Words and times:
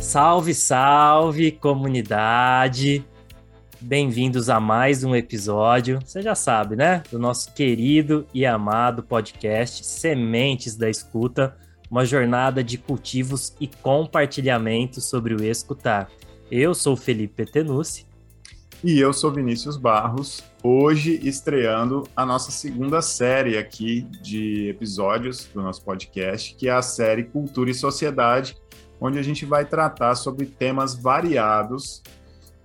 Salve, 0.00 0.54
salve, 0.54 1.50
comunidade! 1.50 3.04
Bem-vindos 3.80 4.48
a 4.48 4.60
mais 4.60 5.02
um 5.02 5.14
episódio, 5.14 5.98
você 6.04 6.22
já 6.22 6.34
sabe, 6.34 6.76
né? 6.76 7.02
Do 7.10 7.18
nosso 7.18 7.52
querido 7.52 8.26
e 8.32 8.46
amado 8.46 9.02
podcast 9.02 9.84
Sementes 9.84 10.76
da 10.76 10.88
Escuta, 10.88 11.56
uma 11.90 12.04
jornada 12.04 12.62
de 12.62 12.78
cultivos 12.78 13.54
e 13.60 13.66
compartilhamento 13.66 15.00
sobre 15.00 15.34
o 15.34 15.42
escutar. 15.42 16.08
Eu 16.50 16.74
sou 16.74 16.96
Felipe 16.96 17.44
Petenucci. 17.44 18.06
E 18.86 19.00
eu 19.00 19.14
sou 19.14 19.32
Vinícius 19.32 19.78
Barros, 19.78 20.44
hoje 20.62 21.18
estreando 21.26 22.06
a 22.14 22.26
nossa 22.26 22.50
segunda 22.50 23.00
série 23.00 23.56
aqui 23.56 24.02
de 24.20 24.68
episódios 24.68 25.48
do 25.54 25.62
nosso 25.62 25.82
podcast, 25.82 26.54
que 26.54 26.68
é 26.68 26.72
a 26.72 26.82
série 26.82 27.24
Cultura 27.24 27.70
e 27.70 27.74
Sociedade, 27.74 28.54
onde 29.00 29.18
a 29.18 29.22
gente 29.22 29.46
vai 29.46 29.64
tratar 29.64 30.14
sobre 30.16 30.44
temas 30.44 30.94
variados, 30.94 32.02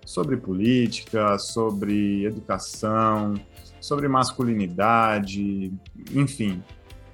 sobre 0.05 0.36
política, 0.36 1.40
sobre 1.40 2.26
educação, 2.26 3.36
sobre 3.80 4.09
masculinidade, 4.09 5.72
enfim, 6.14 6.62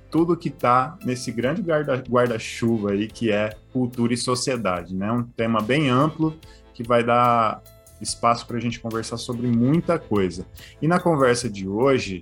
tudo 0.09 0.35
que 0.35 0.49
está 0.49 0.97
nesse 1.05 1.31
grande 1.31 1.61
guarda-chuva 1.61 2.93
aí 2.93 3.07
que 3.07 3.31
é 3.31 3.55
cultura 3.71 4.15
e 4.15 4.17
sociedade, 4.17 4.95
né? 4.95 5.11
Um 5.11 5.21
tema 5.21 5.61
bem 5.61 5.91
amplo 5.91 6.35
que 6.73 6.81
vai 6.81 7.03
dar 7.03 7.61
espaço 8.01 8.45
para 8.45 8.57
a 8.57 8.59
gente 8.59 8.79
conversar 8.79 9.17
sobre 9.17 9.47
muita 9.47 9.97
coisa. 9.97 10.45
E 10.81 10.87
na 10.87 10.99
conversa 10.99 11.49
de 11.49 11.67
hoje, 11.67 12.21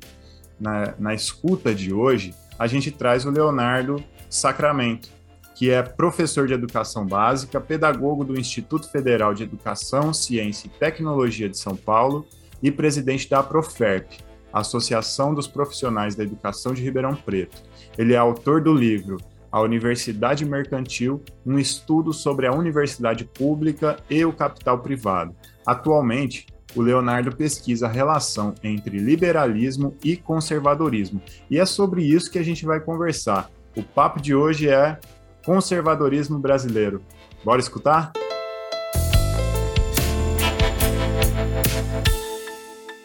na, 0.60 0.94
na 0.98 1.14
escuta 1.14 1.74
de 1.74 1.94
hoje, 1.94 2.34
a 2.58 2.68
gente 2.68 2.92
traz 2.92 3.26
o 3.26 3.32
Leonardo 3.32 4.04
Sacramento, 4.30 5.10
que 5.56 5.70
é 5.70 5.84
professor 5.84 6.48
de 6.48 6.54
educação 6.54 7.06
básica, 7.06 7.62
pedagogo 7.62 8.24
do 8.24 8.40
Instituto 8.40 8.90
Federal 8.90 9.34
de 9.34 9.44
Educação, 9.44 10.14
Ciência 10.14 10.68
e 10.68 10.70
Tecnologia 10.70 11.48
de 11.48 11.58
São 11.58 11.76
Paulo 11.76 12.26
e 12.62 12.72
presidente 12.72 13.30
da 13.30 13.44
Proferp, 13.44 14.12
Associação 14.52 15.34
dos 15.34 15.48
Profissionais 15.48 16.16
da 16.16 16.24
Educação 16.24 16.74
de 16.74 16.82
Ribeirão 16.82 17.16
Preto. 17.16 17.62
Ele 17.98 18.14
é 18.14 18.18
autor 18.18 18.62
do 18.62 18.74
livro 18.74 19.18
A 19.52 19.62
Universidade 19.62 20.46
Mercantil, 20.46 21.22
um 21.46 21.60
estudo 21.60 22.14
sobre 22.14 22.48
a 22.48 22.54
universidade 22.54 23.26
pública 23.26 23.98
e 24.10 24.24
o 24.26 24.34
capital 24.34 24.80
privado. 24.80 25.36
Atualmente, 25.66 26.46
o 26.76 26.82
Leonardo 26.82 27.36
pesquisa 27.36 27.88
a 27.88 27.90
relação 27.90 28.54
entre 28.62 28.98
liberalismo 28.98 29.96
e 30.04 30.18
conservadorismo. 30.18 31.22
E 31.50 31.58
é 31.58 31.66
sobre 31.66 32.04
isso 32.04 32.30
que 32.30 32.38
a 32.38 32.44
gente 32.44 32.66
vai 32.66 32.82
conversar. 32.82 33.50
O 33.76 33.82
papo 33.82 34.22
de 34.22 34.36
hoje 34.36 34.68
é 34.68 35.00
conservadorismo 35.46 36.38
brasileiro. 36.38 37.02
Bora 37.46 37.62
escutar? 37.62 38.12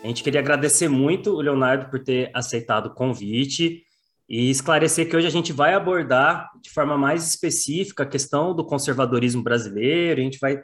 A 0.02 0.06
gente 0.06 0.24
queria 0.24 0.40
agradecer 0.40 0.88
muito 0.88 1.34
o 1.34 1.40
Leonardo 1.40 1.90
por 1.90 2.02
ter 2.02 2.30
aceitado 2.34 2.86
o 2.86 2.94
convite 2.94 3.82
e 4.28 4.50
esclarecer 4.50 5.08
que 5.08 5.16
hoje 5.16 5.26
a 5.26 5.30
gente 5.30 5.52
vai 5.52 5.74
abordar 5.74 6.50
de 6.60 6.70
forma 6.70 6.98
mais 6.98 7.28
específica 7.28 8.02
a 8.02 8.06
questão 8.06 8.54
do 8.54 8.64
conservadorismo 8.64 9.42
brasileiro, 9.42 10.20
a 10.20 10.24
gente 10.24 10.38
vai 10.38 10.60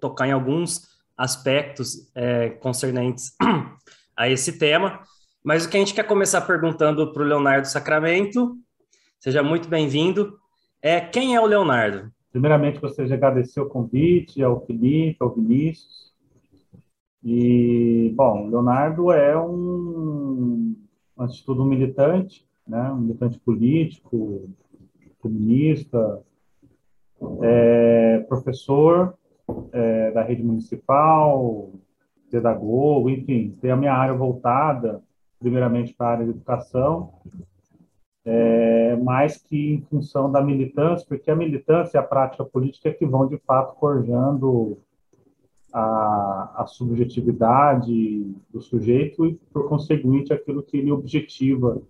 tocar 0.00 0.26
em 0.26 0.32
alguns 0.32 0.95
aspectos 1.16 2.10
é, 2.14 2.50
concernentes 2.50 3.34
a 4.16 4.28
esse 4.28 4.58
tema. 4.58 5.00
Mas 5.42 5.64
o 5.64 5.70
que 5.70 5.76
a 5.76 5.80
gente 5.80 5.94
quer 5.94 6.06
começar 6.06 6.40
perguntando 6.42 7.12
para 7.12 7.22
o 7.22 7.26
Leonardo 7.26 7.68
Sacramento, 7.68 8.56
seja 9.18 9.42
muito 9.42 9.68
bem-vindo, 9.68 10.38
é 10.82 11.00
quem 11.00 11.34
é 11.34 11.40
o 11.40 11.46
Leonardo? 11.46 12.10
Primeiramente, 12.30 12.80
gostaria 12.80 13.08
de 13.08 13.14
agradecer 13.14 13.60
o 13.60 13.68
convite 13.68 14.42
ao 14.42 14.64
Felipe, 14.66 15.16
ao 15.20 15.34
Vinícius. 15.34 16.12
E, 17.24 18.12
bom, 18.14 18.48
Leonardo 18.48 19.10
é 19.10 19.36
um, 19.38 20.76
antes 21.18 21.36
de 21.36 21.44
tudo, 21.44 21.62
um 21.62 21.66
militante, 21.66 22.46
né? 22.66 22.90
um 22.92 22.98
militante 22.98 23.38
político, 23.38 24.50
comunista, 25.18 26.22
é, 27.42 28.18
professor 28.28 29.16
é, 29.72 30.10
da 30.10 30.22
rede 30.22 30.42
municipal, 30.42 31.70
pedagogo, 32.30 33.08
enfim, 33.10 33.56
tem 33.60 33.70
a 33.70 33.76
minha 33.76 33.92
área 33.92 34.14
voltada, 34.14 35.02
primeiramente, 35.38 35.94
para 35.94 36.06
a 36.06 36.10
área 36.12 36.24
de 36.24 36.30
educação, 36.30 37.12
é, 38.24 38.96
mais 38.96 39.36
que 39.36 39.74
em 39.74 39.80
função 39.82 40.30
da 40.30 40.42
militância, 40.42 41.06
porque 41.08 41.30
a 41.30 41.36
militância 41.36 41.96
e 41.96 42.00
a 42.00 42.02
prática 42.02 42.44
política 42.44 42.88
é 42.88 42.92
que 42.92 43.06
vão, 43.06 43.28
de 43.28 43.38
fato, 43.38 43.78
forjando 43.78 44.78
a, 45.72 46.62
a 46.62 46.66
subjetividade 46.66 48.34
do 48.50 48.60
sujeito 48.60 49.26
e, 49.26 49.34
por 49.52 49.68
conseguinte, 49.68 50.32
aquilo 50.32 50.62
que 50.62 50.78
ele 50.78 50.90
objetiva 50.90 51.80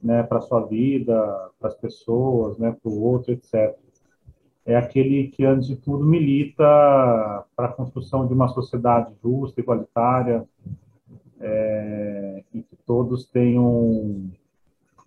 né, 0.00 0.22
para 0.22 0.38
a 0.38 0.42
sua 0.42 0.64
vida, 0.66 1.50
para 1.58 1.68
as 1.68 1.74
pessoas, 1.74 2.58
né, 2.58 2.76
para 2.80 2.90
o 2.90 3.02
outro, 3.02 3.32
etc 3.32 3.76
é 4.64 4.76
aquele 4.76 5.28
que, 5.28 5.44
antes 5.44 5.66
de 5.66 5.76
tudo, 5.76 6.04
milita 6.04 6.64
para 7.56 7.66
a 7.66 7.72
construção 7.72 8.26
de 8.26 8.32
uma 8.32 8.48
sociedade 8.48 9.12
justa, 9.22 9.60
igualitária, 9.60 10.44
é, 11.40 12.44
em 12.54 12.62
que 12.62 12.76
todos 12.86 13.26
tenham 13.26 14.30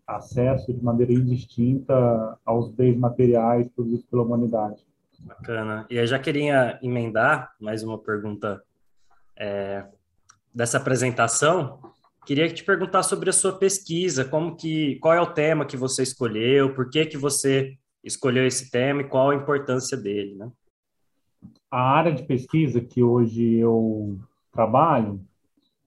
acesso 0.06 0.74
de 0.74 0.84
maneira 0.84 1.14
indistinta 1.14 2.38
aos 2.46 2.70
bens 2.70 2.98
materiais 2.98 3.68
produzidos 3.70 4.06
pela 4.06 4.24
humanidade. 4.24 4.86
Bacana. 5.20 5.88
E 5.90 5.96
eu 5.96 6.06
já 6.06 6.20
queria 6.20 6.78
emendar 6.84 7.54
mais 7.60 7.82
uma 7.82 7.98
pergunta 7.98 8.62
é, 9.38 9.86
dessa 10.54 10.78
apresentação. 10.78 11.80
Queria 12.26 12.52
te 12.52 12.64
perguntar 12.64 13.04
sobre 13.04 13.30
a 13.30 13.34
sua 13.34 13.58
pesquisa, 13.58 14.26
como 14.26 14.56
que, 14.56 14.98
qual 14.98 15.14
é 15.14 15.22
o 15.22 15.34
tema 15.34 15.66
que 15.66 15.78
você 15.78 16.04
escolheu, 16.04 16.76
por 16.76 16.90
que 16.90 17.06
que 17.06 17.18
você 17.18 17.78
escolheu 18.06 18.46
esse 18.46 18.70
tema 18.70 19.02
e 19.02 19.10
qual 19.10 19.32
a 19.32 19.36
importância 19.36 19.98
dele, 19.98 20.36
né? 20.36 20.50
A 21.70 21.82
área 21.82 22.14
de 22.14 22.24
pesquisa 22.24 22.80
que 22.80 23.04
hoje 23.04 23.56
eu 23.56 24.18
trabalho 24.52 25.20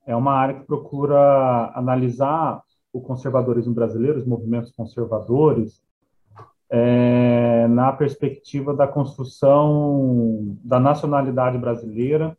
é 0.05 0.15
uma 0.15 0.33
área 0.33 0.57
que 0.57 0.67
procura 0.67 1.73
analisar 1.75 2.61
o 2.93 3.01
conservadorismo 3.01 3.73
brasileiro, 3.73 4.19
os 4.19 4.27
movimentos 4.27 4.73
conservadores, 4.73 5.83
é, 6.71 7.67
na 7.69 7.93
perspectiva 7.93 8.75
da 8.75 8.87
construção 8.87 10.57
da 10.63 10.79
nacionalidade 10.79 11.57
brasileira 11.57 12.37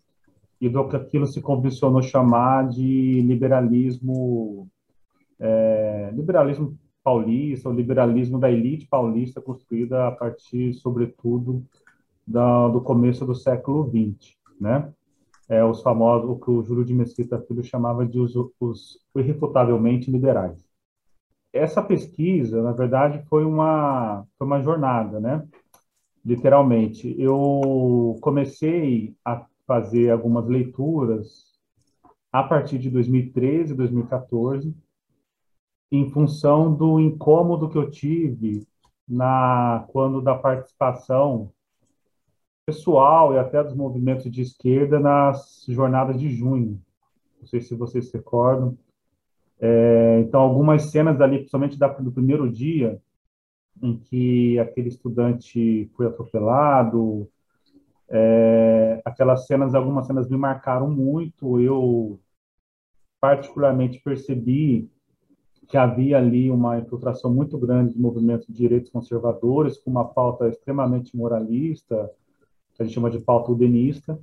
e 0.62 0.68
do 0.68 0.88
que 0.88 0.95
aquilo 0.95 1.25
se 1.25 1.41
convencionou 1.41 2.01
chamar 2.01 2.68
de 2.68 3.22
liberalismo, 3.22 4.68
é, 5.39 6.12
liberalismo 6.13 6.78
paulista, 7.03 7.69
o 7.69 7.73
liberalismo 7.73 8.39
da 8.39 8.51
elite 8.51 8.87
paulista 8.87 9.41
construída 9.41 10.07
a 10.07 10.11
partir, 10.11 10.73
sobretudo, 10.73 11.63
da, 12.25 12.67
do 12.67 12.81
começo 12.81 13.25
do 13.25 13.35
século 13.35 13.89
XX, 13.89 14.35
né? 14.59 14.93
É, 15.47 15.63
os 15.65 15.81
famosos, 15.81 16.29
o 16.29 16.35
que 16.35 16.51
o 16.51 16.61
Júlio 16.61 16.85
de 16.85 16.93
Mesquita 16.93 17.41
Filho 17.41 17.63
chamava 17.63 18.05
de 18.05 18.19
os, 18.19 18.35
os 18.59 18.99
irrefutavelmente 19.15 20.11
liberais. 20.11 20.63
Essa 21.51 21.81
pesquisa, 21.81 22.61
na 22.61 22.71
verdade, 22.71 23.25
foi 23.27 23.43
uma, 23.43 24.23
foi 24.38 24.45
uma 24.45 24.61
jornada, 24.61 25.19
né? 25.19 25.47
Literalmente. 26.23 27.15
Eu 27.19 28.15
comecei 28.21 29.15
a 29.25 29.43
fazer 29.65 30.11
algumas 30.11 30.47
leituras 30.47 31.49
a 32.31 32.43
partir 32.43 32.77
de 32.77 32.91
2013, 32.91 33.73
2014, 33.73 34.75
em 35.91 36.09
função 36.09 36.73
do 36.73 37.00
incômodo 37.00 37.69
que 37.69 37.77
eu 37.77 37.89
tive 37.89 38.68
na 39.07 39.86
quando 39.89 40.21
da 40.21 40.36
participação 40.36 41.51
pessoal 42.65 43.33
e 43.33 43.39
até 43.39 43.63
dos 43.63 43.74
movimentos 43.74 44.30
de 44.31 44.41
esquerda 44.41 45.00
nas 45.00 45.65
jornadas 45.68 46.19
de 46.19 46.30
junho. 46.30 46.80
Não 47.39 47.47
sei 47.47 47.62
se 47.62 47.74
vocês 47.74 48.09
se 48.09 48.18
recordam. 48.18 48.77
É, 49.59 50.19
então, 50.19 50.39
algumas 50.39 50.91
cenas 50.91 51.19
ali, 51.19 51.38
principalmente 51.39 51.77
da, 51.77 51.88
do 51.88 52.12
primeiro 52.12 52.50
dia, 52.50 53.01
em 53.81 53.97
que 53.97 54.59
aquele 54.59 54.89
estudante 54.89 55.89
foi 55.95 56.06
atropelado, 56.06 57.27
é, 58.07 59.01
aquelas 59.03 59.47
cenas, 59.47 59.74
algumas 59.74 60.06
cenas 60.06 60.30
me 60.30 60.38
marcaram 60.38 60.89
muito. 60.89 61.59
Eu 61.59 62.19
particularmente 63.19 64.00
percebi 64.00 64.89
que 65.69 65.77
havia 65.77 66.18
ali 66.18 66.50
uma 66.50 66.80
infiltração 66.80 67.31
muito 67.31 67.56
grande 67.56 67.94
de 67.94 68.01
movimentos 68.01 68.48
de 68.48 68.54
direitos 68.54 68.89
conservadores, 68.89 69.77
com 69.77 69.92
uma 69.92 70.04
pauta 70.04 70.50
extremamente 70.50 71.16
moralista, 71.16 72.10
que 72.74 72.81
a 72.81 72.86
gente 72.86 72.95
chama 72.95 73.12
de 73.12 73.19
pauta 73.19 73.51
udenista. 73.51 74.19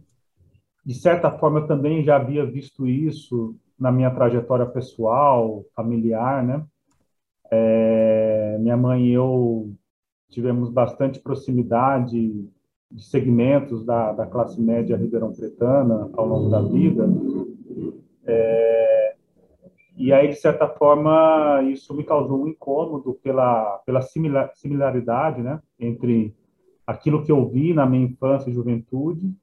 De 0.85 0.93
certa 0.93 1.31
forma, 1.31 1.61
eu 1.61 1.67
também 1.69 2.03
já 2.03 2.17
havia 2.17 2.45
visto 2.45 2.85
isso 2.89 3.55
na 3.79 3.93
minha 3.93 4.11
trajetória 4.11 4.67
pessoal, 4.67 5.65
familiar, 5.73 6.45
né? 6.45 6.65
É, 7.49 8.59
minha 8.59 8.77
mãe 8.77 9.07
e 9.07 9.13
eu 9.13 9.73
tivemos 10.29 10.69
bastante 10.69 11.21
proximidade 11.21 12.45
de 12.91 13.05
segmentos 13.05 13.85
da, 13.85 14.13
da 14.13 14.27
classe 14.27 14.61
média 14.61 14.97
ribeirão-pretana 14.97 16.11
ao 16.13 16.27
longo 16.27 16.51
da 16.51 16.61
vida. 16.61 17.09
É, 18.25 18.76
e 19.97 20.13
aí, 20.13 20.29
de 20.29 20.37
certa 20.37 20.69
forma, 20.69 21.63
isso 21.73 21.95
me 21.95 22.05
causou 22.05 22.45
um 22.45 22.49
incômodo 22.49 23.15
pela, 23.15 23.79
pela 23.87 24.03
similar, 24.03 24.51
similaridade 24.55 25.43
né, 25.43 25.61
entre 25.81 26.35
aquilo 26.87 27.25
que 27.25 27.33
eu 27.33 27.49
vi 27.49 27.73
na 27.73 27.87
minha 27.87 28.05
infância 28.05 28.51
e 28.51 28.53
juventude 28.53 29.35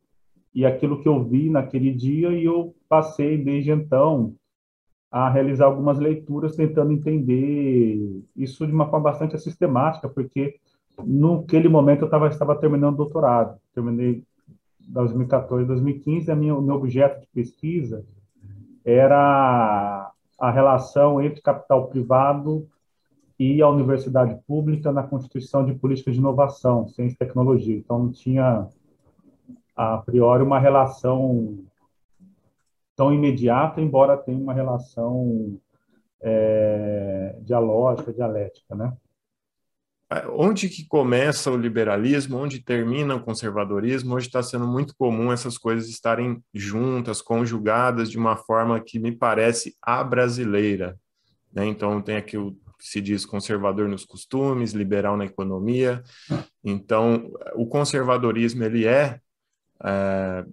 e 0.54 0.66
aquilo 0.66 1.02
que 1.02 1.08
eu 1.08 1.24
vi 1.24 1.50
naquele 1.50 1.92
dia, 1.92 2.30
e 2.30 2.46
eu 2.46 2.76
passei, 2.88 3.38
desde 3.44 3.72
então, 3.72 4.36
a 5.12 5.28
realizar 5.30 5.66
algumas 5.66 5.98
leituras 5.98 6.56
tentando 6.56 6.92
entender 6.92 8.24
isso 8.36 8.66
de 8.66 8.72
uma 8.72 8.86
forma 8.86 9.12
bastante 9.12 9.38
sistemática, 9.40 10.08
porque 10.08 10.60
naquele 11.04 11.68
momento 11.68 12.06
eu 12.06 12.10
tava, 12.10 12.28
estava 12.28 12.56
terminando 12.56 12.94
o 12.94 12.98
doutorado, 12.98 13.58
terminei 13.74 14.24
2014, 14.88 15.66
2015, 15.66 16.32
a 16.32 16.36
minha, 16.36 16.56
o 16.56 16.62
meu 16.62 16.76
objeto 16.76 17.22
de 17.22 17.28
pesquisa 17.28 18.06
era 18.86 20.03
a 20.40 20.52
relação 20.52 21.22
entre 21.22 21.42
capital 21.42 21.88
privado 21.88 22.68
e 23.40 23.62
a 23.62 23.70
universidade 23.70 24.40
pública 24.48 24.92
na 24.92 25.04
constituição 25.04 25.66
de 25.66 25.74
políticas 25.74 26.14
de 26.14 26.20
inovação, 26.20 26.88
ciência 26.88 27.16
e 27.16 27.18
tecnologia. 27.18 27.76
Então, 27.76 28.00
não 28.00 28.12
tinha, 28.12 28.68
a 29.76 29.98
priori, 29.98 30.44
uma 30.44 30.60
relação 30.60 31.58
tão 32.96 33.14
imediata, 33.14 33.82
embora 33.82 34.18
tenha 34.18 34.38
uma 34.38 34.54
relação 34.54 35.58
é, 36.22 37.38
dialógica, 37.42 38.14
dialética, 38.14 38.76
né? 38.76 38.96
Onde 40.36 40.70
que 40.70 40.86
começa 40.86 41.50
o 41.50 41.58
liberalismo, 41.58 42.38
onde 42.38 42.60
termina 42.60 43.16
o 43.16 43.24
conservadorismo, 43.24 44.16
hoje 44.16 44.28
está 44.28 44.44
sendo 44.44 44.68
muito 44.68 44.96
comum 44.96 45.32
essas 45.32 45.58
coisas 45.58 45.90
estarem 45.90 46.44
juntas, 46.54 47.22
conjugadas 47.22 48.10
de 48.12 48.18
uma 48.18 48.36
forma 48.36 48.80
que 48.80 49.00
me 49.00 49.12
parece 49.12 49.76
a 49.82 50.04
brasileira. 50.04 50.98
Né? 51.54 51.66
Então, 51.68 52.02
tem 52.02 52.18
aqui 52.18 52.38
o 52.38 52.52
que 52.78 52.88
se 52.88 53.00
diz 53.00 53.26
conservador 53.26 53.88
nos 53.88 54.04
costumes, 54.04 54.74
liberal 54.74 55.16
na 55.16 55.26
economia. 55.26 56.04
Então, 56.64 57.32
o 57.56 57.66
conservadorismo, 57.66 58.64
ele 58.64 58.86
é, 58.86 59.20
é 59.84 60.46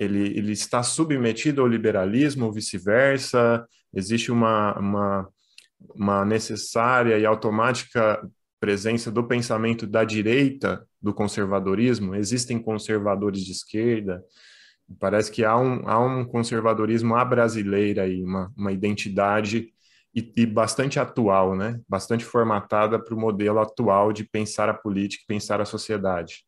ele, 0.00 0.36
ele 0.36 0.52
está 0.52 0.82
submetido 0.82 1.60
ao 1.60 1.68
liberalismo 1.68 2.50
vice-versa, 2.50 3.66
existe 3.92 4.32
uma, 4.32 4.72
uma, 4.78 5.28
uma 5.94 6.24
necessária 6.24 7.18
e 7.18 7.26
automática 7.26 8.18
presença 8.60 9.10
do 9.10 9.24
pensamento 9.24 9.86
da 9.86 10.04
direita 10.04 10.86
do 11.00 11.14
conservadorismo, 11.14 12.14
existem 12.14 12.62
conservadores 12.62 13.40
de 13.40 13.52
esquerda, 13.52 14.22
parece 14.98 15.32
que 15.32 15.44
há 15.44 15.56
um, 15.56 15.88
há 15.88 15.98
um 15.98 16.24
conservadorismo 16.24 17.14
à 17.14 17.24
brasileira 17.24 18.02
aí, 18.02 18.22
uma, 18.22 18.52
uma 18.56 18.70
identidade 18.70 19.72
e, 20.14 20.32
e 20.36 20.44
bastante 20.44 21.00
atual, 21.00 21.56
né? 21.56 21.80
bastante 21.88 22.24
formatada 22.24 23.02
para 23.02 23.14
o 23.14 23.18
modelo 23.18 23.60
atual 23.60 24.12
de 24.12 24.24
pensar 24.24 24.68
a 24.68 24.74
política, 24.74 25.24
pensar 25.26 25.60
a 25.60 25.64
sociedade. 25.64 26.44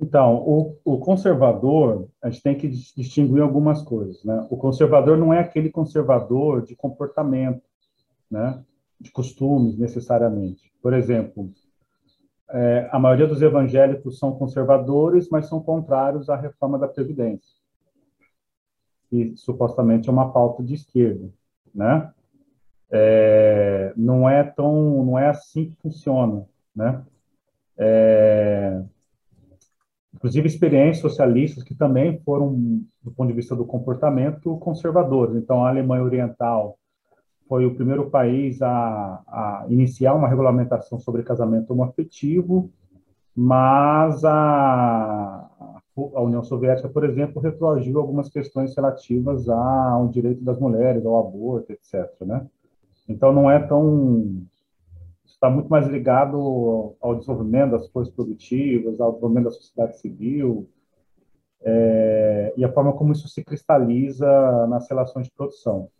Então, 0.00 0.34
o, 0.34 0.76
o, 0.84 0.98
conservador, 0.98 2.08
a 2.20 2.28
gente 2.28 2.42
tem 2.42 2.56
que 2.56 2.66
distinguir 2.66 3.40
algumas 3.40 3.82
coisas. 3.82 4.24
Né? 4.24 4.44
O 4.50 4.56
conservador 4.56 5.16
não 5.16 5.32
é 5.32 5.38
aquele 5.38 5.70
conservador 5.70 6.62
de 6.64 6.74
comportamento, 6.74 7.62
né? 8.28 8.64
De 9.02 9.10
costumes, 9.10 9.76
necessariamente. 9.76 10.72
Por 10.80 10.94
exemplo, 10.94 11.52
é, 12.50 12.88
a 12.92 12.98
maioria 12.98 13.26
dos 13.26 13.42
evangélicos 13.42 14.18
são 14.18 14.32
conservadores, 14.32 15.28
mas 15.30 15.48
são 15.48 15.60
contrários 15.60 16.30
à 16.30 16.36
reforma 16.36 16.78
da 16.78 16.86
Previdência, 16.86 17.56
que 19.08 19.34
supostamente 19.36 20.08
é 20.08 20.12
uma 20.12 20.32
pauta 20.32 20.62
de 20.62 20.74
esquerda. 20.74 21.28
Né? 21.74 22.12
É, 22.90 23.92
não 23.96 24.28
é 24.28 24.44
tão, 24.44 25.04
não 25.04 25.18
é 25.18 25.28
assim 25.28 25.70
que 25.70 25.76
funciona, 25.76 26.46
né? 26.76 27.02
É, 27.78 28.82
inclusive 30.14 30.46
experiências 30.46 30.98
socialistas 30.98 31.64
que 31.64 31.74
também 31.74 32.20
foram, 32.20 32.84
do 33.02 33.10
ponto 33.10 33.28
de 33.28 33.34
vista 33.34 33.56
do 33.56 33.64
comportamento, 33.64 34.58
conservadores. 34.58 35.34
Então, 35.36 35.64
a 35.64 35.70
Alemanha 35.70 36.04
Oriental 36.04 36.78
foi 37.52 37.66
o 37.66 37.74
primeiro 37.74 38.08
país 38.08 38.62
a, 38.62 39.22
a 39.28 39.66
iniciar 39.68 40.14
uma 40.14 40.26
regulamentação 40.26 40.98
sobre 40.98 41.22
casamento 41.22 41.70
homoafetivo, 41.70 42.70
mas 43.36 44.24
a, 44.24 45.50
a 46.14 46.22
União 46.22 46.42
Soviética, 46.42 46.88
por 46.88 47.04
exemplo, 47.04 47.42
retroagiu 47.42 48.00
algumas 48.00 48.30
questões 48.30 48.74
relativas 48.74 49.50
ao 49.50 50.08
direito 50.08 50.42
das 50.42 50.58
mulheres, 50.58 51.04
ao 51.04 51.20
aborto, 51.20 51.70
etc. 51.70 52.10
Né? 52.22 52.46
Então, 53.06 53.34
não 53.34 53.50
é 53.50 53.58
tão. 53.58 54.46
Está 55.26 55.50
muito 55.50 55.68
mais 55.68 55.86
ligado 55.86 56.94
ao 57.02 57.16
desenvolvimento 57.16 57.72
das 57.72 57.86
forças 57.88 58.14
produtivas, 58.14 58.98
ao 58.98 59.10
desenvolvimento 59.10 59.44
da 59.44 59.50
sociedade 59.50 59.98
civil, 59.98 60.66
é, 61.60 62.54
e 62.56 62.64
a 62.64 62.72
forma 62.72 62.94
como 62.94 63.12
isso 63.12 63.28
se 63.28 63.44
cristaliza 63.44 64.66
nas 64.68 64.88
relações 64.88 65.26
de 65.26 65.32
produção. 65.32 65.90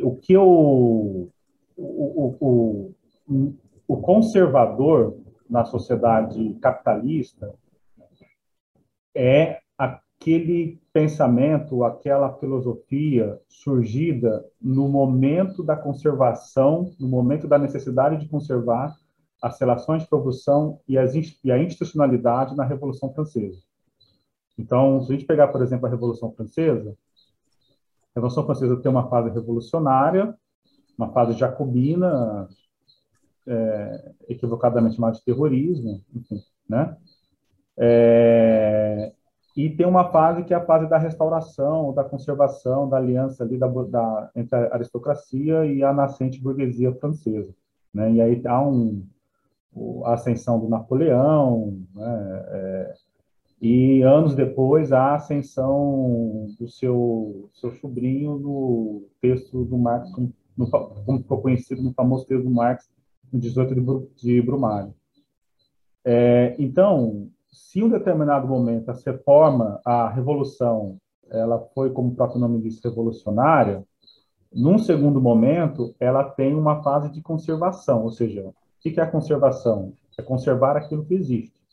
O 0.00 0.16
que 0.16 0.32
eu, 0.32 0.44
o, 0.46 1.30
o, 1.76 2.94
o, 3.28 3.54
o 3.86 3.96
conservador 3.98 5.16
na 5.48 5.64
sociedade 5.64 6.54
capitalista 6.54 7.54
é 9.14 9.60
aquele 9.78 10.80
pensamento, 10.92 11.84
aquela 11.84 12.32
filosofia 12.38 13.38
surgida 13.48 14.44
no 14.60 14.88
momento 14.88 15.62
da 15.62 15.76
conservação, 15.76 16.92
no 16.98 17.08
momento 17.08 17.46
da 17.46 17.58
necessidade 17.58 18.18
de 18.18 18.28
conservar 18.28 18.96
as 19.42 19.60
relações 19.60 20.02
de 20.02 20.08
produção 20.08 20.80
e, 20.88 20.96
as, 20.96 21.14
e 21.44 21.52
a 21.52 21.58
institucionalidade 21.58 22.56
na 22.56 22.64
Revolução 22.64 23.12
Francesa. 23.12 23.62
Então, 24.58 25.02
se 25.02 25.12
a 25.12 25.14
gente 25.14 25.26
pegar, 25.26 25.48
por 25.48 25.62
exemplo, 25.62 25.86
a 25.86 25.90
Revolução 25.90 26.32
Francesa, 26.32 26.96
a 28.14 28.20
Revolução 28.20 28.44
Francesa 28.44 28.76
tem 28.76 28.90
uma 28.90 29.08
fase 29.08 29.30
revolucionária, 29.30 30.34
uma 30.96 31.12
fase 31.12 31.32
jacobina, 31.32 32.48
é, 33.46 34.12
equivocadamente 34.28 34.96
chamada 34.96 35.16
de 35.16 35.24
terrorismo, 35.24 36.00
enfim, 36.14 36.40
né? 36.68 36.96
É, 37.76 39.12
e 39.56 39.70
tem 39.70 39.86
uma 39.86 40.10
fase 40.10 40.44
que 40.44 40.52
é 40.52 40.56
a 40.56 40.64
fase 40.64 40.88
da 40.88 40.98
restauração, 40.98 41.92
da 41.94 42.02
conservação, 42.02 42.88
da 42.88 42.96
aliança 42.96 43.44
ali 43.44 43.56
da, 43.56 43.68
da, 43.68 44.30
entre 44.34 44.56
a 44.56 44.74
aristocracia 44.74 45.64
e 45.64 45.82
a 45.82 45.92
nascente 45.92 46.40
burguesia 46.40 46.92
francesa. 46.94 47.54
Né? 47.92 48.12
E 48.14 48.20
aí 48.20 48.42
há 48.46 48.60
um, 48.60 49.06
a 50.04 50.14
ascensão 50.14 50.58
do 50.58 50.68
Napoleão, 50.68 51.80
né? 51.94 52.44
é, 52.48 52.94
e 53.66 54.02
anos 54.02 54.34
depois 54.34 54.92
a 54.92 55.14
ascensão 55.14 56.54
do 56.60 56.68
seu, 56.68 57.48
seu 57.54 57.70
sobrinho 57.70 58.38
no 58.38 59.06
texto 59.22 59.64
do 59.64 59.78
Marx, 59.78 60.12
no, 60.54 60.68
como 60.68 61.22
ficou 61.22 61.40
conhecido 61.40 61.82
no 61.82 61.94
famoso 61.94 62.26
texto 62.26 62.44
do 62.44 62.50
Marx, 62.50 62.90
no 63.32 63.40
18 63.40 64.10
de 64.16 64.42
Brumário. 64.42 64.92
É, 66.04 66.54
então, 66.58 67.30
se 67.50 67.80
em 67.80 67.84
um 67.84 67.88
determinado 67.88 68.46
momento 68.46 68.90
a 68.90 68.92
reforma, 68.92 69.80
a 69.82 70.10
revolução, 70.10 70.98
ela 71.30 71.58
foi, 71.74 71.88
como 71.88 72.10
o 72.10 72.14
próprio 72.14 72.40
nome 72.40 72.60
diz, 72.60 72.78
revolucionária, 72.84 73.82
num 74.52 74.78
segundo 74.78 75.22
momento, 75.22 75.94
ela 75.98 76.22
tem 76.22 76.54
uma 76.54 76.82
fase 76.82 77.10
de 77.10 77.22
conservação, 77.22 78.02
ou 78.02 78.10
seja, 78.10 78.46
o 78.46 78.54
que 78.78 79.00
é 79.00 79.02
a 79.02 79.10
conservação? 79.10 79.94
É 80.18 80.22
conservar 80.22 80.76
aquilo 80.76 81.06
que 81.06 81.14
existe. 81.14 81.63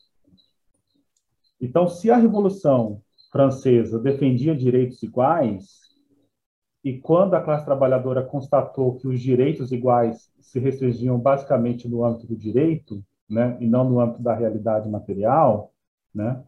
Então, 1.61 1.87
se 1.87 2.09
a 2.09 2.17
Revolução 2.17 3.01
Francesa 3.31 3.99
defendia 3.99 4.55
direitos 4.55 5.01
iguais, 5.03 5.79
e 6.83 6.97
quando 6.97 7.35
a 7.35 7.41
classe 7.41 7.63
trabalhadora 7.63 8.23
constatou 8.23 8.95
que 8.95 9.07
os 9.07 9.21
direitos 9.21 9.71
iguais 9.71 10.31
se 10.39 10.59
restringiam 10.59 11.19
basicamente 11.19 11.87
no 11.87 12.03
âmbito 12.03 12.25
do 12.25 12.35
direito, 12.35 13.03
né, 13.29 13.55
e 13.59 13.67
não 13.67 13.87
no 13.87 13.99
âmbito 13.99 14.21
da 14.21 14.33
realidade 14.33 14.89
material, 14.89 15.71
né, 16.13 16.43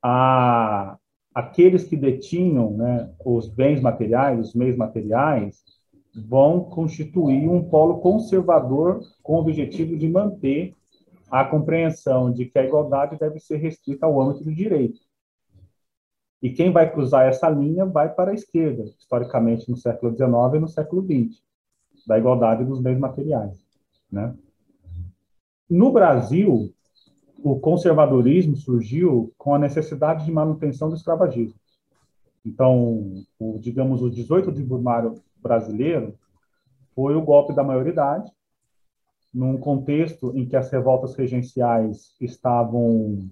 a, 0.00 0.96
aqueles 1.34 1.84
que 1.84 1.96
detinham 1.96 2.70
né, 2.70 3.12
os 3.24 3.48
bens 3.48 3.80
materiais, 3.80 4.38
os 4.38 4.54
meios 4.54 4.76
materiais, 4.76 5.64
vão 6.14 6.60
constituir 6.60 7.48
um 7.48 7.62
polo 7.62 7.98
conservador 7.98 9.00
com 9.22 9.34
o 9.34 9.40
objetivo 9.40 9.96
de 9.96 10.08
manter 10.08 10.74
a 11.30 11.44
compreensão 11.44 12.32
de 12.32 12.46
que 12.46 12.58
a 12.58 12.64
igualdade 12.64 13.18
deve 13.18 13.38
ser 13.38 13.56
restrita 13.56 14.06
ao 14.06 14.20
âmbito 14.20 14.44
do 14.44 14.54
direito. 14.54 15.00
E 16.40 16.50
quem 16.50 16.72
vai 16.72 16.90
cruzar 16.90 17.26
essa 17.26 17.48
linha 17.48 17.84
vai 17.84 18.08
para 18.12 18.30
a 18.30 18.34
esquerda, 18.34 18.84
historicamente 18.98 19.70
no 19.70 19.76
século 19.76 20.12
XIX 20.12 20.54
e 20.54 20.58
no 20.60 20.68
século 20.68 21.02
XX, 21.02 21.42
da 22.06 22.18
igualdade 22.18 22.64
dos 22.64 22.80
bens 22.80 22.98
materiais, 22.98 23.58
né? 24.10 24.34
no 25.68 25.92
Brasil, 25.92 26.72
o 27.42 27.58
conservadorismo 27.60 28.56
surgiu 28.56 29.32
com 29.36 29.54
a 29.54 29.58
necessidade 29.58 30.24
de 30.24 30.32
manutenção 30.32 30.88
do 30.88 30.96
escravagismo. 30.96 31.58
Então, 32.44 33.24
o, 33.38 33.58
digamos, 33.58 34.00
o 34.00 34.10
18 34.10 34.50
de 34.50 34.62
Brumário 34.62 35.20
brasileiro 35.36 36.14
foi 36.94 37.14
o 37.14 37.22
golpe 37.22 37.54
da 37.54 37.62
maioridade, 37.62 38.30
num 39.32 39.58
contexto 39.58 40.32
em 40.34 40.46
que 40.46 40.56
as 40.56 40.70
revoltas 40.70 41.14
regenciais 41.14 42.14
estavam 42.20 43.28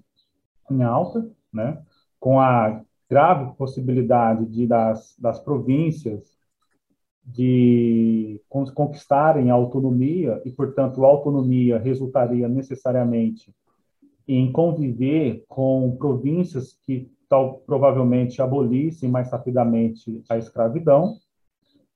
em 0.69 0.83
alta, 0.83 1.29
né, 1.51 1.81
com 2.19 2.39
a 2.39 2.81
grave 3.09 3.55
possibilidade 3.55 4.45
de 4.45 4.67
das, 4.67 5.15
das 5.17 5.39
províncias 5.39 6.37
de 7.25 8.41
conquistarem 8.49 9.51
a 9.51 9.53
autonomia 9.53 10.41
e, 10.45 10.51
portanto, 10.51 11.03
a 11.03 11.07
autonomia 11.07 11.77
resultaria 11.77 12.47
necessariamente 12.47 13.53
em 14.25 14.51
conviver 14.51 15.43
com 15.47 15.95
províncias 15.97 16.79
que 16.85 17.11
tal, 17.27 17.59
provavelmente 17.59 18.41
abolissem 18.41 19.09
mais 19.09 19.29
rapidamente 19.29 20.23
a 20.29 20.37
escravidão. 20.37 21.17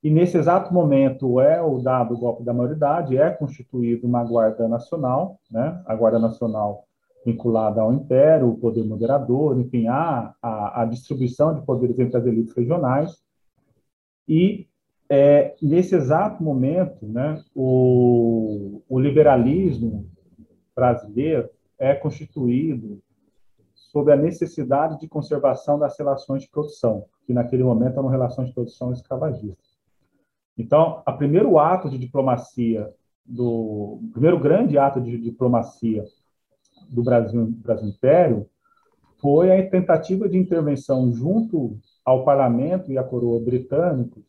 E 0.03 0.09
nesse 0.09 0.37
exato 0.37 0.73
momento 0.73 1.39
é 1.39 1.61
o 1.61 1.77
dado 1.79 2.17
golpe 2.17 2.43
da 2.43 2.53
maioridade, 2.53 3.17
é 3.17 3.29
constituída 3.29 4.07
uma 4.07 4.23
guarda 4.23 4.67
nacional, 4.67 5.39
né? 5.49 5.81
A 5.85 5.95
guarda 5.95 6.17
nacional 6.17 6.85
vinculada 7.23 7.81
ao 7.81 7.93
império, 7.93 8.49
o 8.49 8.57
poder 8.57 8.83
moderador, 8.83 9.59
enfim, 9.59 9.87
há 9.87 10.33
a, 10.41 10.81
a 10.81 10.85
distribuição 10.85 11.53
de 11.53 11.63
poderes 11.63 11.99
entre 11.99 12.17
as 12.17 12.25
elites 12.25 12.55
regionais. 12.55 13.21
E 14.27 14.67
é, 15.07 15.55
nesse 15.61 15.93
exato 15.93 16.41
momento, 16.41 17.05
né, 17.05 17.39
o, 17.53 18.81
o 18.89 18.99
liberalismo 18.99 20.09
brasileiro 20.75 21.49
é 21.77 21.93
constituído 21.93 23.01
sob 23.75 24.11
a 24.11 24.15
necessidade 24.15 24.99
de 24.99 25.07
conservação 25.07 25.77
das 25.77 25.97
relações 25.99 26.43
de 26.43 26.49
produção, 26.49 27.05
que 27.25 27.33
naquele 27.33 27.63
momento 27.63 27.99
eram 27.99 28.07
relações 28.07 28.47
de 28.47 28.53
produção 28.53 28.93
escravagistas. 28.93 29.70
Então, 30.57 31.01
o 31.07 31.13
primeiro 31.13 31.57
ato 31.57 31.89
de 31.89 31.97
diplomacia, 31.97 32.91
do 33.25 33.99
o 34.03 34.09
primeiro 34.11 34.39
grande 34.39 34.77
ato 34.77 34.99
de 34.99 35.17
diplomacia 35.17 36.05
do 36.89 37.03
Brasil, 37.03 37.47
Brasil 37.47 37.87
Império, 37.87 38.49
foi 39.19 39.51
a 39.51 39.69
tentativa 39.69 40.27
de 40.27 40.37
intervenção 40.37 41.11
junto 41.13 41.79
ao 42.03 42.25
parlamento 42.25 42.91
e 42.91 42.97
à 42.97 43.03
coroa 43.03 43.39
britânicos 43.39 44.23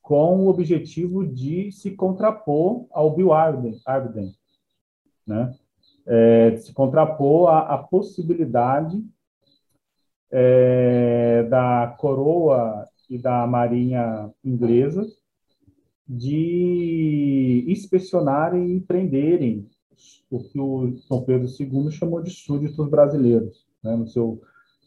com 0.00 0.46
o 0.46 0.48
objetivo 0.48 1.26
de 1.26 1.70
se 1.70 1.90
contrapor 1.90 2.86
ao 2.90 3.14
Bill 3.14 3.32
Arden, 3.32 3.78
Arden 3.86 4.32
né? 5.26 5.54
É, 6.06 6.56
se 6.56 6.72
contrapor 6.72 7.50
à, 7.50 7.74
à 7.74 7.78
possibilidade 7.78 9.04
é, 10.30 11.42
da 11.44 11.94
coroa 11.98 12.88
e 13.10 13.18
da 13.18 13.46
marinha 13.46 14.30
inglesa 14.42 15.06
de 16.08 17.64
inspecionarem 17.68 18.76
e 18.76 18.80
prenderem 18.80 19.68
o 20.30 20.42
que 20.42 20.58
o 20.58 20.96
São 20.98 21.22
Pedro 21.22 21.48
II 21.48 21.90
chamou 21.90 22.22
de 22.22 22.30
súditos 22.30 22.88
brasileiros, 22.88 23.66
né, 23.82 23.94
no 23.94 24.06
seu 24.06 24.40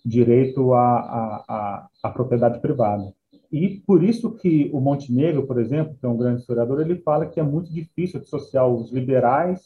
direito 0.04 0.74
à, 0.74 1.90
à, 2.02 2.10
propriedade 2.10 2.60
privada. 2.60 3.14
E 3.52 3.82
por 3.86 4.04
isso 4.04 4.32
que 4.32 4.70
o 4.74 4.80
Montenegro, 4.80 5.46
por 5.46 5.60
exemplo, 5.60 5.96
que 6.00 6.06
é 6.06 6.10
um 6.10 6.18
grande 6.18 6.42
historiador, 6.42 6.82
ele 6.82 7.02
fala 7.02 7.28
que 7.28 7.40
é 7.40 7.44
muito 7.44 7.72
difícil 7.72 8.20
dissociar 8.20 8.68
os 8.68 8.92
liberais 8.92 9.62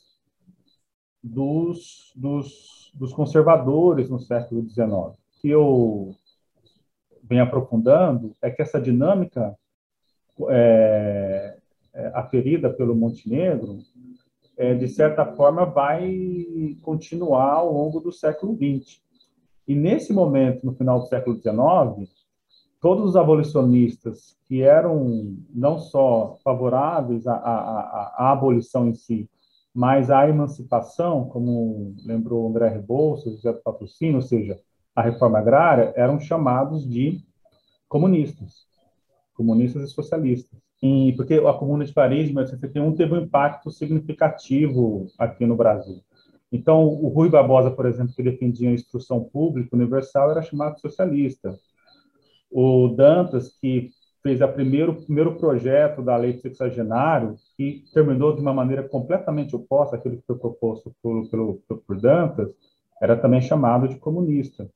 dos, 1.23 2.11
dos, 2.15 2.91
dos 2.95 3.13
conservadores 3.13 4.09
no 4.09 4.19
século 4.19 4.67
XIX. 4.67 4.89
O 4.89 5.15
que 5.39 5.49
eu 5.49 6.15
venho 7.23 7.43
aprofundando 7.43 8.35
é 8.41 8.49
que 8.49 8.61
essa 8.61 8.81
dinâmica 8.81 9.55
é, 10.49 11.57
é, 11.93 12.11
aferida 12.13 12.69
pelo 12.69 12.95
Montenegro 12.95 13.79
é, 14.57 14.73
de 14.73 14.87
certa 14.87 15.25
forma, 15.25 15.65
vai 15.65 16.77
continuar 16.81 17.55
ao 17.55 17.73
longo 17.73 17.99
do 17.99 18.11
século 18.11 18.55
XX. 18.55 19.01
E 19.67 19.75
nesse 19.75 20.13
momento, 20.13 20.65
no 20.65 20.73
final 20.73 20.99
do 20.99 21.07
século 21.07 21.35
XIX, 21.35 22.09
todos 22.79 23.09
os 23.09 23.15
abolicionistas 23.15 24.37
que 24.47 24.61
eram 24.61 25.35
não 25.53 25.77
só 25.77 26.37
favoráveis 26.43 27.25
à, 27.27 27.33
à, 27.33 28.15
à 28.17 28.31
abolição 28.31 28.87
em 28.87 28.93
si, 28.93 29.29
mas 29.73 30.09
à 30.09 30.29
emancipação, 30.29 31.25
como 31.25 31.93
lembrou 32.05 32.47
André 32.47 32.69
Rebouças, 32.69 33.35
José 33.35 33.51
Patrocínio, 33.51 34.17
ou 34.17 34.21
seja, 34.21 34.57
a 34.95 35.01
reforma 35.01 35.39
agrária, 35.39 35.91
eram 35.97 36.17
chamados 36.19 36.87
de 36.87 37.19
comunistas, 37.89 38.65
comunistas 39.35 39.83
e 39.83 39.93
socialistas. 39.93 40.59
E, 40.81 41.13
porque 41.15 41.35
a 41.35 41.53
Comuna 41.53 41.85
de 41.85 41.93
Paris, 41.93 42.29
em 42.29 42.33
1971, 42.33 42.95
teve 42.95 43.13
um 43.13 43.21
impacto 43.21 43.71
significativo 43.71 45.07
aqui 45.17 45.45
no 45.45 45.55
Brasil. 45.55 46.01
Então, 46.51 46.85
o 46.85 47.07
Rui 47.09 47.29
Barbosa, 47.29 47.71
por 47.71 47.85
exemplo, 47.85 48.13
que 48.13 48.23
defendia 48.23 48.69
a 48.69 48.73
instrução 48.73 49.23
pública 49.23 49.75
universal, 49.75 50.31
era 50.31 50.41
chamado 50.41 50.79
socialista. 50.79 51.57
O 52.51 52.89
Dantas, 52.89 53.49
que 53.59 53.89
fez 54.23 54.41
a 54.41 54.47
primeiro, 54.47 54.93
o 54.93 55.05
primeiro 55.05 55.35
projeto 55.35 56.01
da 56.01 56.15
lei 56.15 56.33
de 56.33 56.41
sexagenário, 56.41 57.35
que 57.57 57.83
terminou 57.93 58.33
de 58.33 58.41
uma 58.41 58.53
maneira 58.53 58.87
completamente 58.87 59.55
oposta 59.55 59.95
àquilo 59.95 60.17
que 60.17 60.25
foi 60.25 60.37
proposto 60.37 60.95
por, 61.01 61.29
pelo, 61.29 61.61
por 61.85 61.99
Dantas, 61.99 62.49
era 63.01 63.17
também 63.17 63.41
chamado 63.41 63.87
de 63.87 63.97
comunista. 63.97 64.69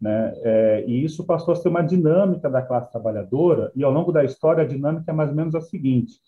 Né? 0.00 0.32
É, 0.42 0.84
e 0.86 1.04
isso 1.04 1.24
passou 1.24 1.52
a 1.52 1.56
ser 1.56 1.68
uma 1.68 1.82
dinâmica 1.82 2.48
da 2.48 2.62
classe 2.62 2.90
trabalhadora, 2.90 3.70
e 3.76 3.84
ao 3.84 3.92
longo 3.92 4.10
da 4.10 4.24
história 4.24 4.64
a 4.64 4.66
dinâmica 4.66 5.10
é 5.10 5.14
mais 5.14 5.28
ou 5.30 5.36
menos 5.36 5.54
a 5.54 5.60
seguinte: 5.60 6.18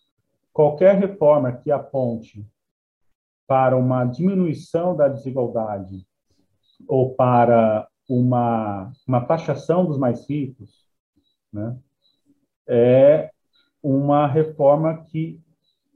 qualquer 0.53 0.97
reforma 0.97 1.53
que 1.53 1.71
aponte 1.71 2.47
para 3.47 3.77
uma 3.77 4.05
diminuição 4.05 4.95
da 4.95 5.09
desigualdade 5.09 6.07
ou 6.87 7.15
para 7.15 7.89
uma, 8.09 8.93
uma 9.07 9.25
taxação 9.25 9.87
dos 9.87 9.97
mais 9.97 10.29
ricos, 10.29 10.87
né, 11.53 11.77
é 12.67 13.31
uma 13.83 14.27
reforma 14.27 15.05
que 15.05 15.41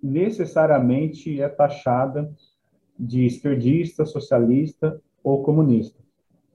necessariamente 0.03 1.41
é 1.41 1.49
taxada 1.49 2.33
de 2.99 3.27
esquerdista, 3.27 4.07
socialista 4.07 5.01
ou 5.23 5.43
comunista, 5.43 6.03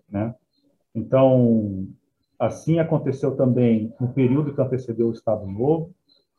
né? 0.10 0.36
Então, 0.94 1.88
assim 2.40 2.80
aconteceu 2.80 3.36
também 3.36 3.94
no 4.00 4.10
período 4.10 4.54
que 4.54 4.62
antecedeu 4.62 5.08
o 5.08 5.14
Estado 5.14 5.46
Novo, 5.48 5.92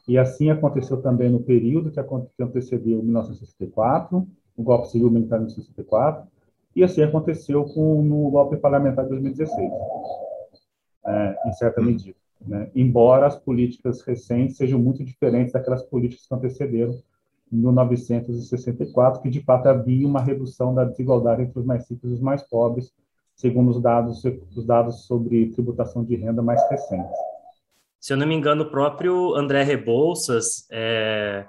e 0.06 0.18
assim 0.18 0.50
aconteceu 0.50 1.00
também 1.00 1.30
no 1.30 1.40
período 1.40 1.90
que 1.90 2.42
antecedeu 2.42 3.02
1964, 3.02 4.26
o 4.56 4.62
golpe 4.62 4.88
civil 4.88 5.10
militar 5.10 5.38
de 5.38 5.46
1964, 5.46 6.26
e 6.74 6.82
assim 6.82 7.02
aconteceu 7.02 7.64
com 7.64 8.02
no 8.02 8.30
golpe 8.30 8.56
parlamentar 8.56 9.04
de 9.04 9.10
2016, 9.10 9.70
é, 11.06 11.36
em 11.46 11.52
certa 11.52 11.80
hum. 11.80 11.84
medida. 11.84 12.16
Né? 12.46 12.70
Embora 12.74 13.26
as 13.26 13.36
políticas 13.36 14.02
recentes 14.02 14.56
sejam 14.56 14.78
muito 14.78 15.04
diferentes 15.04 15.52
daquelas 15.52 15.82
políticas 15.84 16.26
que 16.26 16.34
antecederam 16.34 16.98
em 17.52 17.56
1964, 17.56 19.22
que 19.22 19.30
de 19.30 19.40
fato 19.40 19.68
havia 19.68 20.06
uma 20.06 20.20
redução 20.20 20.74
da 20.74 20.84
desigualdade 20.84 21.42
entre 21.42 21.58
os 21.58 21.64
mais 21.64 21.88
ricos 21.88 22.10
e 22.10 22.14
os 22.14 22.20
mais 22.20 22.42
pobres, 22.42 22.92
segundo 23.36 23.70
os 23.70 23.80
dados, 23.80 24.22
os 24.24 24.64
dados 24.64 25.06
sobre 25.06 25.50
tributação 25.50 26.04
de 26.04 26.16
renda 26.16 26.42
mais 26.42 26.60
recentes. 26.70 27.16
Se 28.00 28.12
eu 28.12 28.16
não 28.16 28.26
me 28.26 28.34
engano, 28.34 28.64
o 28.64 28.70
próprio 28.70 29.34
André 29.34 29.62
Rebouças 29.62 30.66
é, 30.70 31.46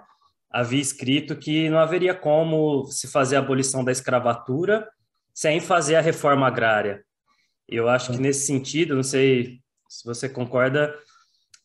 havia 0.51 0.81
escrito 0.81 1.35
que 1.35 1.69
não 1.69 1.79
haveria 1.79 2.13
como 2.13 2.85
se 2.85 3.07
fazer 3.07 3.35
a 3.35 3.39
abolição 3.39 3.83
da 3.83 3.91
escravatura 3.91 4.87
sem 5.33 5.59
fazer 5.59 5.95
a 5.95 6.01
reforma 6.01 6.45
agrária. 6.45 7.03
Eu 7.67 7.89
acho 7.89 8.11
que 8.11 8.19
nesse 8.19 8.45
sentido, 8.45 8.95
não 8.95 9.03
sei 9.03 9.59
se 9.89 10.05
você 10.05 10.29
concorda, 10.29 10.93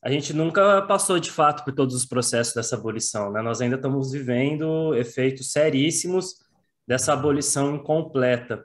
a 0.02 0.10
gente 0.10 0.32
nunca 0.32 0.80
passou 0.82 1.18
de 1.18 1.30
fato 1.30 1.64
por 1.64 1.74
todos 1.74 1.94
os 1.94 2.06
processos 2.06 2.54
dessa 2.54 2.76
abolição, 2.76 3.30
né? 3.32 3.42
Nós 3.42 3.60
ainda 3.60 3.76
estamos 3.76 4.12
vivendo 4.12 4.94
efeitos 4.94 5.52
seríssimos 5.52 6.36
dessa 6.86 7.12
abolição 7.12 7.74
incompleta. 7.74 8.64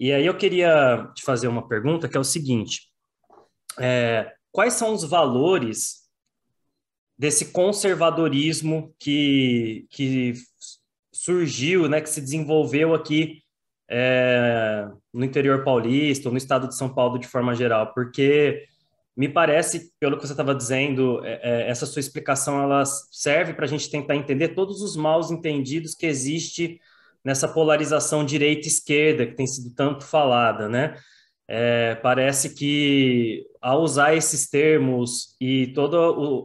E 0.00 0.14
aí 0.14 0.24
eu 0.24 0.34
queria 0.34 1.10
te 1.14 1.22
fazer 1.22 1.46
uma 1.46 1.68
pergunta 1.68 2.08
que 2.08 2.16
é 2.16 2.20
o 2.20 2.24
seguinte: 2.24 2.88
é, 3.78 4.32
quais 4.50 4.72
são 4.72 4.94
os 4.94 5.04
valores 5.04 6.08
desse 7.18 7.52
conservadorismo 7.52 8.94
que, 8.98 9.86
que 9.90 10.32
surgiu, 11.12 11.86
né, 11.86 12.00
que 12.00 12.08
se 12.08 12.22
desenvolveu 12.22 12.94
aqui 12.94 13.42
é, 13.90 14.88
no 15.12 15.22
interior 15.22 15.62
paulista, 15.64 16.28
ou 16.28 16.32
no 16.32 16.38
estado 16.38 16.66
de 16.66 16.76
São 16.76 16.88
Paulo 16.94 17.18
de 17.18 17.28
forma 17.28 17.54
geral? 17.54 17.92
Porque 17.92 18.64
me 19.14 19.28
parece, 19.28 19.92
pelo 20.00 20.16
que 20.16 20.26
você 20.26 20.32
estava 20.32 20.54
dizendo, 20.54 21.22
é, 21.26 21.40
é, 21.42 21.68
essa 21.68 21.84
sua 21.84 22.00
explicação 22.00 22.62
ela 22.62 22.86
serve 22.86 23.52
para 23.52 23.66
a 23.66 23.68
gente 23.68 23.90
tentar 23.90 24.16
entender 24.16 24.54
todos 24.54 24.80
os 24.80 24.96
maus 24.96 25.30
entendidos 25.30 25.94
que 25.94 26.06
existe 26.06 26.80
nessa 27.24 27.48
polarização 27.48 28.24
direita-esquerda 28.24 29.26
que 29.26 29.34
tem 29.34 29.46
sido 29.46 29.74
tanto 29.74 30.04
falada, 30.04 30.68
né? 30.68 30.96
É, 31.52 31.96
parece 31.96 32.54
que 32.54 33.44
ao 33.60 33.82
usar 33.82 34.14
esses 34.14 34.48
termos 34.48 35.34
e 35.40 35.66
toda 35.74 35.96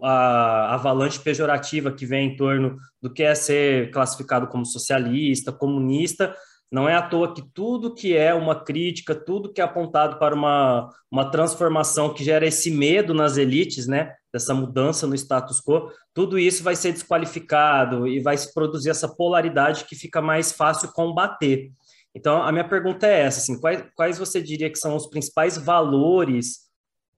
a 0.03 0.73
avalanche 0.73 1.19
pejorativa 1.19 1.91
que 1.91 2.07
vem 2.07 2.31
em 2.31 2.35
torno 2.35 2.75
do 2.99 3.13
que 3.13 3.21
é 3.21 3.35
ser 3.35 3.91
classificado 3.91 4.47
como 4.47 4.65
socialista, 4.65 5.51
comunista, 5.51 6.35
não 6.71 6.89
é 6.89 6.95
à 6.95 7.01
toa 7.01 7.33
que 7.33 7.41
tudo 7.53 7.93
que 7.93 8.15
é 8.15 8.33
uma 8.33 8.63
crítica, 8.63 9.15
tudo 9.15 9.51
que 9.51 9.61
é 9.61 9.63
apontado 9.63 10.17
para 10.17 10.35
uma, 10.35 10.89
uma 11.11 11.29
transformação 11.29 12.13
que 12.13 12.23
gera 12.23 12.45
esse 12.45 12.71
medo 12.71 13.13
nas 13.13 13.37
elites, 13.37 13.87
né, 13.87 14.13
dessa 14.33 14.53
mudança 14.53 15.07
no 15.07 15.15
status 15.15 15.61
quo, 15.61 15.89
tudo 16.13 16.37
isso 16.39 16.63
vai 16.63 16.75
ser 16.75 16.91
desqualificado 16.91 18.07
e 18.07 18.19
vai 18.19 18.35
se 18.37 18.53
produzir 18.53 18.89
essa 18.89 19.07
polaridade 19.07 19.85
que 19.85 19.95
fica 19.95 20.21
mais 20.21 20.51
fácil 20.51 20.91
combater. 20.91 21.71
Então, 22.13 22.41
a 22.41 22.51
minha 22.51 22.67
pergunta 22.67 23.05
é 23.05 23.21
essa, 23.21 23.39
assim, 23.39 23.59
quais, 23.59 23.83
quais 23.95 24.17
você 24.17 24.41
diria 24.41 24.69
que 24.69 24.79
são 24.79 24.95
os 24.95 25.07
principais 25.07 25.57
valores 25.57 26.65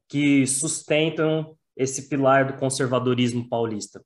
que 0.09 0.45
sustentam 0.47 1.55
esse 1.75 2.09
pilar 2.09 2.47
do 2.47 2.57
conservadorismo 2.59 3.47
paulista? 3.47 4.01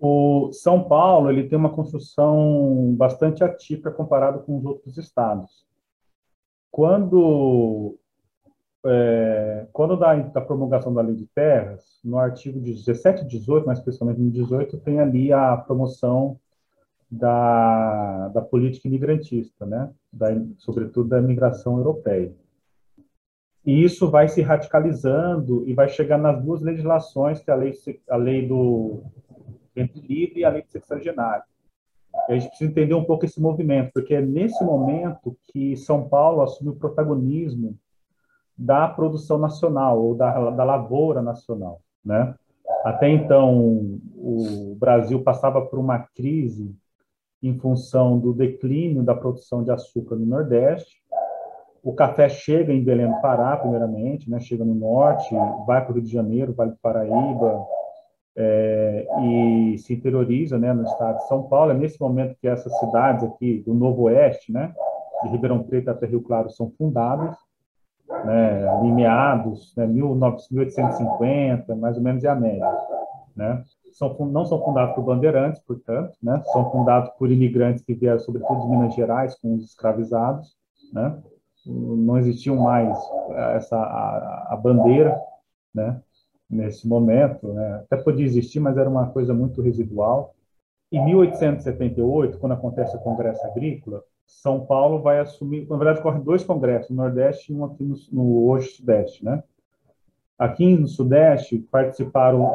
O 0.00 0.50
São 0.52 0.82
Paulo 0.84 1.30
ele 1.30 1.46
tem 1.46 1.58
uma 1.58 1.74
construção 1.74 2.94
bastante 2.96 3.44
atípica 3.44 3.90
comparado 3.90 4.40
com 4.40 4.56
os 4.56 4.64
outros 4.64 4.96
estados. 4.96 5.66
Quando 6.70 7.98
é, 8.84 9.66
quando 9.74 9.96
da, 9.98 10.14
da, 10.14 10.40
promulgação 10.40 10.94
da 10.94 11.02
lei 11.02 11.14
de 11.14 11.26
terras, 11.26 12.00
no 12.02 12.18
artigo 12.18 12.58
17 12.58 13.24
e 13.24 13.28
18, 13.28 13.66
mais 13.66 13.78
especialmente 13.78 14.20
no 14.20 14.30
18, 14.30 14.78
tem 14.78 15.00
ali 15.00 15.30
a 15.34 15.54
promoção 15.56 16.40
da, 17.10 18.28
da 18.28 18.40
política 18.40 18.88
imigrantista, 18.88 19.66
né? 19.66 19.90
Da, 20.10 20.28
sobretudo 20.56 21.10
da 21.10 21.18
imigração 21.18 21.76
europeia. 21.76 22.32
E 23.66 23.84
isso 23.84 24.10
vai 24.10 24.28
se 24.28 24.40
radicalizando 24.40 25.68
e 25.68 25.74
vai 25.74 25.88
chegar 25.88 26.16
nas 26.16 26.42
duas 26.42 26.62
legislações, 26.62 27.40
que 27.40 27.50
é 27.50 27.54
a 27.54 27.56
lei, 27.56 27.74
a 28.08 28.16
lei 28.16 28.48
do 28.48 29.02
entre 29.80 30.00
livre 30.00 30.40
e 30.40 30.44
a 30.44 30.50
lei. 30.50 30.64
E 32.28 32.32
a 32.32 32.38
gente 32.38 32.48
precisa 32.48 32.70
entender 32.70 32.94
um 32.94 33.04
pouco 33.04 33.24
esse 33.24 33.40
movimento, 33.40 33.92
porque 33.92 34.14
é 34.14 34.20
nesse 34.20 34.62
momento 34.64 35.36
que 35.52 35.76
São 35.76 36.08
Paulo 36.08 36.42
assume 36.42 36.70
o 36.70 36.76
protagonismo 36.76 37.76
da 38.56 38.86
produção 38.88 39.38
nacional, 39.38 40.02
ou 40.02 40.14
da, 40.14 40.50
da 40.50 40.64
lavoura 40.64 41.22
nacional, 41.22 41.80
né? 42.04 42.34
Até 42.84 43.08
então, 43.08 43.98
o 44.16 44.76
Brasil 44.78 45.22
passava 45.22 45.60
por 45.62 45.78
uma 45.78 45.98
crise 46.14 46.74
em 47.42 47.58
função 47.58 48.18
do 48.18 48.32
declínio 48.32 49.02
da 49.02 49.14
produção 49.14 49.62
de 49.62 49.70
açúcar 49.70 50.16
no 50.16 50.26
Nordeste. 50.26 51.02
O 51.82 51.94
café 51.94 52.28
chega 52.28 52.72
em 52.72 52.84
Belém 52.84 53.10
do 53.10 53.20
Pará, 53.20 53.56
primeiramente, 53.56 54.30
né? 54.30 54.38
chega 54.38 54.64
no 54.64 54.74
Norte, 54.74 55.34
vai 55.66 55.82
para 55.82 55.90
o 55.90 55.94
Rio 55.94 56.04
de 56.04 56.12
Janeiro, 56.12 56.52
Vale 56.52 56.72
do 56.72 56.78
Paraíba, 56.78 57.66
é, 58.36 59.06
e 59.22 59.78
se 59.78 59.94
interioriza 59.94 60.58
né, 60.58 60.72
no 60.72 60.84
estado 60.84 61.18
de 61.18 61.28
São 61.28 61.42
Paulo. 61.44 61.72
É 61.72 61.74
nesse 61.74 62.00
momento 62.00 62.36
que 62.40 62.48
essas 62.48 62.72
cidades 62.78 63.24
aqui 63.24 63.62
do 63.66 63.74
Novo 63.74 64.02
Oeste, 64.02 64.52
né, 64.52 64.74
de 65.22 65.28
Ribeirão 65.30 65.62
Preto 65.62 65.90
até 65.90 66.06
Rio 66.06 66.22
Claro, 66.22 66.50
são 66.50 66.70
fundadas, 66.78 67.36
né, 68.24 68.68
ali 68.68 68.92
meados, 68.92 69.74
né, 69.76 69.86
1850, 69.86 71.74
mais 71.76 71.96
ou 71.96 72.02
menos 72.02 72.24
é 72.24 72.28
a 72.28 72.34
média. 72.34 72.66
Né? 73.36 73.62
São, 73.92 74.16
não 74.30 74.44
são 74.44 74.62
fundados 74.62 74.94
por 74.94 75.02
bandeirantes, 75.04 75.60
portanto, 75.60 76.16
né, 76.22 76.40
são 76.52 76.70
fundados 76.70 77.10
por 77.18 77.30
imigrantes 77.30 77.84
que 77.84 77.94
vieram, 77.94 78.18
sobretudo 78.18 78.62
de 78.62 78.68
Minas 78.68 78.94
Gerais, 78.94 79.38
com 79.38 79.54
os 79.54 79.64
escravizados. 79.64 80.56
Né? 80.92 81.16
Não 81.66 82.18
existiam 82.18 82.56
mais 82.56 82.98
essa 83.54 83.76
a, 83.76 84.54
a 84.54 84.56
bandeira, 84.56 85.20
né? 85.74 86.00
Nesse 86.50 86.86
momento, 86.88 87.52
né? 87.52 87.82
até 87.84 87.96
podia 87.96 88.26
existir, 88.26 88.58
mas 88.60 88.76
era 88.76 88.90
uma 88.90 89.06
coisa 89.10 89.32
muito 89.32 89.62
residual. 89.62 90.34
Em 90.90 91.04
1878, 91.04 92.38
quando 92.38 92.52
acontece 92.52 92.96
o 92.96 93.00
Congresso 93.00 93.46
Agrícola, 93.46 94.02
São 94.26 94.66
Paulo 94.66 95.00
vai 95.00 95.20
assumir, 95.20 95.68
na 95.68 95.76
verdade, 95.76 96.02
correm 96.02 96.22
dois 96.22 96.42
congressos, 96.42 96.90
no 96.90 96.96
Nordeste 96.96 97.52
e 97.52 97.56
um 97.56 97.64
aqui 97.64 97.84
no, 97.84 97.94
no 98.10 98.48
hoje 98.48 98.70
Sudeste, 98.70 99.24
né? 99.24 99.42
Aqui 100.36 100.76
no 100.76 100.88
Sudeste 100.88 101.58
participaram 101.70 102.52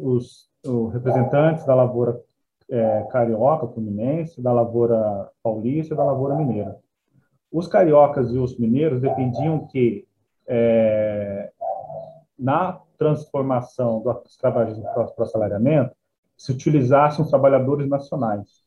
os, 0.00 0.50
os 0.66 0.92
representantes 0.92 1.64
da 1.64 1.74
lavoura 1.74 2.20
é, 2.68 3.02
carioca, 3.10 3.68
fluminense, 3.68 4.42
da 4.42 4.52
lavoura 4.52 5.30
paulista 5.42 5.94
e 5.94 5.96
da 5.96 6.04
lavoura 6.04 6.34
mineira. 6.34 6.76
Os 7.52 7.68
cariocas 7.68 8.32
e 8.32 8.38
os 8.38 8.58
mineiros 8.58 9.00
dependiam 9.00 9.66
que 9.66 10.06
é, 10.46 11.33
na 12.38 12.80
transformação 12.98 14.02
do 14.02 14.22
escravagismo 14.26 14.82
para 14.82 15.14
o 15.16 15.22
assalariamento 15.22 15.94
se 16.36 16.52
utilizassem 16.52 17.24
os 17.24 17.30
trabalhadores 17.30 17.88
nacionais. 17.88 18.64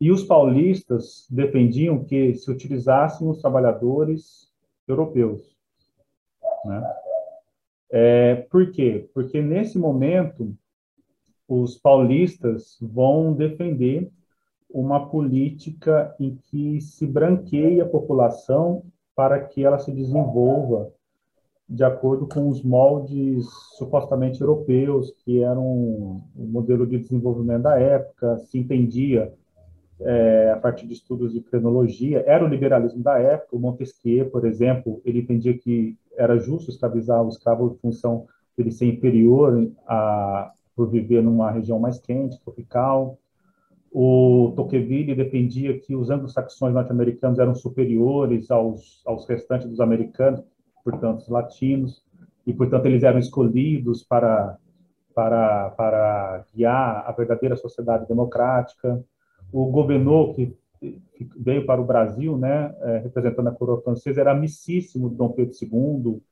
E 0.00 0.10
os 0.10 0.22
paulistas 0.22 1.26
defendiam 1.30 2.04
que 2.04 2.34
se 2.34 2.50
utilizassem 2.50 3.28
os 3.28 3.40
trabalhadores 3.40 4.50
europeus. 4.88 5.56
Né? 6.64 6.94
É, 7.90 8.34
por 8.50 8.70
quê? 8.70 9.10
Porque 9.12 9.42
nesse 9.42 9.78
momento 9.78 10.56
os 11.46 11.76
paulistas 11.76 12.78
vão 12.80 13.32
defender 13.32 14.10
uma 14.70 15.08
política 15.10 16.14
em 16.18 16.36
que 16.36 16.80
se 16.80 17.06
branqueie 17.06 17.80
a 17.80 17.88
população 17.88 18.84
para 19.16 19.44
que 19.44 19.64
ela 19.64 19.78
se 19.78 19.90
desenvolva 19.90 20.92
de 21.70 21.84
acordo 21.84 22.26
com 22.26 22.48
os 22.48 22.64
moldes 22.64 23.46
supostamente 23.78 24.40
europeus, 24.40 25.14
que 25.24 25.40
eram 25.40 25.64
o 25.64 26.22
modelo 26.36 26.84
de 26.84 26.98
desenvolvimento 26.98 27.62
da 27.62 27.78
época, 27.78 28.38
se 28.38 28.58
entendia 28.58 29.32
é, 30.00 30.50
a 30.50 30.56
partir 30.56 30.88
de 30.88 30.94
estudos 30.94 31.32
de 31.32 31.40
cronologia, 31.40 32.24
era 32.26 32.44
o 32.44 32.48
liberalismo 32.48 33.00
da 33.04 33.20
época, 33.20 33.54
o 33.54 33.60
Montesquieu, 33.60 34.28
por 34.30 34.44
exemplo, 34.44 35.00
ele 35.04 35.20
entendia 35.20 35.56
que 35.56 35.96
era 36.16 36.36
justo 36.38 36.70
escravizar 36.70 37.22
o 37.22 37.28
escravo 37.28 37.72
em 37.72 37.78
função 37.78 38.26
de 38.56 38.64
ele 38.64 38.72
ser 38.72 38.86
inferior 38.86 39.70
a, 39.86 40.50
por 40.74 40.90
viver 40.90 41.22
numa 41.22 41.52
região 41.52 41.78
mais 41.78 42.00
quente, 42.00 42.40
tropical. 42.40 43.16
O 43.92 44.52
Tocqueville 44.56 45.14
defendia 45.14 45.78
que 45.78 45.94
os 45.94 46.10
anglo-saxões 46.10 46.74
norte-americanos 46.74 47.38
eram 47.38 47.54
superiores 47.54 48.50
aos, 48.50 49.02
aos 49.06 49.28
restantes 49.28 49.68
dos 49.68 49.80
americanos, 49.80 50.42
portanto, 50.84 51.20
os 51.20 51.28
latinos, 51.28 52.04
e, 52.46 52.52
portanto, 52.52 52.86
eles 52.86 53.02
eram 53.02 53.18
escolhidos 53.18 54.02
para, 54.02 54.56
para, 55.14 55.70
para 55.70 56.44
guiar 56.54 57.04
a 57.06 57.12
verdadeira 57.12 57.56
sociedade 57.56 58.06
democrática. 58.08 59.02
O 59.52 59.66
governor 59.66 60.34
que 60.34 60.56
veio 61.36 61.66
para 61.66 61.80
o 61.80 61.84
Brasil, 61.84 62.38
né, 62.38 62.74
é, 62.80 62.98
representando 62.98 63.48
a 63.48 63.52
coroa 63.52 63.82
francesa, 63.82 64.20
era 64.20 64.32
amicíssimo 64.32 65.10
de 65.10 65.16
Dom 65.16 65.30
Pedro 65.30 65.54
II, 65.60 66.22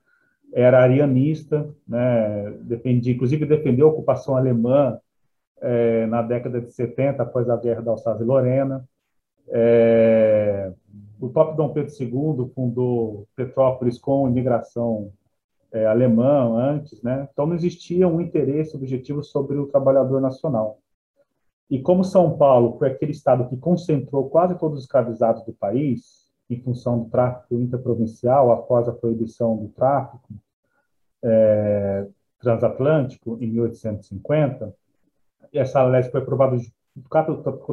era 0.55 0.83
arianista, 0.83 1.69
né, 1.87 2.51
defendia, 2.63 3.13
inclusive 3.13 3.45
defendeu 3.45 3.89
a 3.89 3.91
ocupação 3.91 4.37
alemã 4.37 4.99
é, 5.61 6.07
na 6.07 6.23
década 6.23 6.61
de 6.61 6.73
70, 6.73 7.23
após 7.23 7.49
a 7.51 7.57
Guerra 7.57 7.83
da 7.83 7.91
Alsácia-Lorena. 7.91 8.89
É, 9.51 10.73
o 11.21 11.29
próprio 11.29 11.57
Dom 11.57 11.73
Pedro 11.73 11.93
II 11.93 12.53
fundou 12.55 13.27
Petrópolis 13.35 13.99
com 13.99 14.29
imigração 14.29 15.13
é, 15.73 15.87
alemã 15.87 16.57
antes, 16.57 17.03
né? 17.03 17.29
Então 17.33 17.47
não 17.47 17.55
existia 17.55 18.09
um 18.09 18.21
interesse 18.21 18.77
objetivo 18.77 19.23
sobre 19.23 19.57
o 19.57 19.67
trabalhador 19.67 20.21
nacional. 20.21 20.79
E 21.71 21.81
como 21.81 22.03
São 22.05 22.39
Paulo 22.39 22.79
foi 22.79 22.89
aquele 22.89 23.13
estado 23.13 23.49
que 23.49 23.57
concentrou 23.57 24.31
quase 24.31 24.59
todos 24.59 24.79
os 24.79 24.85
escravizados 24.85 25.45
do 25.45 25.53
país, 25.53 26.29
em 26.49 26.59
função 26.61 27.01
do 27.01 27.11
tráfico 27.11 27.55
interprovincial 27.57 28.51
após 28.51 28.89
a 28.89 28.93
proibição 28.93 29.57
do 29.57 29.69
tráfico 29.69 30.29
é, 31.23 32.07
transatlântico 32.41 33.37
em 33.41 33.49
1850, 33.49 34.75
essa 35.53 35.83
lei 35.85 36.03
foi 36.05 36.21
aprovada 36.21 36.57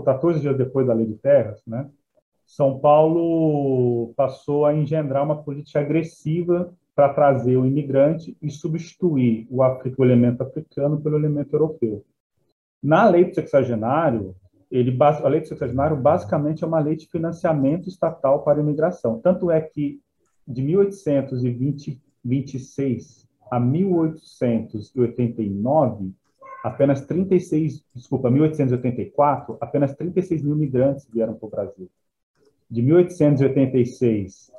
14 0.04 0.40
dias 0.40 0.58
depois 0.58 0.88
da 0.88 0.94
Lei 0.94 1.06
de 1.06 1.16
Terras, 1.16 1.62
né? 1.66 1.90
São 2.46 2.80
Paulo 2.80 4.14
passou 4.16 4.66
a 4.66 4.74
engendrar 4.74 5.24
uma 5.24 5.42
política 5.42 5.80
agressiva 5.80 6.74
para 6.96 7.14
trazer 7.14 7.58
o 7.58 7.66
imigrante 7.66 8.38
e 8.42 8.50
substituir 8.50 9.46
o, 9.50 9.62
o 9.62 10.06
elemento 10.06 10.42
africano 10.42 11.02
pelo 11.02 11.18
elemento 11.18 11.54
europeu. 11.54 12.06
Na 12.82 13.06
lei 13.10 13.26
do 13.26 13.36
sexagenário, 13.36 14.34
ele, 14.72 14.98
a 15.02 15.28
lei 15.28 15.42
do 15.42 15.48
sexagenário 15.48 15.98
basicamente 15.98 16.64
é 16.64 16.68
uma 16.68 16.80
lei 16.80 16.96
de 16.96 17.08
financiamento 17.08 17.90
estatal 17.90 18.44
para 18.44 18.60
a 18.60 18.62
imigração. 18.62 19.20
Tanto 19.20 19.52
é 19.52 19.60
que 19.60 20.00
de 20.48 20.62
1826 20.62 23.28
a 23.52 23.60
1889, 23.60 26.14
apenas 26.64 27.06
36, 27.06 27.84
desculpa, 27.94 28.30
1884, 28.30 29.58
apenas 29.60 29.94
36 29.96 30.44
mil 30.44 30.56
migrantes 30.56 31.06
vieram 31.12 31.34
para 31.34 31.48
o 31.48 31.50
Brasil. 31.50 31.90
De 32.70 32.82
1886 32.82 34.52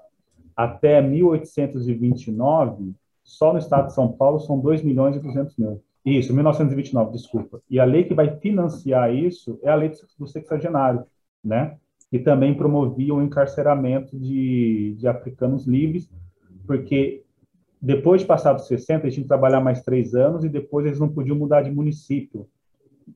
até 0.57 1.03
1829, 1.03 2.95
só 3.23 3.53
no 3.53 3.59
estado 3.59 3.88
de 3.88 3.95
São 3.95 4.12
Paulo 4.12 4.40
são 4.40 4.59
2 4.59 4.83
milhões 4.83 5.16
e 5.16 5.21
200 5.21 5.57
mil. 5.57 5.83
Isso, 6.05 6.33
1929, 6.33 7.11
desculpa. 7.11 7.61
E 7.69 7.81
a 7.81 7.85
lei 7.85 8.05
que 8.05 8.14
vai 8.14 8.38
financiar 8.38 9.12
isso 9.12 9.59
é 9.62 9.69
a 9.69 9.75
lei 9.75 9.90
do 10.19 10.27
sexagenário, 10.27 11.05
né? 11.45 11.77
Que 12.09 12.21
também 12.21 12.55
promovia 12.55 13.12
o 13.12 13.21
encarceramento 13.21 14.16
de, 14.16 14.95
de 14.97 15.09
africanos 15.09 15.66
livres, 15.66 16.09
porque 16.64 17.25
depois 17.83 18.21
de 18.21 18.27
passar 18.27 18.53
dos 18.53 18.69
60, 18.69 19.05
eles 19.05 19.14
tinham 19.14 19.25
que 19.25 19.29
trabalhar 19.29 19.61
mais 19.61 19.83
três 19.83 20.14
anos 20.14 20.45
e 20.45 20.49
depois 20.49 20.87
eles 20.87 21.01
não 21.01 21.09
podiam 21.09 21.37
mudar 21.37 21.62
de 21.62 21.73
município, 21.73 22.49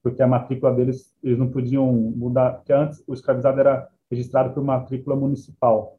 porque 0.03 0.23
a 0.23 0.27
matrícula 0.27 0.75
deles, 0.75 1.15
eles 1.23 1.39
não 1.39 1.49
podiam 1.49 1.93
mudar, 1.93 2.55
porque 2.55 2.73
antes 2.73 3.03
o 3.07 3.15
escravizado 3.15 3.61
era 3.61 3.89
registrado 4.11 4.53
por 4.53 4.63
matrícula 4.63 5.15
municipal. 5.17 5.99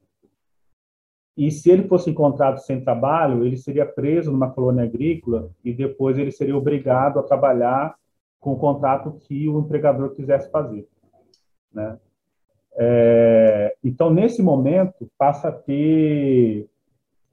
E 1.38 1.50
se 1.50 1.72
ele 1.72 1.88
fosse 1.88 2.10
encontrado 2.10 2.60
sem 2.60 2.84
trabalho, 2.84 3.46
ele 3.46 3.58
seria 3.58 3.86
preso 3.86 4.32
numa 4.32 4.52
colônia 4.52 4.84
agrícola 4.84 5.50
e 5.64 5.74
depois 5.74 6.18
ele 6.18 6.32
seria 6.32 6.58
obrigado 6.58 7.20
a 7.20 7.24
trabalhar 7.24 7.96
com 8.40 8.54
o 8.54 8.58
contrato 8.58 9.14
que 9.14 9.48
o 9.48 9.60
empregador 9.60 10.14
quisesse 10.14 10.52
fazer. 10.52 10.88
Né? 11.74 11.98
É, 12.74 13.76
então, 13.84 14.14
nesse 14.14 14.42
momento, 14.42 15.10
passa 15.18 15.50
a 15.50 15.52
ter 15.52 16.68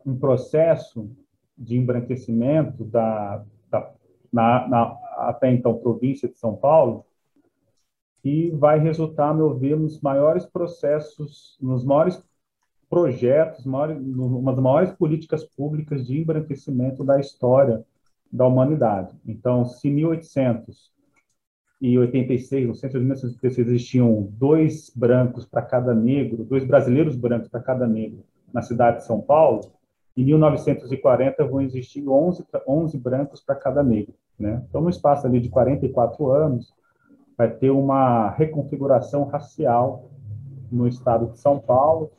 um 0.06 0.16
processo 0.16 1.10
de 1.56 1.76
embranquecimento 1.76 2.84
da, 2.84 3.44
da 3.68 3.92
na, 4.32 4.68
na, 4.68 4.98
até 5.16 5.50
então 5.50 5.78
província 5.78 6.28
de 6.28 6.38
São 6.38 6.54
Paulo, 6.54 7.04
que 8.22 8.50
vai 8.50 8.78
resultar, 8.78 9.30
a 9.30 9.34
meu 9.34 9.54
ver, 9.54 9.78
nos 9.78 10.00
maiores 10.00 10.44
processos, 10.44 11.56
nos 11.60 11.84
maiores 11.84 12.22
projetos, 12.88 13.64
maiores, 13.64 13.98
uma 13.98 14.52
das 14.52 14.62
maiores 14.62 14.92
políticas 14.92 15.44
públicas 15.44 16.06
de 16.06 16.18
embranquecimento 16.18 17.04
da 17.04 17.20
história 17.20 17.84
da 18.30 18.46
humanidade. 18.46 19.14
Então, 19.26 19.64
se 19.64 19.90
1886, 19.90 22.66
no 22.66 22.74
centro 22.74 22.98
de 22.98 23.04
1986, 23.04 23.68
existiam 23.68 24.28
dois 24.32 24.90
brancos 24.94 25.44
para 25.44 25.62
cada 25.62 25.94
negro, 25.94 26.44
dois 26.44 26.64
brasileiros 26.64 27.16
brancos 27.16 27.48
para 27.48 27.60
cada 27.60 27.86
negro 27.86 28.24
na 28.52 28.62
cidade 28.62 28.98
de 28.98 29.04
São 29.04 29.20
Paulo, 29.20 29.72
em 30.16 30.24
1940 30.24 31.46
vão 31.46 31.60
existir 31.60 32.08
11, 32.08 32.44
11 32.66 32.98
brancos 32.98 33.40
para 33.40 33.54
cada 33.54 33.82
negro. 33.82 34.14
Né? 34.38 34.62
Então, 34.68 34.80
no 34.80 34.90
espaço 34.90 35.26
ali 35.26 35.40
de 35.40 35.48
44 35.48 36.30
anos, 36.32 36.74
vai 37.38 37.48
ter 37.48 37.70
uma 37.70 38.30
reconfiguração 38.30 39.24
racial 39.24 40.10
no 40.70 40.88
estado 40.88 41.30
de 41.30 41.38
São 41.38 41.60
Paulo, 41.60 42.10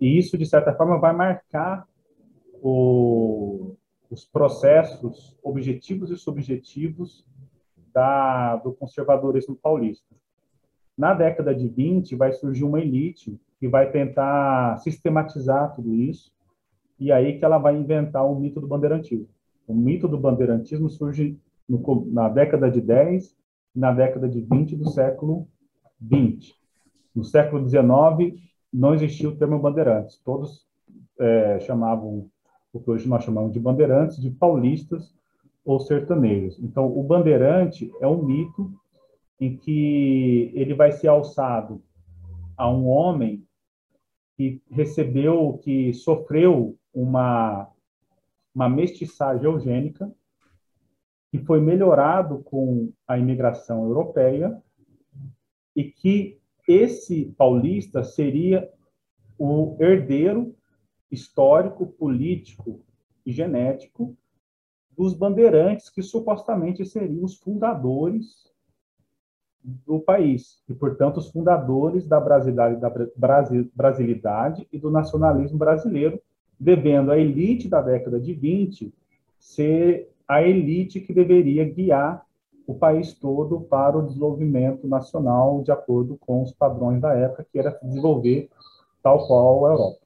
e 0.00 0.16
isso, 0.16 0.38
de 0.38 0.46
certa 0.46 0.72
forma, 0.72 0.98
vai 0.98 1.12
marcar 1.12 1.86
o, 2.62 3.74
os 4.08 4.24
processos 4.24 5.36
objetivos 5.42 6.10
e 6.10 6.16
subjetivos 6.16 7.26
da, 7.92 8.56
do 8.56 8.72
conservadorismo 8.72 9.56
paulista. 9.56 10.14
Na 10.96 11.14
década 11.14 11.52
de 11.52 11.68
20, 11.68 12.14
vai 12.14 12.32
surgir 12.32 12.64
uma 12.64 12.80
elite 12.80 13.38
que 13.58 13.68
vai 13.68 13.90
tentar 13.90 14.76
sistematizar 14.78 15.74
tudo 15.74 15.92
isso, 15.92 16.32
e 16.98 17.10
aí 17.10 17.38
que 17.38 17.44
ela 17.44 17.58
vai 17.58 17.76
inventar 17.76 18.24
o 18.24 18.38
mito 18.38 18.60
do 18.60 18.68
bandeirantismo. 18.68 19.28
O 19.66 19.74
mito 19.74 20.06
do 20.06 20.18
bandeirantismo 20.18 20.88
surge 20.88 21.38
no, 21.68 22.06
na 22.06 22.28
década 22.28 22.70
de 22.70 22.80
10 22.80 23.30
e 23.30 23.43
na 23.74 23.92
década 23.92 24.28
de 24.28 24.40
20 24.40 24.76
do 24.76 24.88
século 24.90 25.48
20. 26.00 26.54
No 27.14 27.24
século 27.24 27.62
19, 27.62 28.36
não 28.72 28.94
existia 28.94 29.28
o 29.28 29.36
termo 29.36 29.58
bandeirantes. 29.58 30.18
Todos 30.24 30.66
é, 31.18 31.60
chamavam, 31.60 32.30
o 32.72 32.80
que 32.80 32.90
hoje 32.90 33.08
nós 33.08 33.24
chamamos 33.24 33.52
de 33.52 33.60
bandeirantes, 33.60 34.20
de 34.20 34.30
paulistas 34.30 35.14
ou 35.64 35.80
sertanejos. 35.80 36.58
Então, 36.60 36.86
o 36.86 37.02
bandeirante 37.02 37.90
é 38.00 38.06
um 38.06 38.22
mito 38.22 38.72
em 39.40 39.56
que 39.56 40.52
ele 40.54 40.74
vai 40.74 40.92
ser 40.92 41.08
alçado 41.08 41.82
a 42.56 42.70
um 42.70 42.86
homem 42.88 43.44
que 44.36 44.60
recebeu, 44.70 45.58
que 45.62 45.92
sofreu 45.92 46.76
uma, 46.92 47.68
uma 48.54 48.68
mestiçagem 48.68 49.44
eugênica, 49.44 50.10
que 51.34 51.40
foi 51.40 51.60
melhorado 51.60 52.44
com 52.44 52.92
a 53.08 53.18
imigração 53.18 53.82
europeia 53.86 54.56
e 55.74 55.82
que 55.82 56.38
esse 56.68 57.34
paulista 57.36 58.04
seria 58.04 58.70
o 59.36 59.76
herdeiro 59.80 60.54
histórico, 61.10 61.88
político 61.88 62.80
e 63.26 63.32
genético 63.32 64.16
dos 64.96 65.12
bandeirantes 65.12 65.90
que 65.90 66.04
supostamente 66.04 66.86
seriam 66.86 67.24
os 67.24 67.36
fundadores 67.36 68.48
do 69.60 69.98
país 69.98 70.62
e, 70.68 70.72
portanto, 70.72 71.16
os 71.16 71.32
fundadores 71.32 72.06
da 72.06 72.20
brasilidade, 72.20 72.80
da 72.80 72.92
brasilidade 73.74 74.68
e 74.70 74.78
do 74.78 74.88
nacionalismo 74.88 75.58
brasileiro, 75.58 76.22
devendo 76.60 77.10
a 77.10 77.18
elite 77.18 77.68
da 77.68 77.82
década 77.82 78.20
de 78.20 78.32
20 78.32 78.94
ser 79.36 80.13
a 80.34 80.42
elite 80.42 81.00
que 81.00 81.12
deveria 81.12 81.64
guiar 81.64 82.24
o 82.66 82.74
país 82.74 83.12
todo 83.12 83.60
para 83.60 83.96
o 83.96 84.06
desenvolvimento 84.06 84.88
nacional 84.88 85.62
de 85.62 85.70
acordo 85.70 86.16
com 86.18 86.42
os 86.42 86.52
padrões 86.52 87.00
da 87.00 87.14
época, 87.14 87.46
que 87.50 87.58
era 87.58 87.78
desenvolver 87.82 88.48
tal 89.02 89.26
qual 89.26 89.66
a 89.66 89.72
Europa. 89.72 90.04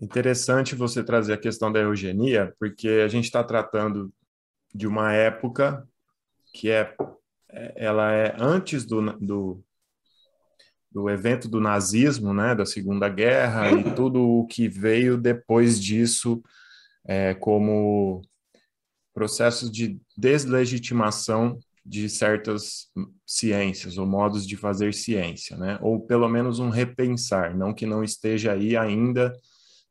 Interessante 0.00 0.74
você 0.74 1.02
trazer 1.02 1.32
a 1.32 1.38
questão 1.38 1.70
da 1.70 1.80
eugenia, 1.80 2.54
porque 2.60 3.02
a 3.04 3.08
gente 3.08 3.24
está 3.24 3.42
tratando 3.42 4.12
de 4.72 4.86
uma 4.86 5.12
época 5.12 5.86
que 6.54 6.70
é, 6.70 6.94
é, 7.50 7.72
ela 7.76 8.12
é 8.12 8.36
antes 8.38 8.84
do, 8.86 9.12
do, 9.18 9.60
do 10.92 11.10
evento 11.10 11.48
do 11.48 11.60
nazismo, 11.60 12.32
né, 12.32 12.54
da 12.54 12.64
Segunda 12.64 13.08
Guerra 13.08 13.72
e 13.72 13.94
tudo 13.94 14.22
o 14.22 14.46
que 14.46 14.68
veio 14.68 15.18
depois 15.18 15.80
disso, 15.80 16.40
é, 17.04 17.34
como 17.34 18.22
processos 19.14 19.70
de 19.70 19.98
deslegitimação 20.16 21.58
de 21.84 22.08
certas 22.08 22.88
ciências 23.26 23.98
ou 23.98 24.06
modos 24.06 24.46
de 24.46 24.56
fazer 24.56 24.94
ciência, 24.94 25.56
né? 25.56 25.78
Ou 25.80 26.00
pelo 26.00 26.28
menos 26.28 26.58
um 26.58 26.68
repensar, 26.68 27.56
não 27.56 27.72
que 27.72 27.86
não 27.86 28.04
esteja 28.04 28.52
aí 28.52 28.76
ainda 28.76 29.32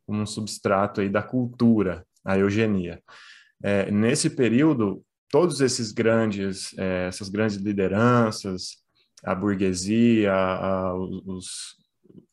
um 0.08 0.26
substrato 0.26 1.02
aí 1.02 1.10
da 1.10 1.22
cultura, 1.22 2.06
a 2.24 2.38
eugenia. 2.38 3.02
É, 3.62 3.92
nesse 3.92 4.30
período, 4.30 5.04
todos 5.30 5.62
esses 5.62 5.92
grandes, 5.92 6.78
é, 6.78 7.08
essas 7.08 7.30
grandes 7.30 7.58
lideranças, 7.58 8.78
a 9.24 9.36
burguesia, 9.36 10.34
a, 10.34 10.96
os, 10.96 11.76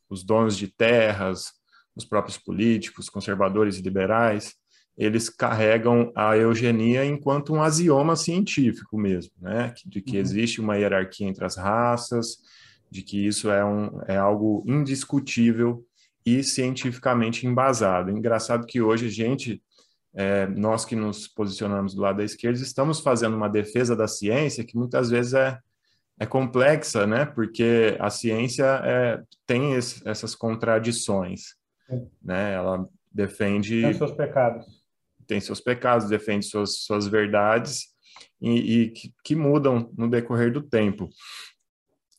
os 0.08 0.22
donos 0.22 0.56
de 0.56 0.68
terras, 0.68 1.52
os 1.94 2.04
próprios 2.04 2.38
políticos, 2.38 3.08
conservadores 3.08 3.78
e 3.78 3.82
liberais, 3.82 4.54
eles 4.96 5.28
carregam 5.28 6.10
a 6.14 6.36
eugenia 6.36 7.04
enquanto 7.04 7.52
um 7.52 7.62
axioma 7.62 8.16
científico 8.16 8.96
mesmo, 8.96 9.32
né? 9.38 9.74
De 9.84 10.00
que 10.00 10.16
uhum. 10.16 10.22
existe 10.22 10.60
uma 10.60 10.76
hierarquia 10.76 11.28
entre 11.28 11.44
as 11.44 11.56
raças, 11.56 12.38
de 12.90 13.02
que 13.02 13.26
isso 13.26 13.50
é, 13.50 13.62
um, 13.64 14.00
é 14.08 14.16
algo 14.16 14.64
indiscutível 14.66 15.84
e 16.24 16.42
cientificamente 16.42 17.46
embasado. 17.46 18.10
Engraçado 18.10 18.66
que 18.66 18.80
hoje 18.80 19.06
a 19.06 19.10
gente, 19.10 19.62
é, 20.14 20.46
nós 20.46 20.86
que 20.86 20.96
nos 20.96 21.28
posicionamos 21.28 21.94
do 21.94 22.00
lado 22.00 22.16
da 22.16 22.24
esquerda, 22.24 22.58
estamos 22.58 23.00
fazendo 23.00 23.36
uma 23.36 23.48
defesa 23.48 23.94
da 23.94 24.08
ciência 24.08 24.64
que 24.64 24.78
muitas 24.78 25.10
vezes 25.10 25.34
é, 25.34 25.58
é 26.18 26.24
complexa, 26.24 27.06
né? 27.06 27.26
Porque 27.26 27.98
a 28.00 28.08
ciência 28.08 28.80
é, 28.82 29.22
tem 29.46 29.74
esse, 29.74 30.00
essas 30.08 30.34
contradições, 30.34 31.54
é. 31.90 32.00
né? 32.22 32.54
Ela 32.54 32.88
defende... 33.12 33.82
Tem 33.82 33.92
seus 33.92 34.12
pecados 34.12 34.85
tem 35.26 35.40
seus 35.40 35.60
pecados, 35.60 36.08
defende 36.08 36.46
suas, 36.46 36.78
suas 36.78 37.06
verdades 37.06 37.86
e, 38.40 38.50
e 38.50 38.90
que, 38.90 39.12
que, 39.24 39.34
mudam 39.34 39.90
no 39.96 40.08
decorrer 40.08 40.52
do 40.52 40.62
tempo. 40.62 41.08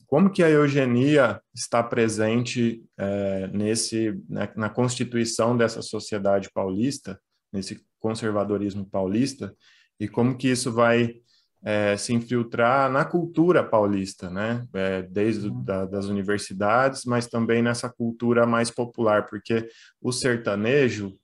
Como 0.05 0.29
que 0.29 0.43
a 0.43 0.49
eugenia 0.49 1.41
está 1.53 1.83
presente 1.83 2.83
é, 2.97 3.47
nesse 3.47 4.17
né, 4.29 4.49
na 4.55 4.69
constituição 4.69 5.55
dessa 5.55 5.81
sociedade 5.81 6.49
paulista, 6.53 7.19
nesse 7.51 7.85
conservadorismo 7.99 8.85
paulista, 8.85 9.53
e 9.99 10.07
como 10.07 10.37
que 10.37 10.47
isso 10.47 10.71
vai 10.71 11.15
é, 11.63 11.97
se 11.97 12.13
infiltrar 12.13 12.89
na 12.89 13.03
cultura 13.03 13.63
paulista, 13.63 14.29
né? 14.29 14.65
É, 14.73 15.01
desde 15.01 15.49
uhum. 15.49 15.63
da, 15.63 15.85
das 15.85 16.05
universidades, 16.05 17.03
mas 17.03 17.27
também 17.27 17.61
nessa 17.61 17.89
cultura 17.89 18.45
mais 18.45 18.69
popular, 18.71 19.25
porque 19.25 19.67
o 20.01 20.11
sertanejo 20.11 21.17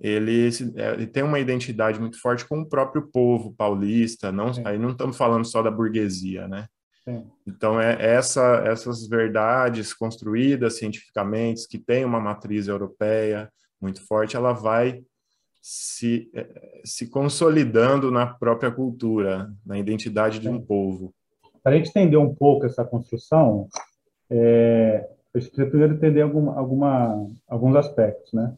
ele, 0.00 0.48
é, 0.76 0.92
ele, 0.94 1.06
tem 1.06 1.22
uma 1.22 1.38
identidade 1.38 2.00
muito 2.00 2.20
forte 2.20 2.48
com 2.48 2.60
o 2.60 2.68
próprio 2.68 3.08
povo 3.12 3.52
paulista, 3.52 4.32
não, 4.32 4.50
aí 4.64 4.78
não 4.78 4.90
estamos 4.90 5.16
falando 5.16 5.44
só 5.44 5.62
da 5.62 5.70
burguesia, 5.70 6.48
né? 6.48 6.66
Então, 7.46 7.80
é 7.80 7.96
essa, 8.00 8.62
essas 8.66 9.08
verdades 9.08 9.92
construídas 9.92 10.78
cientificamente, 10.78 11.66
que 11.68 11.78
tem 11.78 12.04
uma 12.04 12.20
matriz 12.20 12.68
europeia 12.68 13.50
muito 13.80 14.06
forte, 14.06 14.36
ela 14.36 14.52
vai 14.52 15.02
se, 15.60 16.30
é, 16.34 16.80
se 16.84 17.08
consolidando 17.08 18.10
na 18.10 18.26
própria 18.26 18.70
cultura, 18.70 19.50
na 19.64 19.78
identidade 19.78 20.38
de 20.38 20.48
um 20.48 20.60
povo. 20.60 21.12
Para 21.62 21.72
a 21.72 21.76
gente 21.76 21.90
entender 21.90 22.16
um 22.16 22.34
pouco 22.34 22.66
essa 22.66 22.84
construção, 22.84 23.68
é, 24.30 25.08
eu 25.34 25.68
primeiro 25.68 25.94
entender 25.94 26.22
alguma, 26.22 26.56
alguma, 26.56 27.26
alguns 27.48 27.76
aspectos, 27.76 28.32
né? 28.32 28.54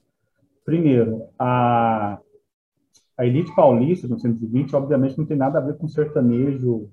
Primeiro, 0.65 1.29
a, 1.39 2.19
a 3.17 3.27
elite 3.27 3.55
paulista, 3.55 4.07
no 4.07 4.17
1920, 4.17 4.77
obviamente 4.77 5.19
não 5.19 5.27
tem 5.27 5.37
nada 5.37 5.59
a 5.59 5.63
ver 5.63 5.77
com 5.77 5.89
sertanejo 5.89 6.91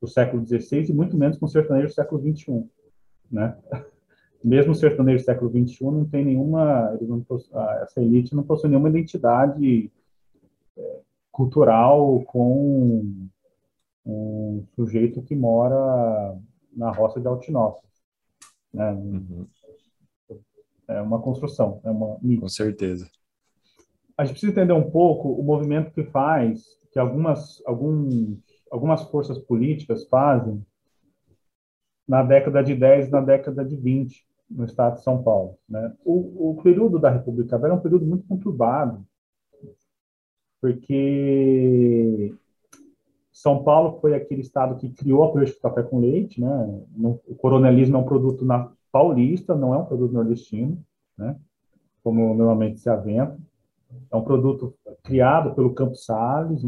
do 0.00 0.08
século 0.08 0.46
XVI 0.46 0.90
e 0.90 0.92
muito 0.92 1.16
menos 1.16 1.38
com 1.38 1.46
sertanejo 1.46 1.88
do 1.88 1.94
século 1.94 2.20
XXI, 2.20 2.64
né? 3.30 3.56
Mesmo 4.44 4.72
o 4.72 4.74
sertanejo 4.74 5.22
do 5.22 5.24
século 5.24 5.50
XXI 5.50 5.84
não 5.84 6.04
tem 6.04 6.24
nenhuma, 6.24 6.96
não 7.00 7.24
essa 7.82 8.00
elite 8.00 8.34
não 8.34 8.44
possui 8.44 8.70
nenhuma 8.70 8.90
identidade 8.90 9.90
é, 10.76 11.00
cultural 11.32 12.22
com 12.26 13.28
um 14.04 14.64
sujeito 14.76 15.22
que 15.22 15.34
mora 15.34 16.38
na 16.72 16.90
roça 16.92 17.20
de 17.20 17.26
Altinópolis, 17.26 17.90
né? 18.72 18.92
Uhum. 18.92 19.46
É 20.88 21.00
uma 21.00 21.20
construção, 21.20 21.80
é 21.84 21.90
uma 21.90 22.18
Com 22.40 22.48
certeza. 22.48 23.08
A 24.16 24.24
gente 24.24 24.34
precisa 24.34 24.52
entender 24.52 24.72
um 24.72 24.90
pouco 24.90 25.28
o 25.28 25.42
movimento 25.42 25.90
que 25.90 26.04
faz, 26.04 26.64
que 26.90 26.98
algumas, 26.98 27.62
algumas 28.70 29.02
forças 29.10 29.38
políticas 29.38 30.08
fazem 30.08 30.64
na 32.08 32.22
década 32.22 32.62
de 32.62 32.74
10 32.74 33.10
na 33.10 33.20
década 33.20 33.64
de 33.64 33.76
20 33.76 34.26
no 34.48 34.64
estado 34.64 34.94
de 34.94 35.02
São 35.02 35.22
Paulo. 35.22 35.58
Né? 35.68 35.92
O, 36.04 36.50
o 36.50 36.62
período 36.62 36.98
da 36.98 37.10
República 37.10 37.58
Velha 37.58 37.72
é 37.72 37.74
um 37.74 37.80
período 37.80 38.06
muito 38.06 38.26
conturbado, 38.26 39.04
porque 40.60 42.32
São 43.32 43.62
Paulo 43.62 43.98
foi 44.00 44.14
aquele 44.14 44.40
estado 44.40 44.76
que 44.76 44.88
criou 44.90 45.24
a 45.24 45.32
política 45.32 45.58
do 45.58 45.62
café 45.62 45.82
com 45.88 46.00
leite, 46.00 46.40
né? 46.40 46.48
O 47.26 47.34
coronelismo 47.34 47.96
é 47.96 48.00
um 48.00 48.04
produto 48.04 48.44
na, 48.44 48.72
paulista, 48.96 49.54
não 49.54 49.74
é 49.74 49.76
um 49.76 49.84
produto 49.84 50.14
nordestino, 50.14 50.82
né? 51.18 51.36
como 52.02 52.32
normalmente 52.34 52.80
se 52.80 52.88
aventa. 52.88 53.36
É 54.10 54.16
um 54.16 54.22
produto 54.22 54.74
criado 55.02 55.54
pelo 55.54 55.74
Campos 55.74 56.06
Salles, 56.06 56.62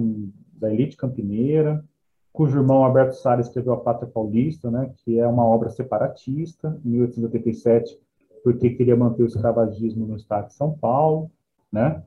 da 0.53 0.71
elite 0.71 0.95
campineira, 0.95 1.83
cujo 2.31 2.59
irmão 2.59 2.85
Alberto 2.85 3.15
Salles 3.15 3.47
escreveu 3.47 3.73
A 3.73 3.81
Pátria 3.81 4.11
Paulista, 4.13 4.71
né, 4.71 4.93
que 4.99 5.19
é 5.19 5.27
uma 5.27 5.45
obra 5.45 5.71
separatista, 5.71 6.79
em 6.85 6.91
1887, 6.91 7.99
porque 8.45 8.71
queria 8.71 8.95
manter 8.95 9.23
o 9.23 9.27
escravagismo 9.27 10.07
no 10.07 10.17
estado 10.17 10.49
de 10.49 10.55
São 10.55 10.73
Paulo, 10.73 11.31
né? 11.73 12.03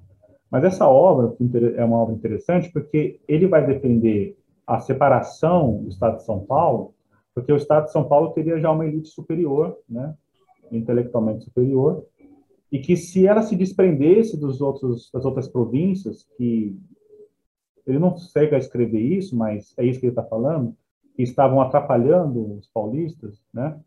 Mas 0.50 0.64
essa 0.64 0.88
obra 0.88 1.34
é 1.76 1.84
uma 1.84 1.98
obra 1.98 2.14
interessante 2.14 2.72
porque 2.72 3.20
ele 3.28 3.48
vai 3.48 3.66
defender 3.66 4.38
a 4.68 4.80
separação 4.80 5.82
do 5.82 5.90
estado 5.90 6.18
de 6.18 6.24
São 6.24 6.42
Paulo 6.42 6.94
porque 7.34 7.52
o 7.52 7.58
Estado 7.58 7.86
de 7.86 7.92
São 7.92 8.08
Paulo 8.08 8.32
teria 8.32 8.60
já 8.60 8.72
uma 8.72 8.86
elite 8.86 9.10
superior, 9.10 9.78
né, 9.88 10.16
intelectualmente 10.72 11.44
superior, 11.44 12.06
e 12.72 12.80
que 12.80 12.96
se 12.96 13.28
ela 13.28 13.42
se 13.42 13.56
desprendesse 13.56 14.40
dos 14.40 14.62
outros, 14.62 15.10
das 15.14 15.26
outras 15.26 15.48
províncias, 15.48 16.26
que 16.38 16.78
ele 17.86 18.00
não 18.00 18.16
chega 18.18 18.56
a 18.56 18.60
escrever 18.60 19.02
isso, 19.02 19.36
mas 19.36 19.74
é 19.78 19.86
isso 19.86 20.00
que 20.00 20.06
ele 20.06 20.12
está 20.12 20.24
falando, 20.24 20.76
que 21.16 21.24
estavam 21.24 21.62
atrapalhando 21.62 22.58
os 22.58 22.68
paulistas, 22.68 23.42
né, 23.54 23.80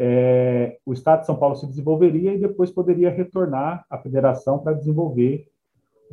é, 0.00 0.78
o 0.86 0.92
Estado 0.92 1.20
de 1.20 1.26
São 1.26 1.36
Paulo 1.36 1.56
se 1.56 1.66
desenvolveria 1.66 2.32
e 2.32 2.38
depois 2.38 2.70
poderia 2.70 3.10
retornar 3.10 3.84
à 3.90 3.98
federação 3.98 4.60
para 4.60 4.72
desenvolver 4.72 5.48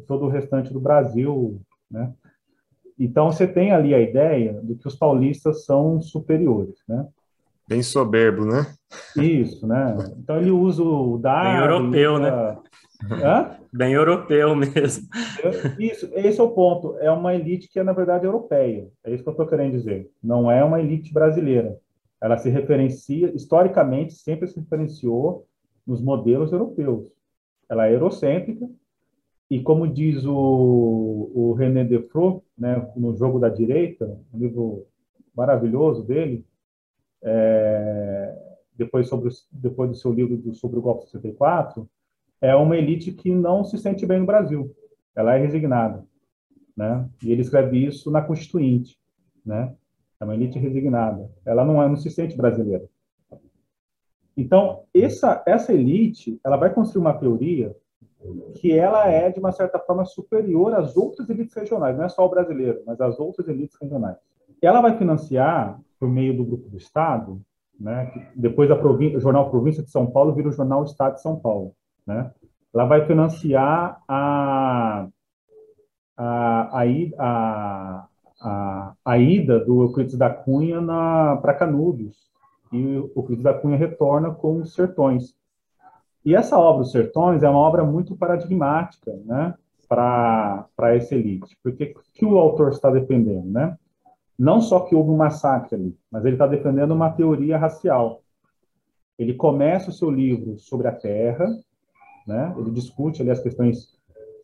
todo 0.08 0.26
o 0.26 0.30
restante 0.30 0.74
do 0.74 0.80
Brasil, 0.80 1.62
né? 1.90 2.12
Então, 2.98 3.32
você 3.32 3.46
tem 3.46 3.72
ali 3.72 3.94
a 3.94 4.00
ideia 4.00 4.60
de 4.64 4.76
que 4.76 4.88
os 4.88 4.96
paulistas 4.96 5.66
são 5.66 6.02
superiores, 6.02 6.76
né? 6.88 7.06
Bem 7.68 7.82
soberbo, 7.82 8.46
né? 8.46 8.68
Isso, 9.18 9.68
né? 9.68 9.98
Então, 10.18 10.38
ele 10.38 10.52
usa 10.52 10.84
o 10.84 11.18
dado... 11.18 11.44
Bem 11.46 11.58
europeu, 11.58 12.14
usa... 12.14 12.22
né? 12.22 12.58
Hã? 13.12 13.58
Bem 13.74 13.94
europeu 13.94 14.56
mesmo. 14.56 15.08
Isso, 15.78 16.10
esse 16.14 16.40
é 16.40 16.44
o 16.44 16.52
ponto. 16.52 16.96
É 17.00 17.12
uma 17.12 17.36
elite 17.36 17.68
que 17.68 17.80
é, 17.80 17.84
na 17.84 17.92
verdade, 17.92 18.26
europeia. 18.26 18.88
É 19.04 19.14
isso 19.14 19.24
que 19.24 19.30
eu 19.30 19.34
estou 19.34 19.48
querendo 19.48 19.74
dizer. 19.74 20.10
Não 20.24 20.50
é 20.50 20.64
uma 20.64 20.80
elite 20.80 21.14
brasileira. 21.14 21.78
Ela 22.22 22.38
se 22.38 22.50
referencia, 22.50 23.36
historicamente, 23.36 24.14
sempre 24.14 24.48
se 24.48 24.60
referenciou 24.60 25.46
nos 25.86 26.02
modelos 26.02 26.54
europeus. 26.54 27.06
Ela 27.68 27.88
é 27.88 27.94
eurocêntrica, 27.94 28.66
e 29.50 29.62
como 29.62 29.88
diz 29.88 30.26
o, 30.26 31.32
o 31.34 31.54
René 31.54 31.84
Defro, 31.84 32.44
né, 32.58 32.92
no 32.96 33.16
Jogo 33.16 33.40
da 33.40 33.50
Direita, 33.50 34.20
um 34.34 34.38
livro 34.38 34.88
maravilhoso 35.36 36.04
dele, 36.04 36.46
é, 37.22 38.36
depois, 38.76 39.08
sobre, 39.08 39.30
depois 39.52 39.90
do 39.90 39.96
seu 39.96 40.12
livro 40.12 40.38
do, 40.38 40.54
sobre 40.56 40.80
o 40.80 40.82
golpe 40.82 41.06
de 41.06 41.12
64, 41.12 41.88
é 42.42 42.56
uma 42.56 42.78
elite 42.78 43.12
que 43.12 43.34
não 43.34 43.64
se 43.64 43.78
sente 43.78 44.06
bem 44.06 44.20
no 44.20 44.26
Brasil. 44.26 44.76
Ela 45.16 45.36
é 45.36 45.40
resignada. 45.40 46.06
Né? 46.76 47.08
E 47.24 47.32
ele 47.32 47.42
escreve 47.42 47.86
isso 47.86 48.12
na 48.12 48.22
Constituinte. 48.22 49.00
Né? 49.46 49.74
É 50.20 50.24
uma 50.24 50.36
elite 50.36 50.60
resignada. 50.60 51.30
Ela 51.46 51.64
não, 51.64 51.82
é, 51.82 51.88
não 51.88 51.96
se 51.96 52.10
sente 52.10 52.36
brasileira. 52.36 52.88
Então, 54.36 54.84
essa, 54.94 55.42
essa 55.48 55.74
elite 55.74 56.40
ela 56.44 56.58
vai 56.58 56.74
construir 56.74 57.02
uma 57.02 57.14
teoria 57.14 57.76
que 58.56 58.78
ela 58.78 59.08
é, 59.08 59.30
de 59.30 59.40
uma 59.40 59.52
certa 59.52 59.80
forma, 59.80 60.06
superior 60.06 60.74
às 60.74 60.98
outras 60.98 61.30
elites 61.30 61.56
regionais, 61.56 61.98
não 61.98 62.06
é 62.06 62.10
só 62.10 62.26
o 62.26 62.30
brasileiro, 62.30 62.82
mas 62.86 63.00
às 63.00 63.20
outras 63.20 63.48
elites 63.48 63.78
regionais. 63.80 64.18
Ela 64.62 64.82
vai 64.82 64.98
financiar, 64.98 65.80
por 66.00 66.10
meio 66.10 66.36
do 66.36 66.46
Grupo 66.46 66.70
do 66.70 66.78
Estado, 66.78 67.42
né, 67.80 68.30
depois 68.36 68.72
a 68.72 68.76
o 68.76 69.20
jornal 69.20 69.50
Província 69.50 69.84
de 69.84 69.92
São 69.92 70.08
Paulo 70.08 70.34
vira 70.34 70.50
o 70.50 70.52
jornal 70.52 70.84
Estado 70.84 71.16
de 71.16 71.22
São 71.22 71.38
Paulo. 71.38 71.74
Né? 72.08 72.32
Ela 72.74 72.86
vai 72.86 73.06
financiar 73.06 74.02
a, 74.08 75.08
a, 76.18 76.82
a, 77.20 78.08
a, 78.42 78.94
a 79.04 79.18
ida 79.18 79.60
do 79.60 79.84
Euclides 79.84 80.18
da 80.18 80.30
Cunha 80.30 80.82
para 81.42 81.54
Canudos, 81.54 82.32
e 82.72 82.98
o 82.98 83.12
Euclides 83.16 83.44
da 83.44 83.54
Cunha 83.54 83.78
retorna 83.78 84.32
com 84.32 84.58
os 84.58 84.74
sertões. 84.74 85.36
E 86.26 86.36
essa 86.36 86.58
obra, 86.58 86.82
Os 86.82 86.92
Sertões, 86.92 87.44
é 87.44 87.50
uma 87.50 87.60
obra 87.60 87.84
muito 87.84 88.16
paradigmática 88.18 89.14
né, 89.26 89.54
para 89.88 90.68
essa 90.96 91.14
elite. 91.14 91.56
Porque 91.62 91.94
o 91.96 92.02
que 92.12 92.26
o 92.26 92.40
autor 92.40 92.72
está 92.72 92.90
defendendo? 92.90 93.46
Né? 93.46 93.78
Não 94.38 94.60
só 94.60 94.80
que 94.80 94.96
houve 94.96 95.12
um 95.12 95.18
massacre 95.18 95.76
ali, 95.76 95.96
mas 96.12 96.26
ele 96.26 96.36
está 96.36 96.48
defendendo 96.48 96.92
uma 96.92 97.12
teoria 97.12 97.58
racial. 97.58 98.24
Ele 99.20 99.36
começa 99.36 99.92
o 99.92 99.94
seu 99.94 100.10
livro 100.10 100.58
sobre 100.58 100.88
a 100.88 100.92
Terra, 100.92 101.48
né? 102.26 102.54
ele 102.58 102.72
discute 102.72 103.22
ali 103.22 103.30
as 103.30 103.40
questões 103.40 103.96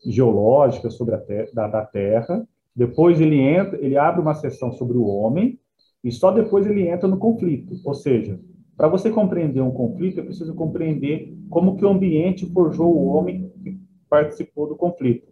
geológicas 0.05 0.93
sobre 0.93 1.15
a 1.15 1.17
ter 1.17 1.51
da, 1.51 1.67
da 1.67 1.83
Terra, 1.83 2.47
depois 2.75 3.19
ele 3.19 3.39
entra, 3.39 3.77
ele 3.83 3.97
abre 3.97 4.21
uma 4.21 4.33
sessão 4.33 4.71
sobre 4.71 4.97
o 4.97 5.05
homem, 5.05 5.59
e 6.03 6.11
só 6.11 6.31
depois 6.31 6.65
ele 6.65 6.87
entra 6.87 7.07
no 7.07 7.17
conflito. 7.17 7.75
Ou 7.83 7.93
seja, 7.93 8.39
para 8.75 8.87
você 8.87 9.11
compreender 9.11 9.61
um 9.61 9.71
conflito, 9.71 10.19
é 10.19 10.23
preciso 10.23 10.55
compreender 10.55 11.35
como 11.49 11.77
que 11.77 11.85
o 11.85 11.89
ambiente 11.89 12.51
forjou 12.51 12.95
o 12.95 13.07
homem 13.07 13.49
que 13.63 13.79
participou 14.09 14.67
do 14.67 14.75
conflito, 14.75 15.27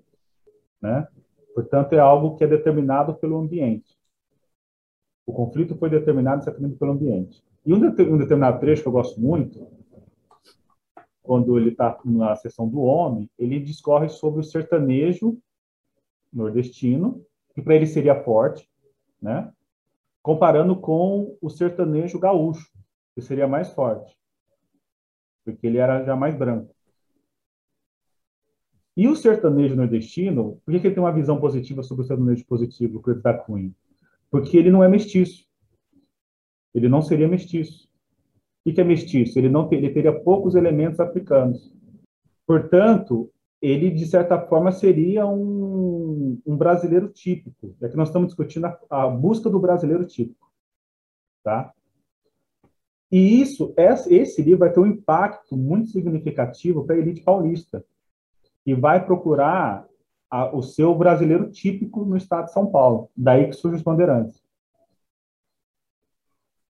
né? 0.82 1.08
Portanto, 1.54 1.94
é 1.94 2.00
algo 2.00 2.36
que 2.38 2.44
é 2.44 2.48
determinado 2.48 3.16
pelo 3.16 3.38
ambiente. 3.38 3.98
O 5.26 5.34
conflito 5.34 5.76
foi 5.76 5.90
determinado 5.90 6.42
exatamente 6.42 6.76
pelo 6.76 6.92
ambiente. 6.92 7.44
E 7.66 7.74
um, 7.74 7.78
um 7.78 8.18
determinado 8.18 8.60
trecho 8.60 8.82
que 8.82 8.88
eu 8.88 8.94
gosto 8.94 9.20
muito, 9.20 9.68
quando 11.22 11.58
ele 11.58 11.70
está 11.70 12.00
na 12.06 12.36
seção 12.36 12.68
do 12.68 12.82
homem, 12.82 13.30
ele 13.38 13.60
discorre 13.60 14.10
sobre 14.10 14.40
o 14.40 14.44
sertanejo 14.44 15.38
nordestino, 16.32 17.24
que 17.54 17.62
para 17.62 17.76
ele 17.76 17.86
seria 17.86 18.24
forte, 18.24 18.68
né? 19.22 19.52
comparando 20.22 20.76
com 20.76 21.38
o 21.42 21.50
sertanejo 21.50 22.20
gaúcho, 22.20 22.70
que 23.20 23.26
seria 23.26 23.48
mais 23.48 23.72
forte, 23.74 24.16
porque 25.44 25.68
ele 25.68 25.78
era 25.78 26.04
já 26.04 26.16
mais 26.16 26.36
branco. 26.36 26.74
E 28.96 29.08
o 29.08 29.16
sertanejo 29.16 29.76
nordestino, 29.76 30.62
por 30.66 30.72
que, 30.72 30.88
ele 30.88 30.94
tem 30.94 31.04
uma 31.04 31.14
visão 31.14 31.40
positiva 31.40 31.82
sobre 31.84 32.04
o 32.04 32.08
sertanejo 32.08 32.46
positivo, 32.46 32.98
o 32.98 33.02
Cleiton 33.02 33.22
da 33.22 33.34
Cunha? 33.34 33.72
Porque 34.30 34.58
ele 34.58 34.70
não 34.70 34.84
é 34.84 34.90
mestiço. 34.90 35.48
Ele 36.74 36.90
não 36.90 37.02
seria 37.02 37.28
mestiço. 37.28 37.88
O 38.66 38.74
que 38.74 38.82
é 38.82 38.84
mestiço? 38.84 39.40
Ele, 39.40 39.50
não 39.50 39.72
ele 39.72 39.90
teria 39.90 40.20
poucos 40.20 40.54
elementos 40.54 41.00
africanos. 41.00 41.74
Portanto, 42.46 43.32
ele, 43.62 43.90
de 43.90 44.06
certa 44.06 44.40
forma, 44.48 44.72
seria 44.72 45.26
um, 45.26 46.42
um 46.46 46.58
brasileiro 46.58 47.08
típico. 47.08 47.76
É 47.82 47.88
que 47.88 47.96
nós 47.96 48.10
estamos 48.10 48.28
discutindo 48.28 48.66
a, 48.66 48.80
a 48.90 49.08
busca 49.08 49.50
do 49.50 49.60
brasileiro 49.60 50.06
típico. 50.06 50.52
Tá? 51.42 51.74
E 53.12 53.42
isso, 53.42 53.74
esse 53.78 54.42
livro 54.42 54.60
vai 54.60 54.72
ter 54.72 54.80
um 54.80 54.86
impacto 54.86 55.58
muito 55.58 55.90
significativo 55.90 56.86
para 56.86 56.96
a 56.96 57.00
elite 57.00 57.22
paulista, 57.22 57.84
que 58.64 58.76
vai 58.76 59.04
procurar 59.04 59.88
a, 60.30 60.56
o 60.56 60.62
seu 60.62 60.94
brasileiro 60.94 61.50
típico 61.50 62.06
no 62.06 62.16
estado 62.16 62.46
de 62.46 62.54
São 62.54 62.68
Paulo. 62.68 63.10
Daí 63.18 63.48
que 63.48 63.54
surge 63.54 63.78
os 63.78 63.84
bandeirantes. 63.84 64.44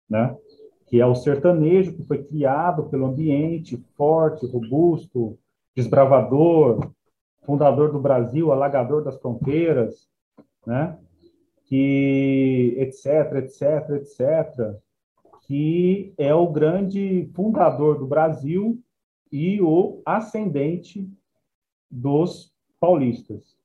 Né? 0.08 0.38
Que 0.86 1.02
é 1.02 1.06
o 1.06 1.15
sertanejo 1.15 1.95
que 1.95 2.04
foi 2.04 2.23
criado 2.23 2.88
pelo 2.89 3.08
ambiente 3.08 3.78
forte, 3.95 4.45
robusto, 4.45 5.38
desbravador, 5.76 6.91
fundador 7.43 7.91
do 7.91 8.00
Brasil, 8.00 8.52
alagador 8.52 9.04
das 9.04 9.19
fronteiras, 9.19 10.08
né? 10.65 10.97
Que 11.65 12.76
etc, 12.78 13.36
etc, 13.38 13.89
etc, 13.91 14.78
que 15.48 16.14
é 16.18 16.34
o 16.34 16.52
grande 16.52 17.30
fundador 17.34 17.98
do 17.98 18.06
Brasil 18.06 18.80
e 19.32 19.62
o 19.62 20.02
ascendente 20.06 21.10
dos 21.90 22.54
paulistas. 22.80 23.58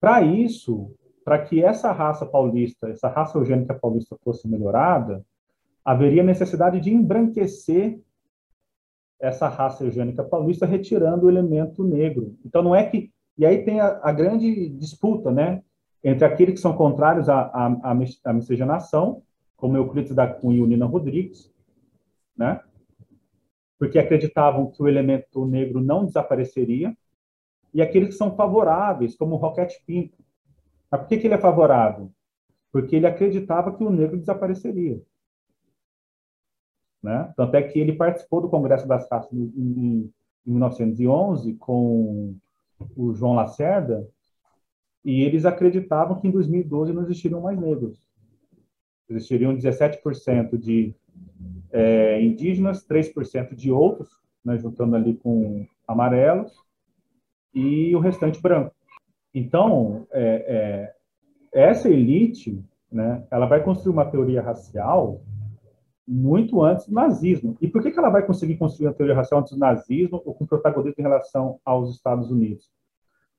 Para 0.00 0.22
isso, 0.22 0.94
para 1.24 1.44
que 1.44 1.62
essa 1.62 1.90
raça 1.90 2.24
paulista, 2.24 2.88
essa 2.88 3.08
raça 3.08 3.36
eugênica 3.36 3.74
paulista 3.74 4.16
fosse 4.22 4.46
melhorada, 4.48 5.24
haveria 5.84 6.22
necessidade 6.22 6.80
de 6.80 6.90
embranquecer 6.90 8.00
essa 9.20 9.48
raça 9.48 9.84
eugênica 9.84 10.22
paulista 10.22 10.64
retirando 10.64 11.26
o 11.26 11.30
elemento 11.30 11.82
negro. 11.82 12.36
Então 12.44 12.62
não 12.62 12.74
é 12.74 12.88
que 12.88 13.10
e 13.38 13.46
aí 13.46 13.64
tem 13.64 13.80
a, 13.80 14.00
a 14.02 14.10
grande 14.10 14.68
disputa, 14.70 15.30
né, 15.30 15.62
entre 16.02 16.24
aqueles 16.24 16.54
que 16.54 16.60
são 16.60 16.76
contrários 16.76 17.28
à, 17.28 17.50
à, 18.24 18.34
miscigenação, 18.34 19.22
como 19.58 19.76
Euclides 19.76 20.14
da 20.14 20.26
Cunha 20.26 20.64
e 20.64 20.66
Nina 20.66 20.86
Rodrigues, 20.86 21.52
né, 22.34 22.62
porque 23.78 23.98
acreditavam 23.98 24.70
que 24.70 24.82
o 24.82 24.88
elemento 24.88 25.44
negro 25.44 25.80
não 25.80 26.06
desapareceria, 26.06 26.96
e 27.74 27.82
aqueles 27.82 28.08
que 28.08 28.14
são 28.14 28.34
favoráveis, 28.34 29.14
como 29.14 29.36
Roquete 29.36 29.82
Pinto. 29.84 30.16
Mas 30.90 31.02
por 31.02 31.08
que, 31.08 31.18
que 31.18 31.26
ele 31.26 31.34
é 31.34 31.38
favorável? 31.38 32.10
Porque 32.72 32.96
ele 32.96 33.06
acreditava 33.06 33.76
que 33.76 33.84
o 33.84 33.90
negro 33.90 34.18
desapareceria. 34.18 35.02
Né? 37.02 37.32
Tanto 37.36 37.54
é 37.56 37.62
que 37.62 37.78
ele 37.78 37.92
participou 37.92 38.40
do 38.40 38.48
Congresso 38.48 38.88
das 38.88 39.08
Raças 39.10 39.32
em, 39.32 39.52
em, 39.56 40.12
em 40.46 40.50
1911 40.50 41.54
com 41.56 42.34
o 42.96 43.12
João 43.12 43.34
Lacerda, 43.34 44.08
e 45.04 45.22
eles 45.22 45.44
acreditavam 45.44 46.20
que 46.20 46.26
em 46.26 46.30
2012 46.30 46.92
não 46.92 47.02
existiriam 47.02 47.40
mais 47.40 47.58
negros. 47.58 48.07
Existiriam 49.08 49.56
17% 49.56 50.56
de 50.58 50.94
é, 51.70 52.22
indígenas, 52.22 52.86
3% 52.86 53.54
de 53.54 53.70
outros, 53.70 54.08
né, 54.44 54.58
juntando 54.58 54.96
ali 54.96 55.14
com 55.14 55.66
amarelos, 55.86 56.52
e 57.54 57.94
o 57.94 58.00
restante 58.00 58.40
branco. 58.40 58.74
Então, 59.34 60.06
é, 60.12 60.94
é, 61.52 61.68
essa 61.70 61.88
elite, 61.88 62.62
né, 62.90 63.26
ela 63.30 63.46
vai 63.46 63.62
construir 63.62 63.92
uma 63.92 64.04
teoria 64.04 64.42
racial 64.42 65.22
muito 66.06 66.62
antes 66.62 66.86
do 66.86 66.94
nazismo. 66.94 67.56
E 67.60 67.68
por 67.68 67.82
que, 67.82 67.90
que 67.90 67.98
ela 67.98 68.08
vai 68.08 68.24
conseguir 68.24 68.56
construir 68.56 68.88
a 68.88 68.94
teoria 68.94 69.14
racial 69.14 69.40
antes 69.40 69.52
do 69.52 69.58
nazismo 69.58 70.22
ou 70.24 70.34
com 70.34 70.46
protagonismo 70.46 70.94
em 70.98 71.02
relação 71.02 71.60
aos 71.64 71.94
Estados 71.94 72.30
Unidos? 72.30 72.70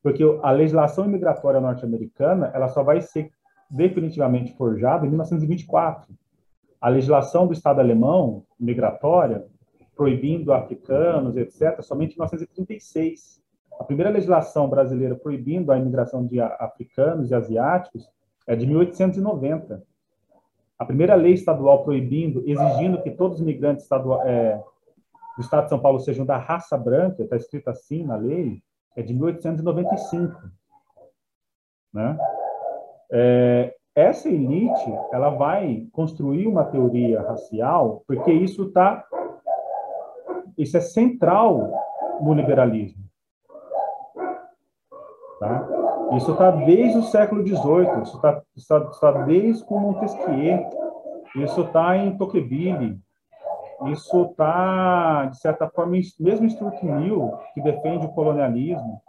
Porque 0.03 0.23
a 0.43 0.51
legislação 0.51 1.05
imigratória 1.05 1.59
norte-americana 1.59 2.51
ela 2.53 2.69
só 2.69 2.83
vai 2.83 3.01
ser 3.01 3.31
definitivamente 3.69 4.53
forjada 4.53 5.05
em 5.05 5.09
1924. 5.09 6.13
A 6.81 6.89
legislação 6.89 7.45
do 7.45 7.53
Estado 7.53 7.79
alemão 7.79 8.43
migratória, 8.59 9.45
proibindo 9.95 10.53
africanos, 10.53 11.35
etc., 11.35 11.81
somente 11.81 12.13
em 12.13 12.15
1936. 12.15 13.41
A 13.79 13.83
primeira 13.83 14.09
legislação 14.09 14.69
brasileira 14.69 15.15
proibindo 15.15 15.71
a 15.71 15.77
imigração 15.77 16.25
de 16.25 16.39
africanos 16.39 17.31
e 17.31 17.35
asiáticos 17.35 18.09
é 18.47 18.55
de 18.55 18.65
1890. 18.65 19.83
A 20.77 20.85
primeira 20.85 21.15
lei 21.15 21.33
estadual 21.33 21.83
proibindo, 21.83 22.43
exigindo 22.47 23.01
que 23.01 23.11
todos 23.11 23.37
os 23.37 23.41
imigrantes 23.41 23.83
estadual, 23.83 24.25
é, 24.25 24.61
do 25.35 25.41
Estado 25.41 25.63
de 25.63 25.69
São 25.69 25.79
Paulo 25.79 25.99
sejam 25.99 26.25
da 26.25 26.37
raça 26.37 26.77
branca, 26.77 27.23
está 27.23 27.35
escrito 27.35 27.69
assim 27.69 28.03
na 28.03 28.15
lei, 28.15 28.61
é 28.95 29.01
de 29.01 29.13
1895. 29.13 30.49
Né? 31.93 32.17
É, 33.11 33.73
essa 33.95 34.29
elite 34.29 34.93
ela 35.11 35.29
vai 35.29 35.87
construir 35.91 36.47
uma 36.47 36.63
teoria 36.63 37.21
racial 37.21 38.03
porque 38.07 38.31
isso 38.31 38.67
está 38.67 39.03
isso 40.57 40.77
é 40.77 40.81
central 40.81 41.71
no 42.21 42.33
liberalismo 42.33 43.03
tá? 45.39 45.67
isso 46.13 46.31
está 46.31 46.51
desde 46.51 46.97
o 46.97 47.03
século 47.03 47.45
XVIII 47.45 48.03
isso 48.03 48.15
está 48.15 48.41
tá, 48.67 48.79
tá 49.01 49.11
desde 49.23 49.63
com 49.65 49.79
Montesquieu 49.79 50.69
isso 51.35 51.61
está 51.61 51.97
em 51.97 52.15
Tocqueville 52.15 52.99
isso 53.87 54.23
está 54.23 55.25
de 55.25 55.39
certa 55.39 55.67
forma 55.67 55.93
mesmo 56.19 56.45
em 56.45 56.49
Stuart 56.49 56.83
Mill 56.83 57.33
que 57.53 57.61
defende 57.61 58.05
o 58.05 58.11
colonialismo 58.11 59.01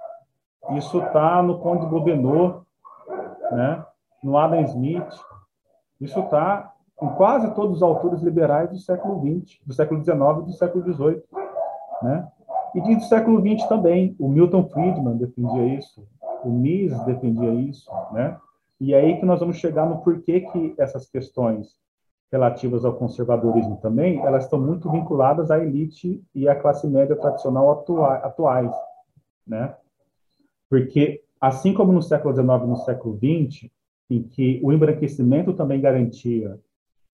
isso 0.70 1.02
está 1.02 1.42
no 1.42 1.58
Conde 1.58 1.84
de 1.84 1.90
Gobineau 1.90 2.64
né? 3.52 3.84
No 4.22 4.36
Adam 4.36 4.62
Smith. 4.62 5.14
Isso 6.00 6.20
está 6.20 6.72
em 7.02 7.08
quase 7.10 7.54
todos 7.54 7.76
os 7.76 7.82
autores 7.82 8.20
liberais 8.20 8.70
do 8.70 8.78
século 8.78 9.20
XX, 9.20 9.58
do 9.66 9.72
século 9.72 10.02
XIX 10.02 10.18
e 10.18 10.44
do 10.44 10.52
século 10.52 10.92
XVIII. 10.92 11.22
Né? 12.02 12.28
E 12.74 12.80
do 12.80 13.02
século 13.02 13.40
XX 13.40 13.66
também. 13.68 14.14
O 14.18 14.28
Milton 14.28 14.68
Friedman 14.68 15.16
defendia 15.16 15.78
isso, 15.78 16.06
o 16.44 16.50
Mises 16.50 17.02
defendia 17.04 17.52
isso. 17.52 17.90
Né? 18.12 18.36
E 18.80 18.94
é 18.94 19.00
aí 19.00 19.18
que 19.18 19.26
nós 19.26 19.40
vamos 19.40 19.56
chegar 19.56 19.86
no 19.86 19.98
porquê 19.98 20.40
que 20.40 20.74
essas 20.78 21.06
questões 21.06 21.78
relativas 22.30 22.84
ao 22.84 22.94
conservadorismo 22.94 23.76
também, 23.78 24.24
elas 24.24 24.44
estão 24.44 24.60
muito 24.60 24.90
vinculadas 24.90 25.50
à 25.50 25.58
elite 25.58 26.22
e 26.34 26.48
à 26.48 26.54
classe 26.54 26.86
média 26.86 27.16
tradicional 27.16 27.70
atua 27.72 28.14
atuais, 28.16 28.72
né? 29.46 29.74
Porque 30.68 31.24
assim 31.40 31.74
como 31.74 31.92
no 31.92 32.00
século 32.00 32.32
XIX 32.32 32.62
e 32.62 32.66
no 32.66 32.76
século 32.76 33.18
XX, 33.18 33.68
em 34.10 34.22
que 34.22 34.60
o 34.62 34.72
embranquecimento 34.72 35.52
também 35.52 35.80
garantia 35.80 36.58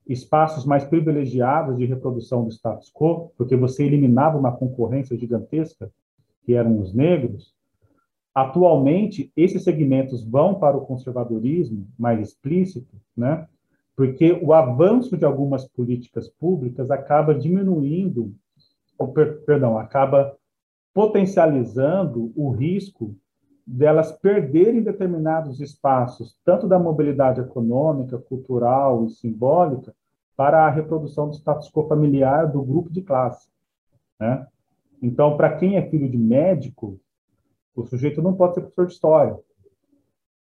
espaços 0.09 0.65
mais 0.65 0.85
privilegiados 0.85 1.77
de 1.77 1.85
reprodução 1.85 2.45
do 2.45 2.51
status 2.51 2.91
quo, 2.93 3.33
porque 3.37 3.55
você 3.55 3.85
eliminava 3.85 4.39
uma 4.39 4.57
concorrência 4.57 5.17
gigantesca, 5.17 5.91
que 6.45 6.55
eram 6.55 6.81
os 6.81 6.95
negros, 6.95 7.55
atualmente 8.35 9.33
esses 9.37 9.65
segmentos 9.65 10.25
vão 10.25 10.55
para 10.55 10.77
o 10.77 10.87
conservadorismo 10.87 11.87
mais 11.99 12.21
explícito, 12.21 12.97
né? 13.17 13.47
porque 13.97 14.39
o 14.43 14.53
avanço 14.53 15.17
de 15.17 15.25
algumas 15.25 15.67
políticas 15.67 16.29
públicas 16.29 16.91
acaba 16.91 17.35
diminuindo, 17.35 18.35
ou, 18.99 19.09
perdão, 19.09 19.79
acaba 19.79 20.37
potencializando 20.95 22.33
o 22.37 22.51
risco 22.51 23.17
delas 23.67 24.13
perderem 24.13 24.83
determinados 24.83 25.61
espaços, 25.61 26.39
tanto 26.45 26.69
da 26.69 26.79
mobilidade 26.79 27.41
econômica, 27.41 28.17
cultural 28.17 29.05
e 29.05 29.11
simbólica, 29.11 29.93
para 30.37 30.67
a 30.67 30.71
reprodução 30.71 31.29
do 31.29 31.35
status 31.35 31.71
quo 31.71 31.89
familiar 31.89 32.47
do 32.47 32.63
grupo 32.63 32.91
de 32.91 33.03
classe. 33.03 33.49
Né? 34.21 34.47
Então, 35.03 35.37
para 35.37 35.57
quem 35.57 35.77
é 35.77 35.91
filho 35.91 36.09
de 36.09 36.17
médico, 36.17 37.01
o 37.75 37.85
sujeito 37.85 38.23
não 38.23 38.35
pode 38.35 38.55
ser 38.55 38.61
professor 38.61 38.87
de 38.87 38.93
história, 38.93 39.39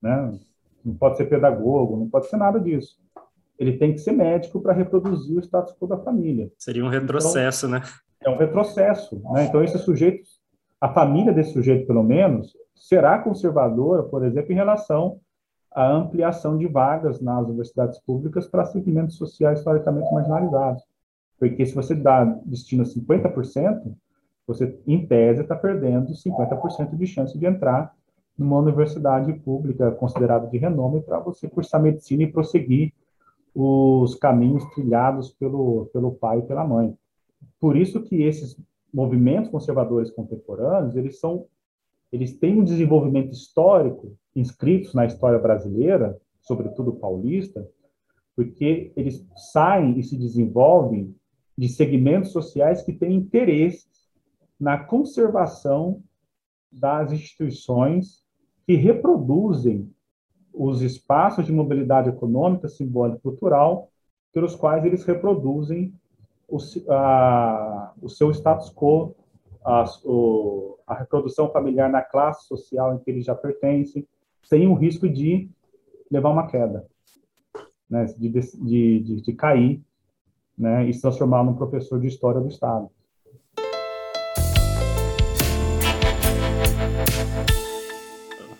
né? 0.03 0.39
não 0.85 0.95
pode 0.95 1.17
ser 1.17 1.27
pedagogo, 1.27 1.97
não 1.97 2.09
pode 2.09 2.29
ser 2.29 2.37
nada 2.37 2.59
disso. 2.59 3.01
Ele 3.59 3.79
tem 3.79 3.93
que 3.93 3.99
ser 3.99 4.13
médico 4.13 4.61
para 4.61 4.73
reproduzir 4.73 5.37
o 5.37 5.41
status 5.41 5.75
quo 5.79 5.87
da 5.87 5.99
família. 5.99 6.51
Seria 6.59 6.85
um 6.85 6.89
retrocesso, 6.89 7.67
então, 7.67 7.79
né? 7.79 7.87
É 8.21 8.31
um 8.31 8.37
retrocesso. 8.37 9.23
Né? 9.33 9.45
Então, 9.45 9.63
esses 9.63 9.81
sujeitos, 9.83 10.41
a 10.81 10.89
família 10.89 11.33
desse 11.33 11.53
sujeito, 11.53 11.87
pelo 11.87 12.03
menos, 12.03 12.57
será 12.75 13.19
conservadora, 13.19 14.03
por 14.03 14.25
exemplo, 14.25 14.53
em 14.53 14.57
relação 14.57 15.21
à 15.71 15.91
ampliação 15.91 16.57
de 16.59 16.67
vagas 16.67 17.21
nas 17.21 17.45
universidades 17.47 17.99
públicas 18.01 18.47
para 18.47 18.65
segmentos 18.67 19.17
sociais 19.17 19.59
historicamente 19.59 20.13
marginalizados. 20.13 20.83
Porque 21.39 21.65
se 21.67 21.75
você 21.75 21.95
dá 21.95 22.25
destino 22.25 22.83
a 22.83 22.87
50%, 22.87 23.95
você, 24.47 24.79
em 24.87 25.07
tese, 25.07 25.43
está 25.43 25.57
perdendo 25.57 26.13
50% 26.13 26.97
de 26.97 27.07
chance 27.07 27.39
de 27.39 27.47
entrar 27.47 27.95
numa 28.37 28.59
universidade 28.59 29.33
pública 29.35 29.91
considerada 29.93 30.47
de 30.47 30.59
renome 30.59 31.01
para 31.01 31.19
você 31.19 31.49
cursar 31.49 31.81
medicina 31.81 32.25
e 32.25 32.33
prosseguir 32.33 32.93
os 33.55 34.15
caminhos 34.15 34.65
trilhados 34.75 35.31
pelo, 35.31 35.87
pelo 35.93 36.13
pai 36.13 36.39
e 36.39 36.43
pela 36.43 36.67
mãe. 36.67 36.97
Por 37.61 37.77
isso 37.77 38.03
que 38.03 38.23
esses 38.23 38.57
movimentos 38.93 39.51
conservadores 39.51 40.11
contemporâneos, 40.11 40.97
eles 40.97 41.19
são 41.19 41.47
eles 42.13 42.39
têm 42.39 42.61
um 42.61 42.65
desenvolvimento 42.65 43.33
histórico 43.33 44.15
inscritos 44.37 44.95
na 44.95 45.07
história 45.07 45.39
brasileira, 45.39 46.19
sobretudo 46.41 46.93
paulista, 46.93 47.67
porque 48.37 48.93
eles 48.97 49.27
saem 49.53 49.99
e 49.99 50.03
se 50.03 50.17
desenvolvem 50.17 51.15
de 51.57 51.69
segmentos 51.69 52.33
sociais 52.33 52.83
que 52.83 52.93
têm 52.93 53.15
interesse 53.15 53.87
na 54.59 54.79
conservação 54.79 56.03
das 56.71 57.13
instituições 57.13 58.23
que 58.67 58.75
reproduzem 58.75 59.91
os 60.53 60.83
espaços 60.83 61.47
de 61.47 61.53
mobilidade 61.53 62.09
econômica, 62.09 62.69
simbólica 62.69 63.19
e 63.19 63.23
cultural 63.23 63.91
pelos 64.33 64.55
quais 64.55 64.85
eles 64.85 65.05
reproduzem 65.05 65.95
o, 66.49 66.59
a, 66.91 67.93
o 68.01 68.09
seu 68.09 68.31
status 68.31 68.71
quo, 68.73 69.15
a, 69.65 69.85
o, 70.05 70.72
a 70.93 70.99
reprodução 70.99 71.51
familiar 71.51 71.91
na 71.91 72.03
classe 72.03 72.47
social 72.47 72.95
em 72.95 72.99
que 72.99 73.11
eles 73.11 73.25
já 73.25 73.35
pertencem, 73.35 74.07
sem 74.43 74.67
o 74.67 74.75
risco 74.75 75.09
de 75.09 75.51
levar 76.11 76.29
uma 76.31 76.47
queda, 76.47 76.87
né, 77.89 78.05
de, 78.05 78.29
de, 78.29 79.01
de, 79.01 79.21
de 79.23 79.33
cair 79.33 79.83
né, 80.57 80.87
e 80.89 80.93
se 80.93 81.01
transformar 81.01 81.43
num 81.45 81.55
professor 81.55 81.99
de 81.99 82.07
história 82.07 82.41
do 82.41 82.49
Estado. 82.49 82.91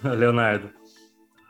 Leonardo, 0.03 0.71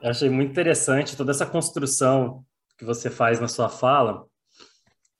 eu 0.02 0.10
achei 0.10 0.28
muito 0.28 0.50
interessante 0.50 1.16
toda 1.16 1.30
essa 1.30 1.46
construção 1.46 2.44
que 2.76 2.84
você 2.84 3.08
faz 3.08 3.40
na 3.40 3.48
sua 3.48 3.68
fala, 3.68 4.26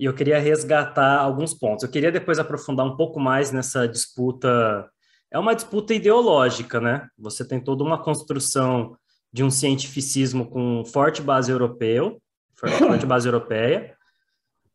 e 0.03 0.05
eu 0.05 0.13
queria 0.13 0.41
resgatar 0.41 1.21
alguns 1.21 1.55
pontos. 1.55 1.85
Eu 1.85 1.91
queria 1.91 2.11
depois 2.11 2.41
aprofundar 2.41 2.85
um 2.85 2.97
pouco 2.97 3.21
mais 3.21 3.53
nessa 3.53 3.87
disputa. 3.87 4.91
É 5.33 5.39
uma 5.39 5.55
disputa 5.55 5.95
ideológica, 5.95 6.79
né? 6.79 7.09
Você 7.19 7.47
tem 7.47 7.59
toda 7.59 7.83
uma 7.83 7.97
construção 7.97 8.97
de 9.33 9.43
um 9.43 9.51
cientificismo 9.51 10.47
com 10.47 10.85
forte 10.85 11.23
base 11.23 11.51
europeu, 11.51 12.21
forte 12.55 13.07
base 13.07 13.27
europeia. 13.27 13.97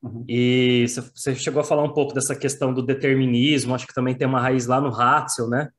Uhum. 0.01 0.26
E 0.28 0.86
você 0.88 1.36
chegou 1.36 1.62
a 1.62 1.64
falar 1.64 1.84
um 1.84 1.93
pouco 1.93 2.14
dessa 2.14 2.36
questão 2.36 2.74
do 2.74 2.82
determinismo, 2.82 3.76
acho 3.76 3.86
que 3.86 3.93
também 3.93 4.16
tem 4.16 4.28
uma 4.28 4.41
raiz 4.41 4.66
lá 4.66 4.82
no 4.82 4.89
Ratzel, 4.89 5.47
né? 5.47 5.70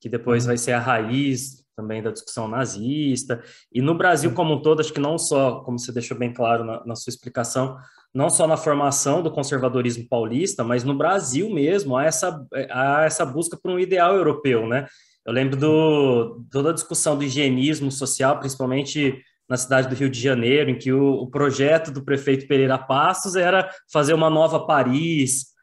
Que 0.00 0.08
depois 0.08 0.42
uhum. 0.42 0.48
vai 0.48 0.56
ser 0.58 0.72
a 0.72 0.80
raiz 0.80 1.63
também 1.76 2.02
da 2.02 2.10
discussão 2.10 2.48
nazista. 2.48 3.42
E 3.72 3.80
no 3.80 3.94
Brasil 3.94 4.32
como 4.32 4.54
um 4.54 4.62
todo, 4.62 4.80
acho 4.80 4.92
que 4.92 5.00
não 5.00 5.18
só, 5.18 5.60
como 5.60 5.78
você 5.78 5.92
deixou 5.92 6.16
bem 6.16 6.32
claro 6.32 6.64
na, 6.64 6.84
na, 6.84 6.96
sua 6.96 7.10
explicação, 7.10 7.76
não 8.12 8.30
só 8.30 8.46
na 8.46 8.56
formação 8.56 9.22
do 9.22 9.30
conservadorismo 9.30 10.08
paulista, 10.08 10.62
mas 10.62 10.84
no 10.84 10.96
Brasil 10.96 11.50
mesmo, 11.50 11.96
há 11.96 12.04
essa, 12.04 12.46
há 12.70 13.04
essa 13.04 13.24
busca 13.26 13.56
por 13.56 13.70
um 13.70 13.78
ideal 13.78 14.14
europeu, 14.14 14.66
né? 14.66 14.86
Eu 15.26 15.32
lembro 15.32 15.56
do 15.56 16.44
toda 16.50 16.70
a 16.70 16.74
discussão 16.74 17.16
do 17.16 17.24
higienismo 17.24 17.90
social, 17.90 18.38
principalmente 18.38 19.22
na 19.48 19.56
cidade 19.56 19.88
do 19.88 19.94
Rio 19.94 20.10
de 20.10 20.20
Janeiro, 20.20 20.70
em 20.70 20.78
que 20.78 20.92
o, 20.92 21.14
o 21.14 21.30
projeto 21.30 21.90
do 21.90 22.04
prefeito 22.04 22.46
Pereira 22.46 22.78
Passos 22.78 23.34
era 23.34 23.70
fazer 23.90 24.14
uma 24.14 24.30
nova 24.30 24.66
Paris, 24.66 25.53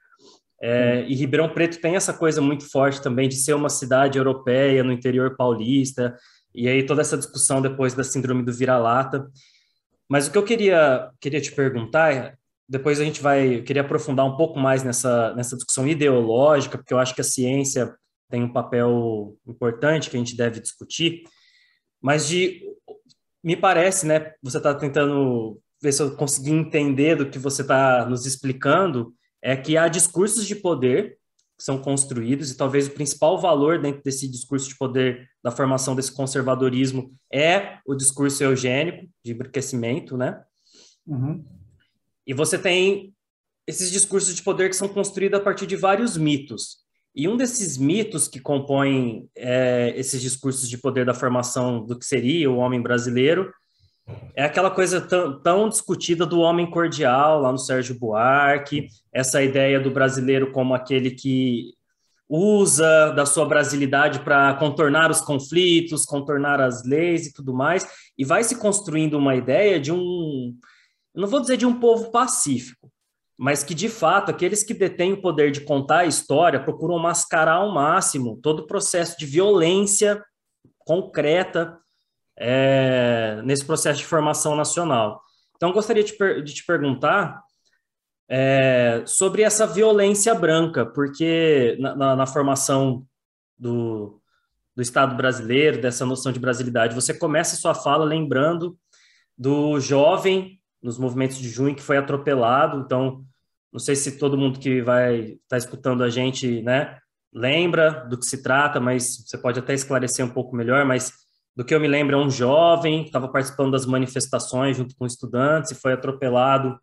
é, 0.61 1.03
e 1.07 1.15
Ribeirão 1.15 1.49
Preto 1.49 1.81
tem 1.81 1.95
essa 1.95 2.13
coisa 2.13 2.39
muito 2.39 2.69
forte 2.69 3.01
também 3.01 3.27
de 3.27 3.35
ser 3.35 3.53
uma 3.55 3.69
cidade 3.69 4.19
europeia 4.19 4.83
no 4.83 4.91
interior 4.91 5.35
paulista, 5.35 6.15
e 6.53 6.67
aí 6.67 6.85
toda 6.85 7.01
essa 7.01 7.17
discussão 7.17 7.61
depois 7.61 7.95
da 7.95 8.03
síndrome 8.03 8.43
do 8.43 8.53
vira-lata. 8.53 9.27
Mas 10.07 10.27
o 10.27 10.31
que 10.31 10.37
eu 10.37 10.43
queria, 10.43 11.09
queria 11.19 11.41
te 11.41 11.51
perguntar, 11.51 12.37
depois 12.69 12.99
a 12.99 13.03
gente 13.03 13.21
vai, 13.21 13.57
eu 13.57 13.63
queria 13.63 13.81
aprofundar 13.81 14.25
um 14.25 14.37
pouco 14.37 14.59
mais 14.59 14.83
nessa, 14.83 15.33
nessa 15.33 15.55
discussão 15.55 15.87
ideológica, 15.87 16.77
porque 16.77 16.93
eu 16.93 16.99
acho 16.99 17.15
que 17.15 17.21
a 17.21 17.23
ciência 17.23 17.95
tem 18.29 18.43
um 18.43 18.53
papel 18.53 19.35
importante 19.47 20.09
que 20.09 20.15
a 20.15 20.19
gente 20.19 20.37
deve 20.37 20.59
discutir, 20.59 21.23
mas 21.99 22.27
de, 22.27 22.61
me 23.43 23.55
parece, 23.55 24.05
né, 24.05 24.33
você 24.43 24.57
está 24.57 24.75
tentando 24.75 25.59
ver 25.81 25.91
se 25.91 26.03
eu 26.03 26.15
consegui 26.15 26.51
entender 26.51 27.15
do 27.15 27.29
que 27.29 27.39
você 27.39 27.63
está 27.63 28.05
nos 28.05 28.25
explicando, 28.25 29.13
é 29.41 29.55
que 29.55 29.77
há 29.77 29.87
discursos 29.87 30.45
de 30.45 30.55
poder 30.55 31.17
que 31.57 31.65
são 31.65 31.77
construídos, 31.77 32.49
e 32.49 32.57
talvez 32.57 32.87
o 32.87 32.91
principal 32.91 33.39
valor 33.39 33.79
dentro 33.79 34.01
desse 34.03 34.27
discurso 34.27 34.67
de 34.67 34.75
poder, 34.75 35.29
da 35.43 35.51
formação 35.51 35.95
desse 35.95 36.11
conservadorismo, 36.11 37.13
é 37.31 37.77
o 37.85 37.93
discurso 37.93 38.43
eugênico, 38.43 39.07
de 39.23 39.31
enriquecimento, 39.31 40.17
né? 40.17 40.41
Uhum. 41.05 41.45
E 42.25 42.33
você 42.33 42.57
tem 42.57 43.13
esses 43.67 43.91
discursos 43.91 44.35
de 44.35 44.41
poder 44.41 44.69
que 44.69 44.75
são 44.75 44.87
construídos 44.87 45.39
a 45.39 45.43
partir 45.43 45.67
de 45.67 45.75
vários 45.75 46.17
mitos. 46.17 46.77
E 47.15 47.27
um 47.27 47.37
desses 47.37 47.77
mitos 47.77 48.27
que 48.27 48.39
compõem 48.39 49.29
é, 49.35 49.93
esses 49.95 50.19
discursos 50.21 50.67
de 50.67 50.77
poder 50.77 51.05
da 51.05 51.13
formação 51.13 51.85
do 51.85 51.97
que 51.97 52.05
seria 52.05 52.49
o 52.49 52.57
homem 52.57 52.81
brasileiro 52.81 53.53
é 54.35 54.43
aquela 54.43 54.71
coisa 54.71 55.01
tão, 55.01 55.39
tão, 55.41 55.69
discutida 55.69 56.25
do 56.25 56.39
homem 56.39 56.69
cordial 56.69 57.41
lá 57.41 57.51
no 57.51 57.57
Sérgio 57.57 57.97
Buarque, 57.97 58.87
essa 59.13 59.41
ideia 59.41 59.79
do 59.79 59.91
brasileiro 59.91 60.51
como 60.51 60.73
aquele 60.73 61.11
que 61.11 61.73
usa 62.27 63.11
da 63.11 63.25
sua 63.25 63.45
brasilidade 63.45 64.21
para 64.21 64.53
contornar 64.53 65.11
os 65.11 65.19
conflitos, 65.19 66.05
contornar 66.05 66.61
as 66.61 66.85
leis 66.85 67.27
e 67.27 67.33
tudo 67.33 67.53
mais, 67.53 67.85
e 68.17 68.23
vai 68.23 68.41
se 68.43 68.55
construindo 68.55 69.17
uma 69.17 69.35
ideia 69.35 69.79
de 69.79 69.91
um, 69.91 70.55
não 71.13 71.27
vou 71.27 71.41
dizer 71.41 71.57
de 71.57 71.65
um 71.65 71.77
povo 71.77 72.09
pacífico, 72.09 72.89
mas 73.37 73.65
que 73.65 73.73
de 73.73 73.89
fato 73.89 74.31
aqueles 74.31 74.63
que 74.63 74.73
detêm 74.73 75.11
o 75.11 75.21
poder 75.21 75.51
de 75.51 75.61
contar 75.61 75.99
a 75.99 76.05
história 76.05 76.63
procuram 76.63 76.97
mascarar 76.97 77.55
ao 77.55 77.73
máximo 77.73 78.39
todo 78.41 78.61
o 78.61 78.67
processo 78.67 79.19
de 79.19 79.25
violência 79.25 80.23
concreta 80.79 81.80
é, 82.43 83.39
nesse 83.43 83.63
processo 83.63 83.99
de 83.99 84.05
formação 84.05 84.55
nacional. 84.55 85.21
Então, 85.55 85.71
gostaria 85.71 86.03
de, 86.03 86.11
de 86.41 86.53
te 86.55 86.65
perguntar 86.65 87.39
é, 88.27 89.03
sobre 89.05 89.43
essa 89.43 89.67
violência 89.67 90.33
branca, 90.33 90.83
porque 90.83 91.77
na, 91.79 91.95
na, 91.95 92.15
na 92.15 92.25
formação 92.25 93.05
do, 93.59 94.19
do 94.75 94.81
Estado 94.81 95.15
brasileiro, 95.15 95.79
dessa 95.79 96.03
noção 96.03 96.31
de 96.31 96.39
brasilidade, 96.39 96.95
você 96.95 97.13
começa 97.13 97.55
sua 97.55 97.75
fala 97.75 98.03
lembrando 98.03 98.75
do 99.37 99.79
jovem 99.79 100.59
nos 100.81 100.97
movimentos 100.97 101.37
de 101.37 101.47
junho 101.47 101.75
que 101.75 101.83
foi 101.83 101.97
atropelado. 101.97 102.79
Então, 102.79 103.23
não 103.71 103.79
sei 103.79 103.95
se 103.95 104.17
todo 104.17 104.37
mundo 104.37 104.59
que 104.59 104.81
vai 104.81 105.19
estar 105.19 105.37
tá 105.49 105.57
escutando 105.57 106.03
a 106.03 106.09
gente, 106.09 106.63
né, 106.63 106.97
lembra 107.31 108.03
do 108.09 108.17
que 108.17 108.25
se 108.25 108.41
trata, 108.41 108.79
mas 108.79 109.23
você 109.27 109.37
pode 109.37 109.59
até 109.59 109.75
esclarecer 109.75 110.25
um 110.25 110.33
pouco 110.33 110.55
melhor. 110.55 110.85
Mas 110.85 111.13
do 111.61 111.65
que 111.65 111.75
eu 111.75 111.79
me 111.79 111.87
lembro, 111.87 112.15
é 112.15 112.19
um 112.19 112.29
jovem 112.29 113.03
que 113.03 113.09
estava 113.09 113.27
participando 113.27 113.71
das 113.71 113.85
manifestações 113.85 114.75
junto 114.75 114.95
com 114.95 115.05
estudantes 115.05 115.69
e 115.69 115.75
foi 115.75 115.93
atropelado 115.93 116.75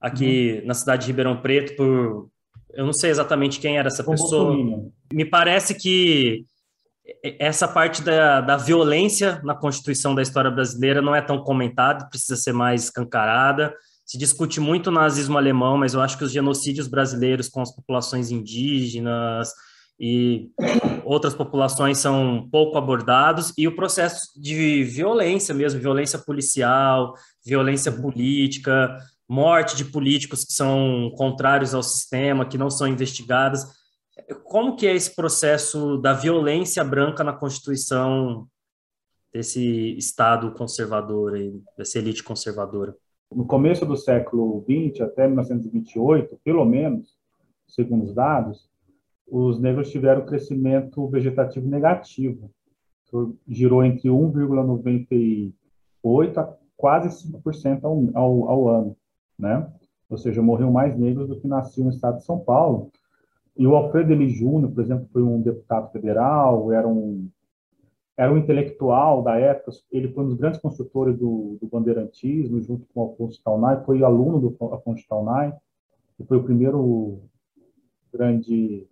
aqui 0.00 0.60
uhum. 0.60 0.66
na 0.66 0.74
cidade 0.74 1.02
de 1.02 1.08
Ribeirão 1.08 1.36
Preto 1.42 1.76
por. 1.76 2.30
Eu 2.72 2.86
não 2.86 2.92
sei 2.92 3.10
exatamente 3.10 3.60
quem 3.60 3.76
era 3.76 3.88
essa 3.88 4.02
pessoa. 4.02 4.56
Me 5.12 5.24
parece 5.26 5.74
que 5.74 6.46
essa 7.38 7.68
parte 7.68 8.02
da, 8.02 8.40
da 8.40 8.56
violência 8.56 9.40
na 9.44 9.54
constituição 9.54 10.14
da 10.14 10.22
história 10.22 10.50
brasileira 10.50 11.02
não 11.02 11.14
é 11.14 11.20
tão 11.20 11.42
comentada, 11.42 12.08
precisa 12.08 12.36
ser 12.36 12.52
mais 12.52 12.84
escancarada. 12.84 13.74
Se 14.06 14.16
discute 14.16 14.58
muito 14.58 14.86
o 14.86 14.92
nazismo 14.92 15.36
alemão, 15.36 15.76
mas 15.76 15.92
eu 15.92 16.00
acho 16.00 16.16
que 16.16 16.24
os 16.24 16.32
genocídios 16.32 16.88
brasileiros 16.88 17.48
com 17.48 17.60
as 17.60 17.74
populações 17.74 18.30
indígenas, 18.30 19.52
e 19.98 20.50
outras 21.04 21.34
populações 21.34 21.98
são 21.98 22.48
pouco 22.50 22.78
abordados 22.78 23.52
e 23.58 23.66
o 23.66 23.74
processo 23.74 24.40
de 24.40 24.84
violência 24.84 25.54
mesmo, 25.54 25.80
violência 25.80 26.18
policial, 26.18 27.14
violência 27.44 27.90
política, 27.90 28.96
morte 29.28 29.76
de 29.76 29.84
políticos 29.84 30.44
que 30.44 30.52
são 30.52 31.12
contrários 31.16 31.74
ao 31.74 31.82
sistema, 31.82 32.46
que 32.46 32.56
não 32.56 32.70
são 32.70 32.86
investigados. 32.86 33.64
Como 34.44 34.76
que 34.76 34.86
é 34.86 34.94
esse 34.94 35.14
processo 35.14 35.98
da 35.98 36.12
violência 36.12 36.84
branca 36.84 37.24
na 37.24 37.32
Constituição 37.32 38.46
desse 39.32 39.96
Estado 39.96 40.52
conservador, 40.52 41.32
dessa 41.76 41.98
elite 41.98 42.22
conservadora? 42.22 42.94
No 43.34 43.46
começo 43.46 43.84
do 43.84 43.96
século 43.96 44.64
XX, 44.64 45.02
até 45.02 45.26
1928, 45.26 46.40
pelo 46.42 46.64
menos, 46.64 47.14
segundo 47.66 48.04
os 48.04 48.14
dados, 48.14 48.68
os 49.30 49.60
negros 49.60 49.90
tiveram 49.90 50.24
crescimento 50.24 51.06
vegetativo 51.08 51.68
negativo, 51.68 52.50
girou 53.46 53.84
entre 53.84 54.08
1,98% 54.08 56.38
a 56.38 56.56
quase 56.76 57.30
5% 57.30 57.84
ao, 57.84 58.08
ao, 58.14 58.48
ao 58.48 58.68
ano, 58.68 58.96
né? 59.38 59.70
Ou 60.08 60.16
seja, 60.16 60.40
morreu 60.40 60.70
mais 60.70 60.96
negros 60.96 61.28
do 61.28 61.38
que 61.38 61.46
nasciam 61.46 61.84
no 61.84 61.90
estado 61.90 62.18
de 62.18 62.24
São 62.24 62.38
Paulo. 62.38 62.90
E 63.56 63.66
o 63.66 63.74
Alfredo 63.74 64.12
Eli 64.12 64.30
Júnior, 64.30 64.70
por 64.70 64.82
exemplo, 64.82 65.08
foi 65.12 65.22
um 65.22 65.42
deputado 65.42 65.90
federal, 65.90 66.72
era 66.72 66.86
um, 66.86 67.28
era 68.16 68.32
um 68.32 68.38
intelectual 68.38 69.22
da 69.22 69.36
época, 69.36 69.72
ele 69.90 70.12
foi 70.12 70.24
um 70.24 70.28
dos 70.28 70.36
grandes 70.36 70.60
construtores 70.60 71.18
do, 71.18 71.58
do 71.60 71.66
bandeirantismo, 71.66 72.60
junto 72.60 72.86
com 72.94 73.02
o 73.02 73.12
Afonso 73.12 73.42
Taunay, 73.42 73.84
foi 73.84 74.02
aluno 74.02 74.40
do 74.40 74.72
Afonso 74.72 75.04
Taunay, 75.08 75.52
e 76.18 76.24
foi 76.24 76.38
o 76.38 76.44
primeiro 76.44 77.20
grande 78.12 78.86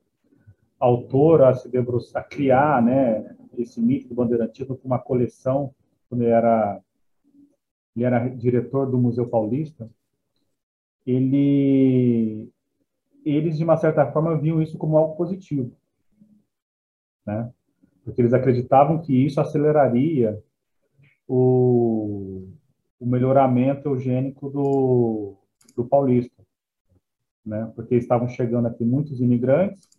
autor 0.79 1.43
a 1.43 1.55
se 1.55 1.69
debruçar, 1.69 2.23
a 2.23 2.25
criar, 2.25 2.83
né, 2.83 3.37
esse 3.57 3.81
mito 3.81 4.09
do 4.09 4.15
bandeirantismo 4.15 4.77
com 4.77 4.87
uma 4.87 4.99
coleção 4.99 5.75
quando 6.09 6.23
ele 6.23 6.31
era 6.31 6.81
ele 7.95 8.05
era 8.05 8.29
diretor 8.29 8.91
do 8.91 8.99
Museu 8.99 9.27
Paulista. 9.27 9.89
Ele 11.07 12.49
eles 13.25 13.57
de 13.57 13.65
uma 13.65 13.77
certa 13.77 14.11
forma 14.13 14.39
viam 14.39 14.63
isso 14.63 14.77
como 14.79 14.97
algo 14.97 15.17
positivo, 15.17 15.73
né? 17.27 17.53
Porque 18.05 18.21
eles 18.21 18.33
acreditavam 18.33 19.01
que 19.01 19.13
isso 19.13 19.41
aceleraria 19.41 20.41
o, 21.27 22.49
o 23.01 23.07
melhoramento 23.07 23.89
eugênico 23.89 24.49
do, 24.49 25.35
do 25.75 25.85
paulista, 25.85 26.41
né? 27.45 27.73
Porque 27.75 27.97
estavam 27.97 28.29
chegando 28.29 28.67
aqui 28.69 28.85
muitos 28.85 29.21
imigrantes 29.21 29.96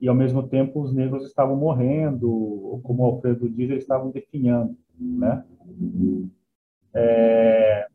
e 0.00 0.08
ao 0.08 0.14
mesmo 0.14 0.46
tempo 0.46 0.80
os 0.80 0.92
negros 0.92 1.24
estavam 1.24 1.56
morrendo, 1.56 2.30
ou 2.30 2.80
como 2.80 3.04
Alfredo 3.04 3.48
diz, 3.48 3.70
eles 3.70 3.82
estavam 3.82 4.10
definhando, 4.10 4.76
né? 4.98 5.44
É... 6.94 7.86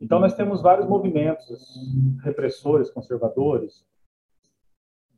Então 0.00 0.20
nós 0.20 0.34
temos 0.34 0.60
vários 0.60 0.86
movimentos 0.86 2.18
repressores, 2.22 2.90
conservadores 2.90 3.86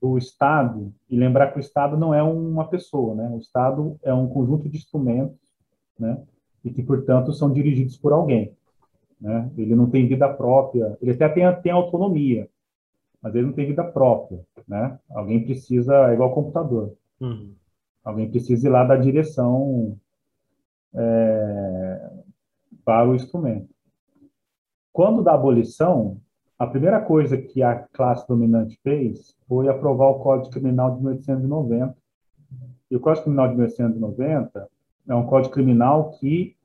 do 0.00 0.16
Estado 0.16 0.92
e 1.10 1.16
lembrar 1.16 1.50
que 1.52 1.58
o 1.58 1.60
Estado 1.60 1.96
não 1.96 2.14
é 2.14 2.22
uma 2.22 2.68
pessoa, 2.68 3.14
né? 3.14 3.28
O 3.30 3.38
Estado 3.38 3.98
é 4.02 4.14
um 4.14 4.28
conjunto 4.28 4.68
de 4.68 4.76
instrumentos, 4.76 5.40
né? 5.98 6.22
E 6.64 6.70
que 6.70 6.82
portanto 6.82 7.32
são 7.32 7.52
dirigidos 7.52 7.96
por 7.96 8.12
alguém, 8.12 8.52
né? 9.20 9.50
Ele 9.56 9.74
não 9.74 9.90
tem 9.90 10.06
vida 10.06 10.28
própria, 10.32 10.96
ele 11.02 11.12
até 11.12 11.28
tem, 11.28 11.62
tem 11.62 11.72
autonomia, 11.72 12.48
mas 13.26 13.34
ele 13.34 13.46
não 13.46 13.52
tem 13.52 13.66
vida 13.66 13.82
própria, 13.82 14.38
né? 14.68 15.00
Alguém 15.10 15.42
precisa, 15.42 16.10
é 16.10 16.14
igual 16.14 16.32
computador. 16.32 16.94
Uhum. 17.20 17.54
Alguém 18.04 18.30
precisa 18.30 18.68
ir 18.68 18.70
lá 18.70 18.84
dar 18.84 19.00
direção 19.00 19.98
é, 20.94 22.10
para 22.84 23.08
o 23.08 23.16
instrumento. 23.16 23.68
Quando 24.92 25.24
da 25.24 25.34
abolição, 25.34 26.20
a 26.56 26.68
primeira 26.68 27.00
coisa 27.00 27.36
que 27.36 27.64
a 27.64 27.74
classe 27.74 28.28
dominante 28.28 28.78
fez 28.80 29.36
foi 29.48 29.66
aprovar 29.66 30.10
o 30.10 30.20
Código 30.20 30.52
Criminal 30.54 30.94
de 30.94 31.02
1890. 31.02 31.96
E 32.88 32.94
o 32.94 33.00
Código 33.00 33.24
Criminal 33.24 33.48
de 33.48 33.54
1890 33.56 34.68
é 35.08 35.14
um 35.16 35.26
código 35.26 35.52
criminal 35.52 36.12
que, 36.12 36.56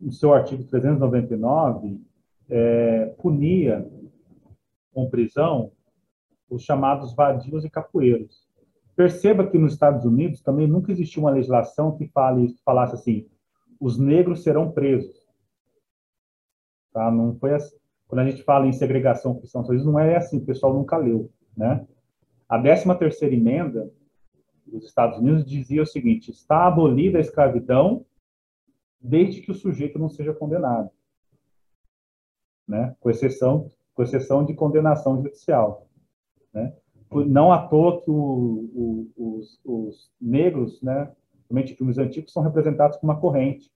no 0.00 0.12
seu 0.12 0.32
artigo 0.32 0.62
399, 0.62 2.00
é, 2.48 3.06
punia 3.18 3.84
com 4.92 5.08
prisão 5.08 5.72
os 6.54 6.62
chamados 6.62 7.14
vadios 7.14 7.64
e 7.64 7.70
capoeiros. 7.70 8.46
Perceba 8.94 9.46
que 9.46 9.58
nos 9.58 9.72
Estados 9.72 10.04
Unidos 10.04 10.42
também 10.42 10.66
nunca 10.66 10.92
existiu 10.92 11.22
uma 11.22 11.30
legislação 11.30 11.96
que 11.96 12.06
fale, 12.08 12.54
falasse 12.64 12.94
assim: 12.94 13.26
os 13.80 13.98
negros 13.98 14.42
serão 14.42 14.70
presos. 14.70 15.26
Tá? 16.92 17.10
Não 17.10 17.34
foi 17.36 17.54
assim. 17.54 17.76
Quando 18.06 18.20
a 18.20 18.30
gente 18.30 18.42
fala 18.42 18.66
em 18.66 18.72
segregação 18.72 19.34
cristã, 19.38 19.62
não 19.62 19.98
é 19.98 20.16
assim, 20.16 20.36
o 20.36 20.44
pessoal 20.44 20.74
nunca 20.74 20.98
leu. 20.98 21.30
Né? 21.56 21.86
A 22.46 22.60
13 22.60 22.98
terceira 22.98 23.34
emenda 23.34 23.90
dos 24.66 24.84
Estados 24.84 25.18
Unidos 25.18 25.46
dizia 25.46 25.82
o 25.82 25.86
seguinte: 25.86 26.30
está 26.30 26.66
abolida 26.66 27.16
a 27.16 27.22
escravidão 27.22 28.04
desde 29.00 29.40
que 29.40 29.50
o 29.50 29.54
sujeito 29.54 29.98
não 29.98 30.10
seja 30.10 30.34
condenado, 30.34 30.90
né? 32.68 32.94
com 33.00 33.10
exceção 33.10 33.70
com 33.94 34.02
exceção 34.02 34.44
de 34.44 34.54
condenação 34.54 35.22
judicial. 35.22 35.86
Né? 36.52 36.74
Não 37.26 37.52
à 37.52 37.66
toa 37.66 38.00
que 38.02 38.10
o, 38.10 39.10
o, 39.14 39.36
os, 39.36 39.60
os, 39.64 40.10
negros, 40.20 40.80
né, 40.82 41.12
principalmente 41.32 41.74
filmes 41.74 41.98
antigos, 41.98 42.32
são 42.32 42.42
representados 42.42 42.96
com 42.98 43.06
uma 43.06 43.20
corrente, 43.20 43.70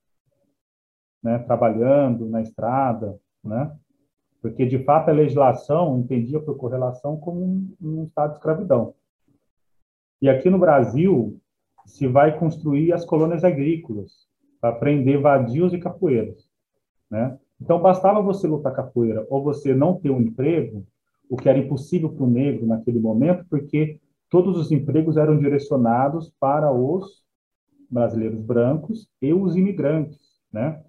né, 1.23 1.39
trabalhando 1.41 2.27
na 2.29 2.41
estrada, 2.41 3.19
né? 3.45 3.77
porque 4.41 4.65
de 4.65 4.83
fato 4.85 5.11
a 5.11 5.15
legislação 5.15 5.99
entendia 5.99 6.41
por 6.41 6.57
correlação 6.57 7.19
como 7.19 7.45
um, 7.45 7.77
um 7.81 8.05
estado 8.05 8.31
de 8.31 8.37
escravidão. 8.37 8.95
E 10.21 10.29
aqui 10.29 10.49
no 10.49 10.59
Brasil 10.59 11.39
se 11.85 12.07
vai 12.07 12.39
construir 12.39 12.93
as 12.93 13.05
colônias 13.05 13.45
agrícolas 13.45 14.27
para 14.61 14.75
prender 14.75 15.21
vadios 15.21 15.73
e 15.73 15.79
capoeiras, 15.79 16.49
né? 17.11 17.39
Então, 17.61 17.81
bastava 17.81 18.21
você 18.21 18.47
lutar 18.47 18.75
capoeira 18.75 19.27
ou 19.31 19.43
você 19.43 19.75
não 19.75 19.99
ter 19.99 20.11
um 20.11 20.21
emprego, 20.21 20.87
o 21.29 21.37
que 21.37 21.49
era 21.49 21.59
impossível 21.59 22.11
para 22.11 22.25
o 22.25 22.31
negro 22.31 22.67
naquele 22.67 23.01
momento, 23.01 23.45
porque 23.49 23.99
todos 24.31 24.59
os 24.59 24.71
empregos 24.71 25.17
eram 25.17 25.39
direcionados 25.39 26.33
para 26.39 26.73
os 26.73 27.25
brasileiros 27.91 28.41
brancos 28.41 29.09
e 29.23 29.33
os 29.33 29.57
imigrantes, 29.57 30.19
né? 30.53 30.83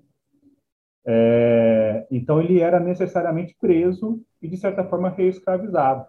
É, 1.05 2.05
então, 2.11 2.41
ele 2.41 2.59
era 2.59 2.79
necessariamente 2.79 3.55
preso 3.59 4.21
e, 4.41 4.47
de 4.47 4.57
certa 4.57 4.83
forma, 4.83 5.09
reescravizado. 5.09 6.05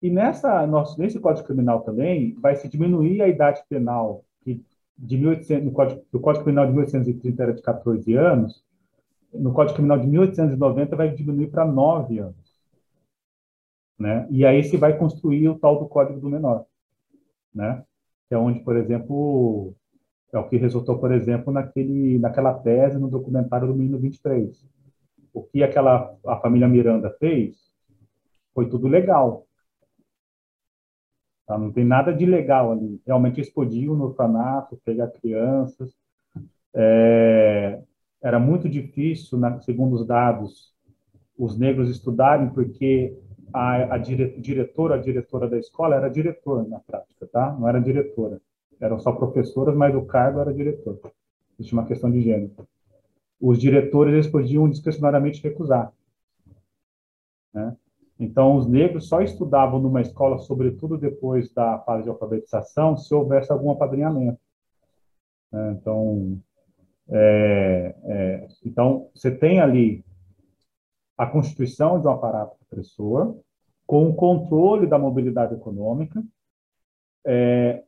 E 0.00 0.10
nessa, 0.10 0.66
nosso, 0.66 0.98
nesse 0.98 1.20
Código 1.20 1.46
Criminal 1.46 1.80
também 1.80 2.34
vai 2.40 2.56
se 2.56 2.68
diminuir 2.68 3.20
a 3.20 3.28
idade 3.28 3.62
penal, 3.68 4.24
que 4.42 4.64
de 4.96 5.16
1800, 5.18 5.64
no 5.64 5.72
Código, 5.72 6.02
do 6.10 6.20
Código 6.20 6.44
Criminal 6.44 6.66
de 6.66 6.72
1830 6.72 7.42
era 7.42 7.52
de 7.52 7.62
14 7.62 8.14
anos, 8.14 8.64
no 9.32 9.52
Código 9.52 9.74
Criminal 9.74 9.98
de 9.98 10.06
1890 10.06 10.96
vai 10.96 11.10
diminuir 11.10 11.48
para 11.48 11.64
nove 11.64 12.18
anos. 12.18 12.58
Né? 13.98 14.26
E 14.30 14.46
aí 14.46 14.62
se 14.62 14.76
vai 14.76 14.96
construir 14.96 15.48
o 15.48 15.58
tal 15.58 15.78
do 15.78 15.88
Código 15.88 16.20
do 16.20 16.30
Menor, 16.30 16.64
né? 17.52 17.84
Que 18.28 18.34
é 18.34 18.38
onde, 18.38 18.60
por 18.60 18.76
exemplo, 18.76 19.74
é 20.32 20.38
o 20.38 20.48
que 20.48 20.56
resultou, 20.56 20.98
por 20.98 21.12
exemplo, 21.12 21.52
naquele, 21.52 22.18
naquela 22.18 22.54
tese 22.54 22.98
no 22.98 23.08
documentário 23.08 23.66
do 23.66 23.74
Menino 23.74 23.98
23. 23.98 24.64
O 25.32 25.42
que 25.42 25.62
aquela 25.62 26.14
a 26.26 26.36
família 26.36 26.68
Miranda 26.68 27.10
fez 27.18 27.56
foi 28.54 28.68
tudo 28.68 28.86
legal. 28.86 29.46
Tá? 31.46 31.56
Não 31.56 31.72
tem 31.72 31.84
nada 31.84 32.12
de 32.12 32.26
legal 32.26 32.72
ali. 32.72 33.00
Realmente 33.06 33.40
explodiu 33.40 33.96
no 33.96 34.06
orfanato, 34.06 34.80
pegar 34.84 35.08
crianças. 35.08 35.92
É, 36.74 37.82
era 38.22 38.38
muito 38.38 38.68
difícil, 38.68 39.38
na, 39.38 39.60
segundo 39.60 39.94
os 39.94 40.06
dados, 40.06 40.72
os 41.36 41.56
negros 41.56 41.88
estudarem, 41.88 42.50
porque 42.50 43.16
a, 43.52 43.94
a 43.94 43.98
dire, 43.98 44.38
diretora, 44.38 44.96
a 44.96 44.98
diretora 44.98 45.48
da 45.48 45.58
escola 45.58 45.96
era 45.96 46.08
diretor 46.08 46.68
na 46.68 46.80
prática, 46.80 47.26
tá? 47.26 47.56
Não 47.58 47.68
era 47.68 47.80
diretora. 47.80 48.40
Eram 48.80 48.98
só 48.98 49.12
professoras, 49.12 49.76
mas 49.76 49.94
o 49.94 50.02
cargo 50.02 50.40
era 50.40 50.52
diretor. 50.52 50.98
Existe 51.58 51.72
uma 51.72 51.86
questão 51.86 52.10
de 52.10 52.20
gênero. 52.20 52.52
Os 53.40 53.58
diretores 53.58 54.12
eles 54.12 54.26
podiam 54.26 54.68
discrecionariamente 54.68 55.42
recusar. 55.42 55.92
Né? 57.52 57.76
Então, 58.18 58.56
os 58.56 58.66
negros 58.66 59.08
só 59.08 59.20
estudavam 59.20 59.80
numa 59.80 60.00
escola, 60.00 60.38
sobretudo 60.38 60.98
depois 60.98 61.52
da 61.52 61.78
fase 61.80 62.04
de 62.04 62.08
alfabetização, 62.08 62.96
se 62.96 63.14
houvesse 63.14 63.50
algum 63.52 63.70
apadrinhamento. 63.70 64.40
Né? 65.52 65.72
Então, 65.72 66.40
é, 67.10 67.94
é, 68.04 68.48
então, 68.64 69.08
você 69.14 69.30
tem 69.30 69.60
ali 69.60 70.04
a 71.16 71.26
constituição 71.26 72.00
de 72.00 72.06
um 72.06 72.10
aparato 72.10 72.56
opressor, 72.62 73.36
com 73.86 74.08
o 74.08 74.14
controle 74.14 74.86
da 74.86 74.98
mobilidade 74.98 75.54
econômica. 75.54 76.22
É, 77.26 77.82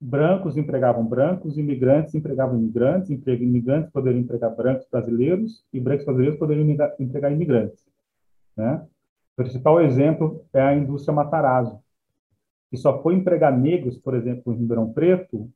brancos 0.00 0.56
empregavam 0.56 1.04
brancos, 1.04 1.58
imigrantes 1.58 2.14
empregavam 2.14 2.56
imigrantes, 2.56 3.10
imigrantes 3.10 3.90
poderiam 3.90 4.22
empregar 4.22 4.54
brancos 4.54 4.86
brasileiros 4.90 5.64
e 5.72 5.80
brancos 5.80 6.06
brasileiros 6.06 6.38
poderiam 6.38 6.94
empregar 6.98 7.32
imigrantes. 7.32 7.84
Né? 8.56 8.86
O 9.36 9.42
principal 9.42 9.80
exemplo 9.80 10.44
é 10.52 10.62
a 10.62 10.74
indústria 10.74 11.14
Matarazzo, 11.14 11.78
que 12.70 12.76
só 12.76 13.02
foi 13.02 13.16
empregar 13.16 13.56
negros, 13.56 13.98
por 13.98 14.14
exemplo, 14.14 14.52
em 14.52 14.58
Ribeirão 14.58 14.92
Preto, 14.92 15.50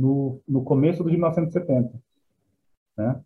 no, 0.00 0.40
no 0.48 0.64
começo 0.64 1.04
de 1.04 1.10
1970. 1.10 1.92
Né? 2.96 3.20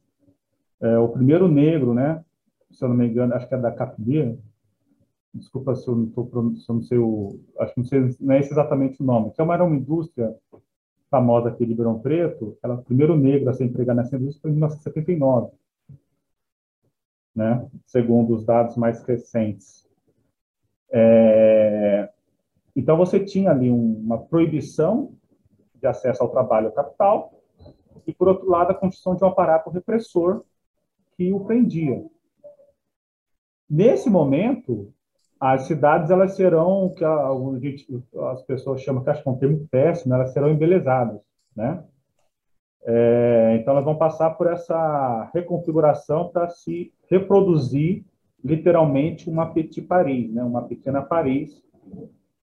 É, 0.80 0.98
o 0.98 1.08
primeiro 1.08 1.46
negro, 1.46 1.94
né, 1.94 2.24
se 2.70 2.84
eu 2.84 2.88
não 2.88 2.96
me 2.96 3.06
engano, 3.06 3.32
acho 3.34 3.48
que 3.48 3.54
é 3.54 3.58
da 3.58 3.70
Capibia, 3.70 4.36
desculpa 5.32 5.74
se 5.76 5.86
eu 5.86 5.94
não, 5.94 6.06
tô, 6.06 6.24
se 6.56 6.68
eu 6.68 6.74
não 6.74 6.82
sei 6.82 6.98
o, 6.98 7.40
acho 7.60 7.74
que 7.74 7.80
não, 7.80 7.86
sei, 7.86 8.16
não 8.20 8.34
é 8.34 8.40
esse 8.40 8.52
exatamente 8.52 9.00
o 9.00 9.04
nome, 9.04 9.30
que 9.30 9.40
é 9.40 9.44
era 9.44 9.64
uma 9.64 9.76
indústria 9.76 10.34
famosa 11.08 11.48
aqui 11.48 11.64
de 11.64 11.70
Ribeirão 11.70 12.00
Preto, 12.00 12.58
ela, 12.62 12.78
primeiro 12.78 13.16
negro 13.16 13.48
a 13.48 13.52
ser 13.52 13.64
empregado 13.64 13.96
nessa 13.96 14.16
indústria 14.16 14.42
foi 14.42 14.50
em 14.50 14.54
1979, 14.54 15.52
né, 17.34 17.68
segundo 17.86 18.34
os 18.34 18.44
dados 18.44 18.76
mais 18.76 19.00
recentes. 19.04 19.88
É, 20.90 22.08
então, 22.76 22.96
você 22.96 23.20
tinha 23.20 23.52
ali 23.52 23.70
um, 23.70 23.94
uma 24.00 24.18
proibição 24.18 25.12
de 25.74 25.86
acesso 25.86 26.22
ao 26.22 26.30
trabalho 26.30 26.68
ao 26.68 26.72
capital, 26.72 27.32
e, 28.06 28.12
por 28.12 28.28
outro 28.28 28.48
lado, 28.48 28.70
a 28.70 28.74
construção 28.74 29.14
de 29.14 29.24
um 29.24 29.28
aparato 29.28 29.70
repressor 29.70 30.44
que 31.16 31.32
o 31.32 31.40
prendia. 31.40 32.04
Nesse 33.68 34.10
momento, 34.10 34.92
as 35.40 35.62
cidades 35.66 36.10
elas 36.10 36.34
serão 36.36 36.94
que 36.94 37.04
as 37.04 38.42
pessoas 38.42 38.82
chamam 38.82 39.02
que 39.02 39.10
acho 39.10 39.22
que 39.22 39.28
é 39.28 39.32
um 39.32 39.38
termo 39.38 39.68
péssimo, 39.70 40.14
elas 40.14 40.32
serão 40.32 40.50
embelezadas, 40.50 41.20
né? 41.54 41.84
É, 42.86 43.56
então 43.58 43.72
elas 43.72 43.84
vão 43.84 43.96
passar 43.96 44.30
por 44.32 44.46
essa 44.46 45.30
reconfiguração 45.34 46.28
para 46.28 46.50
se 46.50 46.92
reproduzir 47.10 48.04
literalmente 48.44 49.30
uma 49.30 49.52
petit 49.52 49.80
Paris, 49.80 50.30
né? 50.32 50.44
Uma 50.44 50.62
pequena 50.62 51.00
Paris, 51.00 51.62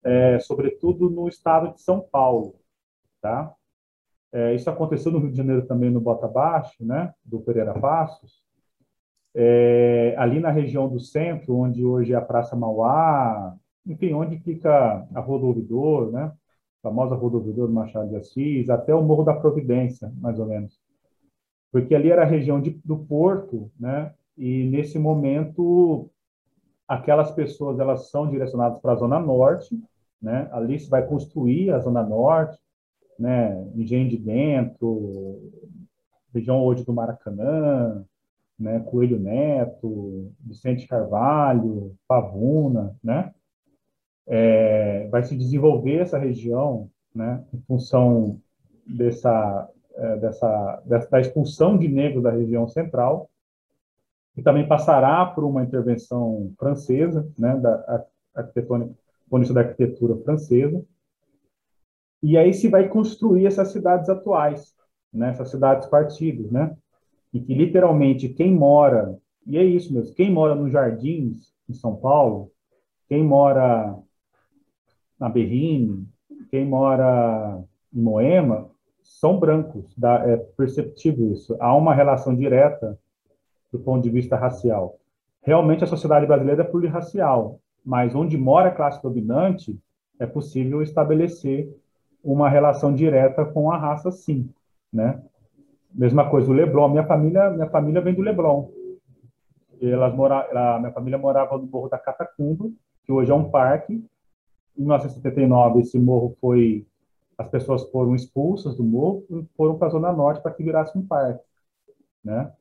é, 0.04 0.40
sobretudo 0.40 1.10
no 1.10 1.28
estado 1.28 1.74
de 1.74 1.82
São 1.82 2.00
Paulo, 2.00 2.56
tá? 3.22 3.54
É, 4.32 4.54
isso 4.54 4.70
aconteceu 4.70 5.12
no 5.12 5.20
Rio 5.20 5.32
de 5.32 5.38
Janeiro 5.38 5.66
também 5.66 5.90
no 5.90 6.02
Bota 6.02 6.28
Baixo, 6.28 6.86
né? 6.86 7.14
Do 7.26 7.40
Pereira 7.42 7.74
Passos 7.80 8.44
é, 9.36 10.16
ali 10.18 10.40
na 10.40 10.50
região 10.52 10.88
do 10.88 11.00
centro, 11.00 11.56
onde 11.56 11.86
hoje 11.86 12.14
é 12.14 12.16
a 12.16 12.22
Praça 12.22 12.56
Mauá, 12.56 13.56
enfim, 13.86 14.14
onde 14.14 14.38
fica 14.40 15.08
a 15.14 15.20
Rodovidor, 15.20 16.12
né? 16.12 16.26
A 16.84 16.90
famosa 16.90 17.16
Rodovidor 17.16 17.68
do 17.68 17.74
Machado 17.74 18.10
de 18.10 18.16
Assis, 18.16 18.70
até 18.70 18.94
o 18.94 19.04
Morro 19.04 19.24
da 19.24 19.34
Providência, 19.34 20.12
mais 20.18 20.40
ou 20.40 20.46
menos. 20.46 20.80
Porque 21.72 21.94
ali 21.94 22.12
era 22.12 22.24
a 22.24 22.26
região 22.26 22.60
de, 22.62 22.72
do 22.84 22.98
porto, 22.98 23.72
né? 23.80 24.14
E 24.38 24.66
nesse 24.66 24.98
momento, 24.98 26.10
aquelas 26.88 27.32
pessoas 27.32 27.80
elas 27.80 28.10
são 28.10 28.30
direcionadas 28.30 28.80
para 28.80 28.94
a 28.94 28.96
Zona 28.96 29.20
Norte, 29.20 29.80
né? 30.22 30.50
Ali 30.52 30.80
se 30.80 30.90
vai 30.90 31.06
construir 31.06 31.72
a 31.72 31.80
Zona 31.80 32.04
Norte, 32.04 32.60
né? 33.20 33.68
Engenho 33.76 34.10
de 34.10 34.18
Dentro, 34.18 35.52
região 36.34 36.64
hoje 36.64 36.84
do 36.84 36.94
Maracanã, 36.94 38.06
né, 38.60 38.80
Coelho 38.82 39.20
Neto, 39.20 40.32
Vicente 40.42 40.88
Carvalho, 40.88 41.96
Pavuna, 42.08 42.96
né, 43.04 43.34
é, 44.28 45.08
vai 45.08 45.24
se 45.24 45.36
desenvolver 45.36 46.00
essa 46.00 46.18
região, 46.18 46.90
né, 47.16 47.44
em 47.54 47.60
função 47.62 48.40
dessa, 48.86 49.70
é, 49.96 50.18
dessa, 50.18 50.84
dessa 50.86 51.20
expulsão 51.20 51.78
de 51.78 51.88
negros 51.88 52.22
da 52.22 52.32
região 52.32 52.68
central, 52.68 53.30
e 54.36 54.42
também 54.42 54.68
passará 54.68 55.26
por 55.26 55.44
uma 55.44 55.64
intervenção 55.64 56.52
francesa, 56.58 57.28
né, 57.38 57.58
da 57.58 58.06
arquitetônica, 58.36 58.94
da 59.54 59.62
arquitetura 59.62 60.16
francesa, 60.18 60.84
e 62.22 62.38
aí 62.38 62.54
se 62.54 62.68
vai 62.68 62.88
construir 62.88 63.46
essas 63.46 63.72
cidades 63.72 64.10
atuais, 64.10 64.74
né, 65.12 65.30
essas 65.30 65.50
cidades 65.50 65.88
partidos, 65.88 66.52
né, 66.52 66.76
e 67.34 67.40
que 67.40 67.54
literalmente 67.54 68.30
quem 68.30 68.54
mora, 68.54 69.18
e 69.46 69.58
é 69.58 69.64
isso 69.64 69.94
mesmo, 69.94 70.16
quem 70.16 70.32
mora 70.32 70.56
nos 70.56 70.72
Jardins, 70.72 71.54
em 71.70 71.74
São 71.74 71.96
Paulo, 71.96 72.52
quem 73.08 73.24
mora 73.24 73.98
na 75.20 75.30
Berrine, 75.30 76.08
quem 76.50 76.66
mora 76.66 77.64
em 77.94 78.02
Moema, 78.02 78.70
são 79.04 79.40
brancos, 79.40 79.94
dá, 79.98 80.24
é 80.28 80.38
perceptível 80.38 81.34
isso. 81.34 81.58
Há 81.60 81.76
uma 81.76 81.94
relação 81.94 82.36
direta 82.36 82.98
do 83.72 83.80
ponto 83.80 84.04
de 84.04 84.10
vista 84.10 84.36
racial. 84.36 85.00
Realmente 85.42 85.84
a 85.84 85.88
sociedade 85.88 86.26
brasileira 86.26 86.62
é 86.62 86.66
pluriracial, 86.66 87.60
mas 87.84 88.14
onde 88.14 88.38
mora 88.38 88.70
a 88.70 88.76
classe 88.76 89.02
dominante, 89.02 89.78
é 90.20 90.26
possível 90.26 90.82
estabelecer 90.82 91.74
uma 92.24 92.50
relação 92.50 92.94
direta 92.94 93.46
com 93.46 93.72
a 93.72 93.78
raça, 93.78 94.12
sim, 94.12 94.50
né? 94.92 95.22
Mesma 95.94 96.30
coisa, 96.30 96.50
o 96.50 96.54
Leblon. 96.54 96.90
Minha 96.90 97.06
família, 97.06 97.50
minha 97.50 97.70
família 97.70 98.02
vem 98.02 98.14
do 98.14 98.22
Leblon. 98.22 98.70
Elas 99.82 100.14
mora, 100.14 100.48
ela, 100.52 100.80
minha 100.80 100.92
família 100.92 101.18
morava 101.18 101.58
no 101.58 101.66
Morro 101.66 101.90
da 101.90 101.98
Catacumba, 101.98 102.70
que 103.06 103.12
hoje 103.12 103.32
é 103.32 103.34
um 103.34 103.50
parque. 103.50 103.94
Em 104.78 104.82
1979, 104.82 105.80
esse 105.80 105.98
morro 105.98 106.36
foi. 106.40 106.86
As 107.38 107.48
pessoas 107.48 107.90
foram 107.90 108.14
expulsas 108.14 108.76
do 108.76 108.84
morro 108.84 109.24
e 109.30 109.46
foram 109.56 109.78
para 109.78 109.88
a 109.88 109.92
Zona 109.92 110.12
Norte 110.12 110.42
para 110.42 110.52
que 110.52 110.62
virasse 110.62 110.98
um 110.98 111.06
parque. 111.06 111.42
Né? 112.24 112.52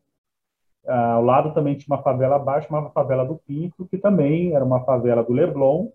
Ah, 0.86 1.14
ao 1.14 1.24
lado 1.24 1.52
também 1.52 1.76
tinha 1.76 1.94
uma 1.94 2.02
favela 2.02 2.36
abaixo, 2.36 2.68
chamava 2.68 2.90
Favela 2.90 3.24
do 3.24 3.36
Pinto, 3.36 3.86
que 3.86 3.98
também 3.98 4.54
era 4.54 4.64
uma 4.64 4.84
favela 4.84 5.22
do 5.22 5.32
Leblon. 5.32 5.88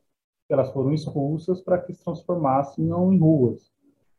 Elas 0.49 0.71
foram 0.71 0.93
expulsas 0.93 1.61
para 1.61 1.79
que 1.79 1.93
se 1.93 2.03
transformassem 2.03 2.85
em 2.85 3.17
ruas. 3.17 3.71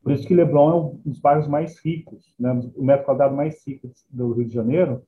Por 0.05 0.11
isso 0.11 0.27
que 0.27 0.35
Leblon 0.35 0.69
é 0.69 0.75
um 0.75 1.01
dos 1.03 1.19
bairros 1.19 1.47
mais 1.47 1.79
ricos, 1.79 2.35
né, 2.39 2.51
o 2.75 2.83
metro 2.83 3.05
quadrado 3.05 3.35
mais 3.35 3.65
rico 3.65 3.89
do 4.09 4.33
Rio 4.33 4.45
de 4.45 4.53
Janeiro, 4.53 5.03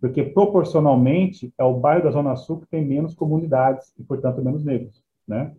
porque 0.00 0.24
proporcionalmente 0.24 1.52
é 1.56 1.62
o 1.62 1.78
bairro 1.78 2.02
da 2.02 2.10
Zona 2.10 2.34
Sul 2.34 2.60
que 2.60 2.66
tem 2.66 2.84
menos 2.84 3.14
comunidades 3.14 3.94
e, 3.98 4.02
portanto, 4.02 4.42
menos 4.42 4.64
negros, 4.64 5.04
né? 5.28 5.54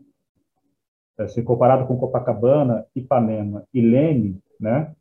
É, 1.17 1.27
se 1.27 1.43
comparado 1.43 1.85
com 1.85 1.97
Copacabana, 1.97 2.85
Ipanema 2.95 3.63
e 3.73 3.79
Leme, 3.79 4.41
né? 4.59 4.93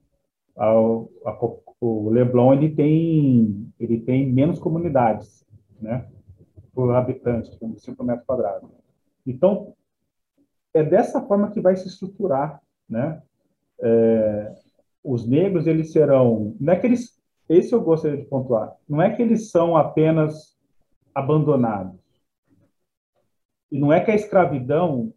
A, 0.57 0.69
a, 0.69 1.39
o 1.81 2.11
Leblon 2.11 2.53
ele 2.53 2.71
tem 2.71 3.73
ele 3.81 4.01
tem 4.01 4.31
menos 4.31 4.59
comunidades, 4.59 5.45
né? 5.81 6.07
Por 6.75 6.95
habitante, 6.95 7.59
como 7.59 7.79
5 7.79 8.05
metros 8.05 8.27
quadrados. 8.27 8.69
Então 9.27 9.75
é 10.75 10.83
dessa 10.83 11.21
forma 11.23 11.51
que 11.51 11.61
vai 11.61 11.77
se 11.77 11.89
estruturar, 11.89 12.61
né? 12.89 13.23
é, 13.83 14.55
os 15.03 15.27
negros 15.27 15.67
eles 15.67 15.93
serão, 15.93 16.55
não 16.61 16.73
é 16.73 16.77
que 16.79 16.87
eles, 16.87 17.19
esse 17.49 17.73
eu 17.73 17.81
gostaria 17.81 18.19
de 18.19 18.27
pontuar, 18.27 18.77
não 18.89 19.01
é 19.01 19.15
que 19.15 19.23
eles 19.23 19.51
são 19.51 19.77
apenas 19.77 20.57
abandonados. 21.15 21.99
E 23.73 23.79
não 23.79 23.93
é 23.93 24.01
que 24.01 24.11
a 24.11 24.15
escravidão 24.15 25.13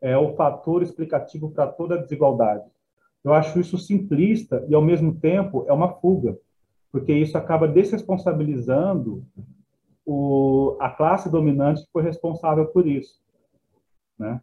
é 0.00 0.16
o 0.16 0.34
fator 0.34 0.82
explicativo 0.82 1.50
para 1.50 1.66
toda 1.66 1.94
a 1.94 1.98
desigualdade. 1.98 2.64
Eu 3.24 3.32
acho 3.32 3.58
isso 3.58 3.78
simplista 3.78 4.64
e, 4.68 4.74
ao 4.74 4.82
mesmo 4.82 5.18
tempo, 5.18 5.64
é 5.66 5.72
uma 5.72 5.94
fuga, 5.94 6.38
porque 6.92 7.12
isso 7.12 7.36
acaba 7.36 7.66
desresponsabilizando 7.66 9.24
o, 10.04 10.76
a 10.80 10.90
classe 10.90 11.30
dominante 11.30 11.82
que 11.82 11.92
foi 11.92 12.02
responsável 12.02 12.66
por 12.66 12.86
isso. 12.86 13.20
Né? 14.18 14.40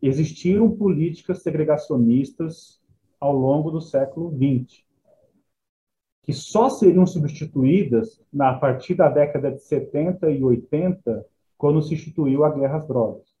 Existiram 0.00 0.70
políticas 0.70 1.42
segregacionistas 1.42 2.80
ao 3.18 3.34
longo 3.34 3.70
do 3.70 3.80
século 3.80 4.30
XX, 4.30 4.84
que 6.22 6.32
só 6.32 6.68
seriam 6.68 7.06
substituídas 7.06 8.20
na 8.32 8.50
a 8.50 8.58
partir 8.58 8.94
da 8.94 9.08
década 9.08 9.50
de 9.50 9.62
70 9.62 10.30
e 10.30 10.42
80, 10.42 11.24
quando 11.56 11.82
se 11.82 11.94
instituiu 11.94 12.44
a 12.44 12.50
guerra 12.50 12.78
às 12.78 12.86
drogas, 12.86 13.34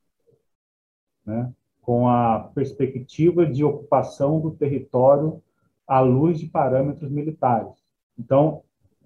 né? 1.24 1.52
com 1.82 2.08
a 2.08 2.50
perspectiva 2.54 3.46
de 3.46 3.62
ocupação 3.62 4.40
do 4.40 4.50
território 4.50 5.42
à 5.86 6.00
luz 6.00 6.38
de 6.40 6.46
parâmetros 6.46 7.10
militares. 7.10 7.74
Então, 8.18 8.62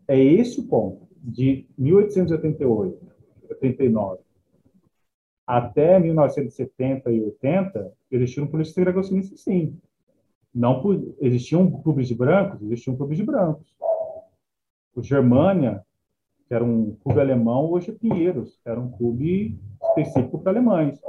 é 0.06 0.18
esse 0.18 0.60
o 0.60 0.66
ponto. 0.66 1.08
De 1.22 1.66
1888, 1.76 2.98
89 3.50 4.29
até 5.46 5.98
1970 5.98 7.10
e 7.10 7.22
80, 7.22 7.92
existiram 8.10 8.46
políticas 8.46 8.74
segregacionistas, 8.74 9.40
sim. 9.40 9.76
Não 10.54 10.82
existiam 11.20 11.70
clubes 11.82 12.08
de 12.08 12.14
brancos, 12.14 12.62
existiam 12.62 12.96
clubes 12.96 13.16
de 13.16 13.24
brancos. 13.24 13.66
O 14.94 15.02
Germânia, 15.02 15.84
que 16.46 16.54
era 16.54 16.64
um 16.64 16.96
clube 17.02 17.20
alemão, 17.20 17.70
hoje 17.70 17.90
é 17.90 17.94
Pinheiros, 17.94 18.60
era 18.64 18.80
um 18.80 18.90
clube 18.90 19.58
específico 19.82 20.38
para 20.38 20.52
alemães. 20.52 21.00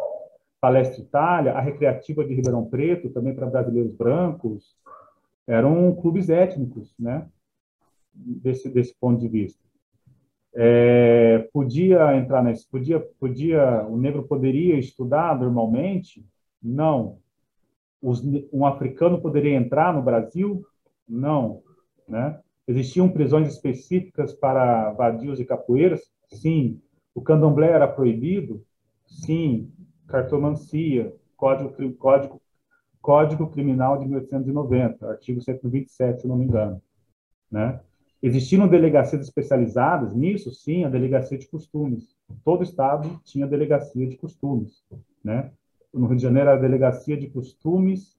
Palestra 0.59 1.01
Itália, 1.01 1.53
a 1.53 1.59
Recreativa 1.61 2.23
de 2.23 2.35
Ribeirão 2.35 2.65
Preto, 2.65 3.09
também 3.09 3.33
para 3.33 3.47
brasileiros 3.47 3.95
brancos, 3.95 4.75
eram 5.47 5.95
clubes 5.95 6.29
étnicos, 6.29 6.93
né? 6.99 7.27
Desse, 8.13 8.69
desse 8.69 8.93
ponto 8.99 9.19
de 9.19 9.27
vista. 9.27 9.59
É, 10.53 11.49
podia 11.53 12.15
entrar 12.17 12.43
nesse, 12.43 12.69
podia, 12.69 12.99
podia, 13.19 13.85
o 13.87 13.97
negro 13.97 14.23
poderia 14.23 14.77
estudar 14.77 15.39
normalmente? 15.39 16.25
Não 16.61 17.21
os, 18.01 18.23
um 18.51 18.65
africano 18.65 19.21
poderia 19.21 19.55
entrar 19.55 19.93
no 19.93 20.01
Brasil? 20.01 20.65
Não. 21.07 21.61
Né? 22.07 22.39
Existiam 22.67 23.09
prisões 23.09 23.47
específicas 23.53 24.33
para 24.33 24.91
vadios 24.93 25.39
e 25.39 25.45
capoeiras? 25.45 26.01
Sim. 26.33 26.81
O 27.13 27.21
candomblé 27.21 27.69
era 27.69 27.87
proibido? 27.87 28.65
Sim. 29.05 29.71
Cartomancia, 30.07 31.13
Código, 31.37 31.93
Código, 31.93 32.41
Código 33.01 33.49
Criminal 33.49 33.97
de 33.97 34.05
1890, 34.05 35.07
artigo 35.07 35.41
127, 35.41 36.21
se 36.21 36.27
não 36.27 36.35
me 36.35 36.45
engano. 36.45 36.81
Né? 37.49 37.79
Existiam 38.21 38.67
delegacias 38.67 39.21
especializadas 39.21 40.13
nisso? 40.13 40.51
Sim, 40.51 40.83
a 40.83 40.89
delegacia 40.89 41.37
de 41.37 41.47
costumes. 41.47 42.15
Todo 42.43 42.63
estado 42.63 43.19
tinha 43.23 43.47
delegacia 43.47 44.07
de 44.07 44.15
costumes, 44.15 44.83
né? 45.23 45.51
no 45.93 46.07
Rio 46.07 46.15
de 46.15 46.23
Janeiro, 46.23 46.49
a 46.49 46.55
Delegacia 46.55 47.17
de 47.17 47.27
Costumes, 47.29 48.17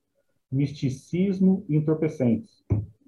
Misticismo 0.50 1.64
e 1.68 1.76
Entorpecentes. 1.76 2.64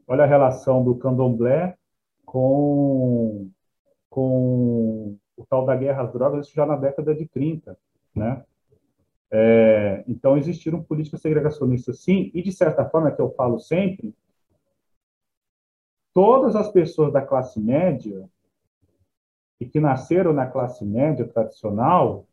Olha 0.06 0.24
a 0.24 0.26
relação 0.26 0.82
do 0.82 0.96
candomblé 0.96 1.76
com, 2.24 3.50
com 4.08 5.16
o 5.36 5.46
tal 5.46 5.64
da 5.64 5.76
guerra 5.76 6.02
às 6.02 6.12
drogas, 6.12 6.46
isso 6.46 6.54
já 6.54 6.64
na 6.64 6.76
década 6.76 7.14
de 7.14 7.26
30. 7.26 7.76
né? 8.14 8.42
É, 9.30 10.04
então, 10.06 10.36
existiram 10.36 10.82
políticas 10.82 11.20
segregacionistas, 11.20 12.00
sim, 12.00 12.30
e 12.32 12.42
de 12.42 12.52
certa 12.52 12.88
forma, 12.88 13.10
que 13.10 13.20
eu 13.20 13.30
falo 13.32 13.58
sempre, 13.58 14.14
todas 16.14 16.56
as 16.56 16.70
pessoas 16.70 17.12
da 17.12 17.20
classe 17.20 17.60
média 17.60 18.26
e 19.60 19.66
que 19.66 19.80
nasceram 19.80 20.32
na 20.32 20.46
classe 20.46 20.84
média 20.84 21.26
tradicional 21.26 22.26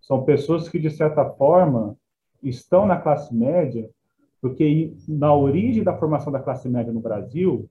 são 0.00 0.24
pessoas 0.24 0.68
que, 0.68 0.78
de 0.78 0.90
certa 0.90 1.28
forma, 1.28 1.96
estão 2.42 2.86
na 2.86 2.96
classe 2.96 3.34
média 3.34 3.90
porque 4.40 4.94
na 5.08 5.34
origem 5.34 5.82
da 5.82 5.96
formação 5.96 6.32
da 6.32 6.40
classe 6.40 6.68
média 6.68 6.92
no 6.92 7.00
Brasil, 7.00 7.68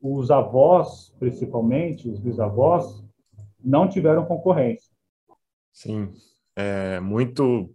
os 0.00 0.30
avós, 0.30 1.12
principalmente, 1.18 2.08
os 2.08 2.20
bisavós, 2.20 3.04
não 3.62 3.88
tiveram 3.88 4.24
concorrência. 4.24 4.92
Sim, 5.72 6.12
é 6.54 7.00
muito, 7.00 7.74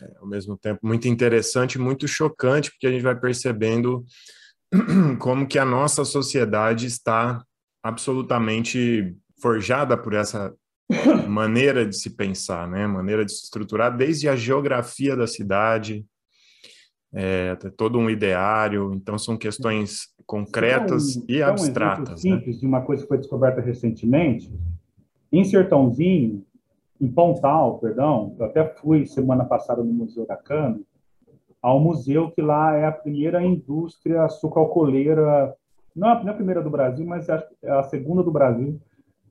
é, 0.00 0.16
ao 0.18 0.26
mesmo 0.26 0.56
tempo, 0.56 0.86
muito 0.86 1.08
interessante, 1.08 1.78
muito 1.78 2.06
chocante, 2.06 2.70
porque 2.70 2.86
a 2.86 2.92
gente 2.92 3.02
vai 3.02 3.18
percebendo 3.18 4.04
como 5.18 5.46
que 5.46 5.58
a 5.58 5.64
nossa 5.64 6.04
sociedade 6.04 6.86
está 6.86 7.44
absolutamente 7.82 9.14
forjada 9.40 9.96
por 9.96 10.14
essa 10.14 10.54
maneira 11.28 11.86
de 11.86 11.96
se 11.96 12.10
pensar, 12.10 12.68
né? 12.68 12.86
Maneira 12.86 13.24
de 13.24 13.32
se 13.32 13.44
estruturar, 13.44 13.96
desde 13.96 14.28
a 14.28 14.36
geografia 14.36 15.16
da 15.16 15.26
cidade, 15.26 16.04
é, 17.12 17.54
todo 17.76 17.98
um 17.98 18.10
ideário. 18.10 18.92
Então, 18.94 19.18
são 19.18 19.36
questões 19.36 20.08
concretas 20.26 21.16
um, 21.16 21.24
e 21.28 21.42
abstratas. 21.42 22.24
Um 22.24 22.30
né? 22.30 22.36
simples 22.36 22.60
de 22.60 22.66
uma 22.66 22.80
coisa 22.82 23.02
que 23.02 23.08
foi 23.08 23.18
descoberta 23.18 23.60
recentemente. 23.60 24.52
Em 25.30 25.44
Sertãozinho, 25.44 26.44
em 27.00 27.08
Pontal, 27.08 27.78
perdão, 27.78 28.34
eu 28.38 28.46
até 28.46 28.64
fui 28.76 29.06
semana 29.06 29.44
passada 29.44 29.82
no 29.82 29.92
Museu 29.92 30.26
da 30.26 30.36
Cana, 30.36 30.80
ao 31.64 31.80
museu 31.80 32.30
que 32.30 32.42
lá 32.42 32.76
é 32.76 32.84
a 32.84 32.92
primeira 32.92 33.42
indústria 33.42 34.28
sucalcoleira, 34.28 35.56
não 35.96 36.08
a 36.08 36.34
primeira 36.34 36.62
do 36.62 36.68
Brasil, 36.68 37.06
mas 37.06 37.26
é 37.26 37.42
a 37.66 37.82
segunda 37.84 38.22
do 38.22 38.30
Brasil, 38.30 38.78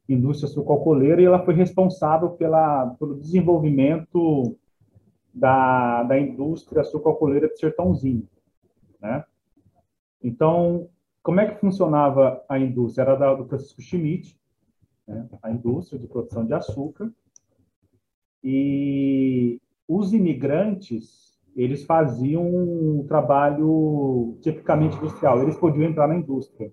indústria 0.09 0.49
sucalcoleira, 0.49 1.21
e 1.21 1.25
ela 1.25 1.45
foi 1.45 1.53
responsável 1.53 2.31
pela, 2.31 2.87
pelo 2.97 3.19
desenvolvimento 3.19 4.57
da, 5.31 6.01
da 6.01 6.19
indústria 6.19 6.83
sucalcoleira 6.83 7.47
de 7.47 7.59
Sertãozinho, 7.59 8.27
né? 8.99 9.23
Então, 10.19 10.89
como 11.21 11.39
é 11.39 11.45
que 11.45 11.61
funcionava 11.61 12.43
a 12.49 12.57
indústria? 12.57 13.03
Era 13.03 13.15
da, 13.15 13.35
do 13.35 13.45
Francisco 13.45 13.79
Schmidt, 13.79 14.35
né? 15.07 15.29
a 15.39 15.51
indústria 15.51 15.99
de 15.99 16.07
produção 16.07 16.43
de 16.43 16.53
açúcar, 16.55 17.13
e 18.43 19.61
os 19.87 20.13
imigrantes, 20.13 21.32
eles 21.55 21.85
faziam 21.85 22.43
um 22.43 23.05
trabalho 23.07 24.37
tipicamente 24.41 24.95
industrial, 24.97 25.41
eles 25.41 25.57
podiam 25.57 25.89
entrar 25.89 26.07
na 26.07 26.15
indústria. 26.15 26.71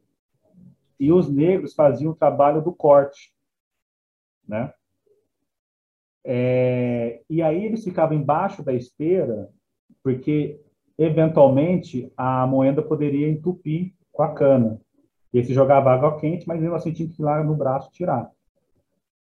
E 0.98 1.12
os 1.12 1.30
negros 1.30 1.74
faziam 1.74 2.12
o 2.12 2.16
trabalho 2.16 2.62
do 2.62 2.72
corte, 2.72 3.32
né? 4.46 4.72
É, 6.24 7.22
e 7.28 7.40
aí 7.40 7.64
eles 7.64 7.82
ficavam 7.82 8.16
embaixo 8.16 8.62
da 8.62 8.74
esteira, 8.74 9.48
porque 10.02 10.60
eventualmente 10.98 12.12
a 12.16 12.46
moenda 12.46 12.82
poderia 12.82 13.28
entupir 13.28 13.94
com 14.12 14.22
a 14.22 14.34
cana. 14.34 14.80
E 15.32 15.42
se 15.42 15.54
jogava 15.54 15.92
água 15.92 16.18
quente, 16.18 16.46
mas 16.46 16.60
mesmo 16.60 16.74
assim 16.74 16.92
tinha 16.92 17.08
que 17.08 17.22
ir 17.22 17.24
lá 17.24 17.42
no 17.42 17.54
braço 17.54 17.90
tirar. 17.92 18.30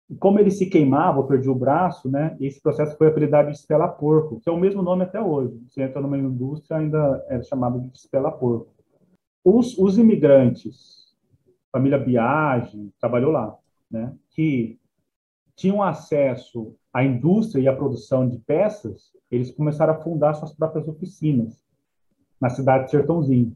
E 0.09 0.15
como 0.15 0.39
ele 0.39 0.49
se 0.49 0.65
queimava, 0.65 1.19
ou 1.19 1.27
perdia 1.27 1.51
o 1.51 1.55
braço, 1.55 2.09
né? 2.09 2.35
Esse 2.39 2.59
processo 2.59 2.97
foi 2.97 3.07
apelidado 3.07 3.51
de 3.51 3.57
espela 3.57 3.87
porco, 3.87 4.39
que 4.39 4.49
é 4.49 4.51
o 4.51 4.59
mesmo 4.59 4.81
nome 4.81 5.03
até 5.03 5.21
hoje. 5.21 5.61
Você 5.67 5.83
entra 5.83 6.01
numa 6.01 6.17
indústria, 6.17 6.77
ainda 6.77 7.23
é 7.29 7.41
chamado 7.43 7.79
de 7.79 7.95
espela 7.95 8.31
porco. 8.31 8.73
Os, 9.45 9.77
os 9.77 9.97
imigrantes, 9.97 11.15
família 11.71 11.99
Biagi, 11.99 12.91
trabalhou 12.99 13.31
lá, 13.31 13.55
né? 13.89 14.15
Que 14.31 14.79
tinham 15.55 15.83
acesso 15.83 16.73
à 16.91 17.03
indústria 17.03 17.61
e 17.61 17.67
à 17.67 17.75
produção 17.75 18.27
de 18.27 18.39
peças, 18.39 19.11
eles 19.29 19.51
começaram 19.51 19.93
a 19.93 19.99
fundar 19.99 20.33
suas 20.33 20.53
próprias 20.53 20.87
oficinas 20.87 21.61
na 22.41 22.49
cidade 22.49 22.85
de 22.85 22.91
Sertãozinho. 22.91 23.55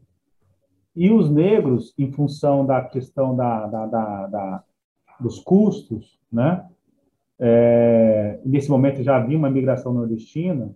E 0.94 1.10
os 1.10 1.28
negros, 1.28 1.92
em 1.98 2.12
função 2.12 2.64
da 2.64 2.80
questão 2.82 3.34
da, 3.34 3.66
da, 3.66 3.86
da, 3.86 4.26
da 4.28 4.64
dos 5.20 5.40
custos, 5.40 6.18
né? 6.30 6.66
É, 7.38 8.40
nesse 8.44 8.70
momento 8.70 9.02
já 9.02 9.16
havia 9.16 9.36
uma 9.36 9.50
migração 9.50 9.92
nordestina 9.92 10.74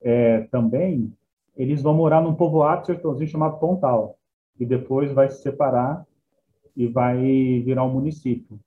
é, 0.00 0.42
também, 0.42 1.12
eles 1.56 1.82
vão 1.82 1.94
morar 1.94 2.20
num 2.20 2.34
povoado 2.34 2.86
sertãozinho 2.86 3.28
chamado 3.28 3.58
Pontal, 3.58 4.16
e 4.58 4.64
depois 4.64 5.12
vai 5.12 5.28
se 5.28 5.42
separar 5.42 6.06
e 6.76 6.86
vai 6.86 7.18
virar 7.64 7.84
um 7.84 7.92
município. 7.92 8.58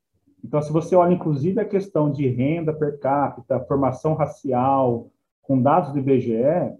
Então, 0.43 0.61
se 0.61 0.71
você 0.71 0.95
olha, 0.95 1.13
inclusive, 1.13 1.59
a 1.59 1.65
questão 1.65 2.11
de 2.11 2.27
renda 2.27 2.73
per 2.73 2.99
capita, 2.99 3.59
formação 3.61 4.15
racial, 4.15 5.09
com 5.41 5.61
dados 5.61 5.91
do 5.91 5.99
IBGE, 5.99 6.75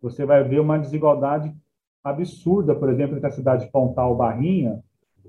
você 0.00 0.26
vai 0.26 0.42
ver 0.44 0.60
uma 0.60 0.78
desigualdade 0.78 1.54
absurda, 2.02 2.74
por 2.74 2.90
exemplo, 2.90 3.16
entre 3.16 3.28
a 3.28 3.32
cidade 3.32 3.64
de 3.64 3.70
Pontal 3.70 4.14
Barrinha, 4.14 4.82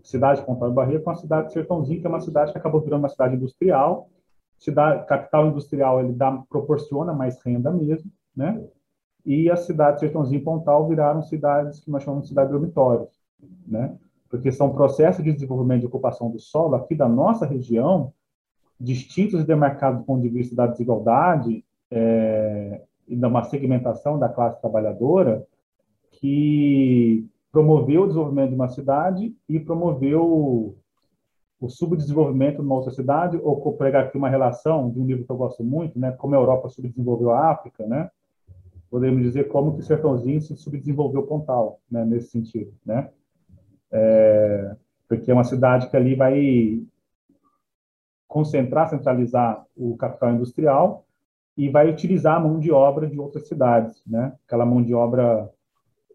cidade 0.04 0.40
de 0.40 0.46
Pontal 0.46 0.72
Barrinha, 0.72 1.00
com 1.00 1.10
a 1.10 1.16
cidade 1.16 1.48
de 1.48 1.54
Sertãozinho, 1.54 2.00
que 2.00 2.08
é 2.08 2.10
uma 2.10 2.20
cidade 2.20 2.52
que 2.52 2.58
acabou 2.58 2.82
virando 2.82 3.02
uma 3.02 3.10
cidade 3.10 3.36
industrial. 3.36 4.10
Cidade, 4.58 5.06
capital 5.06 5.48
industrial, 5.48 6.00
ele 6.00 6.14
dá, 6.14 6.32
proporciona 6.50 7.14
mais 7.14 7.40
renda 7.44 7.72
mesmo, 7.72 8.12
né? 8.36 8.64
E 9.26 9.52
a 9.52 9.56
cidade 9.56 9.96
de 9.96 10.00
Sertãozinho 10.02 10.40
e 10.40 10.44
Pontal 10.44 10.88
viraram 10.88 11.22
cidades 11.22 11.80
que 11.80 11.92
nós 11.92 12.02
chamamos 12.02 12.24
de 12.24 12.30
cidades 12.30 12.52
dormitórios, 12.52 13.10
né? 13.68 13.98
porque 14.30 14.52
são 14.52 14.74
processos 14.74 15.24
de 15.24 15.34
desenvolvimento 15.34 15.82
de 15.82 15.88
ocupação 15.88 16.30
do 16.30 16.40
solo 16.40 16.76
aqui 16.76 16.96
da 16.96 17.08
nossa 17.08 17.46
região, 17.46 18.14
distintos 18.80 19.42
e 19.42 19.46
demarcados 19.46 20.00
do 20.02 20.06
ponto 20.06 20.22
de 20.22 20.30
vista 20.30 20.56
da 20.56 20.68
desigualdade 20.68 21.64
é, 21.90 22.82
e 23.08 23.16
de 23.16 23.26
uma 23.26 23.44
segmentação 23.44 24.20
da 24.20 24.30
classe 24.30 24.60
trabalhadora, 24.60 25.46
que 26.12 27.26
promoveu 27.58 28.04
o 28.04 28.08
desenvolvimento 28.08 28.50
de 28.50 28.56
uma 28.56 28.70
cidade 28.70 29.36
e 29.50 29.60
promoveu 29.60 30.78
o 31.60 31.68
subdesenvolvimento 31.68 32.58
de 32.58 32.62
uma 32.62 32.76
outra 32.76 32.92
cidade, 32.92 33.36
ou 33.42 33.60
vou 33.60 33.74
pregar 33.74 34.04
aqui 34.04 34.16
uma 34.16 34.30
relação 34.30 34.92
de 34.92 35.00
um 35.00 35.08
livro 35.08 35.26
que 35.26 35.32
eu 35.32 35.38
gosto 35.38 35.64
muito, 35.64 35.98
né, 35.98 36.12
como 36.12 36.36
a 36.36 36.38
Europa 36.38 36.70
subdesenvolveu 36.70 37.32
a 37.32 37.50
África, 37.50 37.88
né, 37.88 38.12
podemos 38.92 39.24
dizer 39.24 39.48
como 39.48 39.74
que 39.74 39.80
o 39.80 39.84
Sertãozinho 39.84 40.40
se 40.40 40.56
subdesenvolveu 40.56 41.24
Pontal, 41.24 41.80
né, 41.90 42.06
nesse 42.06 42.30
sentido, 42.30 42.72
né, 42.86 43.10
é, 43.92 44.76
porque 45.10 45.32
é 45.32 45.34
uma 45.34 45.44
cidade 45.44 45.90
que 45.90 45.98
ali 45.98 46.14
vai 46.14 46.80
concentrar, 48.28 48.88
centralizar 48.88 49.66
o 49.76 49.98
capital 49.98 50.32
industrial 50.34 51.08
e 51.58 51.70
vai 51.70 51.90
utilizar 51.90 52.36
a 52.36 52.40
mão 52.40 52.60
de 52.60 52.72
obra 52.72 53.08
de 53.08 53.20
outras 53.20 53.48
cidades, 53.48 54.04
né? 54.06 54.34
Aquela 54.46 54.64
mão 54.64 54.84
de 54.84 54.94
obra 54.94 55.50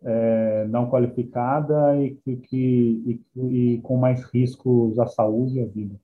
é, 0.05 0.66
não 0.68 0.90
qualificada 0.90 1.96
e, 2.03 2.16
que, 2.36 3.20
e, 3.36 3.74
e 3.74 3.80
com 3.82 3.96
mais 3.96 4.22
riscos 4.24 4.98
à 4.98 5.07
saúde 5.07 5.59
e 5.59 5.62
à 5.62 5.66
vida 5.66 5.96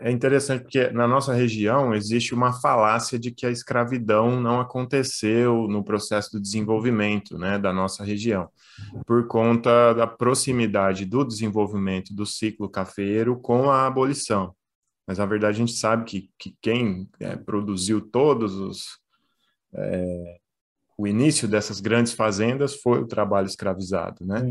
é 0.00 0.10
interessante 0.10 0.62
porque 0.62 0.90
na 0.90 1.08
nossa 1.08 1.34
região 1.34 1.92
existe 1.92 2.32
uma 2.32 2.52
falácia 2.52 3.18
de 3.18 3.32
que 3.32 3.44
a 3.44 3.50
escravidão 3.50 4.40
não 4.40 4.60
aconteceu 4.60 5.66
no 5.68 5.82
processo 5.82 6.32
do 6.32 6.40
desenvolvimento 6.40 7.36
né, 7.36 7.58
da 7.58 7.72
nossa 7.72 8.04
região, 8.04 8.48
por 9.04 9.26
conta 9.26 9.92
da 9.94 10.06
proximidade 10.06 11.04
do 11.04 11.24
desenvolvimento 11.24 12.14
do 12.14 12.24
ciclo 12.24 12.68
cafeiro 12.68 13.38
com 13.40 13.70
a 13.70 13.86
abolição. 13.86 14.54
Mas, 15.06 15.18
na 15.18 15.26
verdade, 15.26 15.56
a 15.56 15.58
gente 15.58 15.72
sabe 15.72 16.04
que, 16.04 16.30
que 16.38 16.56
quem 16.60 17.08
é, 17.18 17.34
produziu 17.34 18.00
todos 18.00 18.54
os. 18.54 18.98
É, 19.74 20.38
o 20.98 21.06
início 21.06 21.46
dessas 21.46 21.80
grandes 21.80 22.12
fazendas 22.12 22.74
foi 22.74 22.98
o 22.98 23.06
trabalho 23.06 23.46
escravizado, 23.46 24.26
né? 24.26 24.50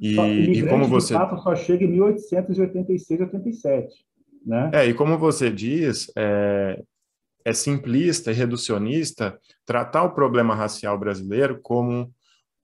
E, 0.00 0.14
e 0.14 0.68
como 0.68 0.86
você. 0.86 1.12
De 1.12 1.18
fato, 1.18 1.42
só 1.42 1.56
chega 1.56 1.84
em 1.84 1.88
1886, 1.88 3.20
87. 3.20 4.06
Né? 4.46 4.70
É, 4.72 4.86
e 4.86 4.94
como 4.94 5.18
você 5.18 5.50
diz, 5.50 6.10
é, 6.16 6.80
é 7.44 7.52
simplista 7.52 8.30
e 8.30 8.34
reducionista 8.34 9.36
tratar 9.66 10.04
o 10.04 10.14
problema 10.14 10.54
racial 10.54 10.96
brasileiro 10.96 11.58
como 11.60 12.12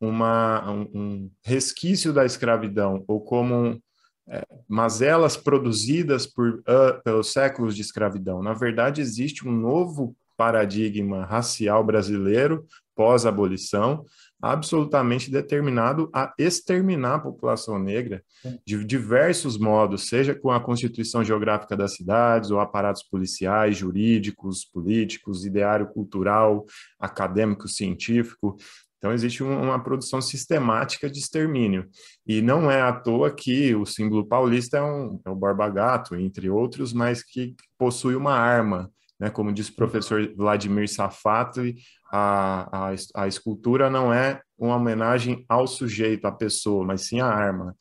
uma, 0.00 0.70
um, 0.70 0.88
um 0.94 1.30
resquício 1.42 2.12
da 2.12 2.24
escravidão 2.24 3.02
ou 3.08 3.20
como 3.20 3.82
é, 4.28 4.46
mazelas 4.68 5.36
produzidas 5.36 6.24
por, 6.24 6.60
uh, 6.60 7.02
pelos 7.02 7.32
séculos 7.32 7.74
de 7.74 7.82
escravidão. 7.82 8.42
Na 8.42 8.54
verdade, 8.54 9.00
existe 9.00 9.46
um 9.46 9.52
novo 9.52 10.14
paradigma 10.36 11.24
racial 11.24 11.84
brasileiro 11.84 12.66
pós-abolição, 12.94 14.04
absolutamente 14.40 15.30
determinado 15.30 16.10
a 16.14 16.32
exterminar 16.38 17.14
a 17.14 17.20
população 17.20 17.78
negra 17.78 18.22
de 18.66 18.84
diversos 18.84 19.58
modos, 19.58 20.08
seja 20.08 20.34
com 20.34 20.50
a 20.50 20.60
constituição 20.60 21.24
geográfica 21.24 21.76
das 21.76 21.94
cidades, 21.94 22.50
ou 22.50 22.60
aparatos 22.60 23.02
policiais, 23.02 23.76
jurídicos, 23.76 24.64
políticos, 24.64 25.46
ideário 25.46 25.86
cultural, 25.86 26.66
acadêmico, 27.00 27.66
científico. 27.66 28.56
Então, 28.98 29.12
existe 29.12 29.42
uma 29.42 29.82
produção 29.82 30.20
sistemática 30.20 31.10
de 31.10 31.18
extermínio. 31.18 31.88
E 32.26 32.40
não 32.40 32.70
é 32.70 32.80
à 32.80 32.92
toa 32.92 33.30
que 33.30 33.74
o 33.74 33.84
símbolo 33.84 34.26
paulista 34.26 34.78
é, 34.78 34.82
um, 34.82 35.20
é 35.24 35.30
o 35.30 35.34
barba-gato, 35.34 36.16
entre 36.16 36.48
outros, 36.48 36.92
mas 36.92 37.22
que 37.22 37.54
possui 37.78 38.14
uma 38.14 38.34
arma 38.34 38.90
né? 39.18 39.30
Como 39.30 39.52
diz 39.52 39.68
o 39.68 39.76
professor 39.76 40.32
Vladimir 40.36 40.88
Safatli, 40.88 41.76
a, 42.10 42.90
a, 42.90 42.94
a 43.22 43.28
escultura 43.28 43.90
não 43.90 44.12
é 44.12 44.40
uma 44.58 44.76
homenagem 44.76 45.44
ao 45.48 45.66
sujeito, 45.66 46.26
à 46.26 46.32
pessoa, 46.32 46.84
mas 46.84 47.02
sim 47.02 47.20
à 47.20 47.26
arma. 47.26 47.74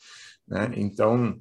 Né? 0.47 0.71
Então, 0.75 1.38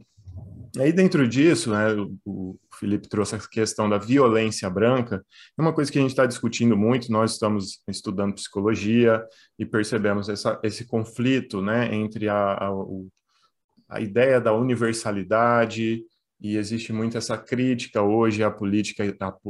aí 0.79 0.93
dentro 0.93 1.27
disso, 1.27 1.71
né, 1.71 1.87
o, 2.25 2.59
Felipe 2.79 3.09
trouxe 3.09 3.37
a 3.37 3.39
questão 3.39 3.89
da 3.89 3.97
violência 3.97 4.69
branca, 4.69 5.25
é 5.57 5.63
uma 5.63 5.73
coisa 5.73 5.91
que 5.93 5.99
a 5.99 6.01
gente 6.01 6.11
está 6.11 6.27
discutindo 6.27 6.77
muito, 6.77 7.13
nós 7.13 7.33
estamos 7.33 7.81
estudando 7.87 8.35
psicologia 8.35 9.25
e 9.57 9.65
percebemos 9.65 10.29
essa, 10.29 10.59
esse 10.65 10.85
conflito 10.85 11.63
né, 11.63 11.95
entre 11.95 12.29
a, 12.29 12.55
a, 12.55 12.71
a 13.89 14.01
ideia 14.01 14.41
da 14.41 14.53
universalidade, 14.53 16.03
e 16.43 16.57
existe 16.57 16.93
muito 16.93 17.17
essa 17.17 17.39
crítica 17.39 18.03
hoje 18.03 18.43
à 18.43 18.51
política, 18.51 19.05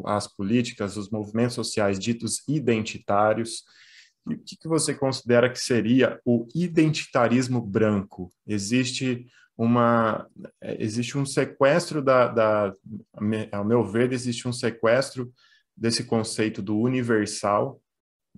às 0.05 0.29
políticas, 0.29 0.99
os 0.99 1.09
movimentos 1.09 1.55
sociais 1.55 1.99
ditos 1.99 2.47
identitários. 2.47 3.65
E 4.29 4.35
o 4.35 4.39
que, 4.39 4.69
você 4.69 4.95
considera 4.95 5.51
que 5.51 5.59
seria 5.59 6.21
o 6.23 6.47
identitarismo 6.55 7.63
branco? 7.63 8.31
Existe 8.47 9.27
uma 9.57 10.27
existe 10.63 11.17
um 11.17 11.25
sequestro 11.25 12.03
da, 12.03 12.29
da 12.29 12.75
ao 13.53 13.65
meu 13.65 13.85
ver 13.85 14.11
existe 14.13 14.49
um 14.49 14.53
sequestro 14.53 15.33
desse 15.77 16.05
conceito 16.05 16.63
do 16.63 16.79
universal 16.79 17.81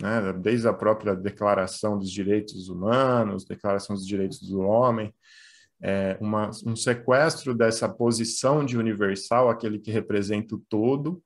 né, 0.01 0.33
desde 0.33 0.67
a 0.67 0.73
própria 0.73 1.15
declaração 1.15 1.97
dos 1.97 2.11
direitos 2.11 2.69
humanos 2.69 3.45
declaração 3.45 3.95
dos 3.95 4.07
direitos 4.07 4.41
do 4.41 4.61
homem 4.61 5.15
é, 5.83 6.17
uma, 6.21 6.51
um 6.67 6.77
sequestro 6.77 7.55
dessa 7.55 7.89
posição 7.89 8.65
de 8.65 8.79
universal, 8.79 9.49
aquele 9.49 9.79
que 9.79 9.91
representa 9.91 10.55
o 10.55 10.63
todo, 10.69 11.23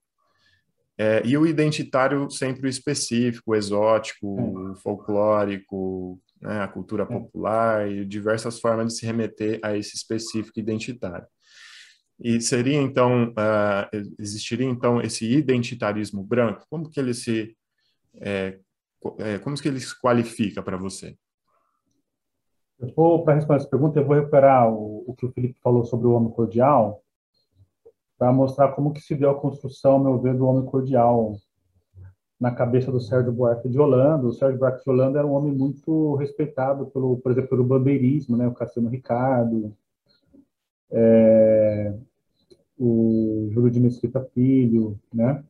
é, 1.01 1.22
e 1.24 1.36
o 1.38 1.46
identitário 1.46 2.28
sempre 2.28 2.66
o 2.66 2.68
específico, 2.68 3.53
o 3.53 3.55
exótico, 3.55 4.26
o 4.26 4.74
folclórico, 4.76 6.20
né, 6.40 6.61
a 6.61 6.68
cultura 6.68 7.07
popular 7.07 7.88
e 7.88 8.05
diversas 8.05 8.61
formas 8.61 8.88
de 8.88 8.99
se 8.99 9.07
remeter 9.07 9.61
a 9.62 9.76
esse 9.76 9.94
específico 9.94 10.59
identitário. 10.59 11.26
E 12.20 12.40
seria 12.40 12.80
então 12.80 13.28
uh, 13.28 14.14
existiria 14.18 14.66
então 14.66 15.01
esse 15.01 15.24
identitarismo 15.24 16.22
branco? 16.22 16.66
Como 16.68 16.90
que 16.90 16.99
ele 16.99 17.14
se 17.14 17.57
é, 18.20 18.59
é, 19.18 19.38
como 19.38 19.57
que 19.57 19.68
ele 19.68 19.78
se 19.78 19.96
qualifica 20.01 20.61
para 20.62 20.76
você? 20.76 21.16
Para 23.24 23.35
responder 23.35 23.61
essa 23.61 23.68
pergunta, 23.68 23.99
eu 23.99 24.07
vou 24.07 24.16
recuperar 24.16 24.72
o, 24.72 25.05
o, 25.07 25.14
que 25.14 25.26
o 25.26 25.33
Felipe 25.33 25.59
falou 25.61 25.85
sobre 25.85 26.07
o 26.07 26.12
homem 26.12 26.31
cordial, 26.31 27.03
para 28.16 28.33
mostrar 28.33 28.72
como 28.72 28.93
que 28.93 29.01
se 29.01 29.14
deu 29.14 29.31
a 29.31 29.41
construção, 29.41 29.93
ao 29.93 30.01
meu 30.01 30.18
ver, 30.18 30.35
do 30.37 30.47
homem 30.47 30.64
cordial 30.64 31.37
na 32.39 32.53
cabeça 32.53 32.91
do 32.91 33.01
Sérgio 33.01 33.33
Buarque 33.33 33.68
de 33.68 33.79
Holanda. 33.79 34.26
O 34.26 34.33
Sérgio 34.33 34.59
Buarque 34.59 34.85
de 34.85 34.91
Holanda 34.91 35.18
era 35.18 35.26
um 35.26 35.33
homem 35.33 35.53
muito 35.53 36.14
respeitado 36.16 36.87
pelo, 36.87 37.16
por 37.18 37.33
exemplo, 37.33 37.51
pelo 37.51 37.64
bandeirismo, 37.64 38.37
né? 38.37 38.47
O 38.47 38.55
Cassiano 38.55 38.89
Ricardo, 38.89 39.74
é, 40.91 41.95
o 42.79 43.49
Júlio 43.51 43.70
de 43.70 43.81
Mesquita 43.81 44.20
Filho, 44.35 44.99
né? 45.12 45.45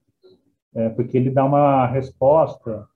É, 0.75 0.89
porque 0.91 1.17
ele 1.17 1.31
dá 1.31 1.45
uma 1.45 1.87
resposta 1.87 2.87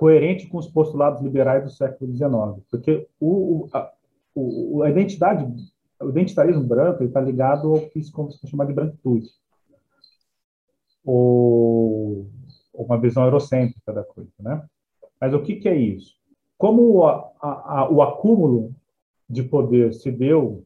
coerente 0.00 0.46
com 0.46 0.56
os 0.56 0.66
postulados 0.66 1.20
liberais 1.20 1.62
do 1.62 1.68
século 1.68 2.10
XIX, 2.10 2.66
porque 2.70 3.06
o, 3.20 3.68
a, 3.70 3.92
o, 4.34 4.82
a 4.82 4.88
identidade, 4.88 5.44
o 6.00 6.08
identitarismo 6.08 6.64
branco 6.64 7.04
está 7.04 7.20
ligado 7.20 7.74
ao 7.74 7.82
que 7.82 8.02
se 8.02 8.10
chamar 8.46 8.64
de 8.64 8.72
branquitude, 8.72 9.28
ou 11.04 12.26
uma 12.72 12.98
visão 12.98 13.24
eurocêntrica 13.24 13.92
da 13.92 14.02
coisa, 14.02 14.32
né? 14.38 14.64
Mas 15.20 15.34
o 15.34 15.42
que, 15.42 15.56
que 15.56 15.68
é 15.68 15.76
isso? 15.76 16.14
Como 16.56 17.04
a, 17.04 17.30
a, 17.38 17.88
o 17.90 18.00
acúmulo 18.00 18.74
de 19.28 19.42
poder 19.42 19.92
se 19.92 20.10
deu 20.10 20.64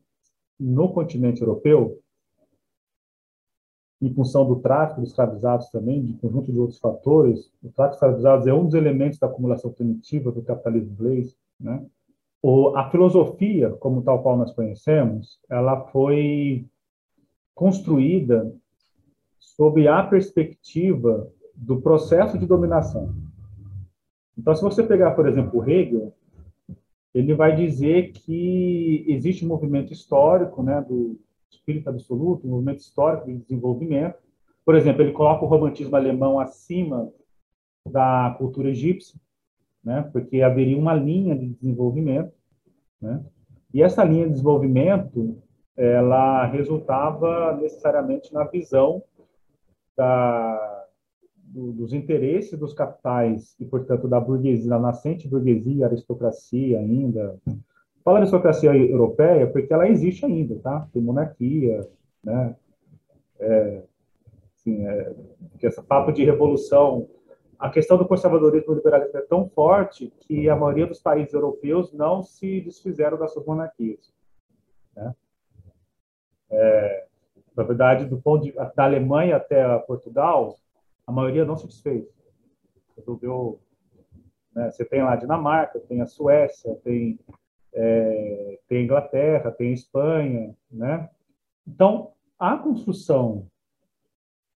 no 0.61 0.93
continente 0.93 1.41
europeu, 1.41 1.99
em 4.05 4.12
função 4.12 4.46
do 4.46 4.57
tráfico 4.57 5.00
de 5.00 5.07
escravizados 5.07 5.70
também, 5.70 6.05
de 6.05 6.12
conjunto 6.14 6.52
de 6.52 6.59
outros 6.59 6.78
fatores. 6.78 7.50
O 7.62 7.70
tráfico 7.72 7.90
de 7.90 7.94
escravizados 7.94 8.46
é 8.46 8.52
um 8.52 8.64
dos 8.64 8.74
elementos 8.74 9.18
da 9.18 9.26
acumulação 9.26 9.72
primitiva 9.72 10.30
do 10.30 10.42
capitalismo 10.42 10.92
inglês, 10.92 11.34
né? 11.59 11.84
O, 12.42 12.76
a 12.76 12.90
filosofia, 12.90 13.70
como 13.70 14.02
tal 14.02 14.22
qual 14.22 14.36
nós 14.36 14.52
conhecemos, 14.52 15.40
ela 15.48 15.86
foi 15.86 16.66
construída 17.55 18.55
sob 19.38 19.88
a 19.88 20.02
perspectiva 20.02 21.26
do 21.55 21.80
processo 21.80 22.36
de 22.36 22.44
dominação. 22.44 23.14
Então, 24.36 24.55
se 24.55 24.62
você 24.62 24.82
pegar, 24.82 25.12
por 25.12 25.26
exemplo, 25.26 25.66
Hegel, 25.66 26.12
ele 27.14 27.32
vai 27.34 27.57
dizer 27.57 28.12
que 28.12 29.07
existe 29.09 29.44
um 29.44 29.48
movimento 29.48 29.92
histórico 29.92 30.62
né, 30.62 30.82
do, 30.82 31.18
espírito 31.55 31.88
absoluto, 31.88 32.46
um 32.46 32.50
movimento 32.50 32.80
histórico 32.80 33.26
de 33.26 33.36
desenvolvimento. 33.36 34.18
Por 34.64 34.74
exemplo, 34.74 35.02
ele 35.02 35.12
coloca 35.12 35.44
o 35.44 35.48
romantismo 35.48 35.94
alemão 35.94 36.38
acima 36.38 37.12
da 37.88 38.34
cultura 38.38 38.70
egípcia, 38.70 39.20
né? 39.82 40.09
porque 40.12 40.40
haveria 40.40 40.78
uma 40.78 40.94
linha 40.94 41.36
de 41.36 41.46
desenvolvimento. 41.48 42.32
Né? 43.00 43.22
E 43.72 43.82
essa 43.82 44.05
linha 44.05 44.24
de 44.24 44.32
desenvolvimento 44.32 45.36
ela 45.76 46.46
resultava 46.46 47.57
necessariamente 47.61 48.32
na 48.32 48.44
visão 48.44 49.02
da, 49.96 50.86
do, 51.36 51.72
dos 51.72 51.92
interesses 51.92 52.59
dos 52.59 52.72
capitais 52.72 53.57
e, 53.59 53.64
portanto, 53.64 54.09
da 54.09 54.20
burguesia, 54.20 54.70
da 54.70 54.78
nascente 54.78 55.28
burguesia, 55.28 55.86
aristocracia 55.86 56.78
ainda, 56.78 57.36
Fala 58.05 58.18
aristocracia 58.18 58.74
europeia 58.76 59.50
porque 59.50 59.72
ela 59.72 59.88
existe 59.88 60.26
ainda, 60.26 60.59
tá? 60.61 60.86
Tem 60.92 61.00
monarquia, 61.00 61.88
né? 62.22 62.55
É, 63.40 63.82
assim, 64.55 64.86
é, 64.86 65.14
esse 65.62 65.82
papo 65.82 66.12
de 66.12 66.22
revolução, 66.22 67.09
a 67.59 67.70
questão 67.70 67.96
do 67.96 68.07
conservadorismo 68.07 68.74
e 68.74 68.76
liberalismo 68.76 69.18
é 69.18 69.22
tão 69.22 69.48
forte 69.48 70.12
que 70.20 70.50
a 70.50 70.55
maioria 70.55 70.86
dos 70.86 71.00
países 71.00 71.32
europeus 71.32 71.94
não 71.94 72.22
se 72.22 72.61
desfizeram 72.61 73.18
das 73.18 73.32
suas 73.32 73.46
monarquias, 73.46 74.12
né? 74.94 75.14
É, 76.50 77.07
na 77.57 77.62
verdade, 77.62 78.05
do 78.05 78.20
ponto 78.20 78.44
de, 78.44 78.52
da 78.52 78.84
Alemanha 78.84 79.36
até 79.36 79.78
Portugal, 79.78 80.57
a 81.07 81.12
maioria 81.12 81.44
não 81.44 81.57
se 81.57 81.66
desfez. 81.66 82.07
Resolveu, 82.96 83.61
né? 84.55 84.70
Você 84.70 84.84
tem 84.84 85.02
lá 85.02 85.14
a 85.14 85.16
Dinamarca, 85.16 85.80
tem 85.80 86.02
a 86.02 86.07
Suécia, 86.07 86.74
tem 86.84 87.18
é, 87.74 88.58
tem 88.68 88.84
Inglaterra, 88.84 89.50
tem 89.50 89.72
Espanha, 89.72 90.54
né? 90.70 91.10
Então, 91.66 92.12
a 92.38 92.56
construção 92.56 93.46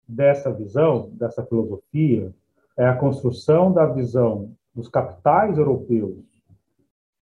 dessa 0.06 0.52
visão, 0.52 1.10
dessa 1.10 1.44
filosofia, 1.44 2.34
é 2.76 2.86
a 2.86 2.96
construção 2.96 3.72
da 3.72 3.86
visão 3.86 4.54
dos 4.74 4.88
capitais 4.88 5.58
europeus 5.58 6.24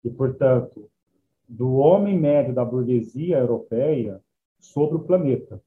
e, 0.03 0.11
portanto, 0.11 0.91
do 1.49 1.75
homem 1.75 2.19
médio 2.19 2.55
da 2.55 2.65
burguesia 2.65 3.39
europeia 3.39 4.21
sobre 4.59 4.97
o 4.97 5.01
planeta. 5.01 5.61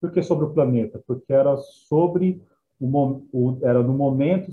Por 0.00 0.12
que 0.12 0.22
sobre 0.22 0.44
o 0.44 0.52
planeta? 0.52 1.02
Porque 1.06 1.32
era 1.32 1.56
sobre 1.56 2.42
o 2.80 3.58
era 3.62 3.82
no 3.82 3.94
momento 3.94 4.52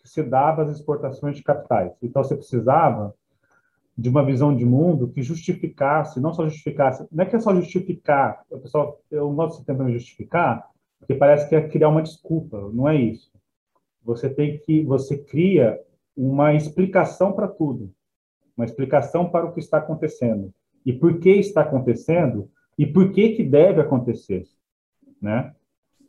que 0.00 0.08
se 0.08 0.22
dava 0.22 0.62
as 0.62 0.76
exportações 0.76 1.36
de 1.36 1.42
capitais. 1.42 1.92
Então, 2.02 2.22
você 2.22 2.36
precisava 2.36 3.14
de 3.96 4.08
uma 4.08 4.24
visão 4.24 4.54
de 4.54 4.64
mundo 4.64 5.08
que 5.08 5.22
justificasse, 5.22 6.20
não 6.20 6.34
só 6.34 6.44
justificasse, 6.44 7.06
não 7.12 7.22
é 7.22 7.26
que 7.26 7.36
é 7.36 7.40
só 7.40 7.54
justificar, 7.54 8.42
o 8.50 8.58
pessoal, 8.58 9.00
eu 9.10 9.28
não 9.28 9.34
gosto 9.34 9.64
de 9.64 9.92
justificar, 9.92 10.68
porque 10.98 11.14
parece 11.14 11.48
que 11.48 11.54
é 11.54 11.68
criar 11.68 11.90
uma 11.90 12.02
desculpa, 12.02 12.70
não 12.72 12.88
é 12.88 12.96
isso. 12.96 13.30
Você 14.02 14.28
tem 14.28 14.58
que, 14.58 14.82
você 14.82 15.18
cria 15.18 15.78
uma 16.16 16.54
explicação 16.54 17.32
para 17.32 17.48
tudo, 17.48 17.92
uma 18.56 18.64
explicação 18.64 19.28
para 19.28 19.46
o 19.46 19.52
que 19.52 19.60
está 19.60 19.78
acontecendo 19.78 20.52
e 20.84 20.92
por 20.92 21.18
que 21.18 21.30
está 21.30 21.62
acontecendo 21.62 22.50
e 22.76 22.86
por 22.86 23.12
que 23.12 23.30
que 23.30 23.44
deve 23.44 23.80
acontecer, 23.80 24.44
né? 25.20 25.54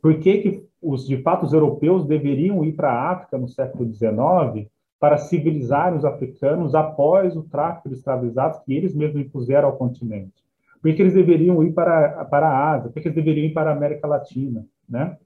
Por 0.02 0.18
que 0.18 0.38
que 0.38 0.66
os 0.80 1.06
de 1.06 1.20
fato 1.22 1.46
os 1.46 1.52
europeus 1.52 2.06
deveriam 2.06 2.64
ir 2.64 2.72
para 2.72 2.90
a 2.90 3.10
África 3.10 3.38
no 3.38 3.48
século 3.48 3.92
XIX 3.92 4.68
para 5.06 5.18
civilizar 5.18 5.94
os 5.94 6.04
africanos 6.04 6.74
após 6.74 7.36
o 7.36 7.44
tráfico 7.44 7.88
de 7.88 7.94
escravizados 7.94 8.58
que 8.64 8.74
eles 8.74 8.92
mesmos 8.92 9.24
impuseram 9.24 9.68
ao 9.68 9.76
continente. 9.76 10.44
Por 10.82 10.92
que 10.92 11.00
eles 11.00 11.14
deveriam 11.14 11.62
ir 11.62 11.72
para, 11.72 12.24
para 12.24 12.48
a 12.48 12.72
Ásia? 12.72 12.90
Por 12.90 13.00
que 13.00 13.06
eles 13.06 13.14
deveriam 13.14 13.46
ir 13.46 13.54
para 13.54 13.70
a 13.70 13.72
América 13.72 14.08
Latina? 14.08 14.66
Né? 14.88 15.16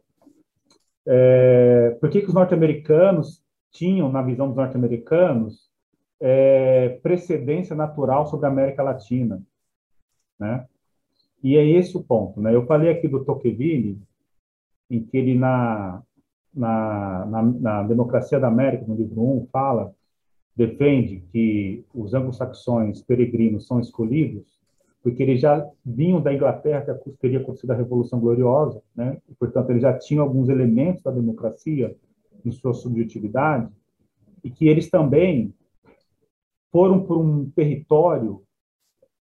É, 1.06 1.96
por 1.98 2.10
que, 2.10 2.20
que 2.20 2.26
os 2.26 2.34
norte-americanos 2.34 3.42
tinham, 3.70 4.12
na 4.12 4.20
visão 4.20 4.48
dos 4.48 4.56
norte-americanos, 4.56 5.70
é, 6.20 7.00
precedência 7.02 7.74
natural 7.74 8.26
sobre 8.26 8.44
a 8.44 8.50
América 8.50 8.82
Latina? 8.82 9.40
Né? 10.38 10.66
E 11.42 11.56
é 11.56 11.64
esse 11.64 11.96
o 11.96 12.02
ponto. 12.02 12.38
Né? 12.38 12.54
Eu 12.54 12.66
falei 12.66 12.90
aqui 12.90 13.08
do 13.08 13.24
Tocqueville, 13.24 13.98
em 14.90 15.02
que 15.02 15.16
ele, 15.16 15.38
na, 15.38 16.02
na, 16.52 17.26
na, 17.26 17.42
na 17.42 17.82
Democracia 17.82 18.40
da 18.40 18.48
América, 18.48 18.84
no 18.86 18.94
livro 18.94 19.22
1, 19.22 19.46
fala, 19.52 19.94
defende 20.54 21.22
que 21.32 21.84
os 21.94 22.12
anglo-saxões 22.14 23.02
peregrinos 23.02 23.66
são 23.66 23.80
escolhidos 23.80 24.60
porque 25.02 25.22
eles 25.22 25.40
já 25.40 25.66
vinham 25.84 26.20
da 26.20 26.32
Inglaterra, 26.32 26.94
que 26.94 27.10
teria 27.12 27.40
acontecido 27.40 27.70
a 27.70 27.76
Revolução 27.76 28.20
Gloriosa, 28.20 28.82
né? 28.94 29.20
E, 29.28 29.34
portanto, 29.34 29.70
eles 29.70 29.82
já 29.82 29.96
tinham 29.98 30.22
alguns 30.22 30.48
elementos 30.48 31.02
da 31.02 31.10
democracia 31.10 31.96
em 32.44 32.50
sua 32.50 32.74
subjetividade, 32.74 33.70
e 34.42 34.50
que 34.50 34.68
eles 34.68 34.88
também 34.88 35.54
foram 36.70 37.02
por 37.02 37.18
um 37.18 37.50
território 37.50 38.42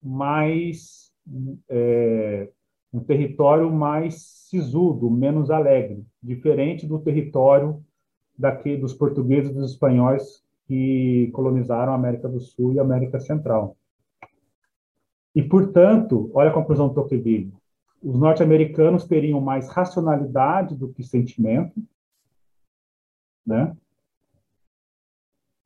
mais 0.02 1.12
é, 1.68 2.50
um 2.92 3.00
território 3.00 3.70
mais 3.70 4.22
sisudo, 4.48 5.10
menos 5.10 5.50
alegre, 5.50 6.04
diferente 6.22 6.86
do 6.86 6.98
território 6.98 7.82
daqui 8.36 8.76
dos 8.76 8.94
portugueses 8.94 9.50
e 9.50 9.54
dos 9.54 9.72
espanhóis 9.72 10.42
que 10.66 11.30
colonizaram 11.32 11.92
a 11.92 11.96
América 11.96 12.28
do 12.28 12.40
Sul 12.40 12.72
e 12.72 12.78
a 12.78 12.82
América 12.82 13.20
Central. 13.20 13.76
E, 15.34 15.42
portanto, 15.42 16.30
olha 16.34 16.50
a 16.50 16.54
conclusão 16.54 16.88
do 16.88 16.94
Tocqueville, 16.94 17.52
os 18.02 18.18
norte-americanos 18.18 19.04
teriam 19.04 19.40
mais 19.40 19.68
racionalidade 19.68 20.74
do 20.74 20.88
que 20.88 21.04
sentimento, 21.04 21.80
né? 23.46 23.76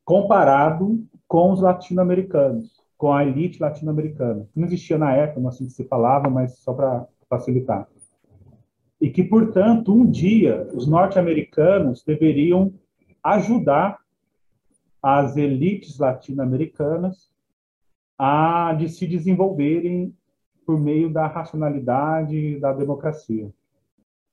comparado 0.05 1.03
com 1.27 1.51
os 1.51 1.59
latino-americanos, 1.59 2.79
com 2.95 3.11
a 3.11 3.25
elite 3.25 3.59
latino-americana. 3.59 4.47
Não 4.55 4.65
existia 4.65 4.97
na 4.97 5.11
época, 5.13 5.41
não 5.41 5.49
assim 5.49 5.67
se 5.67 5.83
falava, 5.85 6.29
mas 6.29 6.59
só 6.59 6.73
para 6.73 7.07
facilitar. 7.29 7.87
E 8.99 9.09
que, 9.09 9.23
portanto, 9.23 9.93
um 9.93 10.09
dia 10.09 10.67
os 10.73 10.87
norte-americanos 10.87 12.03
deveriam 12.03 12.73
ajudar 13.23 13.99
as 15.01 15.35
elites 15.37 15.99
latino-americanas 15.99 17.29
a 18.17 18.73
de 18.73 18.89
se 18.89 19.05
desenvolverem 19.05 20.15
por 20.65 20.79
meio 20.79 21.11
da 21.11 21.27
racionalidade 21.27 22.35
e 22.35 22.59
da 22.59 22.73
democracia. 22.73 23.51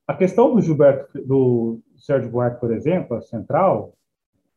A 0.07 0.15
questão 0.15 0.55
do 0.55 0.63
Gilberto, 0.63 1.21
do 1.27 1.81
Sérgio 1.97 2.31
Buarque, 2.31 2.61
por 2.61 2.73
exemplo, 2.73 3.17
a 3.17 3.21
central, 3.21 3.93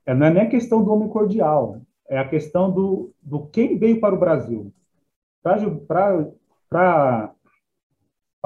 é, 0.05 0.13
não 0.13 0.27
é 0.27 0.33
nem 0.33 0.43
a 0.43 0.49
questão 0.49 0.83
do 0.83 0.91
homem 0.91 1.09
cordial, 1.09 1.81
é 2.07 2.17
a 2.17 2.27
questão 2.27 2.71
do, 2.71 3.11
do 3.21 3.45
quem 3.47 3.77
veio 3.77 3.99
para 3.99 4.15
o 4.15 4.19
Brasil. 4.19 4.71
Para 5.41 7.34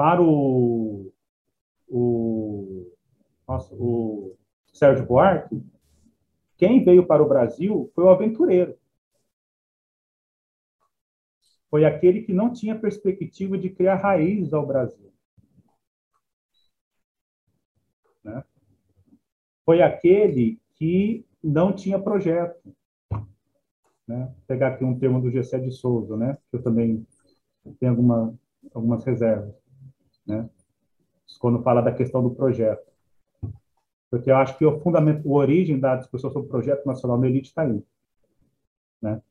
para 0.00 0.22
o, 0.22 1.12
o, 1.86 2.90
nossa, 3.46 3.74
o 3.74 4.34
Sérgio 4.72 5.04
Buarque, 5.04 5.62
quem 6.56 6.82
veio 6.82 7.06
para 7.06 7.22
o 7.22 7.28
Brasil 7.28 7.92
foi 7.94 8.04
o 8.04 8.08
aventureiro. 8.08 8.78
Foi 11.68 11.84
aquele 11.84 12.22
que 12.22 12.32
não 12.32 12.50
tinha 12.50 12.80
perspectiva 12.80 13.58
de 13.58 13.68
criar 13.68 13.96
raízes 13.96 14.54
ao 14.54 14.66
Brasil. 14.66 15.12
Né? 18.24 18.42
Foi 19.66 19.82
aquele 19.82 20.58
que 20.76 21.26
não 21.44 21.74
tinha 21.74 22.00
projeto. 22.00 22.74
Né? 24.08 24.32
Vou 24.34 24.44
pegar 24.46 24.68
aqui 24.68 24.82
um 24.82 24.98
termo 24.98 25.20
do 25.20 25.30
Gessé 25.30 25.58
de 25.58 25.70
Souza, 25.70 26.16
né? 26.16 26.38
que 26.50 26.56
eu 26.56 26.62
também 26.62 27.06
tenho 27.78 27.92
alguma, 27.92 28.34
algumas 28.72 29.04
reservas 29.04 29.59
né? 30.30 30.48
quando 31.38 31.62
fala 31.62 31.80
da 31.80 31.92
questão 31.92 32.22
do 32.22 32.30
projeto. 32.30 32.90
Porque 34.10 34.30
eu 34.30 34.36
acho 34.36 34.56
que 34.58 34.64
o 34.64 34.80
fundamento, 34.80 35.28
a 35.28 35.32
origem 35.32 35.78
da 35.78 35.96
discussão 35.96 36.30
sobre 36.30 36.48
o 36.48 36.50
projeto 36.50 36.84
nacional 36.84 37.18
da 37.18 37.28
elite 37.28 37.48
está 37.48 37.62
aí. 37.62 37.82
Né? 39.00 39.22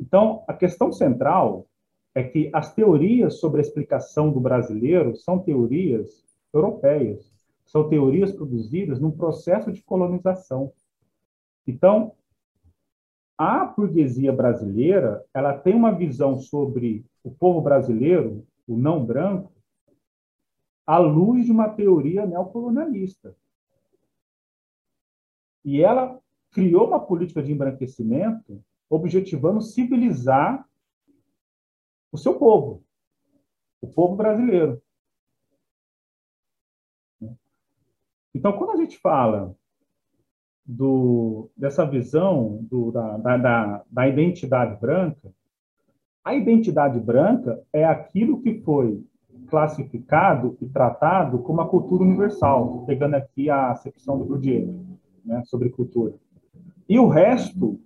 Então, 0.00 0.44
a 0.46 0.54
questão 0.54 0.92
central 0.92 1.66
é 2.14 2.22
que 2.22 2.48
as 2.52 2.72
teorias 2.74 3.40
sobre 3.40 3.60
a 3.60 3.62
explicação 3.62 4.30
do 4.30 4.40
brasileiro 4.40 5.16
são 5.16 5.38
teorias 5.38 6.24
europeias, 6.52 7.32
são 7.66 7.88
teorias 7.88 8.30
produzidas 8.30 9.00
num 9.00 9.10
processo 9.10 9.72
de 9.72 9.82
colonização. 9.82 10.72
Então, 11.66 12.12
a 13.36 13.64
burguesia 13.64 14.32
brasileira, 14.32 15.24
ela 15.34 15.58
tem 15.58 15.74
uma 15.74 15.90
visão 15.90 16.38
sobre 16.38 17.04
o 17.24 17.32
povo 17.32 17.60
brasileiro, 17.60 18.46
o 18.66 18.76
não 18.76 19.04
branco, 19.04 19.53
à 20.86 20.98
luz 20.98 21.46
de 21.46 21.52
uma 21.52 21.68
teoria 21.68 22.26
neocolonialista. 22.26 23.36
E 25.64 25.82
ela 25.82 26.20
criou 26.50 26.86
uma 26.86 27.00
política 27.00 27.42
de 27.42 27.52
embranquecimento 27.52 28.62
objetivando 28.88 29.60
civilizar 29.60 30.68
o 32.12 32.18
seu 32.18 32.38
povo, 32.38 32.84
o 33.80 33.88
povo 33.88 34.14
brasileiro. 34.14 34.80
Então, 38.34 38.56
quando 38.56 38.70
a 38.70 38.76
gente 38.76 38.98
fala 38.98 39.56
do, 40.64 41.50
dessa 41.56 41.84
visão 41.84 42.58
do, 42.62 42.90
da, 42.90 43.16
da, 43.16 43.84
da 43.90 44.08
identidade 44.08 44.78
branca, 44.80 45.32
a 46.22 46.34
identidade 46.34 46.98
branca 47.00 47.62
é 47.72 47.84
aquilo 47.84 48.40
que 48.40 48.60
foi 48.60 49.04
classificado 49.48 50.56
e 50.60 50.66
tratado 50.66 51.38
como 51.38 51.60
a 51.60 51.68
cultura 51.68 52.02
universal, 52.02 52.84
pegando 52.86 53.14
aqui 53.14 53.50
a 53.50 53.70
acepção 53.70 54.18
do 54.18 54.24
Bourdieu, 54.24 54.84
né, 55.24 55.42
sobre 55.44 55.70
cultura. 55.70 56.14
E 56.88 56.98
o 56.98 57.08
resto 57.08 57.78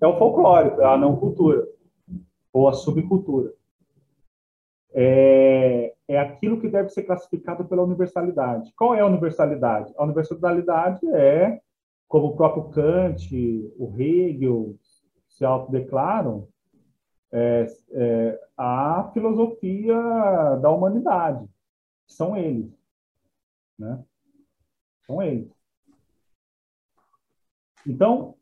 é 0.00 0.06
o 0.06 0.16
folclore, 0.16 0.82
a 0.82 0.96
não 0.96 1.16
cultura, 1.16 1.66
ou 2.52 2.68
a 2.68 2.72
subcultura. 2.72 3.52
É, 4.92 5.92
é 6.08 6.18
aquilo 6.18 6.60
que 6.60 6.68
deve 6.68 6.88
ser 6.88 7.02
classificado 7.02 7.64
pela 7.66 7.82
universalidade. 7.82 8.72
Qual 8.76 8.94
é 8.94 9.00
a 9.00 9.06
universalidade? 9.06 9.92
A 9.96 10.04
universalidade 10.04 11.06
é, 11.08 11.60
como 12.08 12.28
o 12.28 12.36
próprio 12.36 12.64
Kant, 12.70 13.28
o 13.78 13.92
Hegel 13.98 14.76
se 15.28 15.44
autodeclaram, 15.44 16.48
é, 17.36 17.66
é, 17.90 18.40
a 18.56 19.10
filosofia 19.12 19.94
da 20.62 20.70
humanidade. 20.70 21.46
São 22.06 22.34
eles. 22.34 22.72
Né? 23.78 24.02
São 25.06 25.22
eles. 25.22 25.52
Então, 27.86 28.34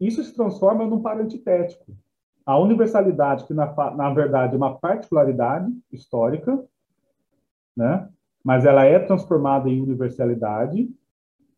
isso 0.00 0.22
se 0.24 0.34
transforma 0.34 0.84
num 0.84 1.00
par 1.00 1.20
antitético. 1.20 1.96
A 2.44 2.58
universalidade, 2.58 3.46
que 3.46 3.54
na, 3.54 3.72
na 3.92 4.12
verdade 4.12 4.54
é 4.54 4.56
uma 4.56 4.76
particularidade 4.78 5.72
histórica, 5.92 6.62
né? 7.76 8.10
mas 8.42 8.66
ela 8.66 8.84
é 8.84 8.98
transformada 8.98 9.70
em 9.70 9.80
universalidade, 9.80 10.90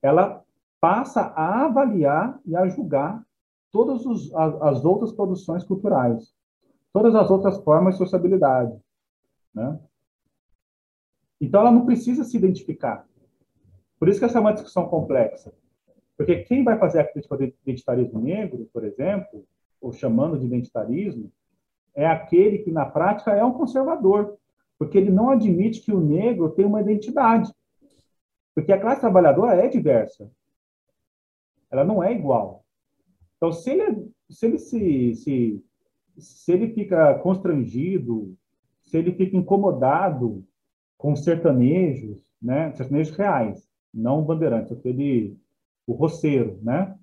ela 0.03 0.45
passa 0.79 1.23
a 1.23 1.65
avaliar 1.65 2.39
e 2.45 2.55
a 2.55 2.69
julgar 2.69 3.25
todas 3.73 4.05
os, 4.05 4.33
as, 4.35 4.63
as 4.63 4.85
outras 4.85 5.11
produções 5.11 5.65
culturais 5.65 6.36
todas 6.97 7.15
as 7.15 7.31
outras 7.31 7.63
formas 7.63 7.93
de 7.93 7.99
sociabilidade. 7.99 8.75
Né? 9.53 9.79
Então, 11.39 11.61
ela 11.61 11.71
não 11.71 11.85
precisa 11.85 12.25
se 12.25 12.35
identificar. 12.39 13.07
Por 13.99 14.09
isso 14.09 14.19
que 14.19 14.25
essa 14.25 14.39
é 14.39 14.41
uma 14.41 14.55
discussão 14.55 14.89
complexa. 14.89 15.53
Porque 16.17 16.45
quem 16.45 16.65
vai 16.65 16.79
fazer 16.79 17.01
a 17.01 17.07
crítica 17.07 17.37
do 17.37 17.45
identitarismo 17.45 18.19
negro, 18.19 18.67
por 18.73 18.83
exemplo, 18.83 19.45
ou 19.79 19.93
chamando 19.93 20.39
de 20.39 20.47
identitarismo, 20.47 21.31
é 21.95 22.07
aquele 22.07 22.61
que, 22.61 22.71
na 22.71 22.87
prática, 22.87 23.31
é 23.33 23.45
um 23.45 23.53
conservador. 23.53 24.39
Porque 24.79 24.97
ele 24.97 25.11
não 25.11 25.29
admite 25.29 25.83
que 25.83 25.93
o 25.93 26.01
negro 26.01 26.49
tem 26.53 26.65
uma 26.65 26.81
identidade. 26.81 27.53
Porque 28.55 28.73
a 28.73 28.81
classe 28.81 29.03
trabalhadora 29.03 29.55
é 29.55 29.69
diversa. 29.69 30.31
Ela 31.71 31.85
não 31.85 32.03
é 32.03 32.15
igual. 32.15 32.65
Então, 33.37 33.53
se 33.53 33.71
ele, 33.71 34.11
se, 34.31 34.47
ele 34.47 34.59
se, 34.59 35.15
se 35.17 35.65
se 36.19 36.53
ele 36.53 36.69
fica 36.69 37.15
constrangido, 37.19 38.35
se 38.83 38.97
ele 38.97 39.13
fica 39.13 39.37
incomodado 39.37 40.45
com 40.97 41.15
sertanejos, 41.15 42.19
né, 42.41 42.73
sertanejos 42.73 43.17
reais, 43.17 43.69
não 43.93 44.21
o 44.21 44.25
bandeirante, 44.25 44.73
aquele 44.73 45.37
o 45.87 45.93
roceiro, 45.93 46.59
né? 46.63 46.97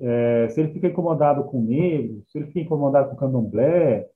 É, 0.00 0.48
se 0.48 0.60
ele 0.60 0.72
fica 0.72 0.88
incomodado 0.88 1.44
com 1.44 1.60
negro, 1.60 2.22
se 2.26 2.38
ele 2.38 2.46
fica 2.46 2.60
incomodado 2.60 3.10
com 3.10 3.16
candomblé, 3.16 4.08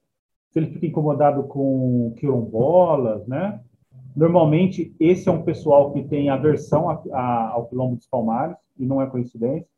se 0.51 0.59
ele 0.59 0.67
fica 0.69 0.87
incomodado 0.87 1.45
com 1.45 2.13
quilombolas, 2.17 3.27
né? 3.27 3.61
Normalmente, 4.15 4.95
esse 5.01 5.29
é 5.29 5.33
um 5.33 5.43
pessoal 5.43 5.93
que 5.93 6.05
tem 6.05 6.29
aversão 6.29 6.91
a, 6.91 7.03
a, 7.13 7.49
ao 7.51 7.67
Quilombo 7.67 7.97
dos 7.97 8.07
Palmares, 8.07 8.57
e 8.79 8.85
não 8.85 9.01
é 9.01 9.07
coincidência, 9.07 9.69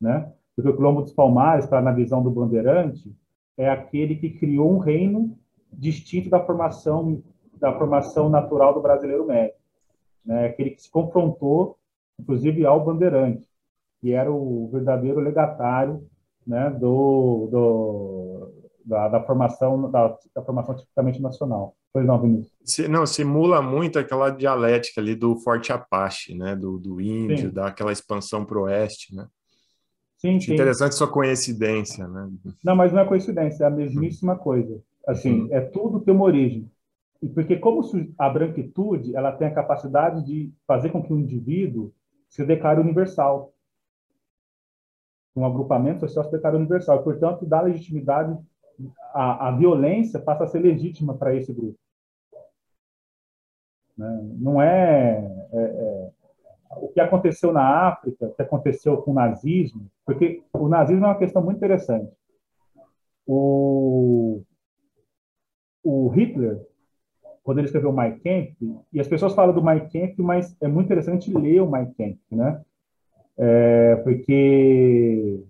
né? 0.00 0.32
Porque 0.56 0.68
o 0.68 0.76
Quilombo 0.76 1.02
dos 1.02 1.12
Palmares, 1.12 1.66
para 1.66 1.80
na 1.80 1.92
visão 1.92 2.22
do 2.22 2.30
Bandeirante, 2.30 3.14
é 3.56 3.68
aquele 3.68 4.16
que 4.16 4.30
criou 4.30 4.72
um 4.72 4.78
reino 4.78 5.36
distinto 5.72 6.28
da 6.28 6.44
formação 6.44 7.22
da 7.58 7.72
formação 7.78 8.28
natural 8.28 8.74
do 8.74 8.82
brasileiro 8.82 9.26
médio, 9.26 9.54
né? 10.24 10.46
Aquele 10.46 10.70
que 10.70 10.82
se 10.82 10.90
confrontou, 10.90 11.78
inclusive, 12.18 12.66
ao 12.66 12.84
Bandeirante, 12.84 13.48
que 14.00 14.12
era 14.12 14.30
o 14.30 14.68
verdadeiro 14.72 15.20
legatário, 15.20 16.06
né? 16.46 16.68
Do, 16.70 17.48
do 17.50 18.52
da, 18.84 19.08
da, 19.08 19.22
formação 19.22 19.90
da, 19.90 20.16
da, 20.34 20.42
formação 20.42 20.76
tipicamente 20.76 21.22
nacional. 21.22 21.74
Pois 21.92 22.04
não, 22.04 22.20
Vinícius? 22.20 22.52
Se, 22.64 22.88
não, 22.88 23.06
simula 23.06 23.62
muito 23.62 23.98
aquela 23.98 24.28
dialética 24.30 25.00
ali 25.00 25.14
do 25.14 25.36
Forte 25.36 25.72
Apache, 25.72 26.34
né? 26.34 26.54
Do, 26.54 26.78
do 26.78 27.00
índio, 27.00 27.48
sim. 27.48 27.54
daquela 27.54 27.92
expansão 27.92 28.44
para 28.44 28.58
o 28.58 28.62
oeste, 28.62 29.14
né? 29.14 29.26
Sim, 30.24 30.40
sim. 30.40 30.54
Interessante 30.54 30.94
sua 30.94 31.10
coincidência, 31.10 32.08
né? 32.08 32.30
Não, 32.64 32.74
mas 32.74 32.90
não 32.90 33.00
é 33.00 33.04
coincidência, 33.04 33.64
é 33.64 33.66
a 33.66 33.70
mesmíssima 33.70 34.38
coisa. 34.38 34.82
Assim, 35.06 35.52
é 35.52 35.60
tudo 35.60 36.00
tem 36.00 36.14
uma 36.14 36.24
origem. 36.24 36.70
E 37.20 37.28
porque 37.28 37.56
como 37.56 37.82
a 38.18 38.30
branquitude, 38.30 39.14
ela 39.14 39.32
tem 39.32 39.48
a 39.48 39.54
capacidade 39.54 40.24
de 40.24 40.50
fazer 40.66 40.88
com 40.88 41.02
que 41.02 41.12
o 41.12 41.18
indivíduo 41.18 41.92
se 42.26 42.42
declare 42.42 42.80
universal. 42.80 43.52
Um 45.36 45.44
agrupamento 45.44 46.00
social 46.00 46.24
se 46.24 46.30
declare 46.30 46.56
universal. 46.56 47.00
E, 47.00 47.04
portanto, 47.04 47.44
dá 47.44 47.60
legitimidade 47.60 48.34
a, 49.12 49.48
a 49.48 49.50
violência 49.52 50.18
passa 50.18 50.44
a 50.44 50.46
ser 50.46 50.60
legítima 50.60 51.14
para 51.16 51.34
esse 51.34 51.52
grupo. 51.52 51.78
Né? 53.96 54.20
Não 54.38 54.60
é, 54.60 55.18
é, 55.52 55.60
é, 55.60 56.10
o 56.76 56.88
que 56.88 57.00
aconteceu 57.00 57.52
na 57.52 57.88
África, 57.88 58.26
o 58.26 58.34
que 58.34 58.42
aconteceu 58.42 58.96
com 58.98 59.12
o 59.12 59.14
nazismo, 59.14 59.90
porque 60.04 60.42
o 60.52 60.68
nazismo 60.68 61.04
é 61.04 61.08
uma 61.08 61.18
questão 61.18 61.42
muito 61.42 61.56
interessante. 61.56 62.12
O, 63.26 64.42
o 65.82 66.08
Hitler, 66.08 66.60
quando 67.42 67.58
ele 67.58 67.66
escreveu 67.66 67.92
Mein 67.92 68.18
Kampf, 68.18 68.56
e 68.92 69.00
as 69.00 69.08
pessoas 69.08 69.34
falam 69.34 69.54
do 69.54 69.64
Mein 69.64 69.88
Kampf, 69.88 70.20
mas 70.22 70.56
é 70.60 70.68
muito 70.68 70.86
interessante 70.86 71.32
ler 71.32 71.60
o 71.60 71.70
Mein 71.70 71.92
Kampf, 71.92 72.20
né? 72.30 72.62
É, 73.36 73.96
porque 73.96 75.44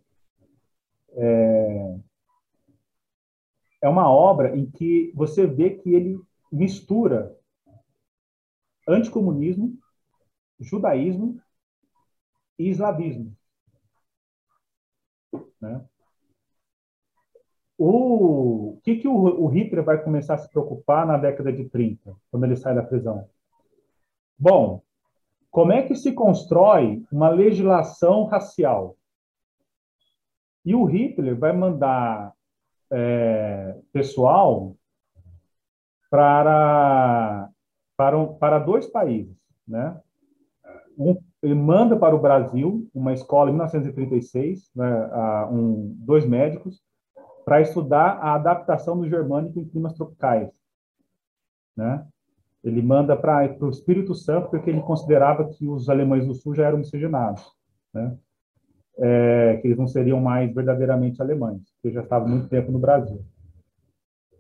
é, 1.16 1.96
é 3.82 3.88
uma 3.88 4.10
obra 4.10 4.56
em 4.56 4.66
que 4.66 5.12
você 5.14 5.46
vê 5.46 5.70
que 5.70 5.94
ele 5.94 6.18
mistura 6.50 7.36
anticomunismo, 8.88 9.76
judaísmo 10.60 11.40
e 12.58 12.68
islamismo. 12.68 13.36
Né? 15.60 15.84
O 17.76 18.78
que, 18.84 18.96
que 18.96 19.08
o, 19.08 19.14
o 19.14 19.46
Hitler 19.48 19.84
vai 19.84 20.02
começar 20.02 20.34
a 20.34 20.38
se 20.38 20.48
preocupar 20.48 21.06
na 21.06 21.16
década 21.16 21.52
de 21.52 21.68
30, 21.68 22.14
quando 22.30 22.44
ele 22.44 22.56
sai 22.56 22.74
da 22.74 22.82
prisão? 22.82 23.28
Bom, 24.38 24.82
como 25.50 25.72
é 25.72 25.82
que 25.82 25.94
se 25.94 26.12
constrói 26.12 27.04
uma 27.10 27.28
legislação 27.28 28.24
racial? 28.24 28.96
E 30.64 30.74
o 30.74 30.84
Hitler 30.84 31.36
vai 31.36 31.52
mandar 31.52 32.32
é, 32.90 33.80
pessoal 33.92 34.76
para, 36.10 37.50
para, 37.96 38.26
para 38.26 38.58
dois 38.60 38.86
países. 38.86 39.36
Né? 39.66 40.00
Um, 40.98 41.16
ele 41.42 41.54
manda 41.54 41.96
para 41.96 42.14
o 42.14 42.20
Brasil 42.20 42.88
uma 42.94 43.12
escola 43.12 43.50
em 43.50 43.54
1936, 43.54 44.70
né, 44.74 45.46
um, 45.50 45.94
dois 45.98 46.26
médicos, 46.26 46.82
para 47.44 47.60
estudar 47.60 48.18
a 48.18 48.34
adaptação 48.34 48.98
do 48.98 49.08
germânico 49.08 49.58
em 49.58 49.68
climas 49.68 49.92
tropicais. 49.92 50.50
Né? 51.76 52.06
Ele 52.62 52.80
manda 52.80 53.16
para 53.16 53.54
o 53.60 53.68
Espírito 53.68 54.14
Santo 54.14 54.48
porque 54.48 54.70
ele 54.70 54.80
considerava 54.80 55.48
que 55.48 55.68
os 55.68 55.88
alemães 55.88 56.26
do 56.26 56.34
Sul 56.34 56.54
já 56.54 56.66
eram 56.66 56.78
miscigenados. 56.78 57.44
Né? 57.92 58.16
é, 58.98 59.58
que 59.60 59.66
eles 59.66 59.78
não 59.78 59.86
seriam 59.86 60.20
mais 60.20 60.52
verdadeiramente 60.54 61.20
alemães, 61.20 61.62
porque 61.74 61.94
já 61.94 62.02
estavam 62.02 62.28
muito 62.28 62.48
tempo 62.48 62.70
no 62.70 62.78
Brasil. 62.78 63.24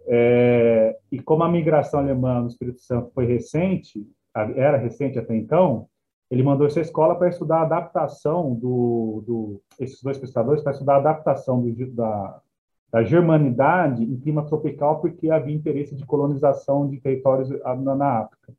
É, 0.06 0.96
e 1.10 1.20
como 1.20 1.42
a 1.42 1.48
migração 1.48 2.00
alemã 2.00 2.40
no 2.40 2.48
Espírito 2.48 2.80
Santo 2.80 3.10
foi 3.12 3.26
recente, 3.26 4.06
era 4.34 4.76
recente 4.76 5.18
até 5.18 5.34
então, 5.34 5.88
ele 6.34 6.42
mandou 6.42 6.66
essa 6.66 6.80
escola 6.80 7.14
para 7.14 7.28
estudar 7.28 7.58
a 7.58 7.62
adaptação 7.62 8.56
do, 8.56 9.22
do 9.24 9.62
esses 9.78 10.02
dois 10.02 10.18
pesquisadores 10.18 10.62
para 10.62 10.72
estudar 10.72 10.94
a 10.94 10.98
adaptação 10.98 11.62
do, 11.62 11.86
da, 11.92 12.42
da 12.90 13.04
germanidade 13.04 14.02
em 14.02 14.18
clima 14.18 14.44
tropical, 14.44 15.00
porque 15.00 15.30
havia 15.30 15.54
interesse 15.54 15.94
de 15.94 16.04
colonização 16.04 16.88
de 16.88 17.00
territórios 17.00 17.48
na, 17.48 17.94
na 17.94 18.18
África, 18.18 18.52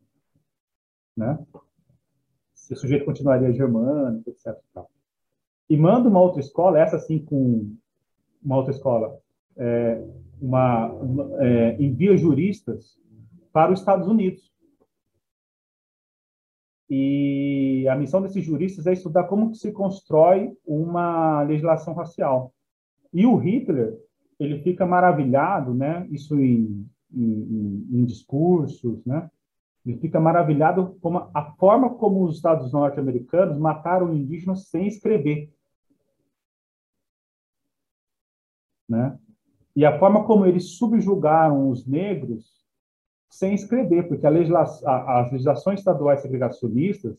né? 1.17 1.38
O 2.71 2.76
sujeito 2.78 3.03
continuaria 3.03 3.51
germânico, 3.51 4.30
etc. 4.30 4.55
E 5.69 5.76
manda 5.76 6.07
uma 6.07 6.21
outra 6.21 6.39
escola, 6.39 6.80
essa 6.80 6.97
sim 6.97 7.19
com 7.19 7.76
uma 8.41 8.55
outra 8.55 8.71
escola, 8.71 9.19
é, 9.57 10.01
uma, 10.41 10.88
uma 10.93 11.43
é, 11.43 11.76
envia 11.78 12.15
juristas 12.15 12.97
para 13.51 13.73
os 13.73 13.80
Estados 13.80 14.07
Unidos. 14.07 14.55
E 16.90 17.88
a 17.90 17.96
missão 17.96 18.22
desses 18.22 18.44
juristas 18.44 18.86
é 18.86 18.94
estudar 18.94 19.24
como 19.24 19.54
se 19.56 19.72
constrói 19.72 20.56
uma 20.66 21.42
legislação 21.44 21.94
racial. 21.94 22.54
E 23.14 23.26
o 23.26 23.36
Hitler, 23.38 23.98
ele 24.40 24.60
fica 24.60 24.86
maravilhado, 24.86 25.74
né? 25.74 26.08
Isso 26.12 26.40
em, 26.40 26.88
em, 27.14 27.88
em 27.92 28.06
discursos, 28.06 29.04
né? 29.06 29.30
Ele 29.86 29.98
fica 29.98 30.20
maravilhado 30.20 30.98
com 31.02 31.18
a 31.18 31.54
forma 31.60 31.92
como 31.96 32.24
os 32.24 32.36
Estados 32.36 32.72
norte-americanos 32.72 33.58
mataram 33.58 34.14
indígenas 34.14 34.68
sem 34.68 34.88
escrever. 34.88 35.52
né? 38.88 39.18
E 39.76 39.86
a 39.86 40.00
forma 40.00 40.24
como 40.26 40.46
eles 40.46 40.78
subjugaram 40.78 41.70
os 41.70 41.86
negros 41.86 42.64
sem 43.30 43.53
escrever, 43.53 44.07
porque 44.07 44.28
legislação, 44.30 44.89
as 44.89 45.32
legislações 45.32 45.80
estaduais 45.80 46.21
segregacionistas, 46.21 47.17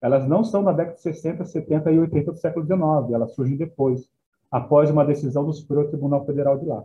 elas 0.00 0.28
não 0.28 0.44
são 0.44 0.62
da 0.62 0.72
década 0.72 0.96
de 0.96 1.02
60, 1.02 1.44
70 1.44 1.90
e 1.90 1.98
80 1.98 2.32
do 2.32 2.38
século 2.38 2.64
XIX, 2.64 3.14
elas 3.14 3.34
surgem 3.34 3.56
depois, 3.56 4.10
após 4.50 4.90
uma 4.90 5.04
decisão 5.04 5.44
do 5.44 5.52
Superior 5.52 5.88
Tribunal 5.88 6.24
Federal 6.26 6.58
de 6.58 6.66
lá, 6.66 6.84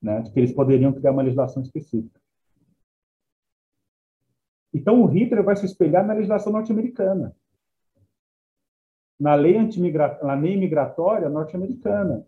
né, 0.00 0.20
de 0.22 0.30
que 0.30 0.38
eles 0.38 0.52
poderiam 0.52 0.92
criar 0.92 1.12
uma 1.12 1.22
legislação 1.22 1.62
específica. 1.62 2.20
Então, 4.72 5.02
o 5.02 5.06
Hitler 5.06 5.42
vai 5.42 5.56
se 5.56 5.64
espelhar 5.64 6.04
na 6.06 6.14
legislação 6.14 6.52
norte-americana, 6.52 7.34
na 9.18 9.34
lei, 9.34 9.56
na 10.22 10.34
lei 10.34 10.56
migratória 10.56 11.28
norte-americana, 11.28 12.26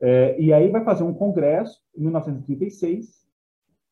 é, 0.00 0.40
e 0.40 0.52
aí 0.52 0.68
vai 0.68 0.84
fazer 0.84 1.04
um 1.04 1.14
congresso, 1.14 1.80
em 1.96 2.02
1936, 2.02 3.27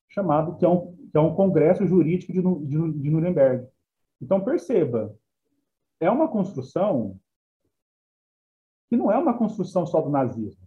chamado, 0.08 0.56
que 0.56 0.64
é 0.64 0.68
um, 0.68 0.94
que 0.94 1.16
é 1.16 1.20
um 1.20 1.34
congresso 1.34 1.86
jurídico 1.86 2.32
de, 2.32 2.40
de, 2.40 2.92
de 3.00 3.10
Nuremberg. 3.10 3.66
Então, 4.20 4.42
perceba, 4.42 5.14
é 6.00 6.10
uma 6.10 6.28
construção 6.28 7.18
que 8.88 8.96
não 8.96 9.10
é 9.10 9.18
uma 9.18 9.36
construção 9.36 9.84
só 9.84 10.00
do 10.00 10.10
nazismo. 10.10 10.66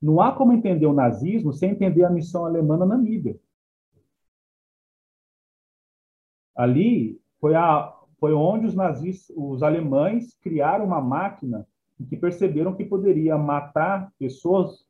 Não 0.00 0.20
há 0.20 0.32
como 0.32 0.52
entender 0.52 0.86
o 0.86 0.92
nazismo 0.92 1.52
sem 1.52 1.70
entender 1.70 2.04
a 2.04 2.10
missão 2.10 2.44
alemã 2.44 2.76
na 2.76 2.86
Namíbia. 2.86 3.38
Ali 6.54 7.20
foi, 7.40 7.54
a, 7.54 7.94
foi 8.18 8.32
onde 8.32 8.66
os 8.66 8.74
nazis, 8.74 9.30
os 9.36 9.62
alemães 9.62 10.36
criaram 10.40 10.84
uma 10.84 11.00
máquina 11.00 11.66
que 12.08 12.16
perceberam 12.16 12.74
que 12.74 12.84
poderia 12.84 13.36
matar 13.36 14.12
pessoas 14.18 14.86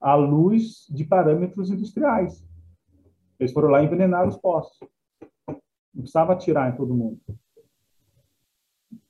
à 0.00 0.14
luz 0.14 0.86
de 0.90 1.04
parâmetros 1.04 1.70
industriais. 1.70 2.44
Eles 3.42 3.52
foram 3.52 3.70
lá 3.70 3.82
envenenar 3.82 4.24
os 4.24 4.36
postos. 4.36 4.88
Não 5.48 6.02
precisava 6.02 6.32
atirar 6.32 6.72
em 6.72 6.76
todo 6.76 6.94
mundo. 6.94 7.18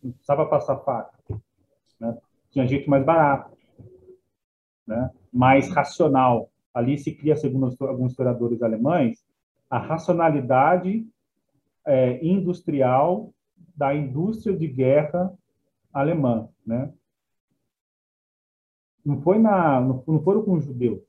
Não 0.03 0.11
precisava 0.13 0.47
passar 0.47 0.79
faca. 0.79 1.13
Né? 2.01 2.17
Tinha 2.51 2.67
jeito 2.67 2.89
mais 2.89 3.05
barato, 3.05 3.55
né? 4.87 5.11
mais 5.31 5.69
racional. 5.69 6.51
Ali 6.73 6.97
se 6.97 7.15
cria, 7.15 7.37
segundo 7.37 7.77
alguns 7.81 8.13
historiadores 8.13 8.63
alemães, 8.63 9.23
a 9.69 9.77
racionalidade 9.77 11.07
é, 11.87 12.25
industrial 12.25 13.35
da 13.77 13.95
indústria 13.95 14.57
de 14.57 14.67
guerra 14.67 15.31
alemã, 15.93 16.49
né? 16.67 16.91
Não 19.05 19.21
foi 19.21 19.39
na, 19.39 19.79
não, 19.79 20.03
não 20.07 20.23
foram 20.23 20.43
com 20.43 20.55
os 20.55 20.65
judeus. 20.65 21.03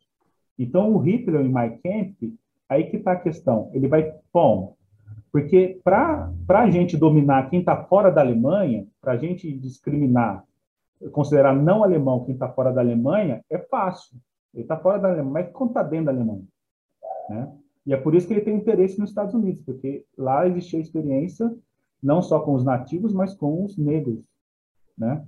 Então 0.60 0.94
o 0.94 0.98
Hitler 0.98 1.46
em 1.46 1.54
Mein 1.54 1.78
Kampf, 1.78 2.38
aí 2.70 2.90
que 2.90 2.98
está 2.98 3.14
a 3.14 3.20
questão. 3.20 3.70
Ele 3.74 3.88
vai, 3.88 4.14
bom, 4.34 4.76
porque 5.32 5.80
para 5.84 6.32
a 6.50 6.70
gente 6.70 6.96
dominar 6.96 7.50
quem 7.50 7.60
está 7.60 7.84
fora 7.86 8.12
da 8.12 8.22
Alemanha, 8.22 8.88
para 9.02 9.14
a 9.14 9.18
gente 9.18 9.52
discriminar, 9.58 10.44
considerar 11.12 11.56
não 11.56 11.84
alemão 11.84 12.24
quem 12.24 12.34
está 12.34 12.50
fora 12.50 12.72
da 12.72 12.82
Alemanha, 12.82 13.44
é 13.50 13.58
fácil. 13.58 14.18
Ele 14.54 14.64
está 14.64 14.78
fora 14.78 15.00
da 15.00 15.10
Alemanha, 15.10 15.46
mas 15.46 15.58
quem 15.58 15.68
está 15.68 15.82
dentro 15.82 16.06
da 16.06 16.12
Alemanha? 16.12 16.44
Né? 17.30 17.52
E 17.86 17.94
é 17.94 17.98
por 17.98 18.16
isso 18.16 18.28
que 18.28 18.34
ele 18.34 18.42
tem 18.42 18.56
interesse 18.56 19.00
nos 19.00 19.10
Estados 19.10 19.34
Unidos, 19.34 19.62
porque 19.66 20.06
lá 20.18 20.48
existia 20.48 20.80
experiência 20.80 21.54
não 22.02 22.22
só 22.22 22.40
com 22.42 22.54
os 22.54 22.64
nativos, 22.64 23.14
mas 23.14 23.34
com 23.34 23.64
os 23.64 23.78
negros. 23.78 24.30
Né? 24.98 25.26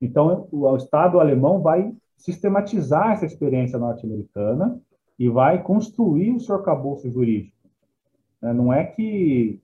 Então, 0.00 0.46
o, 0.52 0.60
o 0.60 0.76
Estado 0.76 1.18
alemão 1.18 1.60
vai 1.60 1.94
sistematizar 2.16 3.12
essa 3.12 3.26
experiência 3.26 3.78
norte-americana 3.78 4.80
e 5.18 5.28
vai 5.28 5.62
construir 5.62 6.32
o 6.32 6.40
seu 6.40 6.54
arcabouço 6.54 7.10
jurídico. 7.10 7.56
Né? 8.40 8.52
Não 8.52 8.72
é 8.72 8.84
que 8.84 9.60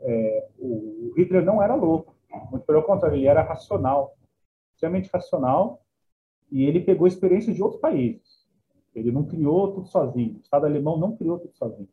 é, 0.00 0.48
o 0.58 1.12
Hitler 1.16 1.44
não 1.44 1.62
era 1.62 1.74
louco, 1.74 2.14
muito 2.50 2.64
pelo 2.64 2.82
contrário, 2.82 3.16
ele 3.16 3.26
era 3.26 3.42
racional, 3.42 4.14
extremamente 4.74 5.10
racional, 5.12 5.82
e 6.50 6.64
ele 6.64 6.80
pegou 6.80 7.06
experiências 7.06 7.56
de 7.56 7.62
outros 7.62 7.80
países. 7.80 8.46
Ele 8.94 9.12
não 9.12 9.24
criou 9.24 9.72
tudo 9.72 9.88
sozinho. 9.88 10.36
O 10.36 10.40
Estado 10.40 10.66
alemão 10.66 10.98
não 10.98 11.16
criou 11.16 11.38
tudo 11.38 11.54
sozinho. 11.54 11.88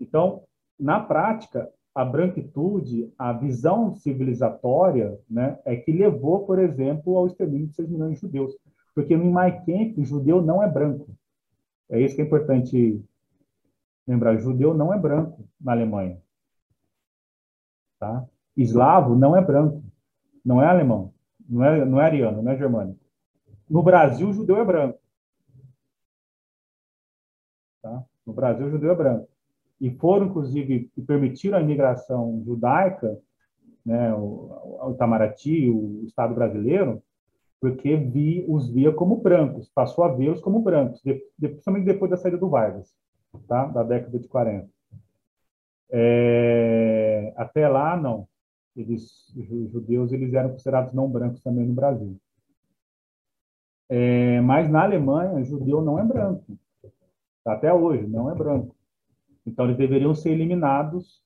Então, 0.00 0.42
na 0.78 1.00
prática, 1.00 1.70
a 1.94 2.04
branquitude, 2.04 3.12
a 3.18 3.32
visão 3.32 3.94
civilizatória, 3.94 5.18
né, 5.28 5.58
é 5.64 5.76
que 5.76 5.92
levou, 5.92 6.46
por 6.46 6.58
exemplo, 6.58 7.16
ao 7.16 7.26
extermínio 7.26 7.68
de 7.68 7.74
6 7.74 7.88
milhões 7.88 8.14
de 8.14 8.20
judeus. 8.20 8.56
Porque 8.94 9.16
no 9.16 9.32
Mein 9.32 9.94
o 9.96 10.04
judeu 10.04 10.42
não 10.42 10.62
é 10.62 10.68
branco. 10.68 11.08
É 11.90 12.00
isso 12.00 12.14
que 12.14 12.22
é 12.22 12.24
importante 12.24 13.04
lembrar. 14.06 14.36
Judeu 14.38 14.72
não 14.72 14.94
é 14.94 14.98
branco 14.98 15.44
na 15.60 15.72
Alemanha. 15.72 16.20
Tá? 17.98 18.24
Eslavo 18.56 19.16
não 19.16 19.36
é 19.36 19.42
branco. 19.42 19.82
Não 20.44 20.62
é 20.62 20.66
alemão. 20.66 21.12
Não 21.48 21.64
é, 21.64 21.84
não 21.84 22.00
é 22.00 22.04
ariano, 22.04 22.42
não 22.42 22.52
é 22.52 22.56
germânico. 22.56 23.00
No 23.68 23.82
Brasil, 23.82 24.32
judeu 24.32 24.56
é 24.56 24.64
branco. 24.64 25.00
Tá? 27.82 28.04
No 28.24 28.32
Brasil, 28.32 28.70
judeu 28.70 28.92
é 28.92 28.94
branco. 28.94 29.28
E 29.80 29.90
foram, 29.90 30.26
inclusive, 30.26 30.90
que 30.94 31.02
permitiram 31.02 31.58
a 31.58 31.62
imigração 31.62 32.42
judaica, 32.44 33.18
né, 33.84 34.14
o, 34.14 34.86
o 34.88 34.92
Itamaraty, 34.92 35.70
o 35.70 36.04
Estado 36.04 36.34
brasileiro, 36.34 37.02
porque 37.60 37.94
vi, 37.96 38.44
os 38.48 38.70
via 38.70 38.92
como 38.92 39.16
brancos, 39.16 39.68
passou 39.68 40.02
a 40.02 40.08
vê-los 40.08 40.40
como 40.40 40.62
brancos, 40.62 41.00
de, 41.02 41.22
de, 41.38 41.48
principalmente 41.48 41.84
depois 41.84 42.10
da 42.10 42.16
saída 42.16 42.38
do 42.38 42.48
Vargas, 42.48 42.96
tá? 43.46 43.66
da 43.66 43.82
década 43.82 44.18
de 44.18 44.26
40. 44.26 44.68
É, 45.92 47.34
até 47.36 47.68
lá, 47.68 47.96
não. 47.96 48.26
Eles, 48.74 49.28
os 49.36 49.72
judeus 49.72 50.12
eles 50.12 50.32
eram 50.32 50.50
considerados 50.50 50.94
não 50.94 51.10
brancos 51.10 51.42
também 51.42 51.66
no 51.66 51.74
Brasil. 51.74 52.16
É, 53.88 54.40
mas 54.40 54.70
na 54.70 54.84
Alemanha, 54.84 55.44
judeu 55.44 55.82
não 55.82 55.98
é 55.98 56.04
branco. 56.04 56.56
Até 57.44 57.72
hoje, 57.72 58.06
não 58.06 58.30
é 58.30 58.34
branco. 58.34 58.74
Então, 59.44 59.64
eles 59.64 59.76
deveriam 59.76 60.14
ser 60.14 60.30
eliminados 60.30 61.22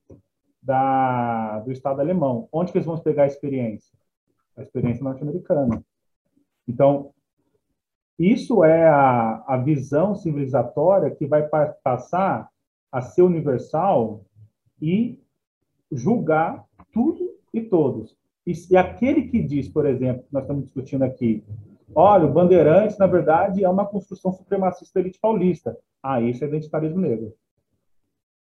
da, 0.62 1.61
do 1.61 1.70
Estado 1.70 2.01
alemão. 2.01 2.48
Onde 2.51 2.73
que 2.73 2.78
eles 2.78 2.86
vão 2.86 2.98
pegar 2.98 3.24
a 3.24 3.27
experiência? 3.27 3.93
A 4.56 4.62
experiência 4.62 5.05
norte-americana. 5.05 5.85
Então, 6.66 7.11
isso 8.19 8.62
é 8.65 8.86
a, 8.86 9.45
a 9.47 9.57
visão 9.57 10.15
civilizatória 10.15 11.11
que 11.11 11.27
vai 11.27 11.47
pa 11.49 11.74
passar 11.82 12.49
a 12.91 13.01
ser 13.01 13.23
universal 13.23 14.24
e 14.81 15.19
julgar 15.91 16.65
tudo 16.93 17.35
e 17.53 17.61
todos. 17.61 18.16
E, 18.47 18.53
e 18.70 18.77
aquele 18.77 19.28
que 19.28 19.43
diz, 19.43 19.69
por 19.69 19.85
exemplo, 19.86 20.24
nós 20.31 20.45
estamos 20.45 20.65
discutindo 20.65 21.03
aqui, 21.03 21.45
olha, 21.95 22.27
o 22.27 22.32
Bandeirantes, 22.32 22.97
na 22.99 23.07
verdade, 23.07 23.65
é 23.65 23.69
uma 23.69 23.86
construção 23.86 24.32
supremacista 24.32 25.01
elite 25.01 25.19
paulista. 25.19 25.77
Ah, 26.03 26.20
isso 26.20 26.45
é 26.45 26.47
identitarismo 26.47 27.01
negro. 27.01 27.35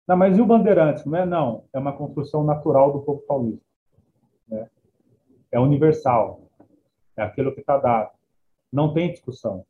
Não, 0.08 0.18
mas 0.18 0.36
e 0.36 0.42
o 0.42 0.46
Bandeirantes? 0.46 1.06
Não 1.06 1.16
é? 1.16 1.26
Não, 1.26 1.66
é 1.72 1.78
uma 1.78 1.94
construção 1.94 2.44
natural 2.44 2.92
do 2.92 3.02
povo 3.02 3.22
paulista. 3.28 3.64
Né? 4.48 4.68
É 5.52 5.60
universal. 5.60 6.49
É 7.20 7.22
aquilo 7.22 7.54
que 7.54 7.60
está 7.60 7.78
dado. 7.78 8.12
Não 8.72 8.94
tem 8.94 9.12
discussão. 9.12 9.66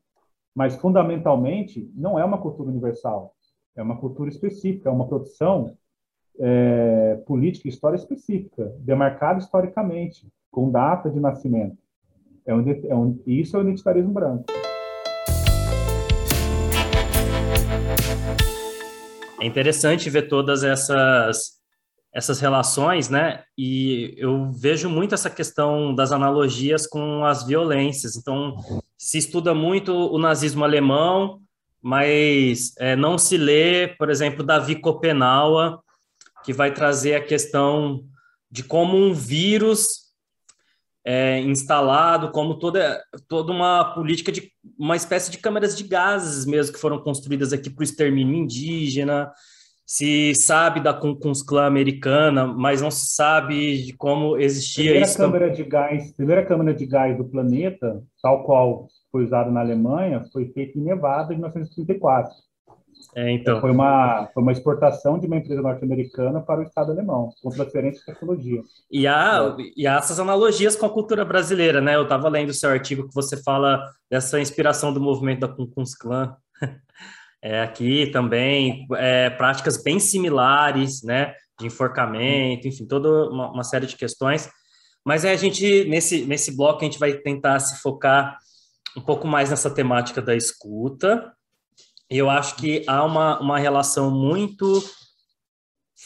Mas, 0.53 0.75
fundamentalmente, 0.75 1.91
não 1.95 2.19
é 2.19 2.23
uma 2.23 2.37
cultura 2.37 2.69
universal. 2.69 3.33
É 3.75 3.81
uma 3.81 3.97
cultura 3.97 4.29
específica, 4.29 4.87
é 4.87 4.91
uma 4.91 5.07
produção 5.07 5.75
é, 6.39 7.15
política 7.25 7.67
e 7.67 7.71
história 7.71 7.95
específica, 7.95 8.71
demarcada 8.77 9.39
historicamente, 9.39 10.27
com 10.51 10.69
data 10.69 11.09
de 11.09 11.19
nascimento. 11.19 11.75
É 12.45 12.53
um, 12.53 12.69
é 12.69 12.95
um, 12.95 13.19
isso 13.25 13.57
é 13.57 13.59
o 13.59 13.63
identitarismo 13.63 14.13
branco. 14.13 14.45
É 19.41 19.45
interessante 19.47 20.07
ver 20.07 20.27
todas 20.27 20.63
essas 20.63 21.58
essas 22.13 22.39
relações, 22.39 23.09
né? 23.09 23.43
E 23.57 24.15
eu 24.17 24.51
vejo 24.51 24.89
muito 24.89 25.13
essa 25.13 25.29
questão 25.29 25.93
das 25.93 26.11
analogias 26.11 26.87
com 26.87 27.23
as 27.25 27.45
violências. 27.45 28.15
Então, 28.15 28.55
se 28.97 29.17
estuda 29.17 29.53
muito 29.53 29.93
o 29.93 30.17
nazismo 30.17 30.63
alemão, 30.63 31.39
mas 31.81 32.73
é, 32.77 32.95
não 32.95 33.17
se 33.17 33.37
lê, 33.37 33.87
por 33.87 34.09
exemplo, 34.09 34.43
Davi 34.43 34.75
Kopenawa, 34.75 35.81
que 36.43 36.51
vai 36.51 36.73
trazer 36.73 37.15
a 37.15 37.23
questão 37.23 38.03
de 38.51 38.63
como 38.63 38.97
um 38.97 39.13
vírus 39.13 40.09
é, 41.05 41.39
instalado, 41.39 42.31
como 42.31 42.57
toda, 42.57 43.01
toda 43.27 43.51
uma 43.51 43.93
política 43.93 44.31
de 44.31 44.51
uma 44.77 44.95
espécie 44.95 45.31
de 45.31 45.37
câmeras 45.37 45.77
de 45.77 45.83
gases 45.83 46.45
mesmo 46.45 46.73
que 46.73 46.79
foram 46.79 46.99
construídas 46.99 47.53
aqui 47.53 47.69
para 47.69 47.81
o 47.81 47.83
extermínio 47.83 48.35
indígena, 48.35 49.31
se 49.89 50.35
sabe 50.35 50.79
da 50.81 50.93
Ku 50.93 51.15
Klux 51.15 51.41
Klan 51.41 51.65
americana, 51.65 52.45
mas 52.45 52.79
não 52.79 52.91
se 52.91 53.07
sabe 53.07 53.85
de 53.85 53.93
como 53.93 54.37
existia 54.37 54.91
primeira 54.91 55.07
isso. 55.07 55.17
Câmara 55.17 55.49
de 55.49 55.63
gás, 55.63 56.11
primeira 56.15 56.45
câmara 56.45 56.73
de 56.75 56.85
gás 56.85 57.17
do 57.17 57.25
planeta, 57.25 57.99
tal 58.21 58.43
qual 58.43 58.87
foi 59.11 59.23
usada 59.23 59.49
na 59.49 59.61
Alemanha, 59.61 60.23
foi 60.31 60.45
feita 60.49 60.77
em 60.77 60.83
Nevada 60.83 61.33
em 61.33 61.37
1934. 61.37 62.31
É, 63.15 63.31
então. 63.31 63.59
Foi 63.59 63.71
uma, 63.71 64.29
foi 64.31 64.43
uma 64.43 64.51
exportação 64.51 65.17
de 65.17 65.25
uma 65.25 65.37
empresa 65.37 65.63
norte-americana 65.63 66.39
para 66.39 66.59
o 66.59 66.63
Estado 66.63 66.91
alemão, 66.91 67.31
com 67.41 67.49
transferência 67.49 67.99
de 68.01 68.05
tecnologia. 68.05 68.61
E 68.91 69.07
há, 69.07 69.55
é. 69.57 69.63
e 69.75 69.87
há 69.87 69.97
essas 69.97 70.19
analogias 70.19 70.75
com 70.75 70.85
a 70.85 70.93
cultura 70.93 71.25
brasileira, 71.25 71.81
né? 71.81 71.95
Eu 71.95 72.03
estava 72.03 72.29
lendo 72.29 72.49
o 72.49 72.53
seu 72.53 72.69
artigo 72.69 73.07
que 73.07 73.15
você 73.15 73.41
fala 73.41 73.83
dessa 74.07 74.39
inspiração 74.39 74.93
do 74.93 75.01
movimento 75.01 75.39
da 75.39 75.47
Ku 75.47 75.65
Klux 75.65 75.95
Klan. 75.95 76.35
É, 77.41 77.61
aqui 77.61 78.07
também, 78.11 78.85
é, 78.95 79.29
práticas 79.29 79.81
bem 79.81 79.99
similares, 79.99 81.03
né? 81.03 81.33
De 81.59 81.67
enforcamento, 81.67 82.67
enfim, 82.67 82.85
toda 82.85 83.29
uma, 83.29 83.51
uma 83.51 83.63
série 83.63 83.85
de 83.85 83.95
questões. 83.95 84.49
Mas 85.05 85.23
é, 85.25 85.31
a 85.31 85.35
gente, 85.35 85.85
nesse, 85.85 86.25
nesse 86.25 86.55
bloco, 86.55 86.81
a 86.81 86.85
gente 86.85 86.99
vai 86.99 87.13
tentar 87.13 87.59
se 87.59 87.81
focar 87.81 88.37
um 88.97 89.01
pouco 89.01 89.27
mais 89.27 89.49
nessa 89.49 89.69
temática 89.69 90.21
da 90.21 90.35
escuta, 90.35 91.31
eu 92.09 92.29
acho 92.29 92.55
que 92.55 92.83
há 92.87 93.03
uma, 93.05 93.39
uma 93.39 93.59
relação 93.59 94.09
muito 94.09 94.83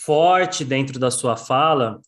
forte 0.05 0.65
dentro 0.65 0.99
da 0.99 1.09
sua 1.09 1.37
fala 1.37 2.01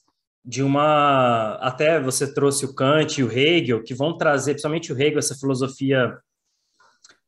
de 0.43 0.61
uma 0.61 1.55
até 1.55 1.99
você 1.99 2.31
trouxe 2.31 2.65
o 2.65 2.75
Kant 2.75 3.19
e 3.19 3.23
o 3.23 3.31
Hegel 3.31 3.83
que 3.83 3.95
vão 3.95 4.17
trazer 4.17 4.51
principalmente 4.51 4.91
o 4.91 4.99
Hegel 4.99 5.19
essa 5.19 5.35
filosofia 5.35 6.15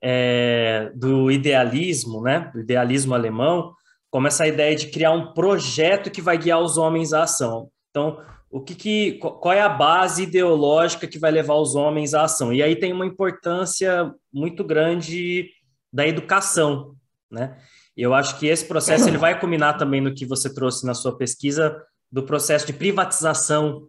é, 0.02 0.92
do 0.96 1.32
idealismo 1.32 2.22
né 2.22 2.52
do 2.54 2.60
idealismo 2.60 3.14
alemão 3.14 3.74
como 4.10 4.28
essa 4.28 4.48
ideia 4.48 4.76
de 4.76 4.88
criar 4.88 5.12
um 5.12 5.34
projeto 5.34 6.10
que 6.10 6.22
vai 6.22 6.38
guiar 6.38 6.62
os 6.62 6.78
homens 6.78 7.14
à 7.14 7.24
ação. 7.24 7.70
Então 7.90 8.18
o 8.50 8.62
que, 8.62 8.76
que 8.76 9.14
qual 9.20 9.54
é 9.54 9.62
a 9.62 9.70
base 9.70 10.24
ideológica 10.24 11.06
que 11.06 11.20
vai 11.20 11.32
levar 11.32 11.56
os 11.56 11.76
homens 11.76 12.14
à 12.14 12.24
ação? 12.24 12.54
E 12.54 12.64
aí 12.64 12.76
tem 12.76 12.94
uma 12.94 13.06
importância 13.06 14.14
muito 14.32 14.64
grande 14.64 15.50
da 15.92 16.08
educação, 16.08 16.96
né? 17.30 17.58
Eu 17.96 18.14
acho 18.14 18.40
que 18.40 18.48
esse 18.48 18.66
processo 18.66 19.10
ele 19.10 19.18
vai 19.18 19.40
culminar 19.40 19.78
também 19.78 20.00
no 20.00 20.14
que 20.14 20.26
você 20.26 20.54
trouxe 20.54 20.86
na 20.86 20.94
sua 20.94 21.18
pesquisa 21.18 21.84
do 22.12 22.24
processo 22.24 22.68
de 22.68 22.74
privatização 22.74 23.88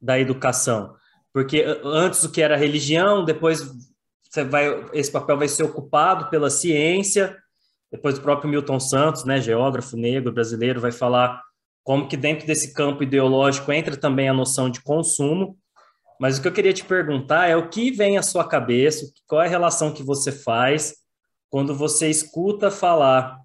da 0.00 0.18
educação, 0.18 0.94
porque 1.32 1.64
antes 1.84 2.22
o 2.22 2.30
que 2.30 2.40
era 2.40 2.56
religião, 2.56 3.24
depois 3.24 3.60
você 4.30 4.44
vai 4.44 4.86
esse 4.92 5.10
papel 5.10 5.36
vai 5.36 5.48
ser 5.48 5.62
ocupado 5.62 6.28
pela 6.28 6.50
ciência, 6.50 7.36
depois 7.90 8.18
o 8.18 8.22
próprio 8.22 8.50
Milton 8.50 8.80
Santos, 8.80 9.24
né, 9.24 9.40
geógrafo 9.40 9.96
negro 9.96 10.32
brasileiro, 10.32 10.80
vai 10.80 10.92
falar 10.92 11.42
como 11.84 12.08
que 12.08 12.16
dentro 12.16 12.46
desse 12.46 12.74
campo 12.74 13.02
ideológico 13.02 13.72
entra 13.72 13.96
também 13.96 14.28
a 14.28 14.34
noção 14.34 14.68
de 14.68 14.82
consumo. 14.82 15.56
Mas 16.18 16.38
o 16.38 16.42
que 16.42 16.48
eu 16.48 16.52
queria 16.52 16.72
te 16.72 16.84
perguntar 16.84 17.46
é 17.46 17.56
o 17.56 17.68
que 17.68 17.90
vem 17.90 18.18
à 18.18 18.22
sua 18.22 18.46
cabeça, 18.46 19.06
qual 19.26 19.42
é 19.42 19.46
a 19.46 19.50
relação 19.50 19.92
que 19.92 20.02
você 20.02 20.32
faz 20.32 20.96
quando 21.48 21.74
você 21.74 22.08
escuta 22.08 22.70
falar 22.70 23.38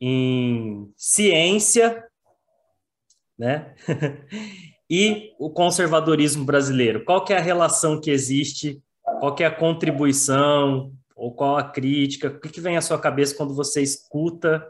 em 0.00 0.92
ciência, 0.96 2.04
né? 3.38 3.74
e 4.88 5.32
o 5.38 5.50
conservadorismo 5.50 6.44
brasileiro. 6.44 7.04
Qual 7.04 7.24
que 7.24 7.32
é 7.32 7.38
a 7.38 7.42
relação 7.42 8.00
que 8.00 8.10
existe? 8.10 8.82
Qual 9.22 9.36
é 9.38 9.44
a 9.44 9.54
contribuição 9.54 10.90
ou 11.14 11.32
qual 11.32 11.56
a 11.56 11.62
crítica? 11.62 12.26
O 12.26 12.40
que, 12.40 12.48
que 12.48 12.60
vem 12.60 12.76
à 12.76 12.80
sua 12.80 12.98
cabeça 12.98 13.36
quando 13.36 13.54
você 13.54 13.80
escuta 13.80 14.66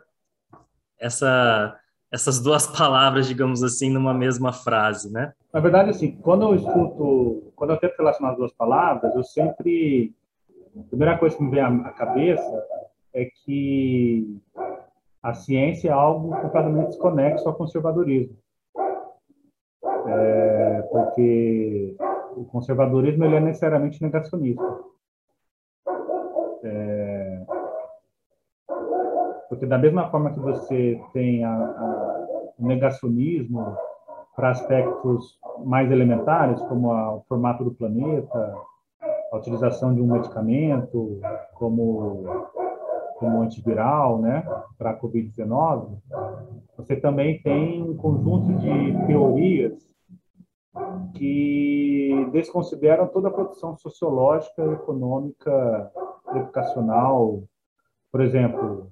essa, 1.01 1.75
essas 2.13 2.39
duas 2.39 2.67
palavras, 2.77 3.27
digamos 3.27 3.63
assim, 3.63 3.89
numa 3.89 4.13
mesma 4.13 4.53
frase, 4.53 5.11
né? 5.11 5.33
Na 5.55 5.59
verdade, 5.59 5.89
assim, 5.89 6.17
quando 6.17 6.43
eu 6.43 6.55
escuto, 6.55 7.51
quando 7.57 7.71
eu 7.71 7.79
tento 7.79 7.97
relacionar 7.97 8.33
as 8.33 8.37
duas 8.37 8.53
palavras, 8.53 9.17
eu 9.17 9.25
sempre 9.25 10.15
a 10.79 10.83
primeira 10.83 11.17
coisa 11.17 11.35
que 11.35 11.43
me 11.43 11.51
vem 11.51 11.63
à 11.63 11.91
cabeça 11.93 12.67
é 13.15 13.25
que 13.25 14.39
a 15.23 15.33
ciência 15.33 15.89
é 15.89 15.93
algo 15.93 16.29
completamente 16.43 16.89
desconexo 16.89 17.49
ao 17.49 17.55
conservadorismo. 17.55 18.37
É, 20.07 20.83
porque 20.93 21.97
o 22.37 22.45
conservadorismo 22.45 23.25
ele 23.25 23.37
é 23.37 23.41
necessariamente 23.41 24.03
negacionista. 24.03 24.63
É, 26.65 27.43
porque 29.49 29.67
da 29.67 29.79
mesma 29.79 30.11
forma 30.11 30.33
que 30.33 30.41
você 30.41 31.01
tem 31.13 31.45
a, 31.45 31.53
a, 31.53 32.55
o 32.59 32.67
negacionismo 32.67 33.77
para 34.35 34.51
aspectos 34.51 35.39
mais 35.65 35.91
elementares, 35.91 36.61
como 36.63 36.93
a, 36.93 37.17
o 37.17 37.23
formato 37.29 37.63
do 37.65 37.75
planeta, 37.75 38.55
a 39.33 39.37
utilização 39.37 39.95
de 39.95 40.01
um 40.01 40.07
medicamento 40.07 41.21
como 41.55 42.51
como 43.23 43.41
antiviral, 43.41 44.19
né, 44.19 44.43
para 44.77 44.91
a 44.91 44.99
COVID-19, 44.99 45.97
você 46.77 46.97
também 46.97 47.41
tem 47.41 47.81
um 47.81 47.97
conjunto 47.97 48.53
de 48.55 49.07
teorias 49.07 49.92
que 51.15 52.29
desconsideram 52.33 53.07
toda 53.09 53.29
a 53.29 53.33
produção 53.33 53.77
sociológica, 53.77 54.65
econômica, 54.73 55.93
educacional. 56.35 57.43
Por 58.11 58.21
exemplo, 58.21 58.91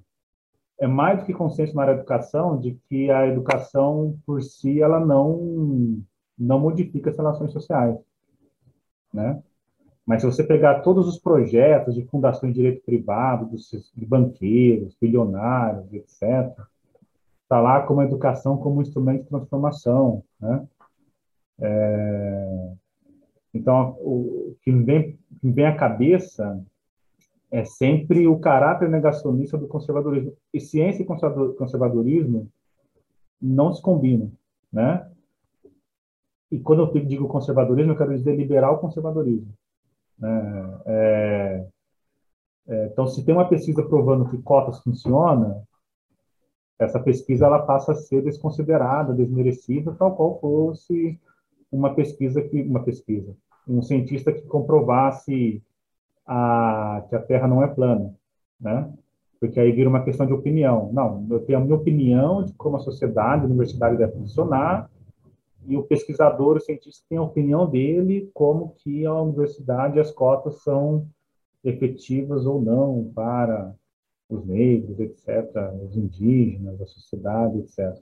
é 0.79 0.87
mais 0.87 1.19
do 1.19 1.25
que 1.25 1.33
consenso 1.33 1.75
na 1.75 1.91
educação 1.91 2.59
de 2.59 2.79
que 2.87 3.09
a 3.09 3.27
educação 3.27 4.17
por 4.25 4.41
si 4.41 4.81
ela 4.81 4.99
não 4.99 6.01
não 6.37 6.59
modifica 6.59 7.11
as 7.11 7.17
relações 7.17 7.51
sociais, 7.51 7.99
né? 9.13 9.43
Mas 10.05 10.21
se 10.21 10.25
você 10.25 10.43
pegar 10.43 10.81
todos 10.81 11.07
os 11.07 11.19
projetos 11.19 11.93
de 11.93 12.03
fundações 12.05 12.53
de 12.53 12.61
direito 12.61 12.83
privado, 12.83 13.45
dos, 13.45 13.69
de 13.95 14.05
banqueiros, 14.05 14.97
bilionários, 14.99 15.93
etc., 15.93 16.51
está 17.43 17.61
lá 17.61 17.81
como 17.83 18.01
educação 18.01 18.57
como 18.57 18.81
instrumento 18.81 19.23
de 19.23 19.29
transformação. 19.29 20.23
Né? 20.39 20.67
É... 21.61 22.73
Então, 23.53 23.97
o 23.99 24.55
que 24.61 24.71
me, 24.71 24.83
vem, 24.83 25.19
que 25.39 25.47
me 25.47 25.53
vem 25.53 25.65
à 25.65 25.75
cabeça 25.75 26.63
é 27.51 27.65
sempre 27.65 28.27
o 28.27 28.39
caráter 28.39 28.89
negacionista 28.89 29.57
do 29.57 29.67
conservadorismo. 29.67 30.33
E 30.53 30.59
ciência 30.59 31.03
e 31.03 31.05
conservadorismo 31.05 32.49
não 33.41 33.73
se 33.73 33.81
combinam, 33.81 34.31
né? 34.71 35.09
E 36.49 36.59
quando 36.59 36.81
eu 36.81 37.05
digo 37.05 37.27
conservadorismo, 37.27 37.93
eu 37.93 37.97
quero 37.97 38.15
dizer 38.15 38.35
liberal 38.35 38.79
conservadorismo. 38.79 39.53
Né? 40.17 40.81
É, 40.85 41.67
é, 42.67 42.85
então, 42.87 43.07
se 43.07 43.23
tem 43.23 43.33
uma 43.33 43.47
pesquisa 43.47 43.83
provando 43.83 44.29
que 44.29 44.41
cotas 44.41 44.81
funciona, 44.83 45.63
essa 46.77 46.99
pesquisa 46.99 47.45
ela 47.45 47.59
passa 47.59 47.93
a 47.93 47.95
ser 47.95 48.21
desconsiderada, 48.23 49.13
desmerecida, 49.13 49.95
tal 49.97 50.15
qual 50.15 50.39
fosse 50.39 51.19
uma 51.71 51.93
pesquisa 51.95 52.41
que 52.41 52.61
uma 52.61 52.83
pesquisa, 52.83 53.35
um 53.67 53.81
cientista 53.81 54.31
que 54.31 54.41
comprovasse 54.41 55.61
a, 56.25 57.05
que 57.09 57.15
a 57.15 57.21
Terra 57.21 57.47
não 57.47 57.63
é 57.63 57.67
plana, 57.67 58.13
né? 58.59 58.91
Porque 59.39 59.59
aí 59.59 59.71
vira 59.71 59.89
uma 59.89 60.03
questão 60.03 60.25
de 60.25 60.33
opinião. 60.33 60.91
Não, 60.93 61.25
eu 61.29 61.39
tenho 61.39 61.59
a 61.59 61.61
minha 61.61 61.75
opinião 61.75 62.43
de 62.43 62.53
como 62.53 62.75
a 62.75 62.79
sociedade, 62.79 63.43
a 63.43 63.45
universidade 63.45 63.97
deve 63.97 64.13
funcionar, 64.13 64.89
e 65.67 65.77
o 65.77 65.83
pesquisador, 65.83 66.57
o 66.57 66.59
cientista 66.59 67.03
tem 67.07 67.17
a 67.17 67.23
opinião 67.23 67.69
dele 67.69 68.29
como 68.33 68.73
que 68.77 69.05
a 69.05 69.13
universidade 69.13 69.99
as 69.99 70.11
cotas 70.11 70.61
são 70.63 71.07
efetivas 71.63 72.45
ou 72.45 72.61
não 72.61 73.11
para 73.13 73.75
os 74.27 74.45
negros, 74.45 74.99
etc., 74.99 75.27
os 75.83 75.95
indígenas, 75.95 76.81
a 76.81 76.85
sociedade, 76.85 77.59
etc. 77.59 78.01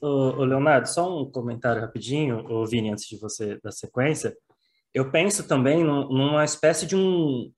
Ô, 0.00 0.44
Leonardo, 0.44 0.88
só 0.88 1.22
um 1.22 1.30
comentário 1.30 1.80
rapidinho, 1.80 2.44
ô 2.50 2.66
Vini, 2.66 2.90
antes 2.90 3.06
de 3.06 3.18
você 3.18 3.58
da 3.62 3.70
sequência. 3.70 4.36
Eu 4.92 5.10
penso 5.10 5.46
também 5.46 5.84
numa 5.84 6.44
espécie 6.44 6.86
de 6.86 6.96
um, 6.96 7.50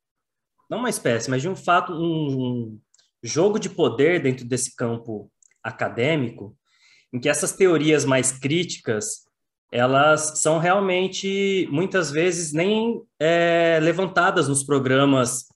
não 0.69 0.79
uma 0.79 0.91
espécie, 0.91 1.31
mas 1.31 1.43
de 1.43 1.49
um 1.49 1.57
fato, 1.57 1.93
um 1.93 2.79
jogo 3.23 3.59
de 3.59 3.71
poder 3.71 4.23
dentro 4.23 4.45
desse 4.45 4.75
campo 4.75 5.31
acadêmico, 5.63 6.57
em 7.13 7.21
que 7.21 7.29
essas 7.29 7.53
teorias 7.53 8.05
mais 8.05 8.33
críticas 8.33 9.27
elas 9.73 10.41
são 10.41 10.59
realmente 10.59 11.67
muitas 11.73 12.11
vezes 12.11 12.53
nem 12.53 13.03
é, 13.19 13.79
levantadas 13.81 14.47
nos 14.47 14.63
programas, 14.63 15.47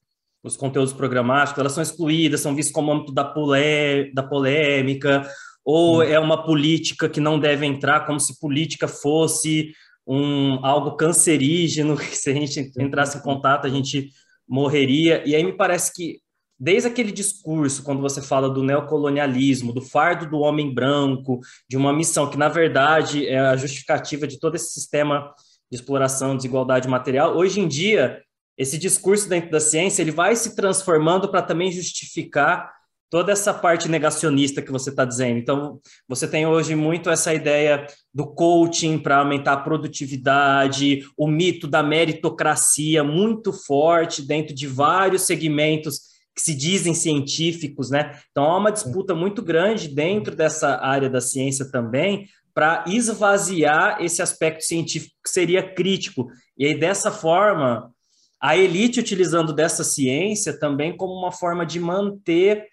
nos 0.43 0.57
conteúdos 0.57 0.95
programáticos, 0.95 1.59
elas 1.59 1.73
são 1.73 1.83
excluídas, 1.83 2.41
são 2.41 2.55
vistas 2.55 2.73
como 2.73 2.91
âmbito 2.91 3.13
da, 3.13 3.25
polé 3.25 4.11
da 4.15 4.23
polêmica, 4.23 5.29
ou 5.67 5.99
hum. 5.99 6.03
é 6.03 6.19
uma 6.21 6.45
política 6.45 7.09
que 7.09 7.19
não 7.19 7.41
deve 7.41 7.67
entrar, 7.67 8.07
como 8.07 8.21
se 8.21 8.39
política 8.39 8.87
fosse 8.87 9.73
um 10.07 10.65
algo 10.65 10.97
cancerígeno, 10.97 11.97
que 11.99 12.17
se 12.17 12.31
a 12.31 12.33
gente 12.33 12.73
entrasse 12.79 13.19
em 13.19 13.23
contato 13.23 13.67
a 13.67 13.71
gente 13.71 14.09
morreria. 14.49 15.25
E 15.27 15.35
aí 15.35 15.43
me 15.43 15.53
parece 15.53 15.93
que 15.93 16.21
desde 16.59 16.89
aquele 16.89 17.11
discurso, 17.11 17.83
quando 17.83 18.01
você 18.01 18.23
fala 18.23 18.49
do 18.49 18.63
neocolonialismo, 18.63 19.73
do 19.73 19.83
fardo 19.83 20.31
do 20.31 20.39
homem 20.39 20.73
branco, 20.73 21.41
de 21.69 21.77
uma 21.77 21.93
missão 21.93 22.31
que, 22.31 22.39
na 22.39 22.49
verdade, 22.49 23.27
é 23.27 23.41
a 23.41 23.57
justificativa 23.57 24.27
de 24.27 24.39
todo 24.39 24.55
esse 24.55 24.73
sistema 24.73 25.35
de 25.71 25.77
exploração, 25.77 26.37
desigualdade 26.37 26.89
material, 26.89 27.37
hoje 27.37 27.61
em 27.61 27.67
dia, 27.67 28.23
esse 28.57 28.79
discurso 28.79 29.29
dentro 29.29 29.51
da 29.51 29.61
ciência 29.61 30.01
ele 30.01 30.13
vai 30.13 30.37
se 30.37 30.55
transformando 30.55 31.29
para 31.29 31.43
também 31.43 31.73
justificar 31.73 32.73
toda 33.09 33.33
essa 33.33 33.55
parte 33.55 33.89
negacionista 33.89 34.61
que 34.61 34.73
você 34.73 34.91
está 34.91 35.05
dizendo. 35.05 35.39
Então, 35.39 35.81
você 36.09 36.27
tem 36.27 36.47
hoje 36.47 36.75
muito 36.75 37.09
essa 37.09 37.33
ideia 37.33 37.87
do 38.13 38.27
coaching 38.27 38.99
para 38.99 39.19
aumentar 39.19 39.53
a 39.53 39.61
produtividade, 39.61 41.05
o 41.17 41.29
mito 41.29 41.67
da 41.67 41.83
meritocracia 41.83 43.05
muito 43.05 43.53
forte 43.53 44.27
dentro 44.27 44.55
de 44.55 44.67
vários 44.67 45.23
segmentos 45.23 46.17
que 46.37 46.43
se 46.43 46.55
dizem 46.55 46.93
científicos, 46.93 47.91
né? 47.91 48.21
Então 48.31 48.45
há 48.45 48.59
uma 48.59 48.71
disputa 48.71 49.15
muito 49.15 49.41
grande 49.41 49.89
dentro 49.89 50.37
dessa 50.37 50.77
área 50.85 51.09
da 51.09 51.19
ciência 51.21 51.71
também 51.71 52.29
para 52.53 52.85
esvaziar 52.87 54.03
esse 54.03 54.21
aspecto 54.21 54.63
científico 54.63 55.15
que 55.25 55.31
seria 55.31 55.63
crítico. 55.63 56.29
E 56.59 56.67
aí 56.67 56.79
dessa 56.79 57.11
forma, 57.11 57.91
a 58.41 58.55
elite 58.55 59.01
utilizando 59.01 59.53
dessa 59.53 59.83
ciência 59.83 60.59
também 60.59 60.95
como 60.95 61.15
uma 61.15 61.33
forma 61.33 61.65
de 61.65 61.81
manter 61.81 62.67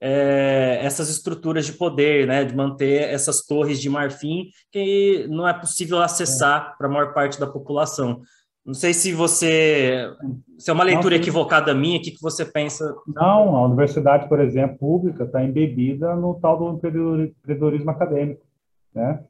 é, 0.00 0.80
essas 0.82 1.08
estruturas 1.08 1.66
de 1.66 1.72
poder, 1.72 2.26
né, 2.26 2.44
de 2.44 2.54
manter 2.54 3.02
essas 3.02 3.44
torres 3.46 3.80
de 3.80 3.88
marfim 3.88 4.48
que 4.70 5.26
não 5.28 5.46
é 5.48 5.52
possível 5.52 6.02
acessar 6.02 6.76
para 6.76 6.86
a 6.86 6.90
maior 6.90 7.14
parte 7.14 7.38
da 7.40 7.46
população. 7.46 8.20
Não 8.64 8.72
sei 8.72 8.94
se 8.94 9.12
você. 9.12 10.10
Se 10.58 10.70
é 10.70 10.72
uma 10.72 10.84
leitura 10.84 11.16
equivocada 11.16 11.74
minha, 11.74 11.98
o 11.98 12.02
que, 12.02 12.12
que 12.12 12.22
você 12.22 12.46
pensa? 12.46 12.96
Não, 13.06 13.56
a 13.56 13.66
universidade, 13.66 14.26
por 14.26 14.40
exemplo, 14.40 14.78
pública, 14.78 15.24
está 15.24 15.44
embebida 15.44 16.16
no 16.16 16.34
tal 16.40 16.58
do 16.58 16.70
empreendedorismo 16.70 17.90
acadêmico. 17.90 18.46
Né? 18.94 19.22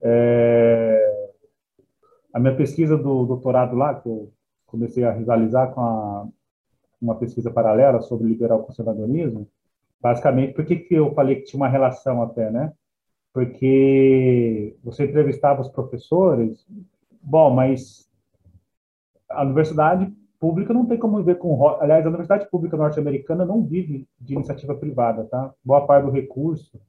É... 0.00 1.28
A 2.34 2.40
minha 2.40 2.56
pesquisa 2.56 2.96
do 2.96 3.26
doutorado 3.26 3.76
lá, 3.76 3.94
que 3.94 4.08
eu 4.08 4.32
comecei 4.66 5.04
a 5.04 5.12
realizar 5.12 5.68
com 5.68 5.80
a... 5.80 6.26
uma 7.00 7.14
pesquisa 7.14 7.52
paralela 7.52 8.00
sobre 8.00 8.26
liberal 8.26 8.64
conservadorismo, 8.64 9.46
basicamente, 10.00 10.54
por 10.54 10.64
que, 10.64 10.76
que 10.76 10.94
eu 10.94 11.14
falei 11.14 11.36
que 11.36 11.44
tinha 11.44 11.60
uma 11.60 11.68
relação 11.68 12.22
até, 12.22 12.50
né? 12.50 12.72
Porque 13.32 14.76
você 14.82 15.04
entrevistava 15.04 15.60
os 15.60 15.68
professores, 15.68 16.66
bom, 17.22 17.50
mas 17.50 18.08
a 19.28 19.42
universidade 19.42 20.12
pública 20.40 20.72
não 20.72 20.86
tem 20.86 20.98
como 20.98 21.22
ver 21.22 21.36
com. 21.36 21.66
Aliás, 21.80 22.04
a 22.04 22.08
universidade 22.08 22.48
pública 22.50 22.76
norte-americana 22.76 23.44
não 23.44 23.64
vive 23.64 24.08
de 24.20 24.34
iniciativa 24.34 24.74
privada, 24.74 25.24
tá? 25.24 25.52
Boa 25.64 25.86
parte 25.86 26.06
do 26.06 26.10
recurso 26.10 26.80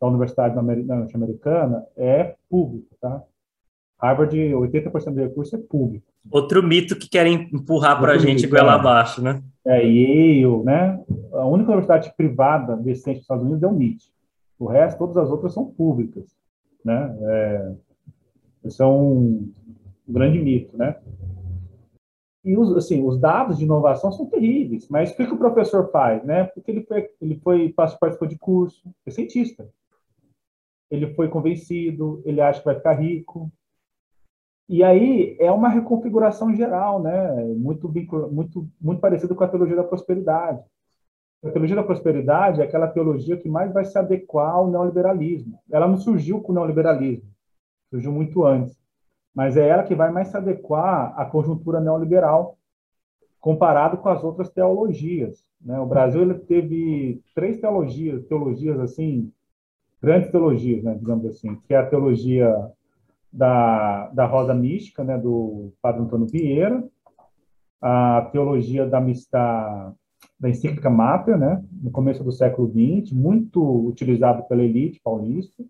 da 0.00 0.08
Universidade 0.08 0.54
Norte-Americana 0.56 1.86
é 1.96 2.34
público, 2.48 2.96
tá? 3.00 3.22
Harvard, 4.00 4.36
80% 4.36 5.14
do 5.14 5.20
recurso 5.20 5.54
é 5.54 5.58
público. 5.60 6.11
Outro 6.30 6.62
mito 6.62 6.96
que 6.96 7.08
querem 7.08 7.48
empurrar 7.52 8.00
para 8.00 8.12
a 8.12 8.18
gente 8.18 8.46
goela 8.46 8.72
é. 8.72 8.74
abaixo, 8.76 9.22
né? 9.22 9.42
É, 9.64 9.82
Yale, 9.82 10.64
né? 10.64 11.02
A 11.32 11.46
única 11.46 11.70
universidade 11.70 12.12
privada 12.16 12.76
decente 12.76 13.16
dos 13.16 13.24
Estados 13.24 13.44
Unidos 13.44 13.62
é 13.62 13.66
o 13.66 13.72
MIT. 13.72 14.12
O 14.58 14.66
resto, 14.66 14.98
todas 14.98 15.16
as 15.16 15.30
outras 15.30 15.52
são 15.52 15.66
públicas, 15.66 16.24
né? 16.84 17.16
É, 17.20 17.72
isso 18.64 18.82
é 18.82 18.86
um 18.86 19.50
grande 20.06 20.38
mito, 20.38 20.76
né? 20.76 20.96
E 22.44 22.56
os, 22.56 22.76
assim, 22.76 23.04
os 23.06 23.18
dados 23.18 23.58
de 23.58 23.64
inovação 23.64 24.10
são 24.10 24.26
terríveis, 24.26 24.88
mas 24.88 25.12
o 25.12 25.16
que, 25.16 25.26
que 25.26 25.34
o 25.34 25.38
professor 25.38 25.90
faz, 25.90 26.24
né? 26.24 26.44
Porque 26.44 26.70
ele 26.70 26.82
foi, 26.82 27.08
ele 27.20 27.40
foi 27.42 27.68
participou 27.72 28.26
de 28.26 28.36
curso, 28.36 28.82
é 29.06 29.10
cientista. 29.10 29.68
Ele 30.90 31.14
foi 31.14 31.28
convencido, 31.28 32.20
ele 32.24 32.40
acha 32.40 32.58
que 32.58 32.66
vai 32.66 32.74
ficar 32.74 32.94
rico, 32.94 33.50
e 34.72 34.82
aí 34.82 35.36
é 35.38 35.52
uma 35.52 35.68
reconfiguração 35.68 36.56
geral, 36.56 37.02
né? 37.02 37.44
Muito, 37.58 37.92
muito, 38.32 38.66
muito 38.80 39.00
parecido 39.02 39.34
com 39.34 39.44
a 39.44 39.48
teologia 39.48 39.76
da 39.76 39.84
prosperidade. 39.84 40.64
A 41.44 41.50
teologia 41.50 41.76
da 41.76 41.82
prosperidade 41.82 42.62
é 42.62 42.64
aquela 42.64 42.88
teologia 42.88 43.36
que 43.36 43.50
mais 43.50 43.70
vai 43.70 43.84
se 43.84 43.98
adequar 43.98 44.54
ao 44.54 44.70
neoliberalismo. 44.70 45.58
Ela 45.70 45.86
não 45.86 45.98
surgiu 45.98 46.40
com 46.40 46.52
o 46.52 46.54
neoliberalismo, 46.54 47.28
surgiu 47.90 48.10
muito 48.10 48.46
antes. 48.46 48.74
Mas 49.34 49.58
é 49.58 49.68
ela 49.68 49.82
que 49.82 49.94
vai 49.94 50.10
mais 50.10 50.28
se 50.28 50.38
adequar 50.38 51.12
à 51.20 51.26
conjuntura 51.26 51.78
neoliberal, 51.78 52.56
comparado 53.38 53.98
com 53.98 54.08
as 54.08 54.24
outras 54.24 54.48
teologias. 54.48 55.44
Né? 55.60 55.78
O 55.78 55.86
Brasil 55.86 56.38
teve 56.46 57.20
três 57.34 57.60
teologias, 57.60 58.24
teologias 58.24 58.80
assim, 58.80 59.30
grandes 60.00 60.30
teologias, 60.30 60.82
né, 60.82 60.94
digamos 60.94 61.26
assim, 61.26 61.56
que 61.56 61.74
é 61.74 61.76
a 61.76 61.86
teologia 61.86 62.72
da, 63.32 64.08
da 64.08 64.26
Rosa 64.26 64.54
Mística, 64.54 65.02
né, 65.02 65.16
do 65.16 65.72
Padre 65.80 66.02
Antônio 66.02 66.26
Vieira, 66.26 66.84
a 67.80 68.28
teologia 68.30 68.86
da, 68.86 69.00
da, 69.32 69.92
da 70.38 70.50
encíclica 70.50 70.90
Mater, 70.90 71.38
né, 71.38 71.64
no 71.72 71.90
começo 71.90 72.22
do 72.22 72.30
século 72.30 72.68
XX, 72.68 73.12
muito 73.12 73.86
utilizado 73.86 74.42
pela 74.44 74.62
elite 74.62 75.00
paulista, 75.02 75.64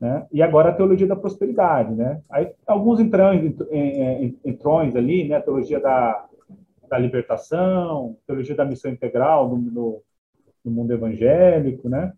né, 0.00 0.26
e 0.32 0.42
agora 0.42 0.70
a 0.70 0.74
teologia 0.74 1.06
da 1.06 1.14
prosperidade, 1.14 1.94
né, 1.94 2.20
aí 2.28 2.52
alguns 2.66 2.98
entrões, 2.98 3.54
entrões 4.44 4.96
ali, 4.96 5.28
né, 5.28 5.36
a 5.36 5.42
teologia 5.42 5.78
da, 5.78 6.26
da 6.88 6.98
libertação, 6.98 8.16
teologia 8.26 8.56
da 8.56 8.64
missão 8.64 8.90
integral 8.90 9.48
no, 9.48 9.56
no, 9.56 10.02
no 10.64 10.70
mundo 10.72 10.92
evangélico, 10.92 11.88
né, 11.88 12.12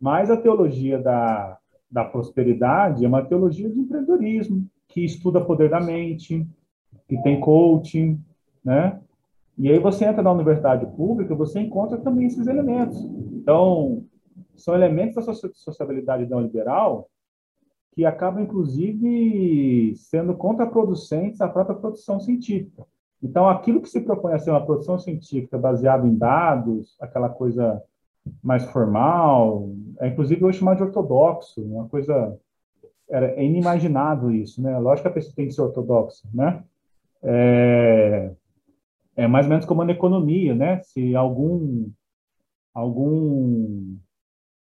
mas 0.00 0.30
a 0.30 0.36
teologia 0.36 0.98
da 0.98 1.58
da 1.94 2.04
prosperidade 2.04 3.04
é 3.04 3.08
uma 3.08 3.24
teologia 3.24 3.70
de 3.70 3.78
empreendedorismo, 3.78 4.66
que 4.88 5.04
estuda 5.04 5.40
poder 5.40 5.70
da 5.70 5.80
mente, 5.80 6.44
que 7.08 7.22
tem 7.22 7.38
coaching, 7.38 8.20
né? 8.64 9.00
E 9.56 9.70
aí 9.70 9.78
você 9.78 10.04
entra 10.04 10.20
na 10.20 10.32
universidade 10.32 10.84
pública, 10.96 11.36
você 11.36 11.60
encontra 11.60 11.96
também 11.98 12.26
esses 12.26 12.48
elementos. 12.48 13.00
Então, 13.32 14.04
são 14.56 14.74
elementos 14.74 15.24
da 15.24 15.32
sociabilidade 15.32 16.26
neoliberal 16.26 17.08
que 17.92 18.04
acabam, 18.04 18.42
inclusive, 18.42 19.94
sendo 19.94 20.34
contraproducentes 20.34 21.40
à 21.40 21.48
própria 21.48 21.76
produção 21.76 22.18
científica. 22.18 22.84
Então, 23.22 23.48
aquilo 23.48 23.80
que 23.80 23.88
se 23.88 24.00
propõe 24.00 24.32
a 24.32 24.38
ser 24.40 24.50
uma 24.50 24.66
produção 24.66 24.98
científica 24.98 25.56
baseada 25.56 26.04
em 26.04 26.16
dados, 26.16 26.96
aquela 27.00 27.28
coisa 27.28 27.80
mais 28.42 28.64
formal, 28.64 29.70
é, 30.00 30.08
inclusive 30.08 30.44
hoje 30.44 30.58
chamado 30.58 30.78
de 30.78 30.82
ortodoxo, 30.84 31.62
uma 31.62 31.88
coisa 31.88 32.38
era, 33.08 33.30
é 33.32 33.44
inimaginável 33.44 34.30
isso, 34.30 34.62
né? 34.62 34.78
Lógico 34.78 35.02
que 35.02 35.08
a 35.08 35.14
pessoa 35.14 35.34
tem 35.34 35.46
que 35.46 35.54
ser 35.54 35.62
ortodoxa, 35.62 36.26
né? 36.32 36.64
É, 37.22 38.30
é 39.16 39.26
mais 39.26 39.46
ou 39.46 39.50
menos 39.50 39.66
como 39.66 39.84
na 39.84 39.92
economia, 39.92 40.54
né? 40.54 40.80
Se 40.82 41.14
algum 41.14 41.90
algum 42.72 43.96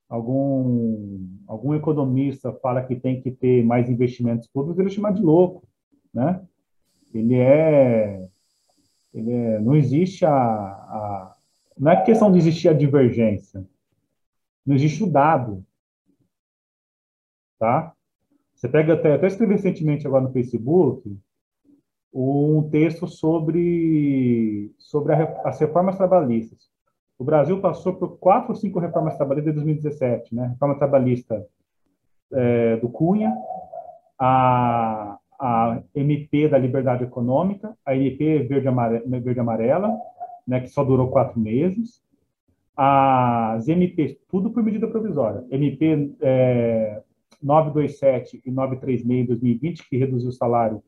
algum 0.09 1.26
algum 1.47 1.74
economista 1.74 2.52
fala 2.55 2.82
que 2.82 2.97
tem 2.97 3.20
que 3.20 3.30
ter 3.30 3.64
mais 3.64 3.89
investimentos 3.89 4.48
públicos, 4.48 4.78
ele 4.78 4.90
chama 4.90 5.12
de 5.12 5.22
louco, 5.22 5.66
né? 6.12 6.43
Ele 7.14 7.36
é, 7.36 8.28
ele 9.14 9.32
é 9.32 9.60
não 9.60 9.74
existe 9.74 10.24
a, 10.24 10.32
a 10.32 11.31
não 11.82 11.90
é 11.90 12.00
questão 12.04 12.30
de 12.30 12.38
existir 12.38 12.68
a 12.68 12.72
divergência. 12.72 13.66
Não 14.64 14.76
existe 14.76 15.02
o 15.02 15.10
dado. 15.10 15.66
Tá? 17.59 17.92
Você 18.54 18.68
pega 18.68 18.94
até, 18.94 19.14
até 19.14 19.26
escrevi 19.26 19.54
recentemente 19.54 20.06
agora 20.06 20.22
no 20.22 20.32
Facebook 20.32 21.18
um 22.14 22.68
texto 22.70 23.09
sobre, 23.09 24.72
sobre 24.78 25.12
a, 25.12 25.42
as 25.44 25.59
reformas 25.59 25.96
trabalhistas. 25.96 26.70
O 27.18 27.24
Brasil 27.24 27.60
passou 27.60 27.94
por 27.94 28.16
quatro 28.18 28.50
ou 28.50 28.56
cinco 28.56 28.78
reformas 28.78 29.16
trabalhistas 29.16 29.50
em 29.50 29.56
2017, 29.56 30.36
né? 30.36 30.46
Reforma 30.50 30.78
trabalhista 30.78 31.44
é, 32.32 32.76
do 32.76 32.88
Cunha, 32.88 33.34
a, 34.16 35.18
a 35.36 35.82
MP 35.96 36.48
da 36.48 36.59
Liberdade 36.59 37.02
Econômica, 37.02 37.76
a 37.84 37.96
MP 37.96 38.44
Verde 38.44 38.68
Amarela, 38.68 39.04
Verde 39.04 39.40
-Amarela 39.40 40.11
né, 40.47 40.60
que 40.60 40.69
só 40.69 40.85
durou 40.85 41.09
quatro 41.09 41.39
meses. 41.39 42.02
As 42.77 43.69
MP, 43.69 44.19
tudo 44.28 44.51
por 44.51 44.62
medida 44.62 44.89
provisória. 44.89 45.44
MP 45.51 46.14
é, 46.20 47.02
927 47.43 48.43
e 48.44 48.51
936 48.51 49.20
em 49.20 49.27
2020, 49.27 49.89
que 49.89 49.97
reduziu 49.97 50.31
o 50.31 50.32
salário 50.32 50.82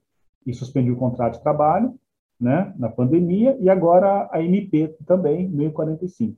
e 0.47 0.55
suspendiu 0.55 0.95
o 0.95 0.99
contrato 0.99 1.35
de 1.35 1.43
trabalho, 1.43 1.95
né, 2.41 2.73
na 2.77 2.89
pandemia, 2.89 3.57
e 3.61 3.71
agora 3.71 4.29
a 4.31 4.43
MP 4.43 4.95
também, 5.07 5.49
1045, 5.49 6.37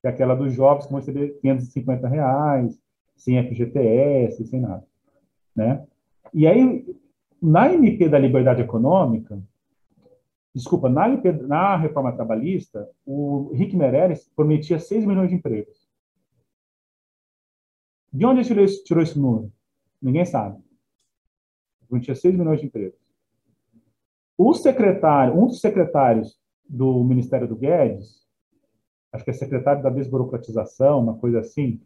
que 0.00 0.06
é 0.06 0.10
aquela 0.10 0.34
dos 0.34 0.52
jovens 0.52 0.86
que 0.86 0.92
vão 0.92 1.00
receber 1.00 1.38
550 1.40 2.08
reais, 2.08 2.78
sem 3.16 3.40
FGTS, 3.42 4.46
sem 4.46 4.60
nada, 4.60 4.84
né? 5.54 5.84
E 6.32 6.46
aí, 6.46 6.84
na 7.40 7.72
MP 7.72 8.08
da 8.08 8.18
liberdade 8.18 8.62
econômica, 8.62 9.38
desculpa, 10.54 10.88
na, 10.88 11.08
na 11.46 11.76
reforma 11.76 12.14
trabalhista, 12.14 12.88
o 13.04 13.52
Rick 13.52 13.76
Meirelles 13.76 14.30
prometia 14.36 14.78
6 14.78 15.04
milhões 15.04 15.28
de 15.28 15.34
empregos. 15.34 15.88
De 18.12 18.24
onde 18.24 18.40
ele 18.40 18.46
tirou, 18.46 18.64
esse, 18.64 18.84
tirou 18.84 19.02
esse 19.02 19.18
número? 19.18 19.52
Ninguém 20.00 20.24
sabe. 20.24 20.62
Prometia 21.88 22.14
6 22.14 22.36
milhões 22.36 22.60
de 22.60 22.66
empregos. 22.66 22.98
O 24.38 24.54
secretário, 24.54 25.36
um 25.36 25.46
dos 25.46 25.60
secretários 25.60 26.38
do 26.68 27.02
Ministério 27.02 27.48
do 27.48 27.56
Guedes, 27.56 28.24
acho 29.12 29.24
que 29.24 29.30
é 29.30 29.34
secretário 29.34 29.82
da 29.82 29.90
desburocratização, 29.90 31.00
uma 31.00 31.18
coisa 31.18 31.40
assim, 31.40 31.80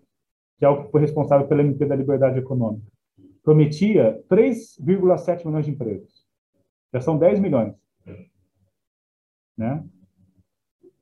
que 0.58 0.64
é 0.64 0.68
o 0.68 0.84
que 0.84 0.90
foi 0.90 1.00
responsável 1.00 1.46
pela 1.46 1.62
MP 1.62 1.86
da 1.86 1.96
Liberdade 1.96 2.38
Econômica, 2.38 2.86
prometia 3.42 4.22
3,7 4.28 5.46
milhões 5.46 5.64
de 5.64 5.72
empregos. 5.72 6.26
Já 6.92 7.00
são 7.00 7.18
10 7.18 7.38
milhões. 7.38 7.74
Né? 9.58 9.84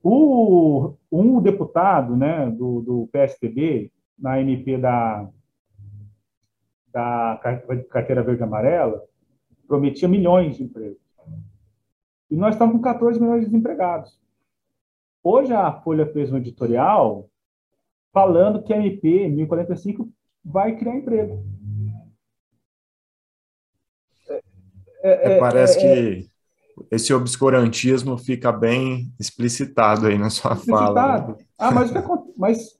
O, 0.03 0.95
um 1.13 1.43
deputado 1.43 2.17
né, 2.17 2.51
do, 2.51 2.81
do 2.81 3.09
PSTB, 3.13 3.93
na 4.19 4.41
MP 4.41 4.79
da, 4.79 5.29
da 6.91 7.39
carteira 7.91 8.23
verde 8.23 8.41
e 8.41 8.45
amarela, 8.45 9.05
prometia 9.69 10.09
milhões 10.09 10.57
de 10.57 10.63
empregos. 10.63 11.05
E 12.31 12.37
nós 12.37 12.55
estamos 12.55 12.75
com 12.75 12.81
14 12.81 13.21
milhões 13.21 13.41
de 13.41 13.51
desempregados. 13.51 14.19
Hoje 15.23 15.53
a 15.53 15.73
Folha 15.83 16.07
fez 16.07 16.33
um 16.33 16.39
editorial 16.39 17.29
falando 18.13 18.63
que 18.63 18.73
a 18.73 18.79
MP 18.79 19.29
1045 19.29 20.09
vai 20.43 20.77
criar 20.77 20.97
emprego. 20.97 21.45
É, 25.03 25.33
é, 25.33 25.33
é, 25.33 25.39
parece 25.39 25.79
é, 25.79 25.81
que 25.81 26.31
esse 26.91 27.13
obscurantismo 27.13 28.19
fica 28.19 28.53
bem 28.53 29.13
explicitado 29.19 30.07
aí 30.07 30.19
na 30.19 30.31
sua 30.31 30.53
explicitado. 30.53 30.95
fala. 30.95 31.27
Né? 31.29 31.37
Ah, 31.59 31.71
mas, 31.71 31.93
mas, 32.37 32.79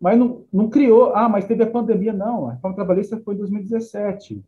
mas 0.00 0.18
não, 0.18 0.44
não 0.52 0.68
criou. 0.68 1.14
Ah, 1.14 1.28
mas 1.28 1.44
teve 1.44 1.62
a 1.62 1.70
pandemia. 1.70 2.12
Não, 2.12 2.48
a 2.48 2.52
reforma 2.52 2.76
trabalhista 2.76 3.20
foi 3.20 3.34
em 3.34 3.38
2017. 3.38 4.42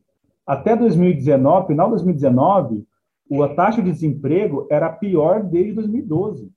Até 0.46 0.76
2019, 0.76 1.68
final 1.68 1.86
de 1.86 2.02
2019, 2.04 2.86
a 3.42 3.54
taxa 3.54 3.82
de 3.82 3.90
desemprego 3.90 4.66
era 4.70 4.92
pior 4.92 5.42
desde 5.42 5.72
2012. 5.74 6.50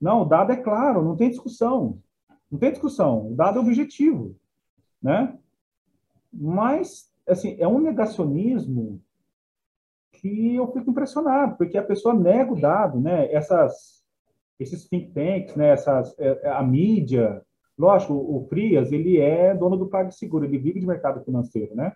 Não, 0.00 0.22
o 0.22 0.24
dado 0.24 0.52
é 0.52 0.56
claro, 0.56 1.02
não 1.02 1.16
tem 1.16 1.30
discussão. 1.30 1.98
Não 2.50 2.58
tem 2.58 2.70
discussão. 2.70 3.32
O 3.32 3.34
dado 3.34 3.58
é 3.58 3.62
objetivo, 3.62 4.36
né? 5.02 5.36
Mas, 6.32 7.10
assim, 7.26 7.56
é 7.58 7.66
um 7.66 7.80
negacionismo 7.80 9.00
que 10.20 10.56
eu 10.56 10.66
fico 10.72 10.90
impressionado, 10.90 11.56
porque 11.56 11.78
a 11.78 11.82
pessoa 11.82 12.14
nega 12.14 12.52
o 12.52 12.60
dado, 12.60 13.00
né? 13.00 13.32
Essas, 13.32 14.02
esses 14.58 14.88
think 14.88 15.12
tanks, 15.12 15.54
né? 15.56 15.70
Essas, 15.70 16.14
é, 16.18 16.40
é, 16.42 16.50
a 16.50 16.62
mídia, 16.62 17.42
lógico, 17.78 18.14
o 18.14 18.46
Frias, 18.48 18.92
ele 18.92 19.18
é 19.18 19.54
dono 19.54 19.76
do 19.76 19.88
PagSeguro, 19.88 20.44
ele 20.44 20.58
vive 20.58 20.80
de 20.80 20.86
mercado 20.86 21.24
financeiro, 21.24 21.74
né? 21.74 21.92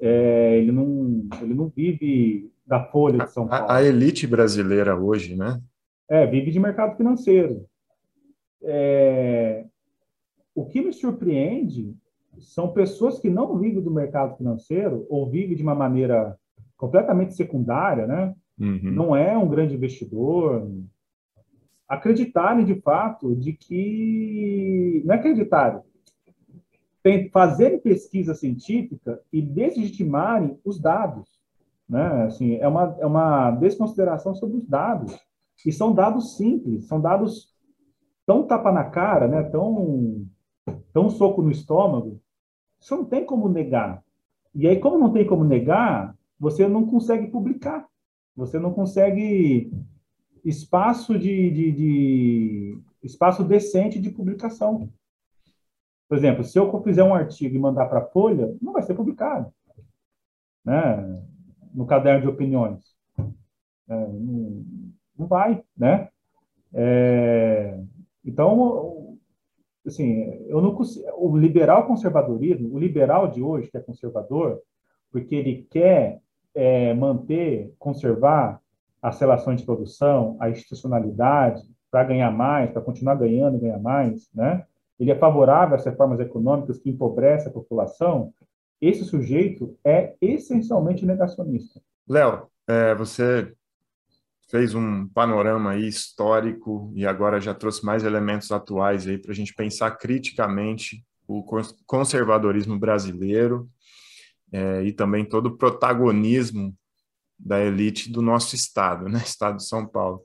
É, 0.00 0.56
ele, 0.56 0.72
não, 0.72 1.28
ele 1.42 1.54
não 1.54 1.68
vive 1.68 2.50
da 2.66 2.84
folha 2.84 3.24
de 3.24 3.32
São 3.32 3.46
Paulo. 3.46 3.70
A, 3.70 3.76
a, 3.76 3.82
elite 3.82 4.26
brasileira 4.26 4.96
hoje, 4.96 5.36
né? 5.36 5.60
É, 6.08 6.26
vive 6.26 6.50
de 6.50 6.58
mercado 6.58 6.96
financeiro. 6.96 7.66
É, 8.62 9.66
o 10.54 10.64
que 10.66 10.80
me 10.80 10.92
surpreende 10.92 11.94
são 12.38 12.72
pessoas 12.72 13.18
que 13.18 13.28
não 13.28 13.58
vivem 13.58 13.82
do 13.82 13.90
mercado 13.90 14.36
financeiro 14.36 15.06
ou 15.10 15.28
vivem 15.28 15.56
de 15.56 15.62
uma 15.62 15.74
maneira 15.74 16.36
completamente 16.80 17.34
secundária, 17.34 18.06
né? 18.06 18.34
Uhum. 18.58 18.80
Não 18.90 19.14
é 19.14 19.36
um 19.36 19.46
grande 19.46 19.74
investidor. 19.74 20.66
Acreditarem 21.86 22.64
de 22.64 22.80
fato 22.80 23.36
de 23.36 23.52
que 23.52 25.02
não 25.04 25.14
é 25.14 25.18
acreditarem, 25.18 25.82
fazerem 27.30 27.80
pesquisa 27.80 28.34
científica 28.34 29.20
e 29.30 29.42
deslegitimarem 29.42 30.58
os 30.64 30.80
dados, 30.80 31.28
né? 31.86 32.24
Assim, 32.24 32.54
é 32.56 32.66
uma 32.66 32.96
é 32.98 33.04
uma 33.04 33.50
desconsideração 33.50 34.34
sobre 34.34 34.56
os 34.56 34.66
dados 34.66 35.18
e 35.66 35.70
são 35.72 35.92
dados 35.92 36.38
simples, 36.38 36.86
são 36.86 36.98
dados 36.98 37.54
tão 38.24 38.46
tapa 38.46 38.72
na 38.72 38.84
cara, 38.84 39.28
né? 39.28 39.42
Tão 39.42 40.24
tão 40.94 41.10
soco 41.10 41.42
no 41.42 41.50
estômago. 41.50 42.20
Isso 42.80 42.96
não 42.96 43.04
tem 43.04 43.26
como 43.26 43.50
negar. 43.50 44.02
E 44.54 44.66
aí, 44.66 44.78
como 44.78 44.98
não 44.98 45.12
tem 45.12 45.26
como 45.26 45.44
negar, 45.44 46.16
você 46.40 46.66
não 46.66 46.86
consegue 46.86 47.26
publicar. 47.26 47.86
Você 48.34 48.58
não 48.58 48.72
consegue 48.72 49.70
espaço 50.42 51.18
de, 51.18 51.50
de, 51.50 51.72
de 51.72 52.78
espaço 53.02 53.44
decente 53.44 54.00
de 54.00 54.08
publicação. 54.08 54.90
Por 56.08 56.16
exemplo, 56.16 56.42
se 56.42 56.58
eu 56.58 56.82
fizer 56.82 57.04
um 57.04 57.14
artigo 57.14 57.54
e 57.54 57.58
mandar 57.58 57.86
para 57.86 58.00
a 58.00 58.06
Folha, 58.06 58.56
não 58.60 58.72
vai 58.72 58.82
ser 58.82 58.94
publicado, 58.94 59.52
né? 60.64 61.22
No 61.74 61.86
caderno 61.86 62.22
de 62.22 62.28
opiniões, 62.28 62.96
é, 63.88 64.08
não, 64.08 64.64
não, 65.16 65.26
vai, 65.26 65.62
né? 65.76 66.08
É, 66.72 67.78
então, 68.24 69.18
assim, 69.86 70.22
eu 70.48 70.60
não 70.60 70.74
consigo, 70.74 71.06
o 71.16 71.36
liberal 71.36 71.86
conservadorismo, 71.86 72.74
o 72.74 72.78
liberal 72.78 73.30
de 73.30 73.40
hoje 73.40 73.70
que 73.70 73.76
é 73.76 73.80
conservador, 73.80 74.60
porque 75.12 75.34
ele 75.34 75.66
quer 75.70 76.20
é, 76.54 76.94
manter, 76.94 77.72
conservar 77.78 78.60
as 79.02 79.18
relações 79.18 79.60
de 79.60 79.66
produção, 79.66 80.36
a 80.40 80.50
institucionalidade, 80.50 81.62
para 81.90 82.04
ganhar 82.04 82.30
mais, 82.30 82.70
para 82.70 82.82
continuar 82.82 83.16
ganhando 83.16 83.56
e 83.56 83.60
ganhar 83.60 83.80
mais, 83.80 84.28
né? 84.34 84.64
Ele 84.98 85.10
é 85.10 85.16
favorável 85.16 85.74
às 85.74 85.84
reformas 85.84 86.20
econômicas 86.20 86.78
que 86.78 86.90
empobrecem 86.90 87.48
a 87.48 87.52
população. 87.52 88.32
Esse 88.80 89.04
sujeito 89.04 89.76
é 89.84 90.14
essencialmente 90.20 91.06
negacionista. 91.06 91.80
Léo, 92.08 92.46
é, 92.68 92.94
você 92.94 93.52
fez 94.50 94.74
um 94.74 95.08
panorama 95.08 95.70
aí 95.70 95.88
histórico 95.88 96.92
e 96.94 97.06
agora 97.06 97.40
já 97.40 97.54
trouxe 97.54 97.84
mais 97.84 98.04
elementos 98.04 98.50
atuais 98.52 99.04
para 99.22 99.30
a 99.30 99.34
gente 99.34 99.54
pensar 99.54 99.92
criticamente 99.92 101.04
o 101.26 101.44
conservadorismo 101.86 102.78
brasileiro 102.78 103.68
é, 104.52 104.82
e 104.82 104.92
também 104.92 105.24
todo 105.24 105.46
o 105.46 105.56
protagonismo 105.56 106.74
da 107.38 107.60
elite 107.60 108.10
do 108.10 108.20
nosso 108.20 108.54
estado, 108.54 109.08
né, 109.08 109.22
estado 109.24 109.56
de 109.56 109.66
São 109.66 109.86
Paulo. 109.86 110.22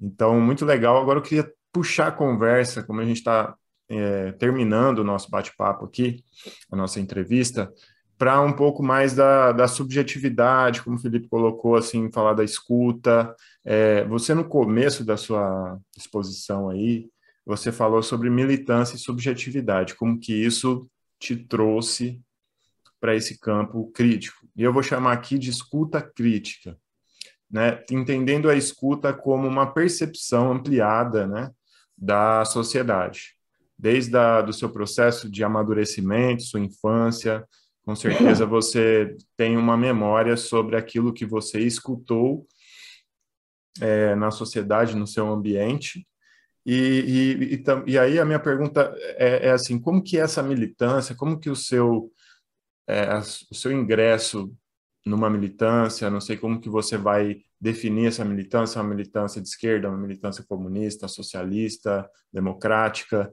Então, 0.00 0.40
muito 0.40 0.64
legal. 0.64 1.00
Agora 1.00 1.18
eu 1.18 1.22
queria 1.22 1.50
puxar 1.72 2.08
a 2.08 2.12
conversa, 2.12 2.82
como 2.82 3.00
a 3.00 3.04
gente 3.04 3.18
está 3.18 3.54
é, 3.88 4.32
terminando 4.32 5.00
o 5.00 5.04
nosso 5.04 5.30
bate-papo 5.30 5.84
aqui, 5.84 6.22
a 6.70 6.76
nossa 6.76 7.00
entrevista, 7.00 7.72
para 8.16 8.40
um 8.40 8.52
pouco 8.52 8.82
mais 8.82 9.14
da, 9.14 9.52
da, 9.52 9.66
subjetividade, 9.66 10.82
como 10.82 10.96
o 10.96 10.98
Felipe 11.00 11.28
colocou, 11.28 11.76
assim, 11.76 12.10
falar 12.12 12.32
da 12.34 12.44
escuta. 12.44 13.34
É, 13.64 14.04
você, 14.04 14.34
no 14.34 14.44
começo 14.44 15.04
da 15.04 15.16
sua 15.16 15.78
exposição 15.96 16.68
aí, 16.68 17.08
você 17.44 17.72
falou 17.72 18.02
sobre 18.02 18.30
militância 18.30 18.96
e 18.96 19.00
subjetividade, 19.00 19.94
como 19.96 20.18
que 20.18 20.32
isso 20.32 20.88
te 21.18 21.36
trouxe 21.36 22.22
para 23.04 23.14
esse 23.14 23.38
campo 23.38 23.92
crítico. 23.92 24.48
E 24.56 24.62
eu 24.62 24.72
vou 24.72 24.82
chamar 24.82 25.12
aqui 25.12 25.38
de 25.38 25.50
escuta 25.50 26.00
crítica, 26.00 26.74
né? 27.50 27.84
entendendo 27.90 28.48
a 28.48 28.56
escuta 28.56 29.12
como 29.12 29.46
uma 29.46 29.66
percepção 29.74 30.50
ampliada 30.50 31.26
né, 31.26 31.50
da 31.98 32.46
sociedade, 32.46 33.34
desde 33.78 34.16
a, 34.16 34.40
do 34.40 34.54
seu 34.54 34.70
processo 34.70 35.30
de 35.30 35.44
amadurecimento, 35.44 36.44
sua 36.44 36.60
infância, 36.60 37.46
com 37.84 37.94
certeza 37.94 38.46
você 38.46 39.14
tem 39.36 39.58
uma 39.58 39.76
memória 39.76 40.34
sobre 40.34 40.74
aquilo 40.74 41.12
que 41.12 41.26
você 41.26 41.60
escutou 41.60 42.46
é, 43.82 44.14
na 44.14 44.30
sociedade, 44.30 44.96
no 44.96 45.06
seu 45.06 45.28
ambiente. 45.28 46.08
E, 46.64 46.72
e, 46.74 47.54
e, 47.56 47.92
e, 47.92 47.98
aí 47.98 48.18
a 48.18 48.24
minha 48.24 48.40
pergunta 48.40 48.94
é, 49.18 49.48
é, 49.48 49.50
assim, 49.50 49.78
como 49.78 50.02
que 50.02 50.16
essa 50.16 50.42
militância, 50.42 51.14
como 51.14 51.38
que 51.38 51.50
o 51.50 51.56
seu 51.56 52.10
é, 52.86 53.16
o 53.50 53.54
seu 53.54 53.72
ingresso 53.72 54.52
numa 55.04 55.28
militância, 55.28 56.10
não 56.10 56.20
sei 56.20 56.36
como 56.36 56.60
que 56.60 56.68
você 56.68 56.96
vai 56.96 57.42
definir 57.60 58.06
essa 58.06 58.24
militância, 58.24 58.80
uma 58.80 58.88
militância 58.88 59.40
de 59.40 59.48
esquerda, 59.48 59.88
uma 59.88 59.98
militância 59.98 60.44
comunista, 60.46 61.08
socialista, 61.08 62.08
democrática, 62.32 63.32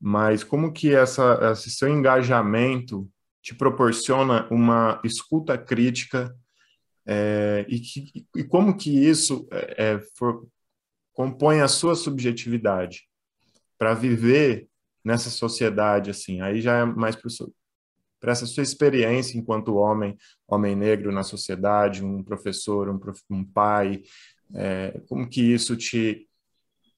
mas 0.00 0.42
como 0.42 0.72
que 0.72 0.94
essa, 0.94 1.52
esse 1.52 1.70
seu 1.70 1.88
engajamento 1.88 3.08
te 3.42 3.54
proporciona 3.54 4.46
uma 4.50 5.00
escuta 5.04 5.58
crítica 5.58 6.34
é, 7.06 7.66
e, 7.68 7.80
que, 7.80 8.26
e 8.36 8.44
como 8.44 8.76
que 8.76 8.90
isso 8.90 9.46
é, 9.50 9.92
é 9.94 10.00
for, 10.16 10.46
compõe 11.12 11.60
a 11.60 11.68
sua 11.68 11.94
subjetividade 11.94 13.08
para 13.78 13.94
viver 13.94 14.68
nessa 15.04 15.30
sociedade 15.30 16.10
assim? 16.10 16.40
Aí 16.40 16.60
já 16.60 16.78
é 16.78 16.84
mais 16.84 17.16
para 18.20 18.32
essa 18.32 18.46
sua 18.46 18.62
experiência 18.62 19.38
enquanto 19.38 19.76
homem, 19.76 20.16
homem 20.46 20.76
negro 20.76 21.10
na 21.10 21.22
sociedade, 21.22 22.04
um 22.04 22.22
professor, 22.22 22.88
um, 22.90 22.98
prof, 22.98 23.20
um 23.30 23.44
pai, 23.44 24.02
é, 24.54 25.00
como 25.08 25.28
que 25.28 25.40
isso 25.40 25.76
te 25.76 26.28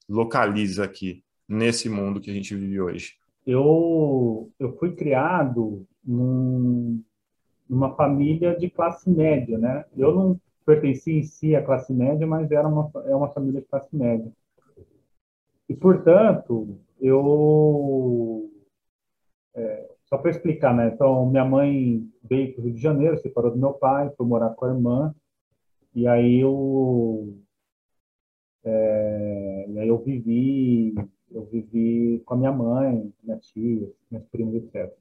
localiza 0.07 0.83
aqui 0.83 1.23
nesse 1.47 1.89
mundo 1.89 2.19
que 2.19 2.29
a 2.29 2.33
gente 2.33 2.53
vive 2.55 2.81
hoje? 2.81 3.13
Eu 3.45 4.51
eu 4.59 4.75
fui 4.77 4.95
criado 4.95 5.85
num, 6.03 7.01
numa 7.69 7.95
família 7.95 8.55
de 8.57 8.69
classe 8.69 9.09
média, 9.09 9.57
né? 9.57 9.85
Eu 9.95 10.13
não 10.13 10.39
pertenci 10.65 11.11
em 11.11 11.23
si 11.23 11.55
à 11.55 11.63
classe 11.63 11.93
média, 11.93 12.25
mas 12.25 12.51
era 12.51 12.67
uma 12.67 12.91
é 13.05 13.15
uma 13.15 13.29
família 13.29 13.61
de 13.61 13.67
classe 13.67 13.95
média. 13.95 14.31
E 15.69 15.75
portanto 15.75 16.79
eu 16.99 18.49
é, 19.55 19.92
só 20.13 20.17
para 20.19 20.29
explicar, 20.29 20.75
né? 20.75 20.91
Então, 20.93 21.25
minha 21.25 21.43
mãe 21.43 22.07
veio 22.23 22.53
para 22.53 22.61
o 22.61 22.65
Rio 22.65 22.75
de 22.75 22.81
Janeiro, 22.81 23.17
separou 23.17 23.49
do 23.49 23.57
meu 23.57 23.73
pai, 23.73 24.11
foi 24.15 24.27
morar 24.27 24.51
com 24.51 24.65
a 24.65 24.69
irmã, 24.69 25.15
e 25.95 26.07
aí 26.07 26.39
eu, 26.39 27.35
é, 28.63 29.65
e 29.69 29.79
aí 29.79 29.87
eu 29.87 29.97
vivi, 29.97 30.93
eu 31.31 31.45
vivi 31.45 32.21
com 32.25 32.35
a 32.35 32.37
minha 32.37 32.51
mãe, 32.51 33.11
minha 33.23 33.37
tia, 33.39 33.89
minhas 34.11 34.27
primas, 34.27 34.53
etc. 34.53 34.93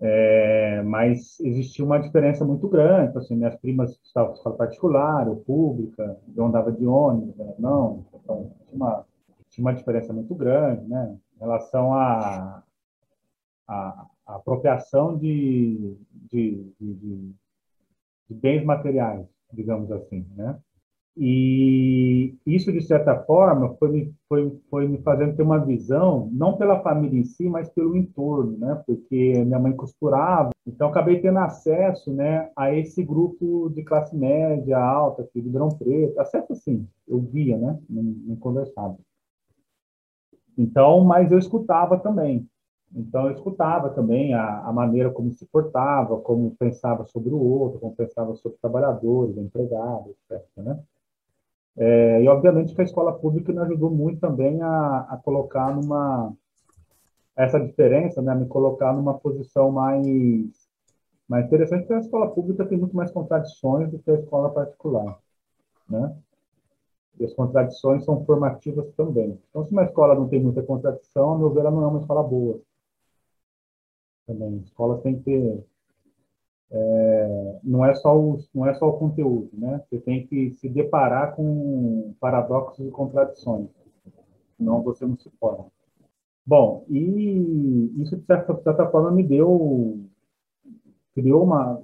É, 0.00 0.82
mas 0.82 1.38
existia 1.40 1.84
uma 1.84 1.98
diferença 1.98 2.42
muito 2.42 2.66
grande, 2.68 3.18
assim, 3.18 3.36
minhas 3.36 3.56
primas 3.56 4.00
estavam 4.02 4.30
em 4.30 4.36
escola 4.36 4.56
particular, 4.56 5.28
ou 5.28 5.36
pública, 5.36 6.16
eu 6.34 6.46
andava 6.46 6.72
de 6.72 6.86
ônibus, 6.86 7.36
né? 7.36 7.54
não, 7.58 8.06
então 8.14 8.50
tinha 8.66 8.76
uma, 8.76 9.04
tinha 9.50 9.62
uma 9.62 9.74
diferença 9.74 10.10
muito 10.10 10.34
grande, 10.34 10.88
né? 10.88 11.18
Em 11.36 11.40
relação 11.40 11.92
a, 11.92 12.62
a, 13.70 14.06
apropriação 14.26 15.16
de, 15.16 15.96
de, 16.30 16.72
de, 16.80 16.94
de, 18.28 18.34
bens 18.34 18.64
materiais, 18.64 19.26
digamos 19.52 19.90
assim, 19.90 20.26
né? 20.36 20.58
E 21.16 22.36
isso, 22.46 22.72
de 22.72 22.80
certa 22.80 23.14
forma, 23.24 23.74
foi, 23.74 24.14
foi, 24.28 24.58
foi 24.70 24.88
me 24.88 24.98
fazendo 25.02 25.34
ter 25.34 25.42
uma 25.42 25.58
visão, 25.58 26.30
não 26.32 26.56
pela 26.56 26.80
família 26.80 27.18
em 27.18 27.24
si, 27.24 27.48
mas 27.48 27.68
pelo 27.68 27.96
entorno, 27.96 28.56
né? 28.56 28.80
Porque 28.86 29.44
minha 29.44 29.58
mãe 29.58 29.74
costurava, 29.74 30.50
então 30.66 30.88
acabei 30.88 31.20
tendo 31.20 31.40
acesso, 31.40 32.12
né, 32.12 32.50
a 32.56 32.72
esse 32.72 33.02
grupo 33.02 33.68
de 33.70 33.82
classe 33.82 34.16
média, 34.16 34.78
alta, 34.78 35.22
aqui 35.22 35.40
de 35.40 35.46
Ribeirão 35.46 35.68
Preto, 35.68 36.20
acesso 36.20 36.52
assim, 36.52 36.88
eu 37.08 37.18
via, 37.20 37.58
né? 37.58 37.78
Não, 37.88 38.02
não 38.02 38.36
conversava. 38.36 38.96
Então, 40.56 41.04
mas 41.04 41.32
eu 41.32 41.38
escutava 41.38 41.98
também. 41.98 42.48
Então, 42.94 43.26
eu 43.26 43.32
escutava 43.32 43.90
também 43.90 44.34
a, 44.34 44.60
a, 44.66 44.72
maneira 44.72 45.10
como 45.10 45.32
se 45.32 45.46
portava, 45.46 46.18
como 46.20 46.56
pensava 46.56 47.04
sobre 47.06 47.32
o 47.32 47.38
outro, 47.38 47.78
como 47.78 47.94
pensava 47.94 48.34
sobre 48.34 48.58
trabalhadores, 48.58 49.36
empregados, 49.36 50.14
etc. 50.30 50.44
Né? 50.56 50.80
É, 51.76 52.22
e, 52.22 52.28
obviamente, 52.28 52.74
que 52.74 52.80
a 52.80 52.84
escola 52.84 53.12
pública 53.12 53.52
me 53.52 53.60
ajudou 53.60 53.90
muito 53.90 54.20
também 54.20 54.60
a, 54.60 55.06
a 55.10 55.16
colocar 55.18 55.74
numa, 55.74 56.32
essa 57.36 57.60
diferença, 57.60 58.20
né, 58.20 58.34
me 58.34 58.46
colocar 58.46 58.92
numa 58.92 59.14
posição 59.18 59.70
mais 59.70 60.68
mais 61.28 61.46
interessante, 61.46 61.82
porque 61.82 61.94
a 61.94 62.00
escola 62.00 62.28
pública 62.28 62.66
tem 62.66 62.76
muito 62.76 62.96
mais 62.96 63.12
contradições 63.12 63.88
do 63.88 64.00
que 64.00 64.10
a 64.10 64.14
escola 64.14 64.50
particular, 64.50 65.16
né? 65.88 66.12
E 67.20 67.24
as 67.24 67.32
contradições 67.34 68.04
são 68.04 68.24
formativas 68.24 68.92
também. 68.96 69.38
Então, 69.48 69.64
se 69.64 69.70
uma 69.70 69.84
escola 69.84 70.16
não 70.16 70.28
tem 70.28 70.42
muita 70.42 70.60
contradição, 70.60 71.34
a 71.34 71.38
meu 71.38 71.50
ver, 71.50 71.60
ela 71.60 71.70
não 71.70 71.84
é 71.84 71.86
uma 71.86 72.00
escola 72.00 72.24
boa. 72.24 72.60
Também, 74.30 74.58
a 74.58 74.62
escola 74.62 74.98
tem 74.98 75.16
que 75.16 75.24
ter 75.24 75.64
é, 76.70 77.58
não 77.64 77.84
é 77.84 77.92
só 77.94 78.16
o 78.16 78.38
não 78.54 78.64
é 78.64 78.74
só 78.74 78.88
o 78.88 78.98
conteúdo, 78.98 79.50
né? 79.54 79.82
Você 79.90 79.98
tem 79.98 80.24
que 80.24 80.52
se 80.52 80.68
deparar 80.68 81.34
com 81.34 82.14
paradoxos 82.20 82.86
e 82.86 82.90
contradições, 82.90 83.68
senão 84.56 84.80
você 84.82 85.04
não 85.04 85.16
se 85.18 85.28
forma. 85.40 85.66
Bom, 86.46 86.84
e 86.88 87.92
isso 88.00 88.16
de 88.16 88.24
certa, 88.24 88.54
de 88.54 88.62
certa 88.62 88.88
forma 88.88 89.10
me 89.10 89.24
deu 89.24 89.98
criou 91.12 91.42
uma 91.42 91.82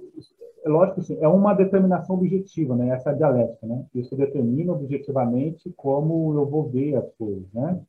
é 0.63 0.69
lógico 0.69 1.01
assim, 1.01 1.17
é 1.19 1.27
uma 1.27 1.53
determinação 1.53 2.15
objetiva, 2.15 2.73
né? 2.75 2.89
Essa 2.89 3.13
dialética, 3.13 3.67
né? 3.67 3.85
Isso 3.93 4.15
determina 4.15 4.71
objetivamente 4.71 5.69
como 5.75 6.33
eu 6.33 6.45
vou 6.45 6.69
ver 6.69 6.95
as 6.95 7.11
coisas, 7.15 7.51
né? 7.53 7.81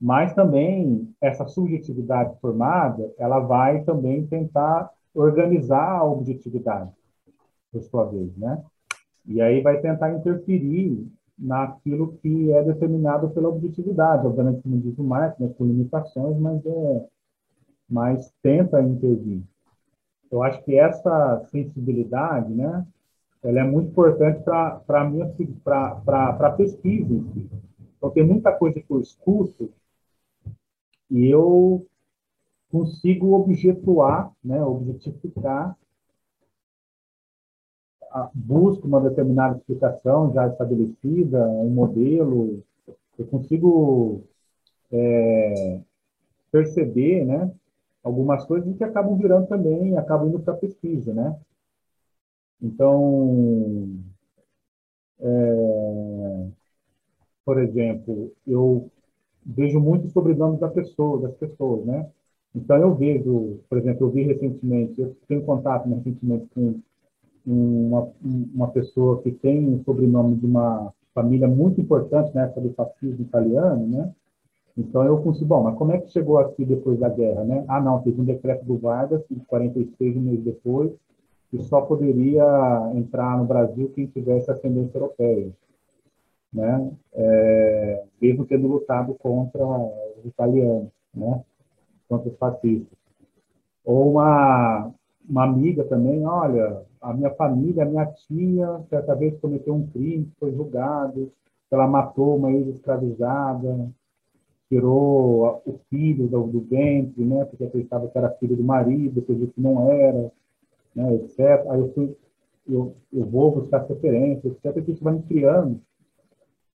Mas 0.00 0.32
também 0.32 1.12
essa 1.20 1.46
subjetividade 1.46 2.38
formada, 2.40 3.12
ela 3.18 3.40
vai 3.40 3.82
também 3.82 4.26
tentar 4.26 4.90
organizar 5.12 5.98
a 5.98 6.04
objetividade, 6.04 6.90
por 7.72 7.82
sua 7.82 8.04
vez, 8.04 8.36
né? 8.36 8.62
E 9.26 9.40
aí 9.40 9.60
vai 9.60 9.80
tentar 9.80 10.12
interferir 10.12 11.06
naquilo 11.38 12.14
que 12.18 12.52
é 12.52 12.62
determinado 12.62 13.30
pela 13.30 13.48
objetividade, 13.48 14.26
obviamente 14.26 14.62
como 14.62 14.78
diz 14.78 14.98
o 14.98 15.04
Marx, 15.04 15.38
né, 15.38 15.48
com 15.56 15.66
limitações, 15.66 16.36
mas 16.38 16.64
é, 16.64 17.06
mas 17.88 18.32
tenta 18.42 18.82
intervir. 18.82 19.42
Eu 20.30 20.42
acho 20.42 20.62
que 20.64 20.78
essa 20.78 21.44
sensibilidade, 21.50 22.52
né, 22.52 22.86
ela 23.42 23.60
é 23.60 23.64
muito 23.64 23.90
importante 23.90 24.42
para 24.42 24.82
a 24.88 25.04
minha 25.04 25.32
para 25.64 26.30
a 26.38 26.50
pesquisa 26.50 27.12
em 27.12 27.22
si. 27.32 27.50
Muita 28.24 28.52
coisa 28.52 28.80
que 28.80 28.90
eu 28.90 29.00
escuto 29.00 29.70
e 31.10 31.26
eu 31.26 31.86
consigo 32.70 33.34
objetuar, 33.34 34.30
né, 34.44 34.62
objetificar, 34.62 35.76
busco 38.34 38.86
uma 38.86 39.00
determinada 39.00 39.56
explicação 39.56 40.32
já 40.32 40.48
estabelecida, 40.48 41.46
um 41.46 41.70
modelo, 41.70 42.62
eu 43.18 43.26
consigo 43.26 44.22
é, 44.90 45.80
perceber, 46.50 47.24
né, 47.24 47.52
algumas 48.02 48.44
coisas 48.44 48.76
que 48.76 48.84
acabam 48.84 49.16
virando 49.16 49.46
também, 49.46 49.96
acabam 49.96 50.28
indo 50.28 50.40
para 50.40 50.54
pesquisa, 50.54 51.12
né? 51.12 51.38
Então, 52.60 53.88
é, 55.20 56.46
por 57.44 57.58
exemplo, 57.60 58.32
eu 58.46 58.90
vejo 59.48 59.80
muito 59.80 60.08
sobre 60.10 60.34
nomes 60.34 60.60
da 60.60 60.68
pessoa, 60.68 61.22
das 61.22 61.34
pessoas, 61.36 61.84
né? 61.86 62.06
Então, 62.54 62.76
eu 62.76 62.94
vejo, 62.94 63.60
por 63.68 63.78
exemplo, 63.78 64.06
eu 64.06 64.10
vi 64.10 64.22
recentemente, 64.22 65.00
eu 65.00 65.16
tenho 65.26 65.42
contato 65.42 65.88
né, 65.88 65.96
recentemente 65.96 66.46
com 66.54 66.80
uma, 67.46 68.08
uma 68.22 68.68
pessoa 68.68 69.22
que 69.22 69.30
tem 69.30 69.74
o 69.74 69.82
sobrenome 69.84 70.36
de 70.36 70.46
uma 70.46 70.92
família 71.14 71.48
muito 71.48 71.80
importante 71.80 72.34
na 72.34 72.42
época 72.42 72.60
do 72.60 72.74
fascismo 72.74 73.22
italiano, 73.24 73.86
né? 73.86 74.12
Então, 74.76 75.02
eu 75.02 75.18
consigo, 75.18 75.46
bom, 75.46 75.62
mas 75.64 75.76
como 75.76 75.92
é 75.92 75.98
que 75.98 76.12
chegou 76.12 76.38
aqui 76.38 76.64
depois 76.64 76.98
da 77.00 77.08
guerra, 77.08 77.42
né? 77.44 77.64
Ah, 77.66 77.80
não, 77.80 78.00
teve 78.00 78.20
um 78.20 78.24
decreto 78.24 78.64
do 78.64 78.78
Vargas, 78.78 79.22
em 79.30 79.38
46, 79.40 80.16
um 80.16 80.20
mês 80.20 80.40
depois, 80.40 80.92
que 81.50 81.58
só 81.64 81.80
poderia 81.80 82.92
entrar 82.94 83.36
no 83.38 83.44
Brasil 83.44 83.90
quem 83.94 84.06
tivesse 84.06 84.50
ascendência 84.50 84.96
europeia, 84.96 85.50
né? 86.52 86.90
É, 87.12 88.04
mesmo 88.20 88.46
tendo 88.46 88.66
lutado 88.66 89.14
contra 89.14 89.64
os 89.64 90.24
italianos, 90.24 90.90
né? 91.14 91.42
contra 92.08 92.30
os 92.30 92.36
fascistas. 92.38 92.98
Ou 93.84 94.12
uma, 94.12 94.92
uma 95.28 95.44
amiga 95.44 95.84
também, 95.84 96.24
olha, 96.26 96.82
a 97.00 97.12
minha 97.12 97.30
família, 97.34 97.82
a 97.82 97.86
minha 97.86 98.06
tia, 98.06 98.80
certa 98.90 99.14
vez 99.14 99.38
cometeu 99.38 99.74
um 99.74 99.86
crime, 99.86 100.30
foi 100.38 100.52
julgado, 100.52 101.32
ela 101.70 101.86
matou 101.86 102.36
uma 102.36 102.50
ex-escravizada, 102.50 103.90
tirou 104.68 105.62
o 105.64 105.80
filho 105.88 106.26
do, 106.28 106.46
do 106.46 106.60
ventre, 106.60 107.24
né, 107.24 107.44
porque 107.44 107.64
acreditava 107.64 108.08
que 108.08 108.18
era 108.18 108.30
filho 108.36 108.56
do 108.56 108.64
marido, 108.64 109.14
depois 109.14 109.38
disse 109.38 109.52
que 109.52 109.60
não 109.60 109.90
era, 109.90 110.32
né, 110.94 111.14
etc. 111.16 111.40
Aí 111.70 111.80
eu, 111.80 111.92
fui, 111.94 112.16
eu, 112.68 112.94
eu 113.12 113.26
vou 113.26 113.52
buscar 113.52 113.86
referências, 113.86 114.52
etc. 114.52 114.88
Isso 114.88 115.04
vai 115.04 115.14
me 115.14 115.22
criando 115.22 115.80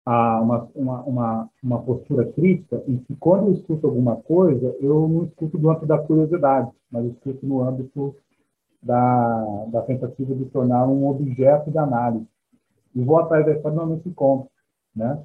a 0.06 0.42
uma, 0.42 0.70
uma, 0.74 1.02
uma, 1.04 1.50
uma 1.64 1.82
postura 1.82 2.26
crítica 2.32 2.84
em 2.88 2.98
que 2.98 3.16
quando 3.16 3.48
eu 3.48 3.54
escuto 3.54 3.88
alguma 3.88 4.16
coisa, 4.16 4.76
eu 4.80 5.08
não 5.08 5.26
escuto 5.26 5.58
do 5.58 5.70
âmbito 5.70 5.86
da 5.86 6.00
curiosidade, 6.00 6.72
mas 6.92 7.06
eu 7.06 7.12
escuto 7.12 7.46
no 7.46 7.62
âmbito 7.62 8.16
da, 8.82 9.66
da 9.68 9.82
tentativa 9.84 10.34
de 10.34 10.46
tornar 10.46 10.88
um 10.88 11.08
objeto 11.08 11.70
de 11.70 11.78
análise. 11.78 12.28
E 12.96 13.04
vou 13.04 13.20
atrás 13.20 13.46
da 13.46 13.54
história 13.54 13.76
normalmente 13.76 14.10
encontro, 14.10 14.50
né? 14.96 15.24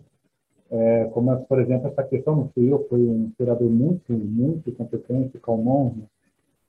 É, 0.69 1.05
como, 1.07 1.35
por 1.47 1.61
exemplo, 1.61 1.89
essa 1.89 2.03
questão, 2.03 2.37
não 2.37 2.49
fui 2.49 2.73
eu, 2.73 2.87
foi 2.89 3.01
um 3.01 3.29
historiador 3.29 3.71
muito, 3.71 4.13
muito 4.13 4.73
competente, 4.73 5.39
Calmon, 5.39 5.93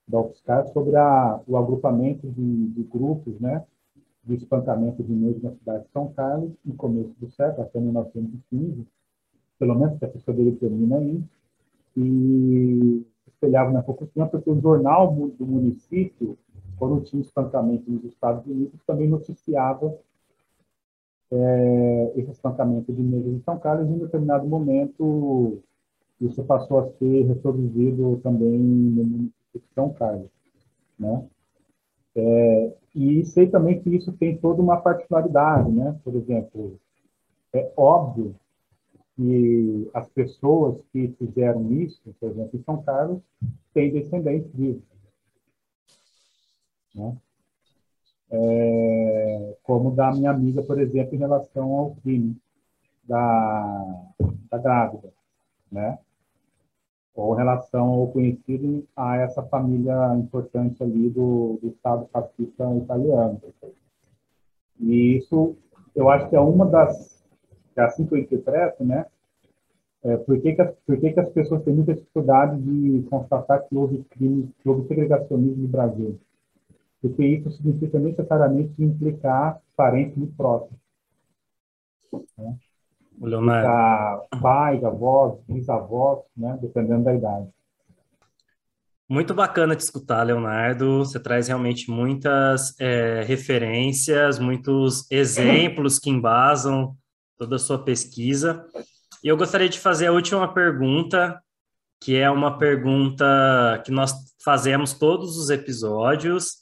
da 0.07 0.21
UFSCar, 0.21 0.67
sobre 0.67 0.95
a, 0.95 1.39
o 1.47 1.57
agrupamento 1.57 2.27
de, 2.27 2.67
de 2.67 2.83
grupos, 2.83 3.39
né? 3.39 3.63
Do 4.27 4.33
espancamento 4.33 5.01
de 5.01 5.13
negros 5.13 5.41
na 5.41 5.51
cidade 5.51 5.85
de 5.85 5.91
São 5.91 6.11
Carlos, 6.11 6.51
no 6.63 6.75
começo 6.75 7.13
do 7.17 7.31
século, 7.31 7.63
até 7.63 7.79
1915, 7.79 8.85
pelo 9.57 9.75
menos 9.75 9.97
que 9.97 10.05
a 10.05 10.09
pessoa 10.09 10.35
dele 10.35 10.51
termina 10.57 10.97
aí, 10.97 11.23
e 11.95 13.05
espelhava 13.25 13.71
na 13.71 13.81
pouco 13.81 14.05
tempo, 14.07 14.29
porque 14.29 14.49
o 14.49 14.61
jornal 14.61 15.15
do 15.15 15.45
município, 15.45 16.37
quando 16.77 17.03
tinha 17.05 17.21
espancamento 17.21 17.89
nos 17.89 18.03
Estados 18.03 18.45
Unidos, 18.45 18.79
também 18.85 19.07
noticiava 19.07 19.97
é, 21.31 22.13
esse 22.17 22.31
espancamento 22.31 22.91
de 22.91 23.01
negros 23.01 23.33
em 23.33 23.41
São 23.41 23.57
Carlos, 23.57 23.89
e 23.89 23.93
em 23.93 23.99
determinado 23.99 24.45
momento 24.45 25.63
isso 26.19 26.43
passou 26.43 26.79
a 26.79 26.89
ser 26.91 27.23
reproduzido 27.23 28.19
também 28.21 28.59
no 28.59 29.03
município 29.03 29.61
de 29.61 29.73
São 29.73 29.93
Carlos, 29.93 30.29
né? 30.99 31.25
É, 32.17 32.73
e 32.95 33.23
sei 33.25 33.47
também 33.47 33.79
que 33.79 33.95
isso 33.95 34.11
tem 34.13 34.35
toda 34.35 34.59
uma 34.59 34.81
particularidade, 34.81 35.71
né? 35.71 35.95
Por 36.03 36.15
exemplo, 36.15 36.79
é 37.53 37.71
óbvio 37.77 38.35
que 39.15 39.89
as 39.93 40.09
pessoas 40.09 40.81
que 40.91 41.09
fizeram 41.19 41.71
isso, 41.71 42.01
por 42.19 42.31
exemplo, 42.31 42.59
em 42.59 42.63
São 42.63 42.81
Carlos, 42.81 43.21
têm 43.71 43.91
descendentes 43.91 44.51
vivos. 44.51 44.81
Né? 46.95 47.15
É, 48.31 49.55
como 49.61 49.91
da 49.95 50.11
minha 50.11 50.31
amiga, 50.31 50.63
por 50.63 50.79
exemplo, 50.79 51.15
em 51.15 51.19
relação 51.19 51.73
ao 51.73 51.95
crime 51.97 52.35
da, 53.03 54.11
da 54.49 54.57
grávida, 54.57 55.13
né? 55.71 55.99
Ou 57.17 57.33
relação 57.33 57.87
ao 57.87 58.07
conhecido 58.07 58.87
a 58.95 59.17
essa 59.17 59.41
família 59.43 60.15
importante 60.15 60.83
ali 60.83 61.09
do, 61.09 61.57
do 61.61 61.69
Estado 61.69 62.07
fascista 62.13 62.63
italiano. 62.75 63.41
E 64.79 65.17
isso, 65.17 65.55
eu 65.95 66.09
acho 66.09 66.29
que 66.29 66.35
é 66.35 66.39
uma 66.39 66.65
das, 66.65 67.25
é 67.75 67.81
assim 67.81 68.05
que 68.05 68.13
eu 68.13 68.19
interpreto, 68.19 68.83
né? 68.83 69.07
É, 70.03 70.15
por 70.15 70.39
que, 70.39 70.53
que, 70.53 70.61
as, 70.61 70.75
por 70.85 70.99
que, 70.99 71.11
que 71.11 71.19
as 71.19 71.29
pessoas 71.31 71.63
têm 71.63 71.73
muita 71.73 71.95
dificuldade 71.95 72.61
de 72.61 73.01
constatar 73.09 73.67
que 73.67 73.75
houve 73.75 74.03
crime, 74.11 74.53
que 74.61 74.69
houve 74.69 74.87
segregacionismo 74.87 75.63
no 75.63 75.67
Brasil? 75.67 76.19
Porque 77.01 77.25
isso 77.25 77.49
significa 77.51 77.97
necessariamente 77.97 78.81
implicar 78.81 79.59
parentes 79.75 80.15
muito 80.15 80.35
próximos. 80.35 80.79
Né? 82.37 82.57
Leonardo. 83.19 84.27
pais, 84.41 84.83
avós, 84.83 85.39
bisavós, 85.47 86.19
né? 86.35 86.57
Dependendo 86.61 87.05
da 87.05 87.13
idade. 87.13 87.47
Muito 89.09 89.33
bacana 89.33 89.75
te 89.75 89.79
escutar, 89.79 90.23
Leonardo. 90.23 90.99
Você 90.99 91.17
traz 91.17 91.47
realmente 91.47 91.89
muitas 91.89 92.77
é, 92.79 93.23
referências, 93.23 94.37
muitos 94.37 95.09
exemplos 95.09 95.97
que 95.97 96.09
embasam 96.09 96.93
toda 97.37 97.55
a 97.55 97.59
sua 97.59 97.81
pesquisa. 97.83 98.65
E 99.23 99.29
eu 99.29 99.37
gostaria 99.37 99.69
de 99.69 99.79
fazer 99.79 100.07
a 100.07 100.11
última 100.11 100.53
pergunta, 100.53 101.41
que 102.01 102.17
é 102.17 102.29
uma 102.29 102.57
pergunta 102.57 103.81
que 103.85 103.91
nós 103.91 104.13
fazemos 104.43 104.93
todos 104.93 105.37
os 105.37 105.49
episódios. 105.49 106.57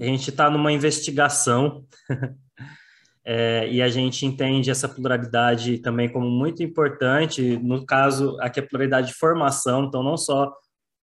A 0.00 0.04
gente 0.04 0.30
está 0.30 0.50
numa 0.50 0.72
investigação 0.72 1.84
é, 3.28 3.68
e 3.68 3.82
a 3.82 3.88
gente 3.88 4.24
entende 4.24 4.70
essa 4.70 4.88
pluralidade 4.88 5.78
também 5.78 6.08
como 6.08 6.30
muito 6.30 6.62
importante, 6.62 7.58
no 7.58 7.84
caso, 7.84 8.38
aqui 8.40 8.60
a 8.60 8.62
pluralidade 8.66 9.08
de 9.08 9.14
formação, 9.14 9.84
então 9.84 10.00
não 10.00 10.16
só 10.16 10.54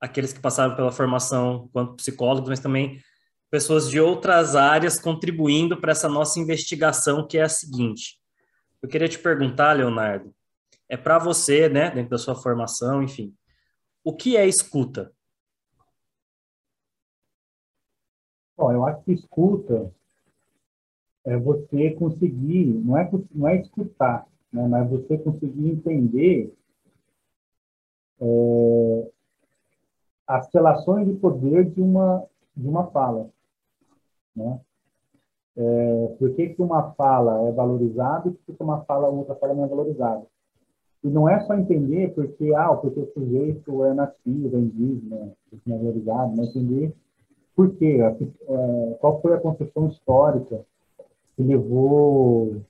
aqueles 0.01 0.33
que 0.33 0.39
passaram 0.39 0.77
pela 0.77 0.93
formação 0.93 1.69
quanto 1.73 1.97
psicólogos, 1.97 2.49
mas 2.49 2.61
também 2.61 3.01
pessoas 3.51 3.91
de 3.91 3.99
outras 3.99 4.55
áreas 4.55 5.01
contribuindo 5.01 5.81
para 5.81 5.91
essa 5.91 6.09
nossa 6.09 6.39
investigação, 6.39 7.27
que 7.27 7.39
é 7.39 7.43
a 7.43 7.49
seguinte. 7.49 8.21
Eu 8.81 8.89
queria 8.89 9.09
te 9.09 9.19
perguntar, 9.19 9.73
Leonardo, 9.73 10.33
é 10.89 10.97
para 10.97 11.19
você, 11.19 11.69
né, 11.69 11.91
dentro 11.91 12.11
da 12.11 12.19
sua 12.19 12.37
formação, 12.37 13.03
enfim, 13.03 13.35
o 14.05 14.15
que 14.15 14.37
é 14.37 14.47
escuta? 14.47 15.13
Bom, 18.57 18.71
eu 18.73 18.87
acho 18.87 19.03
que 19.03 19.13
escuta 19.13 19.93
é 21.25 21.37
você 21.37 21.91
conseguir, 21.93 22.67
não 22.67 22.97
é, 22.97 23.11
não 23.33 23.49
é 23.49 23.61
escutar, 23.61 24.27
né, 24.53 24.67
mas 24.67 24.91
você 24.91 25.19
conseguir 25.19 25.71
entender 25.71 26.53
é, 28.21 29.11
as 30.27 30.49
relações 30.53 31.07
de 31.07 31.15
poder 31.15 31.71
de 31.71 31.81
uma, 31.81 32.25
de 32.57 32.69
uma 32.69 32.87
fala. 32.89 33.29
Né? 34.35 34.61
É, 35.57 36.17
por 36.19 36.35
que, 36.35 36.51
que 36.51 36.63
uma 36.63 36.93
fala 36.93 37.49
é 37.49 37.53
valorizada 37.53 38.29
e 38.29 38.33
por 38.33 38.57
que 38.57 38.63
uma 38.63 38.85
fala, 38.85 39.09
outra 39.09 39.35
fala 39.37 39.55
não 39.55 39.65
é 39.65 39.69
valorizada? 39.69 40.27
E 41.05 41.09
não 41.09 41.29
é 41.29 41.41
só 41.41 41.55
entender 41.55 42.15
porque, 42.15 42.55
ah, 42.55 42.75
porque 42.75 43.01
o 43.01 43.13
sujeito 43.13 43.85
é 43.85 43.93
nativo, 43.93 44.57
é 44.57 44.61
indígena, 44.61 45.33
é 45.53 45.79
valorizado, 45.79 46.37
mas 46.37 46.49
entender 46.49 46.95
por 47.55 47.75
quê, 47.77 47.99
é, 48.01 48.97
qual 49.01 49.21
foi 49.21 49.35
a 49.35 49.41
construção 49.41 49.89
histórica 49.89 50.65
que 51.43 51.49
levou 51.49 52.63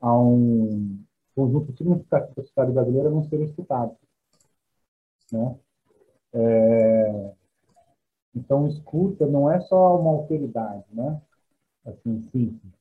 a 0.00 0.16
um 0.16 0.98
conjunto 1.34 1.72
significativo 1.76 2.34
da 2.34 2.42
sociedade 2.42 2.72
brasileira 2.72 3.10
não 3.10 3.22
ser 3.24 3.40
escutado. 3.42 3.96
Né? 5.32 5.56
É, 6.32 7.32
então, 8.34 8.66
escuta 8.66 9.26
não 9.26 9.50
é 9.50 9.60
só 9.60 9.98
uma 9.98 10.10
alteridade, 10.10 10.84
né? 10.92 11.20
Assim, 11.84 12.22
simples. 12.32 12.72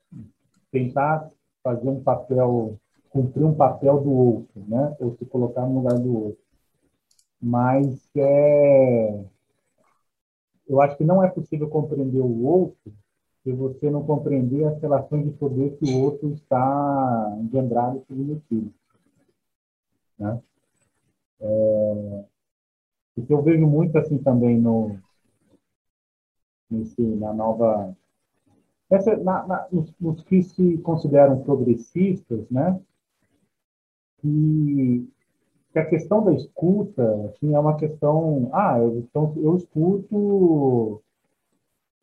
Tentar 0.71 1.29
fazer 1.63 1.89
um 1.89 2.01
papel, 2.01 2.77
cumprir 3.09 3.43
um 3.43 3.55
papel 3.55 4.01
do 4.01 4.11
outro, 4.11 4.65
né? 4.67 4.95
Ou 4.99 5.15
se 5.15 5.25
colocar 5.25 5.65
no 5.65 5.75
lugar 5.75 5.99
do 5.99 6.25
outro. 6.25 6.43
Mas 7.41 8.09
é, 8.15 9.23
eu 10.67 10.81
acho 10.81 10.97
que 10.97 11.03
não 11.03 11.23
é 11.23 11.29
possível 11.29 11.69
compreender 11.69 12.19
o 12.19 12.45
outro 12.45 12.93
se 13.43 13.51
você 13.51 13.89
não 13.89 14.05
compreender 14.05 14.65
as 14.65 14.81
relações 14.81 15.25
de 15.25 15.31
poder 15.31 15.77
que 15.77 15.91
o 15.91 16.03
outro 16.03 16.31
está 16.31 17.37
engendrado 17.41 17.97
e 17.97 18.05
submetido. 18.05 18.73
Né? 20.17 20.41
É, 21.41 22.25
porque 23.15 23.33
eu 23.33 23.41
vejo 23.41 23.65
muito 23.65 23.97
assim 23.97 24.17
também 24.17 24.59
no, 24.59 24.99
nesse, 26.69 27.01
na 27.01 27.33
nova. 27.33 27.95
Essa, 28.89 29.15
na, 29.17 29.45
na, 29.45 29.67
nos, 29.71 30.23
que 30.23 30.41
se 30.41 30.77
consideram 30.79 31.43
progressistas, 31.43 32.49
né? 32.49 32.79
Que, 34.17 35.07
que 35.71 35.79
a 35.79 35.85
questão 35.85 36.23
da 36.23 36.33
escuta 36.33 37.25
assim, 37.25 37.53
é 37.53 37.59
uma 37.59 37.77
questão. 37.77 38.49
Ah, 38.53 38.77
eu, 38.79 38.99
então, 38.99 39.33
eu 39.37 39.55
escuto. 39.55 41.01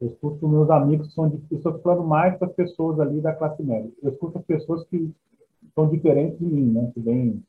Eu 0.01 0.09
escuto 0.09 0.47
meus 0.48 0.68
amigos 0.70 1.09
que 1.09 1.14
são 1.14 1.28
de. 1.28 1.40
Estou 1.51 1.78
falando 1.81 2.05
mais 2.05 2.36
para 2.36 2.48
as 2.48 2.55
pessoas 2.55 3.01
ali 3.01 3.20
da 3.20 3.35
classe 3.35 3.62
média. 3.62 3.90
Eu 4.02 4.12
escuto 4.12 4.39
as 4.39 4.44
pessoas 4.44 4.85
que 4.89 5.10
são 5.74 5.89
diferentes 5.89 6.39
de 6.39 6.44
mim, 6.44 6.70
né? 6.73 6.90
Que 6.93 7.01
vem 7.01 7.43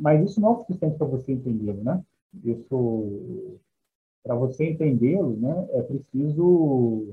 mas 0.00 0.24
isso 0.24 0.40
não 0.40 0.48
é 0.48 0.52
o 0.52 0.58
suficiente 0.60 0.96
para 0.96 1.06
você 1.06 1.32
entendê-lo, 1.32 1.84
né? 1.84 2.02
Isso, 2.42 3.58
para 4.22 4.34
você 4.34 4.70
entendê-lo, 4.70 5.36
né, 5.36 5.68
é 5.72 5.82
preciso 5.82 7.08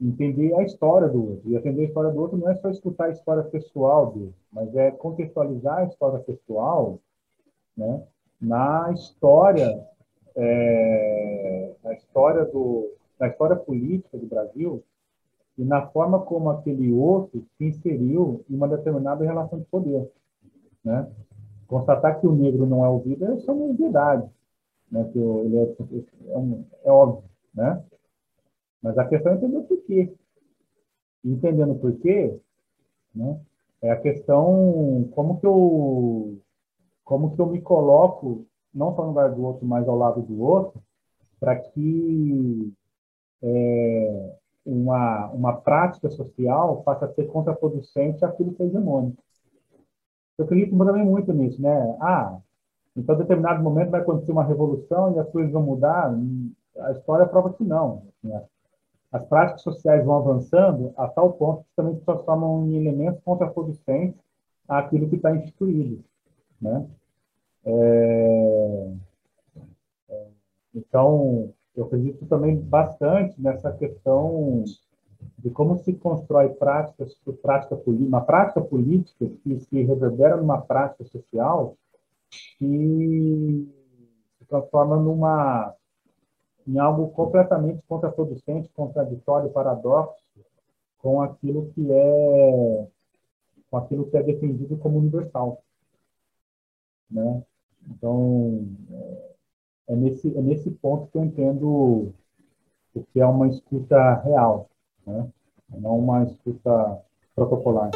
entender 0.00 0.54
a 0.54 0.62
história 0.62 1.08
do 1.08 1.30
outro. 1.30 1.50
E 1.50 1.56
entender 1.56 1.82
a 1.82 1.86
história 1.86 2.10
do 2.10 2.20
outro 2.20 2.36
não 2.38 2.48
é 2.48 2.54
só 2.56 2.70
escutar 2.70 3.06
a 3.06 3.10
história 3.10 3.42
pessoal 3.42 4.12
dele, 4.12 4.34
mas 4.52 4.74
é 4.76 4.92
contextualizar 4.92 5.78
a 5.78 5.84
história 5.84 6.20
pessoal, 6.20 7.00
né, 7.76 8.02
na 8.40 8.92
história, 8.92 9.84
é, 10.38 11.74
na 11.82 11.92
história 11.94 12.44
do, 12.44 12.92
na 13.18 13.26
história 13.26 13.56
política 13.56 14.16
do 14.16 14.26
Brasil 14.26 14.82
e 15.58 15.64
na 15.64 15.84
forma 15.88 16.20
como 16.20 16.48
aquele 16.50 16.92
outro 16.92 17.44
se 17.56 17.64
inseriu 17.64 18.44
em 18.48 18.54
uma 18.54 18.68
determinada 18.68 19.24
relação 19.24 19.58
de 19.58 19.64
poder, 19.64 20.08
né? 20.84 21.10
Constatar 21.66 22.20
que 22.20 22.26
o 22.26 22.34
negro 22.34 22.64
não 22.64 22.84
é 22.84 22.88
ouvido 22.88 23.24
é 23.24 23.36
só 23.40 23.52
uma 23.52 23.66
obviedade, 23.66 24.30
né? 24.90 25.10
Que 25.12 25.18
ele 25.18 25.58
é, 25.58 25.76
é, 26.28 26.38
um, 26.38 26.64
é, 26.84 26.92
óbvio, 26.92 27.28
né? 27.52 27.82
Mas 28.80 28.96
a 28.96 29.04
questão 29.04 29.32
é 29.32 29.34
entender 29.34 29.56
o 29.56 29.64
porquê. 29.64 30.14
Entendendo 31.24 31.72
o 31.72 31.78
porquê, 31.78 32.38
né? 33.12 33.40
É 33.82 33.90
a 33.90 34.00
questão 34.00 35.08
como 35.14 35.40
que 35.40 35.46
eu 35.46 36.38
como 37.04 37.34
que 37.34 37.40
eu 37.40 37.46
me 37.46 37.60
coloco 37.60 38.46
não 38.78 38.94
só 38.94 39.02
no 39.02 39.08
lugar 39.08 39.30
do 39.30 39.42
outro, 39.42 39.66
mas 39.66 39.88
ao 39.88 39.96
lado 39.96 40.22
do 40.22 40.40
outro, 40.40 40.80
para 41.40 41.56
que 41.56 42.72
é, 43.42 44.36
uma, 44.64 45.26
uma 45.30 45.56
prática 45.60 46.08
social 46.10 46.82
faça 46.84 47.12
ser 47.14 47.26
contraproducente 47.26 48.24
àquilo 48.24 48.54
que 48.54 48.62
é 48.62 48.66
hegemônico. 48.66 49.22
Eu 50.36 50.44
acredito 50.44 50.76
também 50.76 51.04
muito 51.04 51.32
nisso, 51.32 51.60
né? 51.60 51.96
Ah, 52.00 52.38
então, 52.96 53.14
em 53.14 53.18
determinado 53.18 53.62
momento 53.62 53.90
vai 53.90 54.00
acontecer 54.00 54.32
uma 54.32 54.44
revolução 54.44 55.14
e 55.14 55.18
as 55.18 55.28
coisas 55.30 55.52
vão 55.52 55.62
mudar. 55.62 56.12
A 56.78 56.92
história 56.92 57.26
prova 57.26 57.52
que 57.52 57.64
não. 57.64 58.04
Assim, 58.08 58.32
as 59.10 59.24
práticas 59.24 59.62
sociais 59.62 60.04
vão 60.04 60.16
avançando 60.16 60.92
a 60.96 61.08
tal 61.08 61.32
ponto 61.32 61.62
que 61.62 61.74
também 61.74 61.94
se 61.94 62.04
transformam 62.04 62.66
em 62.66 62.76
elementos 62.76 63.22
contraproducentes 63.24 64.20
àquilo 64.68 65.08
que 65.08 65.16
está 65.16 65.34
instituído, 65.34 66.04
né? 66.60 66.86
É... 67.64 68.92
é 70.10 70.26
então, 70.74 71.52
eu 71.76 71.84
acredito 71.84 72.26
também 72.26 72.56
bastante 72.56 73.40
nessa 73.40 73.72
questão 73.72 74.64
de 75.38 75.50
como 75.50 75.78
se 75.78 75.92
constrói 75.94 76.50
práticas, 76.50 77.14
prática 77.42 77.80
uma 77.86 78.20
prática 78.20 78.60
política 78.60 79.26
que 79.42 79.60
se 79.60 79.82
reverbera 79.82 80.36
numa 80.36 80.60
prática 80.60 81.04
social 81.04 81.76
que 82.58 83.68
se 84.38 84.44
transforma 84.48 84.96
numa 84.96 85.74
em 86.66 86.78
algo 86.78 87.08
completamente 87.08 87.82
contraproducente, 87.88 88.68
contraditório, 88.74 89.50
paradoxo 89.50 90.22
com 90.98 91.22
aquilo 91.22 91.70
que 91.72 91.90
é 91.90 92.86
com 93.70 93.76
aquilo 93.76 94.10
que 94.10 94.16
é 94.16 94.22
defendido 94.22 94.76
como 94.78 94.98
universal, 94.98 95.62
né? 97.10 97.42
Então 97.90 98.66
é 99.88 99.96
nesse 99.96 100.36
é 100.36 100.40
nesse 100.42 100.70
ponto 100.70 101.10
que 101.10 101.18
eu 101.18 101.24
entendo 101.24 102.12
o 102.94 103.04
que 103.12 103.20
é 103.20 103.26
uma 103.26 103.48
escuta 103.48 104.20
real, 104.22 104.68
né? 105.06 105.28
não 105.70 105.98
uma 105.98 106.24
escuta 106.24 106.98
protocolar. 107.34 107.90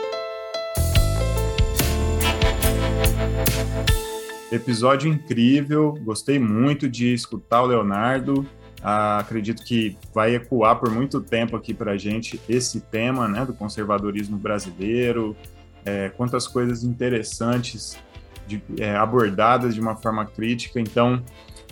Episódio 4.50 5.10
incrível, 5.10 5.94
gostei 6.04 6.38
muito 6.38 6.88
de 6.88 7.12
escutar 7.14 7.62
o 7.62 7.66
Leonardo. 7.66 8.46
Ah, 8.82 9.18
acredito 9.18 9.64
que 9.64 9.96
vai 10.12 10.34
ecoar 10.34 10.78
por 10.78 10.90
muito 10.90 11.20
tempo 11.20 11.56
aqui 11.56 11.72
para 11.72 11.92
a 11.92 11.96
gente 11.96 12.40
esse 12.48 12.80
tema 12.80 13.28
né, 13.28 13.46
do 13.46 13.54
conservadorismo 13.54 14.36
brasileiro, 14.36 15.36
é, 15.84 16.10
quantas 16.10 16.46
coisas 16.46 16.82
interessantes 16.84 17.96
de, 18.46 18.62
é, 18.78 18.96
abordadas 18.96 19.74
de 19.74 19.80
uma 19.80 19.96
forma 19.96 20.24
crítica. 20.24 20.80
Então, 20.80 21.22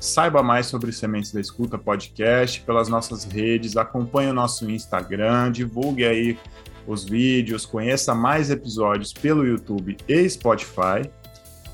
Saiba 0.01 0.43
mais 0.43 0.67
sobre 0.67 0.91
Sementes 0.93 1.31
da 1.31 1.41
Escuta 1.43 1.77
podcast 1.77 2.63
pelas 2.63 2.89
nossas 2.89 3.25
redes, 3.25 3.77
acompanhe 3.77 4.31
o 4.31 4.33
nosso 4.33 4.71
Instagram, 4.71 5.53
divulgue 5.53 6.07
aí 6.07 6.39
os 6.87 7.05
vídeos, 7.05 7.67
conheça 7.67 8.15
mais 8.15 8.51
episódios 8.51 9.13
pelo 9.13 9.47
YouTube 9.47 9.99
e 10.09 10.31
Spotify 10.31 11.03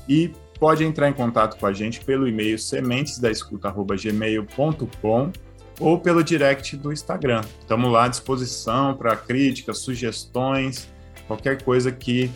e 0.09 0.33
pode 0.59 0.83
entrar 0.83 1.07
em 1.07 1.13
contato 1.13 1.57
com 1.57 1.65
a 1.65 1.71
gente 1.71 2.03
pelo 2.03 2.27
e-mail 2.27 2.59
sementesdaescuta@gmail.com 2.59 5.31
ou 5.79 5.97
pelo 5.97 6.21
direct 6.21 6.75
do 6.75 6.91
Instagram. 6.91 7.39
Estamos 7.61 7.89
lá 7.89 8.03
à 8.03 8.09
disposição 8.09 8.93
para 8.93 9.15
críticas, 9.15 9.79
sugestões, 9.79 10.89
qualquer 11.27 11.63
coisa 11.63 11.93
que 11.93 12.29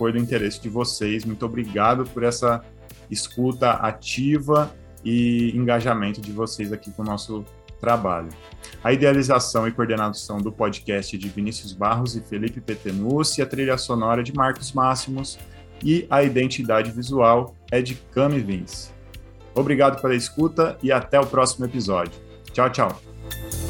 for 0.00 0.10
do 0.10 0.18
interesse 0.18 0.58
de 0.62 0.70
vocês. 0.70 1.26
Muito 1.26 1.44
obrigado 1.44 2.04
por 2.06 2.22
essa 2.22 2.64
escuta 3.10 3.72
ativa 3.72 4.74
e 5.04 5.54
engajamento 5.54 6.22
de 6.22 6.32
vocês 6.32 6.72
aqui 6.72 6.90
com 6.90 7.02
o 7.02 7.04
nosso 7.04 7.44
trabalho. 7.78 8.30
A 8.82 8.94
idealização 8.94 9.68
e 9.68 9.72
coordenação 9.72 10.38
do 10.38 10.50
podcast 10.50 11.18
de 11.18 11.28
Vinícius 11.28 11.74
Barros 11.74 12.16
e 12.16 12.22
Felipe 12.22 12.62
Petenucci, 12.62 13.42
a 13.42 13.46
trilha 13.46 13.76
sonora 13.76 14.22
de 14.22 14.32
Marcos 14.32 14.72
Máximos 14.72 15.38
e 15.84 16.06
a 16.08 16.22
identidade 16.22 16.90
visual 16.90 17.54
é 17.70 17.82
de 17.82 17.94
Cami 17.94 18.40
Vince. 18.40 18.90
Obrigado 19.54 20.00
pela 20.00 20.14
escuta 20.14 20.78
e 20.82 20.90
até 20.90 21.20
o 21.20 21.26
próximo 21.26 21.66
episódio. 21.66 22.14
Tchau, 22.52 22.70
tchau. 22.70 23.69